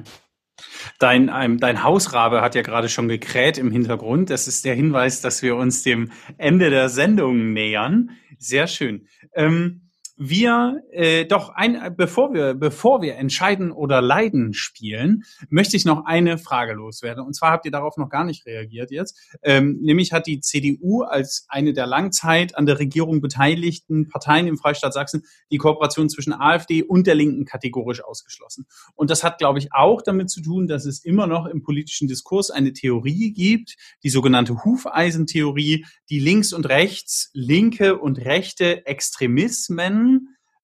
Dein, 0.99 1.31
ähm, 1.33 1.59
dein 1.59 1.83
Hausrabe 1.83 2.41
hat 2.41 2.55
ja 2.55 2.61
gerade 2.61 2.89
schon 2.89 3.07
gekräht 3.07 3.57
im 3.57 3.71
Hintergrund. 3.71 4.29
Das 4.29 4.47
ist 4.47 4.65
der 4.65 4.75
Hinweis, 4.75 5.21
dass 5.21 5.41
wir 5.41 5.55
uns 5.55 5.83
dem 5.83 6.11
Ende 6.37 6.69
der 6.69 6.89
Sendung 6.89 7.53
nähern. 7.53 8.11
Sehr 8.37 8.67
schön. 8.67 9.07
Ähm, 9.33 9.89
wir 10.29 10.83
äh, 10.91 11.25
doch 11.25 11.49
ein, 11.49 11.95
bevor 11.97 12.33
wir 12.33 12.53
bevor 12.53 13.01
wir 13.01 13.15
entscheiden 13.15 13.71
oder 13.71 14.01
leiden 14.01 14.53
spielen, 14.53 15.23
möchte 15.49 15.75
ich 15.75 15.85
noch 15.85 16.05
eine 16.05 16.37
Frage 16.37 16.73
loswerden. 16.73 17.25
Und 17.25 17.33
zwar 17.33 17.51
habt 17.51 17.65
ihr 17.65 17.71
darauf 17.71 17.97
noch 17.97 18.09
gar 18.09 18.23
nicht 18.23 18.45
reagiert 18.45 18.91
jetzt. 18.91 19.19
Ähm, 19.41 19.79
nämlich 19.81 20.13
hat 20.13 20.27
die 20.27 20.39
CDU 20.39 21.01
als 21.01 21.45
eine 21.49 21.73
der 21.73 21.87
Langzeit 21.87 22.55
an 22.57 22.65
der 22.65 22.79
Regierung 22.79 23.21
beteiligten 23.21 24.07
Parteien 24.07 24.47
im 24.47 24.57
Freistaat 24.57 24.93
Sachsen 24.93 25.23
die 25.51 25.57
Kooperation 25.57 26.09
zwischen 26.09 26.33
AfD 26.33 26.83
und 26.83 27.05
der 27.07 27.15
Linken 27.15 27.45
kategorisch 27.45 28.03
ausgeschlossen. 28.03 28.65
Und 28.95 29.09
das 29.09 29.23
hat, 29.23 29.37
glaube 29.37 29.59
ich, 29.59 29.73
auch 29.73 30.01
damit 30.01 30.29
zu 30.29 30.41
tun, 30.41 30.67
dass 30.67 30.85
es 30.85 31.03
immer 31.03 31.27
noch 31.27 31.45
im 31.47 31.63
politischen 31.63 32.07
Diskurs 32.07 32.49
eine 32.49 32.73
Theorie 32.73 33.33
gibt, 33.33 33.75
die 34.03 34.09
sogenannte 34.09 34.63
Hufeisentheorie, 34.63 35.85
die 36.09 36.19
links 36.19 36.53
und 36.53 36.67
rechts, 36.69 37.29
linke 37.33 37.97
und 37.97 38.19
rechte 38.19 38.85
Extremismen 38.85 40.12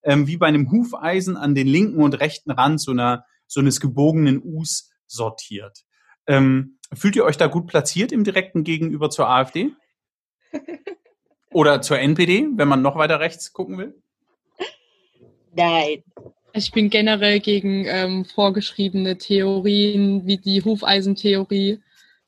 ähm, 0.03 0.27
wie 0.27 0.37
bei 0.37 0.47
einem 0.47 0.71
Hufeisen 0.71 1.37
an 1.37 1.55
den 1.55 1.67
linken 1.67 2.01
und 2.01 2.19
rechten 2.19 2.51
Rand 2.51 2.81
so, 2.81 2.91
einer, 2.91 3.25
so 3.47 3.59
eines 3.59 3.79
gebogenen 3.79 4.41
Us 4.43 4.91
sortiert. 5.05 5.83
Ähm, 6.27 6.77
fühlt 6.93 7.15
ihr 7.15 7.25
euch 7.25 7.37
da 7.37 7.47
gut 7.47 7.67
platziert 7.67 8.11
im 8.11 8.23
direkten 8.23 8.63
Gegenüber 8.63 9.09
zur 9.09 9.29
AfD? 9.29 9.71
Oder 11.51 11.81
zur 11.81 11.99
NPD, 11.99 12.47
wenn 12.55 12.67
man 12.67 12.81
noch 12.81 12.95
weiter 12.95 13.19
rechts 13.19 13.53
gucken 13.53 13.77
will? 13.77 14.01
Nein. 15.53 16.03
Ich 16.53 16.71
bin 16.71 16.89
generell 16.89 17.39
gegen 17.39 17.85
ähm, 17.85 18.25
vorgeschriebene 18.25 19.17
Theorien 19.17 20.25
wie 20.25 20.37
die 20.37 20.63
Hufeisentheorie, 20.63 21.79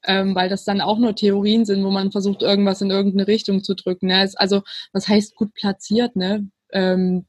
ähm, 0.04 0.36
weil 0.36 0.50
das 0.50 0.64
dann 0.64 0.82
auch 0.82 0.98
nur 0.98 1.16
Theorien 1.16 1.66
sind, 1.66 1.84
wo 1.84 1.92
man 1.92 2.12
versucht, 2.12 2.42
irgendwas 2.42 2.82
in 2.82 2.92
irgendeine 2.92 3.28
Richtung 3.28 3.64
zu 3.64 3.76
drücken. 3.76 4.08
Ne? 4.08 4.30
Also, 4.36 4.62
was 4.94 5.08
heißt 5.08 5.36
gut 5.36 5.54
platziert? 5.54 6.16
Ne? 6.16 6.50
Ähm, 6.74 7.26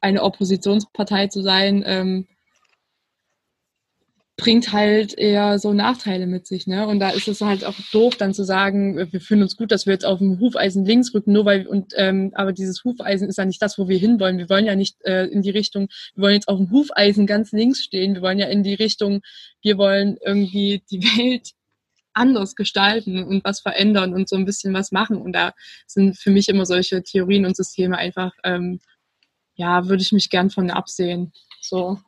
eine 0.00 0.22
Oppositionspartei 0.22 1.28
zu 1.28 1.42
sein, 1.42 1.82
ähm, 1.86 2.26
bringt 4.40 4.72
halt 4.72 5.18
eher 5.18 5.58
so 5.58 5.74
Nachteile 5.74 6.26
mit 6.26 6.46
sich, 6.46 6.66
ne? 6.66 6.86
Und 6.86 6.98
da 6.98 7.10
ist 7.10 7.28
es 7.28 7.42
halt 7.42 7.64
auch 7.64 7.74
doof, 7.92 8.16
dann 8.16 8.32
zu 8.32 8.42
sagen, 8.42 8.96
wir 9.12 9.20
fühlen 9.20 9.42
uns 9.42 9.56
gut, 9.56 9.70
dass 9.70 9.84
wir 9.84 9.92
jetzt 9.92 10.06
auf 10.06 10.18
dem 10.18 10.40
Hufeisen 10.40 10.86
links 10.86 11.12
rücken, 11.12 11.32
nur 11.32 11.44
weil 11.44 11.66
und 11.66 11.92
ähm, 11.96 12.32
aber 12.34 12.52
dieses 12.52 12.82
Hufeisen 12.82 13.28
ist 13.28 13.36
ja 13.36 13.44
nicht 13.44 13.60
das, 13.60 13.78
wo 13.78 13.88
wir 13.88 13.98
hinwollen. 13.98 14.38
Wir 14.38 14.48
wollen 14.48 14.64
ja 14.64 14.76
nicht 14.76 14.96
äh, 15.04 15.26
in 15.26 15.42
die 15.42 15.50
Richtung, 15.50 15.88
wir 16.14 16.22
wollen 16.22 16.34
jetzt 16.34 16.48
auf 16.48 16.56
dem 16.56 16.70
Hufeisen 16.70 17.26
ganz 17.26 17.52
links 17.52 17.82
stehen. 17.84 18.14
Wir 18.14 18.22
wollen 18.22 18.38
ja 18.38 18.46
in 18.46 18.62
die 18.62 18.74
Richtung, 18.74 19.20
wir 19.62 19.76
wollen 19.76 20.16
irgendwie 20.24 20.82
die 20.90 21.02
Welt 21.02 21.50
anders 22.12 22.54
gestalten 22.54 23.22
und 23.22 23.44
was 23.44 23.60
verändern 23.60 24.14
und 24.14 24.28
so 24.28 24.36
ein 24.36 24.44
bisschen 24.44 24.74
was 24.74 24.92
machen. 24.92 25.20
Und 25.20 25.32
da 25.32 25.52
sind 25.86 26.18
für 26.18 26.30
mich 26.30 26.48
immer 26.48 26.66
solche 26.66 27.02
Theorien 27.02 27.46
und 27.46 27.56
Systeme 27.56 27.96
einfach, 27.96 28.32
ähm, 28.44 28.80
ja, 29.54 29.88
würde 29.88 30.02
ich 30.02 30.12
mich 30.12 30.30
gern 30.30 30.50
von 30.50 30.70
absehen. 30.70 31.32
So. 31.60 31.98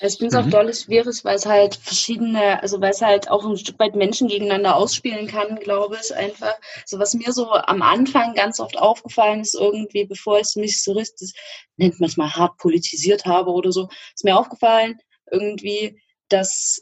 Ich 0.00 0.16
finde 0.16 0.36
es 0.36 0.44
mhm. 0.44 0.48
auch 0.48 0.50
doll 0.50 0.72
schwierig, 0.72 1.24
weil 1.24 1.34
es 1.34 1.46
halt 1.46 1.74
verschiedene, 1.74 2.62
also 2.62 2.80
weil 2.80 2.92
es 2.92 3.02
halt 3.02 3.28
auch 3.30 3.44
ein 3.44 3.56
Stück 3.56 3.80
weit 3.80 3.96
Menschen 3.96 4.28
gegeneinander 4.28 4.76
ausspielen 4.76 5.26
kann, 5.26 5.56
glaube 5.56 5.98
ich, 6.00 6.14
einfach. 6.14 6.54
So 6.86 7.00
was 7.00 7.14
mir 7.14 7.32
so 7.32 7.50
am 7.50 7.82
Anfang 7.82 8.34
ganz 8.34 8.60
oft 8.60 8.78
aufgefallen 8.78 9.40
ist, 9.40 9.56
irgendwie, 9.56 10.04
bevor 10.04 10.38
ich 10.38 10.54
mich 10.54 10.84
so 10.84 10.92
richtig, 10.92 11.32
nennt 11.76 11.98
man 11.98 12.08
es 12.08 12.16
mal 12.16 12.32
hart 12.32 12.58
politisiert 12.58 13.24
habe 13.24 13.50
oder 13.50 13.72
so, 13.72 13.88
ist 14.14 14.24
mir 14.24 14.38
aufgefallen, 14.38 14.98
irgendwie, 15.32 16.00
dass 16.28 16.80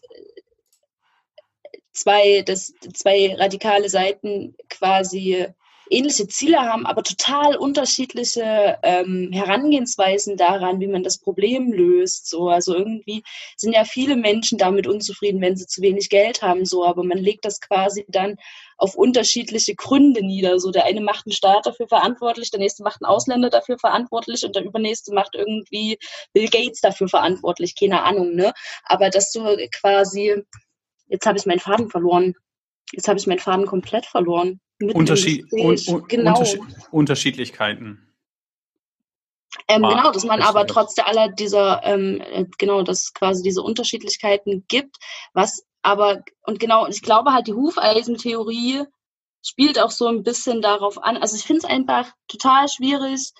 zwei, 1.96 2.42
dass 2.42 2.74
zwei 2.94 3.34
radikale 3.38 3.88
Seiten 3.88 4.54
quasi 4.68 5.46
ähnliche 5.90 6.26
Ziele 6.26 6.58
haben, 6.58 6.86
aber 6.86 7.02
total 7.02 7.56
unterschiedliche 7.56 8.78
ähm, 8.82 9.30
Herangehensweisen 9.32 10.36
daran, 10.36 10.80
wie 10.80 10.88
man 10.88 11.02
das 11.02 11.18
Problem 11.18 11.72
löst. 11.72 12.28
So, 12.28 12.48
also 12.48 12.74
irgendwie 12.74 13.22
sind 13.56 13.72
ja 13.72 13.84
viele 13.84 14.16
Menschen 14.16 14.58
damit 14.58 14.86
unzufrieden, 14.86 15.40
wenn 15.40 15.56
sie 15.56 15.66
zu 15.66 15.82
wenig 15.82 16.08
Geld 16.08 16.42
haben. 16.42 16.64
So, 16.64 16.84
aber 16.84 17.04
man 17.04 17.18
legt 17.18 17.44
das 17.44 17.60
quasi 17.60 18.04
dann 18.08 18.36
auf 18.78 18.94
unterschiedliche 18.94 19.74
Gründe 19.74 20.24
nieder. 20.24 20.58
So, 20.58 20.70
der 20.70 20.84
eine 20.84 21.00
macht 21.00 21.26
einen 21.26 21.32
Staat 21.32 21.66
dafür 21.66 21.88
verantwortlich, 21.88 22.50
der 22.50 22.60
nächste 22.60 22.82
macht 22.82 23.02
einen 23.02 23.10
Ausländer 23.10 23.50
dafür 23.50 23.78
verantwortlich 23.78 24.44
und 24.44 24.56
der 24.56 24.64
übernächste 24.64 25.14
macht 25.14 25.34
irgendwie 25.34 25.98
Bill 26.32 26.48
Gates 26.48 26.80
dafür 26.80 27.08
verantwortlich. 27.08 27.74
Keine 27.78 28.02
Ahnung, 28.02 28.34
ne? 28.34 28.52
Aber 28.84 29.10
dass 29.10 29.30
du 29.30 29.56
quasi 29.72 30.42
jetzt 31.06 31.26
habe 31.26 31.38
ich 31.38 31.46
meinen 31.46 31.60
Faden 31.60 31.90
verloren. 31.90 32.34
Jetzt 32.92 33.08
habe 33.08 33.18
ich 33.18 33.26
meinen 33.26 33.38
Faden 33.38 33.66
komplett 33.66 34.06
verloren. 34.06 34.60
Unterschied, 34.80 35.50
un, 35.52 35.78
un, 35.88 36.08
genau. 36.08 36.42
Unterschiedlichkeiten. 36.90 38.02
Ähm, 39.68 39.84
ah, 39.84 39.88
genau, 39.88 40.12
dass 40.12 40.24
man 40.24 40.42
aber 40.42 40.66
trotz 40.66 40.94
der 40.94 41.08
aller 41.08 41.28
dieser, 41.28 41.82
ähm, 41.82 42.20
äh, 42.20 42.44
genau, 42.58 42.82
dass 42.82 43.04
es 43.04 43.14
quasi 43.14 43.42
diese 43.42 43.62
Unterschiedlichkeiten 43.62 44.64
gibt, 44.68 44.96
was 45.32 45.66
aber, 45.82 46.22
und 46.42 46.60
genau, 46.60 46.86
ich 46.88 47.00
glaube 47.00 47.32
halt, 47.32 47.46
die 47.46 47.54
Hufeisentheorie 47.54 48.84
spielt 49.42 49.78
auch 49.78 49.92
so 49.92 50.08
ein 50.08 50.24
bisschen 50.24 50.60
darauf 50.60 51.02
an. 51.02 51.16
Also 51.16 51.36
ich 51.36 51.44
finde 51.44 51.58
es 51.58 51.64
einfach 51.64 52.12
total 52.26 52.68
schwierig, 52.68 53.32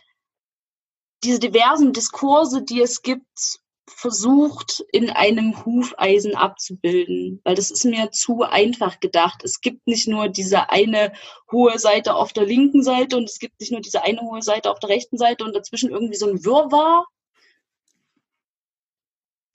diese 1.24 1.40
diversen 1.40 1.92
Diskurse, 1.92 2.62
die 2.62 2.80
es 2.80 3.02
gibt, 3.02 3.58
versucht, 3.89 4.84
in 4.93 5.11
einem 5.11 5.64
Hufeisen 5.64 6.34
abzubilden, 6.34 7.41
weil 7.45 7.55
das 7.55 7.70
ist 7.70 7.84
mir 7.84 8.11
zu 8.11 8.43
einfach 8.43 9.01
gedacht. 9.01 9.43
Es 9.45 9.61
gibt 9.61 9.87
nicht 9.87 10.09
nur 10.09 10.28
diese 10.28 10.70
eine 10.70 11.12
hohe 11.51 11.78
Seite 11.78 12.14
auf 12.14 12.32
der 12.32 12.47
linken 12.47 12.82
Seite 12.82 13.16
und 13.16 13.28
es 13.28 13.39
gibt 13.39 13.61
nicht 13.61 13.72
nur 13.72 13.80
diese 13.80 14.03
eine 14.03 14.20
hohe 14.20 14.43
Seite 14.43 14.70
auf 14.70 14.80
der 14.80 14.91
rechten 14.91 15.18
Seite 15.18 15.45
und 15.45 15.55
dazwischen 15.55 15.91
irgendwie 15.91 16.16
so 16.16 16.28
ein 16.28 16.45
Wirrwarr. 16.45 17.07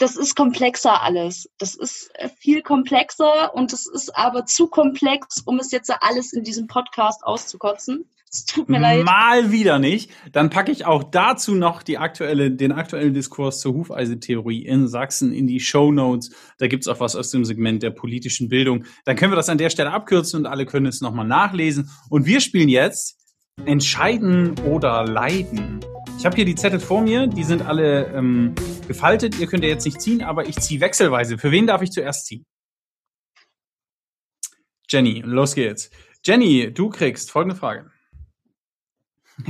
Das 0.01 0.15
ist 0.15 0.35
komplexer 0.35 1.03
alles. 1.03 1.47
Das 1.59 1.75
ist 1.75 2.09
äh, 2.15 2.27
viel 2.39 2.63
komplexer 2.63 3.53
und 3.53 3.71
es 3.71 3.85
ist 3.85 4.09
aber 4.17 4.47
zu 4.47 4.65
komplex, 4.65 5.43
um 5.45 5.59
es 5.59 5.69
jetzt 5.69 5.93
alles 6.01 6.33
in 6.33 6.43
diesem 6.43 6.65
Podcast 6.65 7.23
auszukotzen. 7.23 8.05
Es 8.31 8.45
tut 8.45 8.67
mir 8.67 8.79
leid. 8.79 9.05
Mal 9.05 9.51
wieder 9.51 9.77
nicht. 9.77 10.09
Dann 10.31 10.49
packe 10.49 10.71
ich 10.71 10.85
auch 10.85 11.03
dazu 11.03 11.53
noch 11.53 11.83
die 11.83 11.99
aktuelle, 11.99 12.49
den 12.49 12.71
aktuellen 12.71 13.13
Diskurs 13.13 13.59
zur 13.59 13.75
Hufeisentheorie 13.75 14.65
in 14.65 14.87
Sachsen 14.87 15.33
in 15.33 15.45
die 15.45 15.59
Show 15.59 15.91
Notes. 15.91 16.31
Da 16.57 16.65
gibt's 16.65 16.87
auch 16.87 16.99
was 16.99 17.15
aus 17.15 17.29
dem 17.29 17.45
Segment 17.45 17.83
der 17.83 17.91
politischen 17.91 18.49
Bildung. 18.49 18.85
Dann 19.05 19.15
können 19.15 19.31
wir 19.31 19.35
das 19.35 19.49
an 19.49 19.59
der 19.59 19.69
Stelle 19.69 19.91
abkürzen 19.91 20.39
und 20.39 20.45
alle 20.47 20.65
können 20.65 20.87
es 20.87 21.01
nochmal 21.01 21.27
nachlesen. 21.27 21.91
Und 22.09 22.25
wir 22.25 22.41
spielen 22.41 22.69
jetzt 22.69 23.19
Entscheiden 23.65 24.57
oder 24.61 25.05
Leiden. 25.05 25.79
Ich 26.21 26.25
habe 26.27 26.35
hier 26.35 26.45
die 26.45 26.53
Zettel 26.53 26.79
vor 26.79 27.01
mir, 27.01 27.25
die 27.25 27.43
sind 27.43 27.63
alle 27.63 28.05
ähm, 28.13 28.53
gefaltet. 28.87 29.39
Ihr 29.39 29.47
könnt 29.47 29.63
ja 29.63 29.71
jetzt 29.71 29.85
nicht 29.85 29.99
ziehen, 29.99 30.21
aber 30.21 30.47
ich 30.47 30.55
ziehe 30.57 30.79
wechselweise. 30.79 31.39
Für 31.39 31.49
wen 31.49 31.65
darf 31.65 31.81
ich 31.81 31.91
zuerst 31.91 32.27
ziehen? 32.27 32.45
Jenny, 34.87 35.21
los 35.25 35.55
geht's. 35.55 35.89
Jenny, 36.23 36.71
du 36.71 36.89
kriegst 36.89 37.31
folgende 37.31 37.55
Frage. 37.55 37.89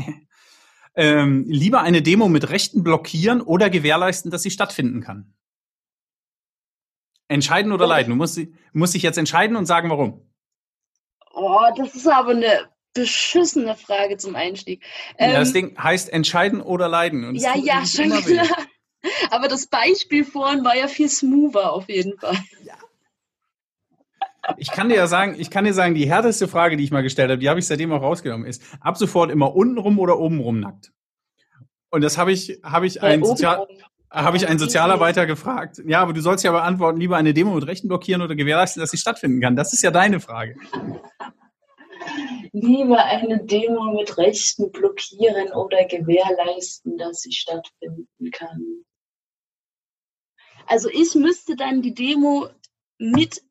ähm, 0.95 1.43
lieber 1.49 1.81
eine 1.81 2.01
Demo 2.01 2.29
mit 2.29 2.49
Rechten 2.49 2.83
blockieren 2.83 3.41
oder 3.41 3.69
gewährleisten, 3.69 4.31
dass 4.31 4.43
sie 4.43 4.49
stattfinden 4.49 5.01
kann? 5.01 5.33
Entscheiden 7.27 7.73
oder 7.73 7.85
leiden? 7.85 8.11
Du 8.11 8.15
musst, 8.15 8.39
musst 8.71 8.93
dich 8.93 9.03
jetzt 9.03 9.17
entscheiden 9.17 9.57
und 9.57 9.65
sagen, 9.65 9.89
warum. 9.89 10.25
Oh, 11.33 11.67
das 11.75 11.95
ist 11.95 12.07
aber 12.07 12.31
eine 12.31 12.69
beschissene 12.93 13.75
Frage 13.75 14.17
zum 14.17 14.35
Einstieg. 14.35 14.83
Ähm, 15.17 15.31
ja, 15.31 15.39
das 15.39 15.53
Ding 15.53 15.77
heißt 15.81 16.11
entscheiden 16.11 16.61
oder 16.61 16.87
leiden. 16.87 17.35
ja, 17.35 17.55
ja, 17.55 17.85
schon 17.85 18.09
klar. 18.09 18.47
Aber 19.31 19.47
das 19.47 19.67
Beispiel 19.67 20.23
vorhin 20.23 20.63
war 20.63 20.75
ja 20.75 20.87
viel 20.87 21.09
smoother 21.09 21.73
auf 21.73 21.89
jeden 21.89 22.19
Fall. 22.19 22.37
Ja, 22.63 22.75
ich 24.57 24.71
kann 24.71 24.89
dir 24.89 24.95
ja 24.95 25.07
sagen, 25.07 25.35
ich 25.37 25.49
kann 25.49 25.65
dir 25.65 25.73
sagen, 25.73 25.95
die 25.95 26.09
härteste 26.09 26.47
Frage, 26.47 26.77
die 26.77 26.83
ich 26.83 26.91
mal 26.91 27.03
gestellt 27.03 27.29
habe, 27.29 27.39
die 27.39 27.49
habe 27.49 27.59
ich 27.59 27.67
seitdem 27.67 27.91
auch 27.91 28.01
rausgenommen, 28.01 28.47
ist 28.47 28.63
ab 28.79 28.97
sofort 28.97 29.31
immer 29.31 29.55
untenrum 29.55 29.99
oder 29.99 30.19
obenrum 30.19 30.59
nackt. 30.59 30.91
Und 31.89 32.01
das 32.01 32.17
habe 32.17 32.31
ich, 32.31 32.59
habe 32.63 32.87
ich 32.87 33.01
ein 33.01 33.23
Sozial, 33.23 33.67
habe 34.09 34.37
ich 34.37 34.47
einen 34.47 34.59
Sozialarbeiter 34.59 35.25
gefragt. 35.25 35.81
Ja, 35.85 36.01
aber 36.01 36.13
du 36.13 36.21
sollst 36.21 36.43
ja 36.43 36.51
beantworten, 36.51 36.99
lieber 36.99 37.17
eine 37.17 37.33
Demo 37.33 37.53
mit 37.53 37.67
Rechten 37.67 37.87
blockieren 37.87 38.21
oder 38.21 38.35
gewährleisten, 38.35 38.79
dass 38.79 38.91
sie 38.91 38.97
stattfinden 38.97 39.41
kann. 39.41 39.55
Das 39.55 39.73
ist 39.73 39.83
ja 39.83 39.91
deine 39.91 40.19
Frage. 40.19 40.55
Lieber 42.53 43.05
eine 43.05 43.43
Demo 43.45 43.93
mit 43.93 44.17
Rechten 44.17 44.71
blockieren 44.71 45.53
oder 45.53 45.85
gewährleisten, 45.85 46.97
dass 46.97 47.21
sie 47.21 47.31
stattfinden 47.31 48.31
kann. 48.31 48.85
Also 50.67 50.89
ich 50.89 51.15
müsste 51.15 51.55
dann 51.55 51.81
die 51.81 51.93
Demo 51.93 52.49
mit 52.97 53.41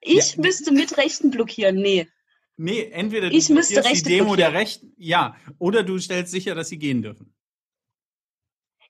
ich 0.00 0.34
ja. 0.34 0.42
müsste 0.42 0.72
mit 0.72 0.96
Rechten 0.98 1.30
blockieren. 1.30 1.76
Nee. 1.76 2.08
Nee, 2.56 2.84
entweder 2.92 3.32
Ich 3.32 3.46
du 3.46 3.54
müsste 3.54 3.74
blockierst 3.74 4.06
die 4.06 4.10
Demo 4.10 4.36
der 4.36 4.50
blockieren. 4.50 4.56
Rechten, 4.56 4.94
ja, 4.96 5.36
oder 5.58 5.82
du 5.82 5.98
stellst 5.98 6.30
sicher, 6.30 6.54
dass 6.54 6.68
sie 6.68 6.78
gehen 6.78 7.02
dürfen. 7.02 7.34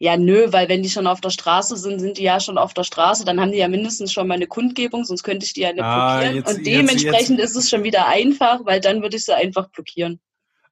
Ja, 0.00 0.16
nö, 0.16 0.46
weil 0.50 0.68
wenn 0.68 0.82
die 0.82 0.90
schon 0.90 1.06
auf 1.06 1.20
der 1.20 1.30
Straße 1.30 1.76
sind, 1.76 2.00
sind 2.00 2.18
die 2.18 2.22
ja 2.24 2.40
schon 2.40 2.58
auf 2.58 2.74
der 2.74 2.84
Straße. 2.84 3.24
Dann 3.24 3.40
haben 3.40 3.52
die 3.52 3.58
ja 3.58 3.68
mindestens 3.68 4.12
schon 4.12 4.26
mal 4.26 4.34
eine 4.34 4.46
Kundgebung, 4.46 5.04
sonst 5.04 5.22
könnte 5.22 5.46
ich 5.46 5.52
die 5.54 5.60
ja 5.60 5.72
nicht 5.72 5.82
Ah, 5.82 6.18
blockieren. 6.20 6.36
jetzt- 6.36 6.48
Und 6.50 6.56
jetzt- 6.56 6.66
dementsprechend 6.66 7.40
ist 7.40 7.56
es 7.56 7.70
schon 7.70 7.84
wieder 7.84 8.06
einfach, 8.08 8.64
weil 8.66 8.80
dann 8.80 9.02
würde 9.02 9.16
ich 9.16 9.24
sie 9.24 9.34
einfach 9.34 9.68
blockieren. 9.70 10.20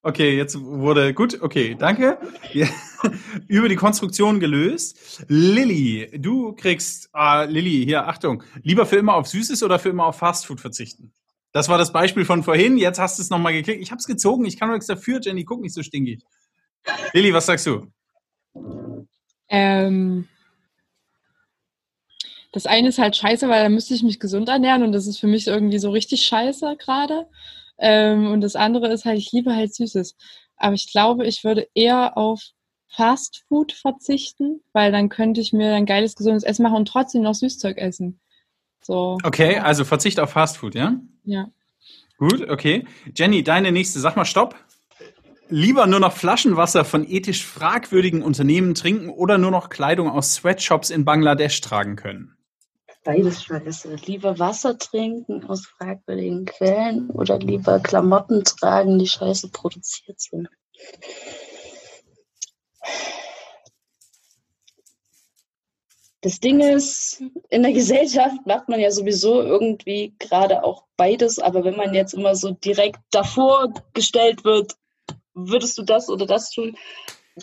Okay, 0.05 0.37
jetzt 0.37 0.59
wurde 0.61 1.15
gut. 1.15 1.41
Okay, 1.41 1.77
danke. 1.79 2.19
Ja, 2.53 2.67
über 3.47 3.69
die 3.69 3.77
Konstruktion 3.77 4.41
gelöst. 4.41 5.25
Lilly, 5.29 6.11
du 6.19 6.55
kriegst, 6.55 7.09
ah, 7.13 7.45
Lilly, 7.45 7.85
hier, 7.85 8.09
Achtung, 8.09 8.43
lieber 8.65 8.85
für 8.85 8.97
immer 8.97 9.15
auf 9.15 9.29
Süßes 9.29 9.63
oder 9.63 9.79
für 9.79 9.91
immer 9.91 10.07
auf 10.07 10.17
Fastfood 10.19 10.61
verzichten? 10.61 11.13
Das 11.53 11.69
war 11.69 11.79
das 11.79 11.93
Beispiel 11.93 12.25
von 12.25 12.43
vorhin. 12.43 12.79
Jetzt 12.79 12.99
hast 12.99 13.19
du 13.19 13.23
es 13.23 13.31
nochmal 13.31 13.53
geklickt. 13.53 13.81
Ich 13.81 13.93
habe 13.93 14.01
es 14.01 14.07
gezogen. 14.07 14.45
Ich 14.45 14.59
kann 14.59 14.67
nur 14.69 14.77
nichts 14.77 14.89
dafür. 14.89 15.21
Jenny, 15.23 15.45
guck 15.45 15.61
nicht 15.61 15.75
so 15.75 15.85
stinkig. 15.85 16.25
Lilly, 17.13 17.33
was 17.33 17.47
sagst 17.47 17.67
du? 17.69 17.87
Ähm, 19.53 20.29
das 22.53 22.67
eine 22.67 22.89
ist 22.89 22.99
halt 22.99 23.17
scheiße, 23.17 23.49
weil 23.49 23.63
da 23.63 23.69
müsste 23.69 23.95
ich 23.95 24.03
mich 24.03 24.19
gesund 24.19 24.49
ernähren 24.49 24.83
und 24.83 24.93
das 24.93 25.07
ist 25.07 25.19
für 25.19 25.27
mich 25.27 25.47
irgendwie 25.47 25.79
so 25.79 25.91
richtig 25.91 26.23
scheiße 26.23 26.77
gerade. 26.79 27.29
Ähm, 27.79 28.31
und 28.31 28.41
das 28.41 28.57
andere 28.57 28.89
ist 28.93 29.05
halt, 29.05 29.19
ich 29.19 29.31
liebe 29.31 29.55
halt 29.55 29.75
Süßes. 29.75 30.17
Aber 30.57 30.75
ich 30.75 30.91
glaube, 30.91 31.27
ich 31.27 31.45
würde 31.45 31.69
eher 31.75 32.17
auf 32.17 32.43
Fast 32.89 33.45
Food 33.49 33.73
verzichten, 33.73 34.63
weil 34.73 34.93
dann 34.93 35.09
könnte 35.09 35.41
ich 35.41 35.53
mir 35.53 35.75
ein 35.75 35.87
geiles, 35.87 36.15
gesundes 36.15 36.45
Essen 36.45 36.63
machen 36.63 36.77
und 36.77 36.89
trotzdem 36.89 37.23
noch 37.23 37.35
Süßzeug 37.35 37.79
essen. 37.79 38.21
So. 38.83 39.19
Okay, 39.23 39.59
also 39.59 39.85
Verzicht 39.85 40.19
auf 40.19 40.31
Fastfood, 40.31 40.75
ja? 40.75 41.01
Ja. 41.25 41.51
Gut, 42.19 42.49
okay. 42.49 42.85
Jenny, 43.15 43.43
deine 43.43 43.73
nächste. 43.73 44.01
Sag 44.01 44.17
mal 44.17 44.25
Stopp. 44.25 44.57
Lieber 45.55 45.87
nur 45.87 46.01
noch 46.01 46.15
Flaschenwasser 46.15 46.83
von 46.83 47.07
ethisch 47.07 47.45
fragwürdigen 47.45 48.23
Unternehmen 48.23 48.75
trinken 48.75 49.11
oder 49.11 49.37
nur 49.37 49.51
noch 49.51 49.69
Kleidung 49.69 50.09
aus 50.09 50.33
Sweatshops 50.33 50.89
in 50.89 51.05
Bangladesch 51.05 51.61
tragen 51.61 51.95
können? 51.95 52.35
Beides 53.05 53.45
scheiße. 53.45 53.97
Lieber 54.07 54.39
Wasser 54.39 54.79
trinken 54.79 55.45
aus 55.45 55.67
fragwürdigen 55.67 56.47
Quellen 56.47 57.11
oder 57.11 57.39
lieber 57.39 57.81
Klamotten 57.81 58.45
tragen, 58.45 58.99
die 58.99 59.07
scheiße 59.07 59.51
produziert 59.51 60.19
sind. 60.23 60.49
Das 66.23 66.41
Ding 66.41 66.61
ist, 66.61 67.23
in 67.51 67.63
der 67.63 67.75
Gesellschaft 67.75 68.47
macht 68.47 68.71
man 68.71 68.81
ja 68.81 68.91
sowieso 68.91 69.43
irgendwie 69.43 70.15
gerade 70.19 70.65
auch 70.65 70.85
beides, 70.97 71.39
aber 71.39 71.63
wenn 71.63 71.77
man 71.77 71.93
jetzt 71.93 72.15
immer 72.15 72.37
so 72.37 72.53
direkt 72.53 73.01
davor 73.11 73.75
gestellt 73.93 74.45
wird, 74.45 74.77
würdest 75.35 75.79
du 75.79 75.83
das 75.83 76.09
oder 76.09 76.27
das 76.27 76.51
tun? 76.51 76.77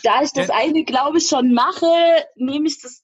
Da 0.02 0.22
ich 0.22 0.32
das 0.32 0.48
Ja. 0.48 0.54
eine, 0.54 0.84
glaube 0.84 1.18
ich, 1.18 1.26
schon 1.26 1.52
mache, 1.52 1.86
nehme 2.36 2.66
ich 2.68 2.80
das 2.80 3.02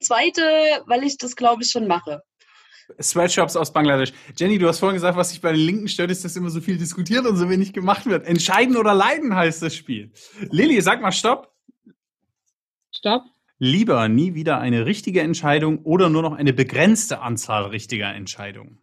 zweite, 0.00 0.42
weil 0.86 1.04
ich 1.04 1.18
das, 1.18 1.36
glaube 1.36 1.62
ich, 1.62 1.70
schon 1.70 1.86
mache. 1.86 2.22
Sweatshops 3.00 3.56
aus 3.56 3.72
Bangladesch. 3.72 4.12
Jenny, 4.36 4.58
du 4.58 4.68
hast 4.68 4.78
vorhin 4.78 4.94
gesagt, 4.96 5.16
was 5.16 5.30
dich 5.30 5.40
bei 5.40 5.52
den 5.52 5.60
Linken 5.60 5.88
stört, 5.88 6.10
ist, 6.10 6.24
dass 6.24 6.36
immer 6.36 6.50
so 6.50 6.60
viel 6.60 6.76
diskutiert 6.76 7.26
und 7.26 7.36
so 7.36 7.48
wenig 7.48 7.72
gemacht 7.72 8.04
wird. 8.06 8.26
Entscheiden 8.26 8.76
oder 8.76 8.94
leiden 8.94 9.34
heißt 9.34 9.62
das 9.62 9.74
Spiel. 9.74 10.12
Lilly, 10.50 10.80
sag 10.82 11.00
mal 11.00 11.12
Stopp. 11.12 11.50
Stopp. 12.92 13.22
Lieber 13.58 14.08
nie 14.08 14.34
wieder 14.34 14.58
eine 14.58 14.84
richtige 14.84 15.22
Entscheidung 15.22 15.78
oder 15.84 16.10
nur 16.10 16.22
noch 16.22 16.34
eine 16.34 16.52
begrenzte 16.52 17.20
Anzahl 17.20 17.66
richtiger 17.66 18.12
Entscheidungen? 18.12 18.80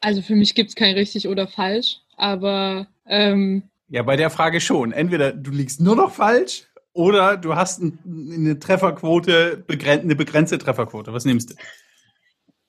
Also 0.00 0.22
für 0.22 0.36
mich 0.36 0.54
gibt 0.54 0.68
es 0.70 0.76
kein 0.76 0.94
richtig 0.94 1.26
oder 1.26 1.48
falsch, 1.48 1.96
aber 2.16 2.86
ähm, 3.06 3.64
Ja, 3.88 4.02
bei 4.02 4.16
der 4.16 4.30
Frage 4.30 4.60
schon. 4.60 4.92
Entweder 4.92 5.32
du 5.32 5.50
liegst 5.50 5.80
nur 5.80 5.96
noch 5.96 6.12
falsch 6.12 6.66
oder 6.92 7.36
du 7.36 7.54
hast 7.54 7.80
ein, 7.80 7.98
eine 8.04 8.58
Trefferquote, 8.58 9.64
eine 9.68 10.16
begrenzte 10.16 10.58
Trefferquote. 10.58 11.12
Was 11.12 11.24
nimmst 11.24 11.50
du? 11.50 11.54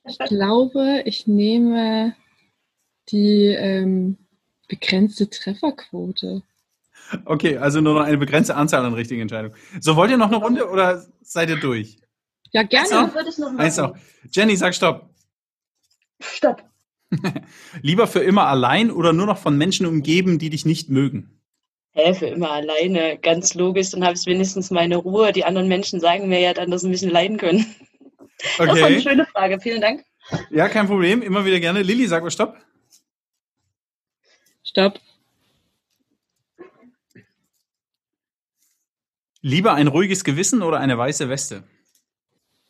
Ich 0.08 0.20
glaube, 0.20 1.02
ich 1.06 1.28
nehme 1.28 2.16
die 3.10 3.48
ähm, 3.48 4.18
begrenzte 4.68 5.30
Trefferquote. 5.30 6.44
Okay, 7.26 7.58
also 7.58 7.82
nur 7.82 7.94
noch 7.94 8.02
eine 8.02 8.18
begrenzte 8.18 8.56
Anzahl 8.56 8.86
an 8.86 8.94
richtigen 8.94 9.22
Entscheidungen. 9.22 9.56
So, 9.80 9.96
wollt 9.96 10.12
ihr 10.12 10.18
noch 10.18 10.28
eine 10.28 10.38
Runde 10.38 10.70
oder 10.70 11.06
seid 11.22 11.50
ihr 11.50 11.58
durch? 11.58 12.00
Ja, 12.52 12.64
gerne. 12.64 12.88
So. 12.88 13.14
würde 13.14 13.30
ich 13.30 13.38
noch 13.38 13.58
Eins 13.58 13.78
noch. 13.78 13.96
Jenny, 14.32 14.56
sag 14.56 14.74
Stopp. 14.74 15.10
Stopp. 16.20 16.64
Lieber 17.82 18.08
für 18.08 18.20
immer 18.20 18.48
allein 18.48 18.92
oder 18.92 19.14
nur 19.14 19.26
noch 19.26 19.38
von 19.38 19.58
Menschen 19.58 19.86
umgeben, 19.86 20.40
die 20.40 20.50
dich 20.50 20.66
nicht 20.66 20.90
mögen? 20.90 21.42
Hä, 21.94 22.14
für 22.14 22.28
immer 22.28 22.52
alleine. 22.52 23.18
Ganz 23.18 23.54
logisch, 23.56 23.92
dann 23.92 24.04
habe 24.04 24.16
ich 24.16 24.26
wenigstens 24.26 24.70
meine 24.70 24.98
Ruhe. 24.98 25.32
Die 25.32 25.46
anderen 25.46 25.68
Menschen 25.68 26.00
sagen 26.00 26.28
mir 26.30 26.40
ja 26.40 26.54
dann, 26.54 26.70
dass 26.70 26.82
sie 26.82 26.90
mich 26.90 27.02
leiden 27.02 27.38
können. 27.38 27.66
Das 28.40 28.60
war 28.60 28.68
eine 28.68 28.84
Okay. 28.84 29.02
schöne 29.02 29.26
Frage. 29.26 29.60
Vielen 29.60 29.82
Dank. 29.82 30.06
Ja, 30.52 30.70
kein 30.70 30.86
Problem. 30.86 31.24
Immer 31.24 31.44
wieder 31.44 31.60
gerne. 31.60 31.82
Lilly, 31.82 32.06
sag 32.06 32.22
mal 32.22 32.30
Stopp. 32.30 32.56
Stopp. 34.64 35.00
Lieber 39.42 39.74
ein 39.74 39.88
ruhiges 39.88 40.24
Gewissen 40.24 40.62
oder 40.62 40.80
eine 40.80 40.98
weiße 40.98 41.30
Weste? 41.30 41.64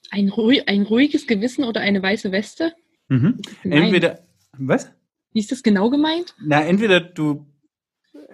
Ein, 0.09 0.29
ruhi 0.29 0.61
ein 0.61 0.83
ruhiges 0.83 1.27
Gewissen 1.27 1.65
oder 1.65 1.81
eine 1.81 2.01
weiße 2.01 2.31
Weste? 2.31 2.73
Mhm. 3.09 3.41
Entweder, 3.63 4.19
was? 4.59 4.91
Wie 5.33 5.39
ist 5.39 5.51
das 5.51 5.63
genau 5.63 5.89
gemeint? 5.89 6.35
Na, 6.39 6.61
entweder 6.61 6.99
du, 6.99 7.45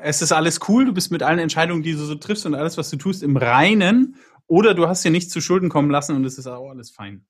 es 0.02 0.22
ist 0.22 0.32
alles 0.32 0.60
cool, 0.68 0.86
du 0.86 0.94
bist 0.94 1.12
mit 1.12 1.24
allen 1.24 1.40
Entscheidungen, 1.40 1.84
die 1.84 1.94
du 1.94 2.00
so 2.00 2.16
triffst 2.16 2.46
und 2.46 2.56
alles, 2.56 2.78
was 2.78 2.90
du 2.90 2.98
tust, 2.98 3.24
im 3.24 3.38
Reinen, 3.38 4.16
oder 4.48 4.74
du 4.74 4.88
hast 4.88 5.04
dir 5.04 5.12
nichts 5.12 5.32
zu 5.32 5.42
Schulden 5.42 5.70
kommen 5.70 5.90
lassen 5.90 6.16
und 6.16 6.26
es 6.26 6.38
ist 6.38 6.48
auch 6.48 6.70
alles 6.70 6.92
fein. 6.92 7.26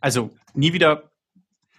Also, 0.00 0.30
nie 0.54 0.72
wieder. 0.72 1.10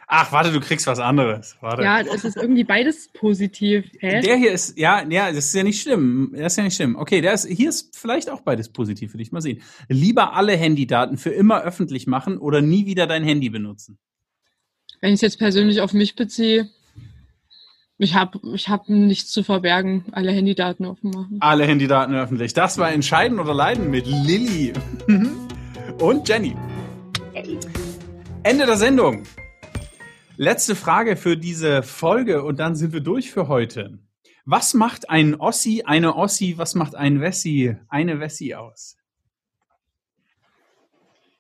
Ach, 0.08 0.32
warte, 0.32 0.52
du 0.52 0.60
kriegst 0.60 0.88
was 0.88 1.00
anderes. 1.00 1.56
Warte. 1.62 1.84
Ja, 1.84 2.02
es 2.02 2.26
ist 2.26 2.36
irgendwie 2.36 2.64
beides 2.64 3.10
positiv. 3.14 3.86
Hä? 4.00 4.22
Der 4.22 4.38
hier 4.38 4.52
ist, 4.52 4.78
ja, 4.78 5.08
ja, 5.08 5.28
das 5.32 5.46
ist 5.46 5.56
ja 5.56 5.64
nicht 5.64 5.82
schlimm. 5.82 6.34
Das 6.36 6.54
ist 6.54 6.58
ja 6.58 6.64
nicht 6.64 6.76
schlimm. 6.76 6.96
Okay, 6.96 7.22
der 7.22 7.34
ist, 7.34 7.46
hier 7.46 7.70
ist 7.70 7.96
vielleicht 7.96 8.30
auch 8.30 8.42
beides 8.42 8.70
positiv 8.70 9.12
für 9.12 9.18
dich. 9.18 9.32
Mal 9.32 9.42
sehen. 9.42 9.62
Lieber 9.88 10.34
alle 10.34 10.58
Handydaten 10.58 11.18
für 11.18 11.30
immer 11.30 11.62
öffentlich 11.62 12.08
machen 12.08 12.40
oder 12.40 12.62
nie 12.62 12.88
wieder 12.88 13.06
dein 13.06 13.24
Handy 13.24 13.50
benutzen. 13.50 14.00
Wenn 15.02 15.12
ich 15.12 15.16
es 15.16 15.22
jetzt 15.22 15.40
persönlich 15.40 15.80
auf 15.80 15.94
mich 15.94 16.16
beziehe, 16.16 16.70
ich 17.98 18.16
habe 18.16 18.40
ich 18.54 18.68
hab 18.68 18.90
nichts 18.90 19.32
zu 19.32 19.44
verbergen, 19.44 20.06
alle 20.12 20.32
Handydaten 20.32 20.86
offen 20.86 21.12
machen. 21.12 21.38
Alle 21.40 21.66
Handydaten 21.66 22.16
öffentlich. 22.16 22.54
Das 22.54 22.78
war 22.78 22.92
Entscheiden 22.92 23.40
oder 23.40 23.54
Leiden 23.54 23.90
mit 23.90 24.06
Lilly 24.08 24.74
und 26.00 26.28
Jenny. 26.28 26.56
Ende 28.44 28.66
der 28.66 28.78
Sendung. 28.78 29.24
Letzte 30.36 30.76
Frage 30.76 31.16
für 31.16 31.38
diese 31.38 31.84
Folge 31.84 32.44
und 32.44 32.60
dann 32.60 32.76
sind 32.76 32.94
wir 32.94 33.02
durch 33.02 33.32
für 33.32 33.48
heute. 33.48 34.00
Was 34.46 34.74
macht 34.74 35.10
ein 35.10 35.36
Ossi, 35.36 35.84
eine 35.86 36.16
Ossi, 36.16 36.58
was 36.58 36.76
macht 36.76 36.96
ein 36.96 37.22
Wessi, 37.22 37.76
eine 37.88 38.20
Wessi 38.20 38.54
aus? 38.54 38.98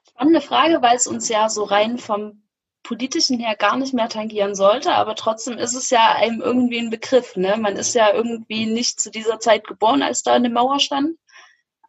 Spannende 0.09 0.41
Frage, 0.41 0.81
weil 0.81 0.95
es 0.95 1.07
uns 1.07 1.27
ja 1.29 1.49
so 1.49 1.63
rein 1.63 1.97
vom 1.97 2.38
politischen 2.83 3.39
her 3.39 3.55
gar 3.55 3.77
nicht 3.77 3.93
mehr 3.93 4.09
tangieren 4.09 4.55
sollte, 4.55 4.93
aber 4.93 5.15
trotzdem 5.15 5.57
ist 5.57 5.75
es 5.75 5.89
ja 5.89 6.13
einem 6.15 6.41
irgendwie 6.41 6.79
ein 6.79 6.89
Begriff. 6.89 7.35
Ne? 7.35 7.57
Man 7.57 7.75
ist 7.75 7.93
ja 7.93 8.13
irgendwie 8.13 8.65
nicht 8.65 8.99
zu 8.99 9.11
dieser 9.11 9.39
Zeit 9.39 9.67
geboren, 9.67 10.01
als 10.01 10.23
da 10.23 10.33
eine 10.33 10.49
Mauer 10.49 10.79
stand, 10.79 11.17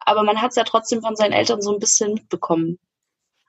aber 0.00 0.22
man 0.22 0.42
hat 0.42 0.50
es 0.50 0.56
ja 0.56 0.64
trotzdem 0.64 1.00
von 1.00 1.16
seinen 1.16 1.32
Eltern 1.32 1.62
so 1.62 1.72
ein 1.72 1.78
bisschen 1.78 2.14
mitbekommen. 2.14 2.78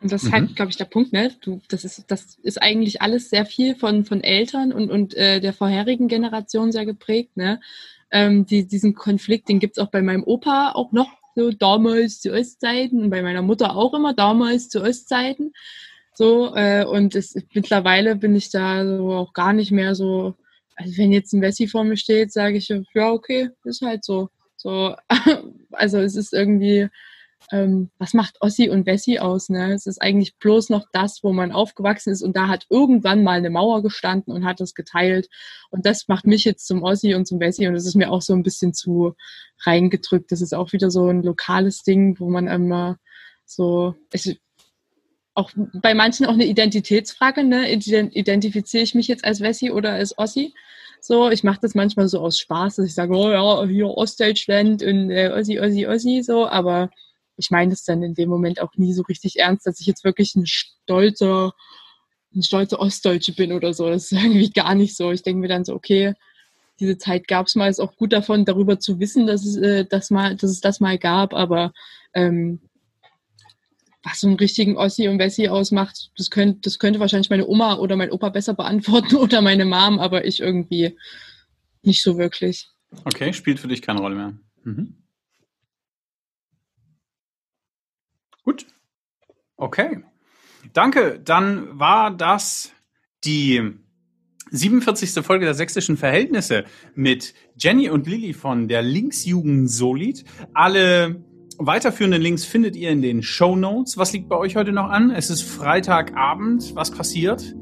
Und 0.01 0.11
das 0.11 0.23
ist 0.23 0.29
Mhm. 0.29 0.33
halt, 0.33 0.55
glaube 0.55 0.71
ich, 0.71 0.77
der 0.77 0.85
Punkt, 0.85 1.13
ne? 1.13 1.35
Du, 1.41 1.61
das 1.69 1.85
ist, 1.85 2.05
das 2.07 2.37
ist 2.41 2.61
eigentlich 2.61 3.01
alles 3.01 3.29
sehr 3.29 3.45
viel 3.45 3.75
von, 3.75 4.03
von 4.03 4.21
Eltern 4.21 4.73
und, 4.73 4.89
und 4.89 5.13
äh, 5.15 5.39
der 5.39 5.53
vorherigen 5.53 6.07
Generation 6.07 6.71
sehr 6.71 6.85
geprägt, 6.85 7.37
ne? 7.37 7.59
Ähm, 8.09 8.45
die, 8.45 8.67
diesen 8.67 8.95
Konflikt, 8.95 9.47
den 9.47 9.59
gibt's 9.59 9.77
auch 9.77 9.89
bei 9.91 10.01
meinem 10.01 10.23
Opa 10.23 10.71
auch 10.73 10.91
noch 10.91 11.09
so 11.35 11.51
damals 11.51 12.19
zu 12.19 12.33
Ostzeiten 12.33 13.03
und 13.03 13.09
bei 13.09 13.21
meiner 13.21 13.41
Mutter 13.41 13.75
auch 13.75 13.93
immer 13.93 14.13
damals 14.13 14.69
zu 14.69 14.81
Ostzeiten. 14.81 15.53
So, 16.13 16.55
äh, 16.55 16.85
und 16.85 17.15
es, 17.15 17.35
mittlerweile 17.53 18.15
bin 18.15 18.35
ich 18.35 18.49
da 18.49 18.85
so 18.85 19.11
auch 19.13 19.33
gar 19.33 19.53
nicht 19.53 19.71
mehr 19.71 19.95
so, 19.95 20.35
also 20.75 20.97
wenn 20.97 21.11
jetzt 21.11 21.33
ein 21.33 21.41
Wessi 21.41 21.67
vor 21.67 21.83
mir 21.83 21.97
steht, 21.97 22.31
sage 22.33 22.57
ich, 22.57 22.69
ja, 22.93 23.11
okay, 23.11 23.49
ist 23.63 23.81
halt 23.81 24.03
so. 24.03 24.29
So, 24.57 24.95
also 25.71 25.99
es 25.99 26.15
ist 26.15 26.33
irgendwie, 26.33 26.89
ähm, 27.51 27.89
was 27.97 28.13
macht 28.13 28.37
Ossi 28.41 28.69
und 28.69 28.85
Wessi 28.85 29.19
aus? 29.19 29.49
Ne? 29.49 29.73
Es 29.73 29.87
ist 29.87 30.01
eigentlich 30.01 30.37
bloß 30.37 30.69
noch 30.69 30.85
das, 30.93 31.23
wo 31.23 31.33
man 31.33 31.51
aufgewachsen 31.51 32.11
ist 32.11 32.21
und 32.21 32.35
da 32.37 32.47
hat 32.47 32.67
irgendwann 32.69 33.23
mal 33.23 33.37
eine 33.37 33.49
Mauer 33.49 33.81
gestanden 33.81 34.33
und 34.33 34.45
hat 34.45 34.59
das 34.59 34.75
geteilt. 34.75 35.29
Und 35.69 35.85
das 35.85 36.07
macht 36.07 36.27
mich 36.27 36.43
jetzt 36.45 36.67
zum 36.67 36.83
Ossi 36.83 37.15
und 37.15 37.25
zum 37.25 37.39
Wessi 37.39 37.67
und 37.67 37.73
das 37.73 37.85
ist 37.85 37.95
mir 37.95 38.11
auch 38.11 38.21
so 38.21 38.33
ein 38.33 38.43
bisschen 38.43 38.73
zu 38.73 39.15
reingedrückt. 39.65 40.31
Das 40.31 40.41
ist 40.41 40.53
auch 40.53 40.73
wieder 40.73 40.91
so 40.91 41.07
ein 41.07 41.23
lokales 41.23 41.83
Ding, 41.83 42.19
wo 42.19 42.29
man 42.29 42.47
immer 42.47 42.97
so, 43.45 43.95
es, 44.11 44.35
auch 45.41 45.51
bei 45.73 45.93
manchen 45.93 46.25
auch 46.25 46.33
eine 46.33 46.45
Identitätsfrage, 46.45 47.43
ne? 47.43 47.71
Identifiziere 47.71 48.83
ich 48.83 48.95
mich 48.95 49.07
jetzt 49.07 49.25
als 49.25 49.41
Wessi 49.41 49.71
oder 49.71 49.91
als 49.93 50.17
Ossi? 50.17 50.53
So, 51.01 51.31
ich 51.31 51.43
mache 51.43 51.59
das 51.61 51.73
manchmal 51.73 52.07
so 52.07 52.19
aus 52.19 52.37
Spaß, 52.39 52.75
dass 52.75 52.85
ich 52.85 52.93
sage, 52.93 53.15
oh 53.15 53.31
ja, 53.31 53.65
hier 53.65 53.87
Ostdeutschland 53.87 54.83
und 54.83 55.09
äh, 55.09 55.31
Ossi, 55.33 55.59
Ossi, 55.59 55.87
Ossi, 55.87 56.21
so, 56.23 56.47
aber 56.47 56.91
ich 57.37 57.49
meine 57.49 57.71
das 57.71 57.83
dann 57.83 58.03
in 58.03 58.13
dem 58.13 58.29
Moment 58.29 58.61
auch 58.61 58.75
nie 58.75 58.93
so 58.93 59.01
richtig 59.03 59.39
ernst, 59.39 59.65
dass 59.65 59.79
ich 59.79 59.87
jetzt 59.87 60.03
wirklich 60.03 60.35
ein 60.35 60.45
stolzer, 60.45 61.53
ein 62.35 62.43
stolzer 62.43 62.79
Ostdeutsche 62.79 63.33
bin 63.33 63.51
oder 63.51 63.73
so. 63.73 63.89
Das 63.89 64.11
ist 64.11 64.11
irgendwie 64.23 64.51
gar 64.51 64.75
nicht 64.75 64.95
so. 64.95 65.11
Ich 65.11 65.23
denke 65.23 65.41
mir 65.41 65.47
dann 65.47 65.65
so, 65.65 65.73
okay, 65.73 66.13
diese 66.79 66.97
Zeit 66.97 67.27
gab 67.27 67.47
es 67.47 67.55
mal, 67.55 67.69
ist 67.69 67.79
auch 67.79 67.95
gut 67.95 68.13
davon, 68.13 68.45
darüber 68.45 68.79
zu 68.79 68.99
wissen, 68.99 69.27
dass 69.27 69.45
es, 69.45 69.55
äh, 69.57 69.85
das 69.85 70.11
mal, 70.11 70.35
dass 70.35 70.51
es 70.51 70.61
das 70.61 70.79
mal 70.79 70.97
gab, 70.97 71.33
aber 71.33 71.73
ähm, 72.13 72.59
was 74.03 74.21
so 74.21 74.27
einen 74.27 74.37
richtigen 74.37 74.77
Ossi 74.77 75.07
und 75.07 75.19
Wessi 75.19 75.47
ausmacht, 75.47 76.11
das 76.17 76.29
könnte, 76.29 76.59
das 76.61 76.79
könnte 76.79 76.99
wahrscheinlich 76.99 77.29
meine 77.29 77.47
Oma 77.47 77.75
oder 77.75 77.95
mein 77.95 78.11
Opa 78.11 78.29
besser 78.29 78.53
beantworten 78.53 79.15
oder 79.17 79.41
meine 79.41 79.65
Mom, 79.65 79.99
aber 79.99 80.25
ich 80.25 80.39
irgendwie 80.39 80.97
nicht 81.83 82.01
so 82.01 82.17
wirklich. 82.17 82.69
Okay, 83.05 83.33
spielt 83.33 83.59
für 83.59 83.67
dich 83.67 83.81
keine 83.81 83.99
Rolle 83.99 84.15
mehr. 84.15 84.33
Mhm. 84.63 84.95
Gut. 88.43 88.65
Okay. 89.55 90.03
Danke. 90.73 91.19
Dann 91.23 91.79
war 91.79 92.11
das 92.11 92.71
die 93.23 93.73
47. 94.51 95.23
Folge 95.23 95.45
der 95.45 95.53
sächsischen 95.53 95.95
Verhältnisse 95.95 96.65
mit 96.95 97.33
Jenny 97.55 97.89
und 97.89 98.07
Lilly 98.07 98.33
von 98.33 98.67
der 98.67 98.81
Linksjugend 98.81 99.69
Solid. 99.69 100.25
Alle 100.53 101.23
weiterführenden 101.57 102.21
Links 102.21 102.45
findet 102.45 102.75
ihr 102.75 102.89
in 102.89 103.01
den 103.01 103.23
Show 103.23 103.55
Notes. 103.55 103.97
Was 103.97 104.13
liegt 104.13 104.29
bei 104.29 104.37
euch 104.37 104.55
heute 104.55 104.71
noch 104.71 104.89
an? 104.89 105.11
Es 105.11 105.29
ist 105.29 105.41
Freitagabend. 105.43 106.75
Was 106.75 106.91
passiert? 106.91 107.55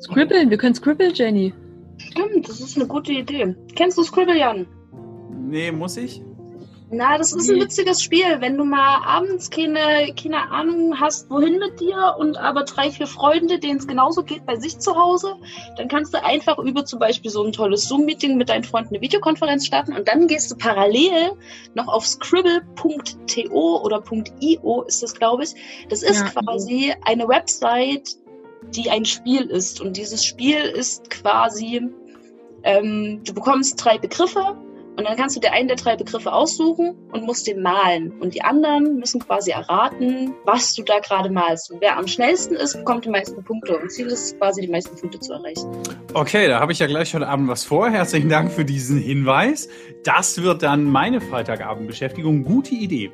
Scribbeln. 0.00 0.50
Wir 0.50 0.58
können 0.58 0.74
scribbeln, 0.74 1.12
Jenny. 1.14 1.54
Stimmt, 1.96 2.48
das 2.48 2.60
ist 2.60 2.76
eine 2.76 2.86
gute 2.86 3.12
Idee. 3.12 3.54
Kennst 3.74 3.96
du 3.96 4.02
Scribble, 4.02 4.38
Jan? 4.38 4.66
Nee, 5.48 5.72
muss 5.72 5.96
ich? 5.96 6.22
Na, 6.90 7.16
das 7.16 7.32
ist 7.32 7.50
ein 7.50 7.60
witziges 7.60 8.02
Spiel. 8.02 8.40
Wenn 8.40 8.58
du 8.58 8.64
mal 8.64 9.02
abends 9.04 9.50
keine, 9.50 10.14
keine 10.14 10.50
Ahnung 10.50 11.00
hast, 11.00 11.30
wohin 11.30 11.58
mit 11.58 11.80
dir 11.80 12.14
und 12.18 12.36
aber 12.36 12.64
drei, 12.64 12.90
vier 12.90 13.06
Freunde, 13.06 13.58
denen 13.58 13.78
es 13.78 13.86
genauso 13.86 14.22
geht 14.22 14.44
bei 14.44 14.56
sich 14.56 14.78
zu 14.78 14.94
Hause, 14.94 15.34
dann 15.76 15.88
kannst 15.88 16.12
du 16.12 16.22
einfach 16.22 16.58
über 16.58 16.84
zum 16.84 16.98
Beispiel 16.98 17.30
so 17.30 17.42
ein 17.42 17.52
tolles 17.52 17.88
Zoom-Meeting 17.88 18.36
mit 18.36 18.50
deinen 18.50 18.64
Freunden 18.64 18.94
eine 18.94 19.00
Videokonferenz 19.00 19.66
starten 19.66 19.94
und 19.94 20.06
dann 20.06 20.28
gehst 20.28 20.50
du 20.50 20.56
parallel 20.56 21.32
noch 21.74 21.88
auf 21.88 22.06
scribble.to 22.06 23.82
oder 23.82 24.02
.io 24.40 24.82
ist 24.82 25.02
das, 25.02 25.14
glaube 25.14 25.44
ich. 25.44 25.54
Das 25.88 26.02
ist 26.02 26.20
ja. 26.20 26.42
quasi 26.42 26.94
eine 27.06 27.26
Website, 27.26 28.16
die 28.76 28.90
ein 28.90 29.04
Spiel 29.04 29.42
ist. 29.46 29.80
Und 29.80 29.96
dieses 29.96 30.24
Spiel 30.24 30.58
ist 30.58 31.08
quasi, 31.08 31.80
ähm, 32.62 33.22
du 33.24 33.32
bekommst 33.32 33.82
drei 33.82 33.98
Begriffe 33.98 34.56
und 34.96 35.04
dann 35.04 35.16
kannst 35.16 35.34
du 35.34 35.40
dir 35.40 35.52
einen 35.52 35.66
der 35.68 35.76
drei 35.76 35.96
Begriffe 35.96 36.32
aussuchen 36.32 36.94
und 37.12 37.24
musst 37.24 37.46
den 37.46 37.62
malen. 37.62 38.12
Und 38.20 38.34
die 38.34 38.42
anderen 38.42 38.98
müssen 38.98 39.20
quasi 39.20 39.50
erraten, 39.50 40.32
was 40.44 40.74
du 40.74 40.82
da 40.82 41.00
gerade 41.00 41.30
malst. 41.30 41.72
Und 41.72 41.80
wer 41.80 41.96
am 41.96 42.06
schnellsten 42.06 42.54
ist, 42.54 42.76
bekommt 42.76 43.04
die 43.04 43.10
meisten 43.10 43.42
Punkte. 43.42 43.76
Und 43.76 43.90
Ziel 43.90 44.06
ist 44.06 44.24
es 44.24 44.38
quasi, 44.38 44.60
die 44.60 44.68
meisten 44.68 44.96
Punkte 44.96 45.18
zu 45.18 45.32
erreichen. 45.32 45.68
Okay, 46.14 46.46
da 46.46 46.60
habe 46.60 46.72
ich 46.72 46.78
ja 46.78 46.86
gleich 46.86 47.12
heute 47.14 47.26
Abend 47.26 47.48
was 47.48 47.64
vor. 47.64 47.90
Herzlichen 47.90 48.28
Dank 48.28 48.52
für 48.52 48.64
diesen 48.64 48.98
Hinweis. 48.98 49.68
Das 50.04 50.42
wird 50.42 50.62
dann 50.62 50.84
meine 50.84 51.20
Freitagabendbeschäftigung. 51.20 52.44
Gute 52.44 52.74
Idee. 52.74 53.10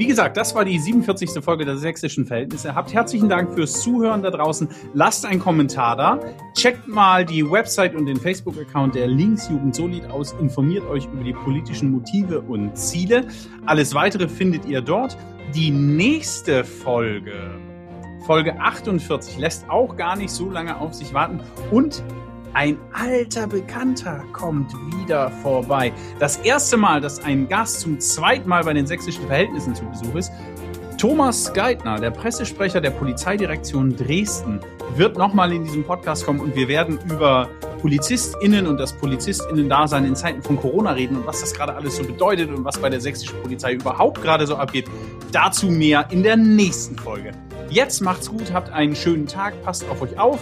Wie 0.00 0.06
gesagt, 0.06 0.38
das 0.38 0.54
war 0.54 0.64
die 0.64 0.78
47. 0.78 1.44
Folge 1.44 1.66
der 1.66 1.76
sächsischen 1.76 2.24
Verhältnisse. 2.24 2.74
Habt 2.74 2.94
herzlichen 2.94 3.28
Dank 3.28 3.52
fürs 3.52 3.82
Zuhören 3.82 4.22
da 4.22 4.30
draußen. 4.30 4.66
Lasst 4.94 5.26
einen 5.26 5.40
Kommentar 5.40 5.94
da. 5.94 6.18
Checkt 6.54 6.88
mal 6.88 7.26
die 7.26 7.44
Website 7.44 7.94
und 7.94 8.06
den 8.06 8.16
Facebook-Account 8.16 8.94
der 8.94 9.08
Linksjugend 9.08 9.74
Solid 9.74 10.06
aus. 10.06 10.32
Informiert 10.40 10.86
euch 10.86 11.04
über 11.04 11.22
die 11.22 11.34
politischen 11.34 11.90
Motive 11.90 12.40
und 12.40 12.78
Ziele. 12.78 13.26
Alles 13.66 13.92
weitere 13.92 14.26
findet 14.26 14.64
ihr 14.64 14.80
dort. 14.80 15.18
Die 15.54 15.70
nächste 15.70 16.64
Folge, 16.64 17.60
Folge 18.24 18.58
48, 18.58 19.36
lässt 19.36 19.68
auch 19.68 19.98
gar 19.98 20.16
nicht 20.16 20.30
so 20.30 20.48
lange 20.48 20.78
auf 20.78 20.94
sich 20.94 21.12
warten 21.12 21.40
und 21.70 22.02
ein 22.54 22.78
alter 22.92 23.46
Bekannter 23.46 24.24
kommt 24.32 24.72
wieder 24.92 25.30
vorbei. 25.42 25.92
Das 26.18 26.38
erste 26.38 26.76
Mal, 26.76 27.00
dass 27.00 27.22
ein 27.22 27.48
Gast 27.48 27.80
zum 27.80 28.00
zweiten 28.00 28.48
Mal 28.48 28.64
bei 28.64 28.72
den 28.72 28.86
sächsischen 28.86 29.26
Verhältnissen 29.26 29.74
zu 29.74 29.84
Besuch 29.84 30.14
ist. 30.14 30.32
Thomas 30.98 31.52
Geithner, 31.54 31.98
der 31.98 32.10
Pressesprecher 32.10 32.80
der 32.80 32.90
Polizeidirektion 32.90 33.96
Dresden, 33.96 34.60
wird 34.96 35.16
nochmal 35.16 35.52
in 35.52 35.64
diesem 35.64 35.84
Podcast 35.84 36.26
kommen 36.26 36.40
und 36.40 36.54
wir 36.54 36.68
werden 36.68 36.98
über 37.08 37.48
PolizistInnen 37.80 38.66
und 38.66 38.78
das 38.78 38.92
PolizistInnen-Dasein 38.92 40.04
in 40.04 40.14
Zeiten 40.14 40.42
von 40.42 40.58
Corona 40.58 40.92
reden 40.92 41.16
und 41.16 41.26
was 41.26 41.40
das 41.40 41.54
gerade 41.54 41.74
alles 41.74 41.96
so 41.96 42.04
bedeutet 42.04 42.50
und 42.50 42.64
was 42.64 42.78
bei 42.78 42.90
der 42.90 43.00
sächsischen 43.00 43.40
Polizei 43.40 43.74
überhaupt 43.74 44.20
gerade 44.20 44.46
so 44.46 44.56
abgeht. 44.56 44.86
Dazu 45.32 45.68
mehr 45.70 46.06
in 46.10 46.22
der 46.22 46.36
nächsten 46.36 46.96
Folge. 46.96 47.32
Jetzt 47.70 48.02
macht's 48.02 48.28
gut, 48.28 48.52
habt 48.52 48.70
einen 48.70 48.94
schönen 48.94 49.26
Tag, 49.26 49.54
passt 49.62 49.88
auf 49.88 50.02
euch 50.02 50.18
auf 50.18 50.40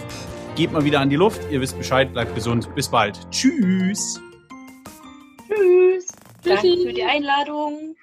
geht 0.59 0.73
mal 0.73 0.83
wieder 0.83 0.99
an 0.99 1.09
die 1.09 1.15
Luft. 1.15 1.39
Ihr 1.49 1.61
wisst 1.61 1.77
Bescheid, 1.77 2.11
bleibt 2.11 2.35
gesund. 2.35 2.75
Bis 2.75 2.89
bald. 2.89 3.17
Tschüss. 3.31 4.19
Tschüss. 5.47 6.07
Danke 6.43 6.75
für 6.83 6.91
die 6.91 7.03
Einladung. 7.03 7.95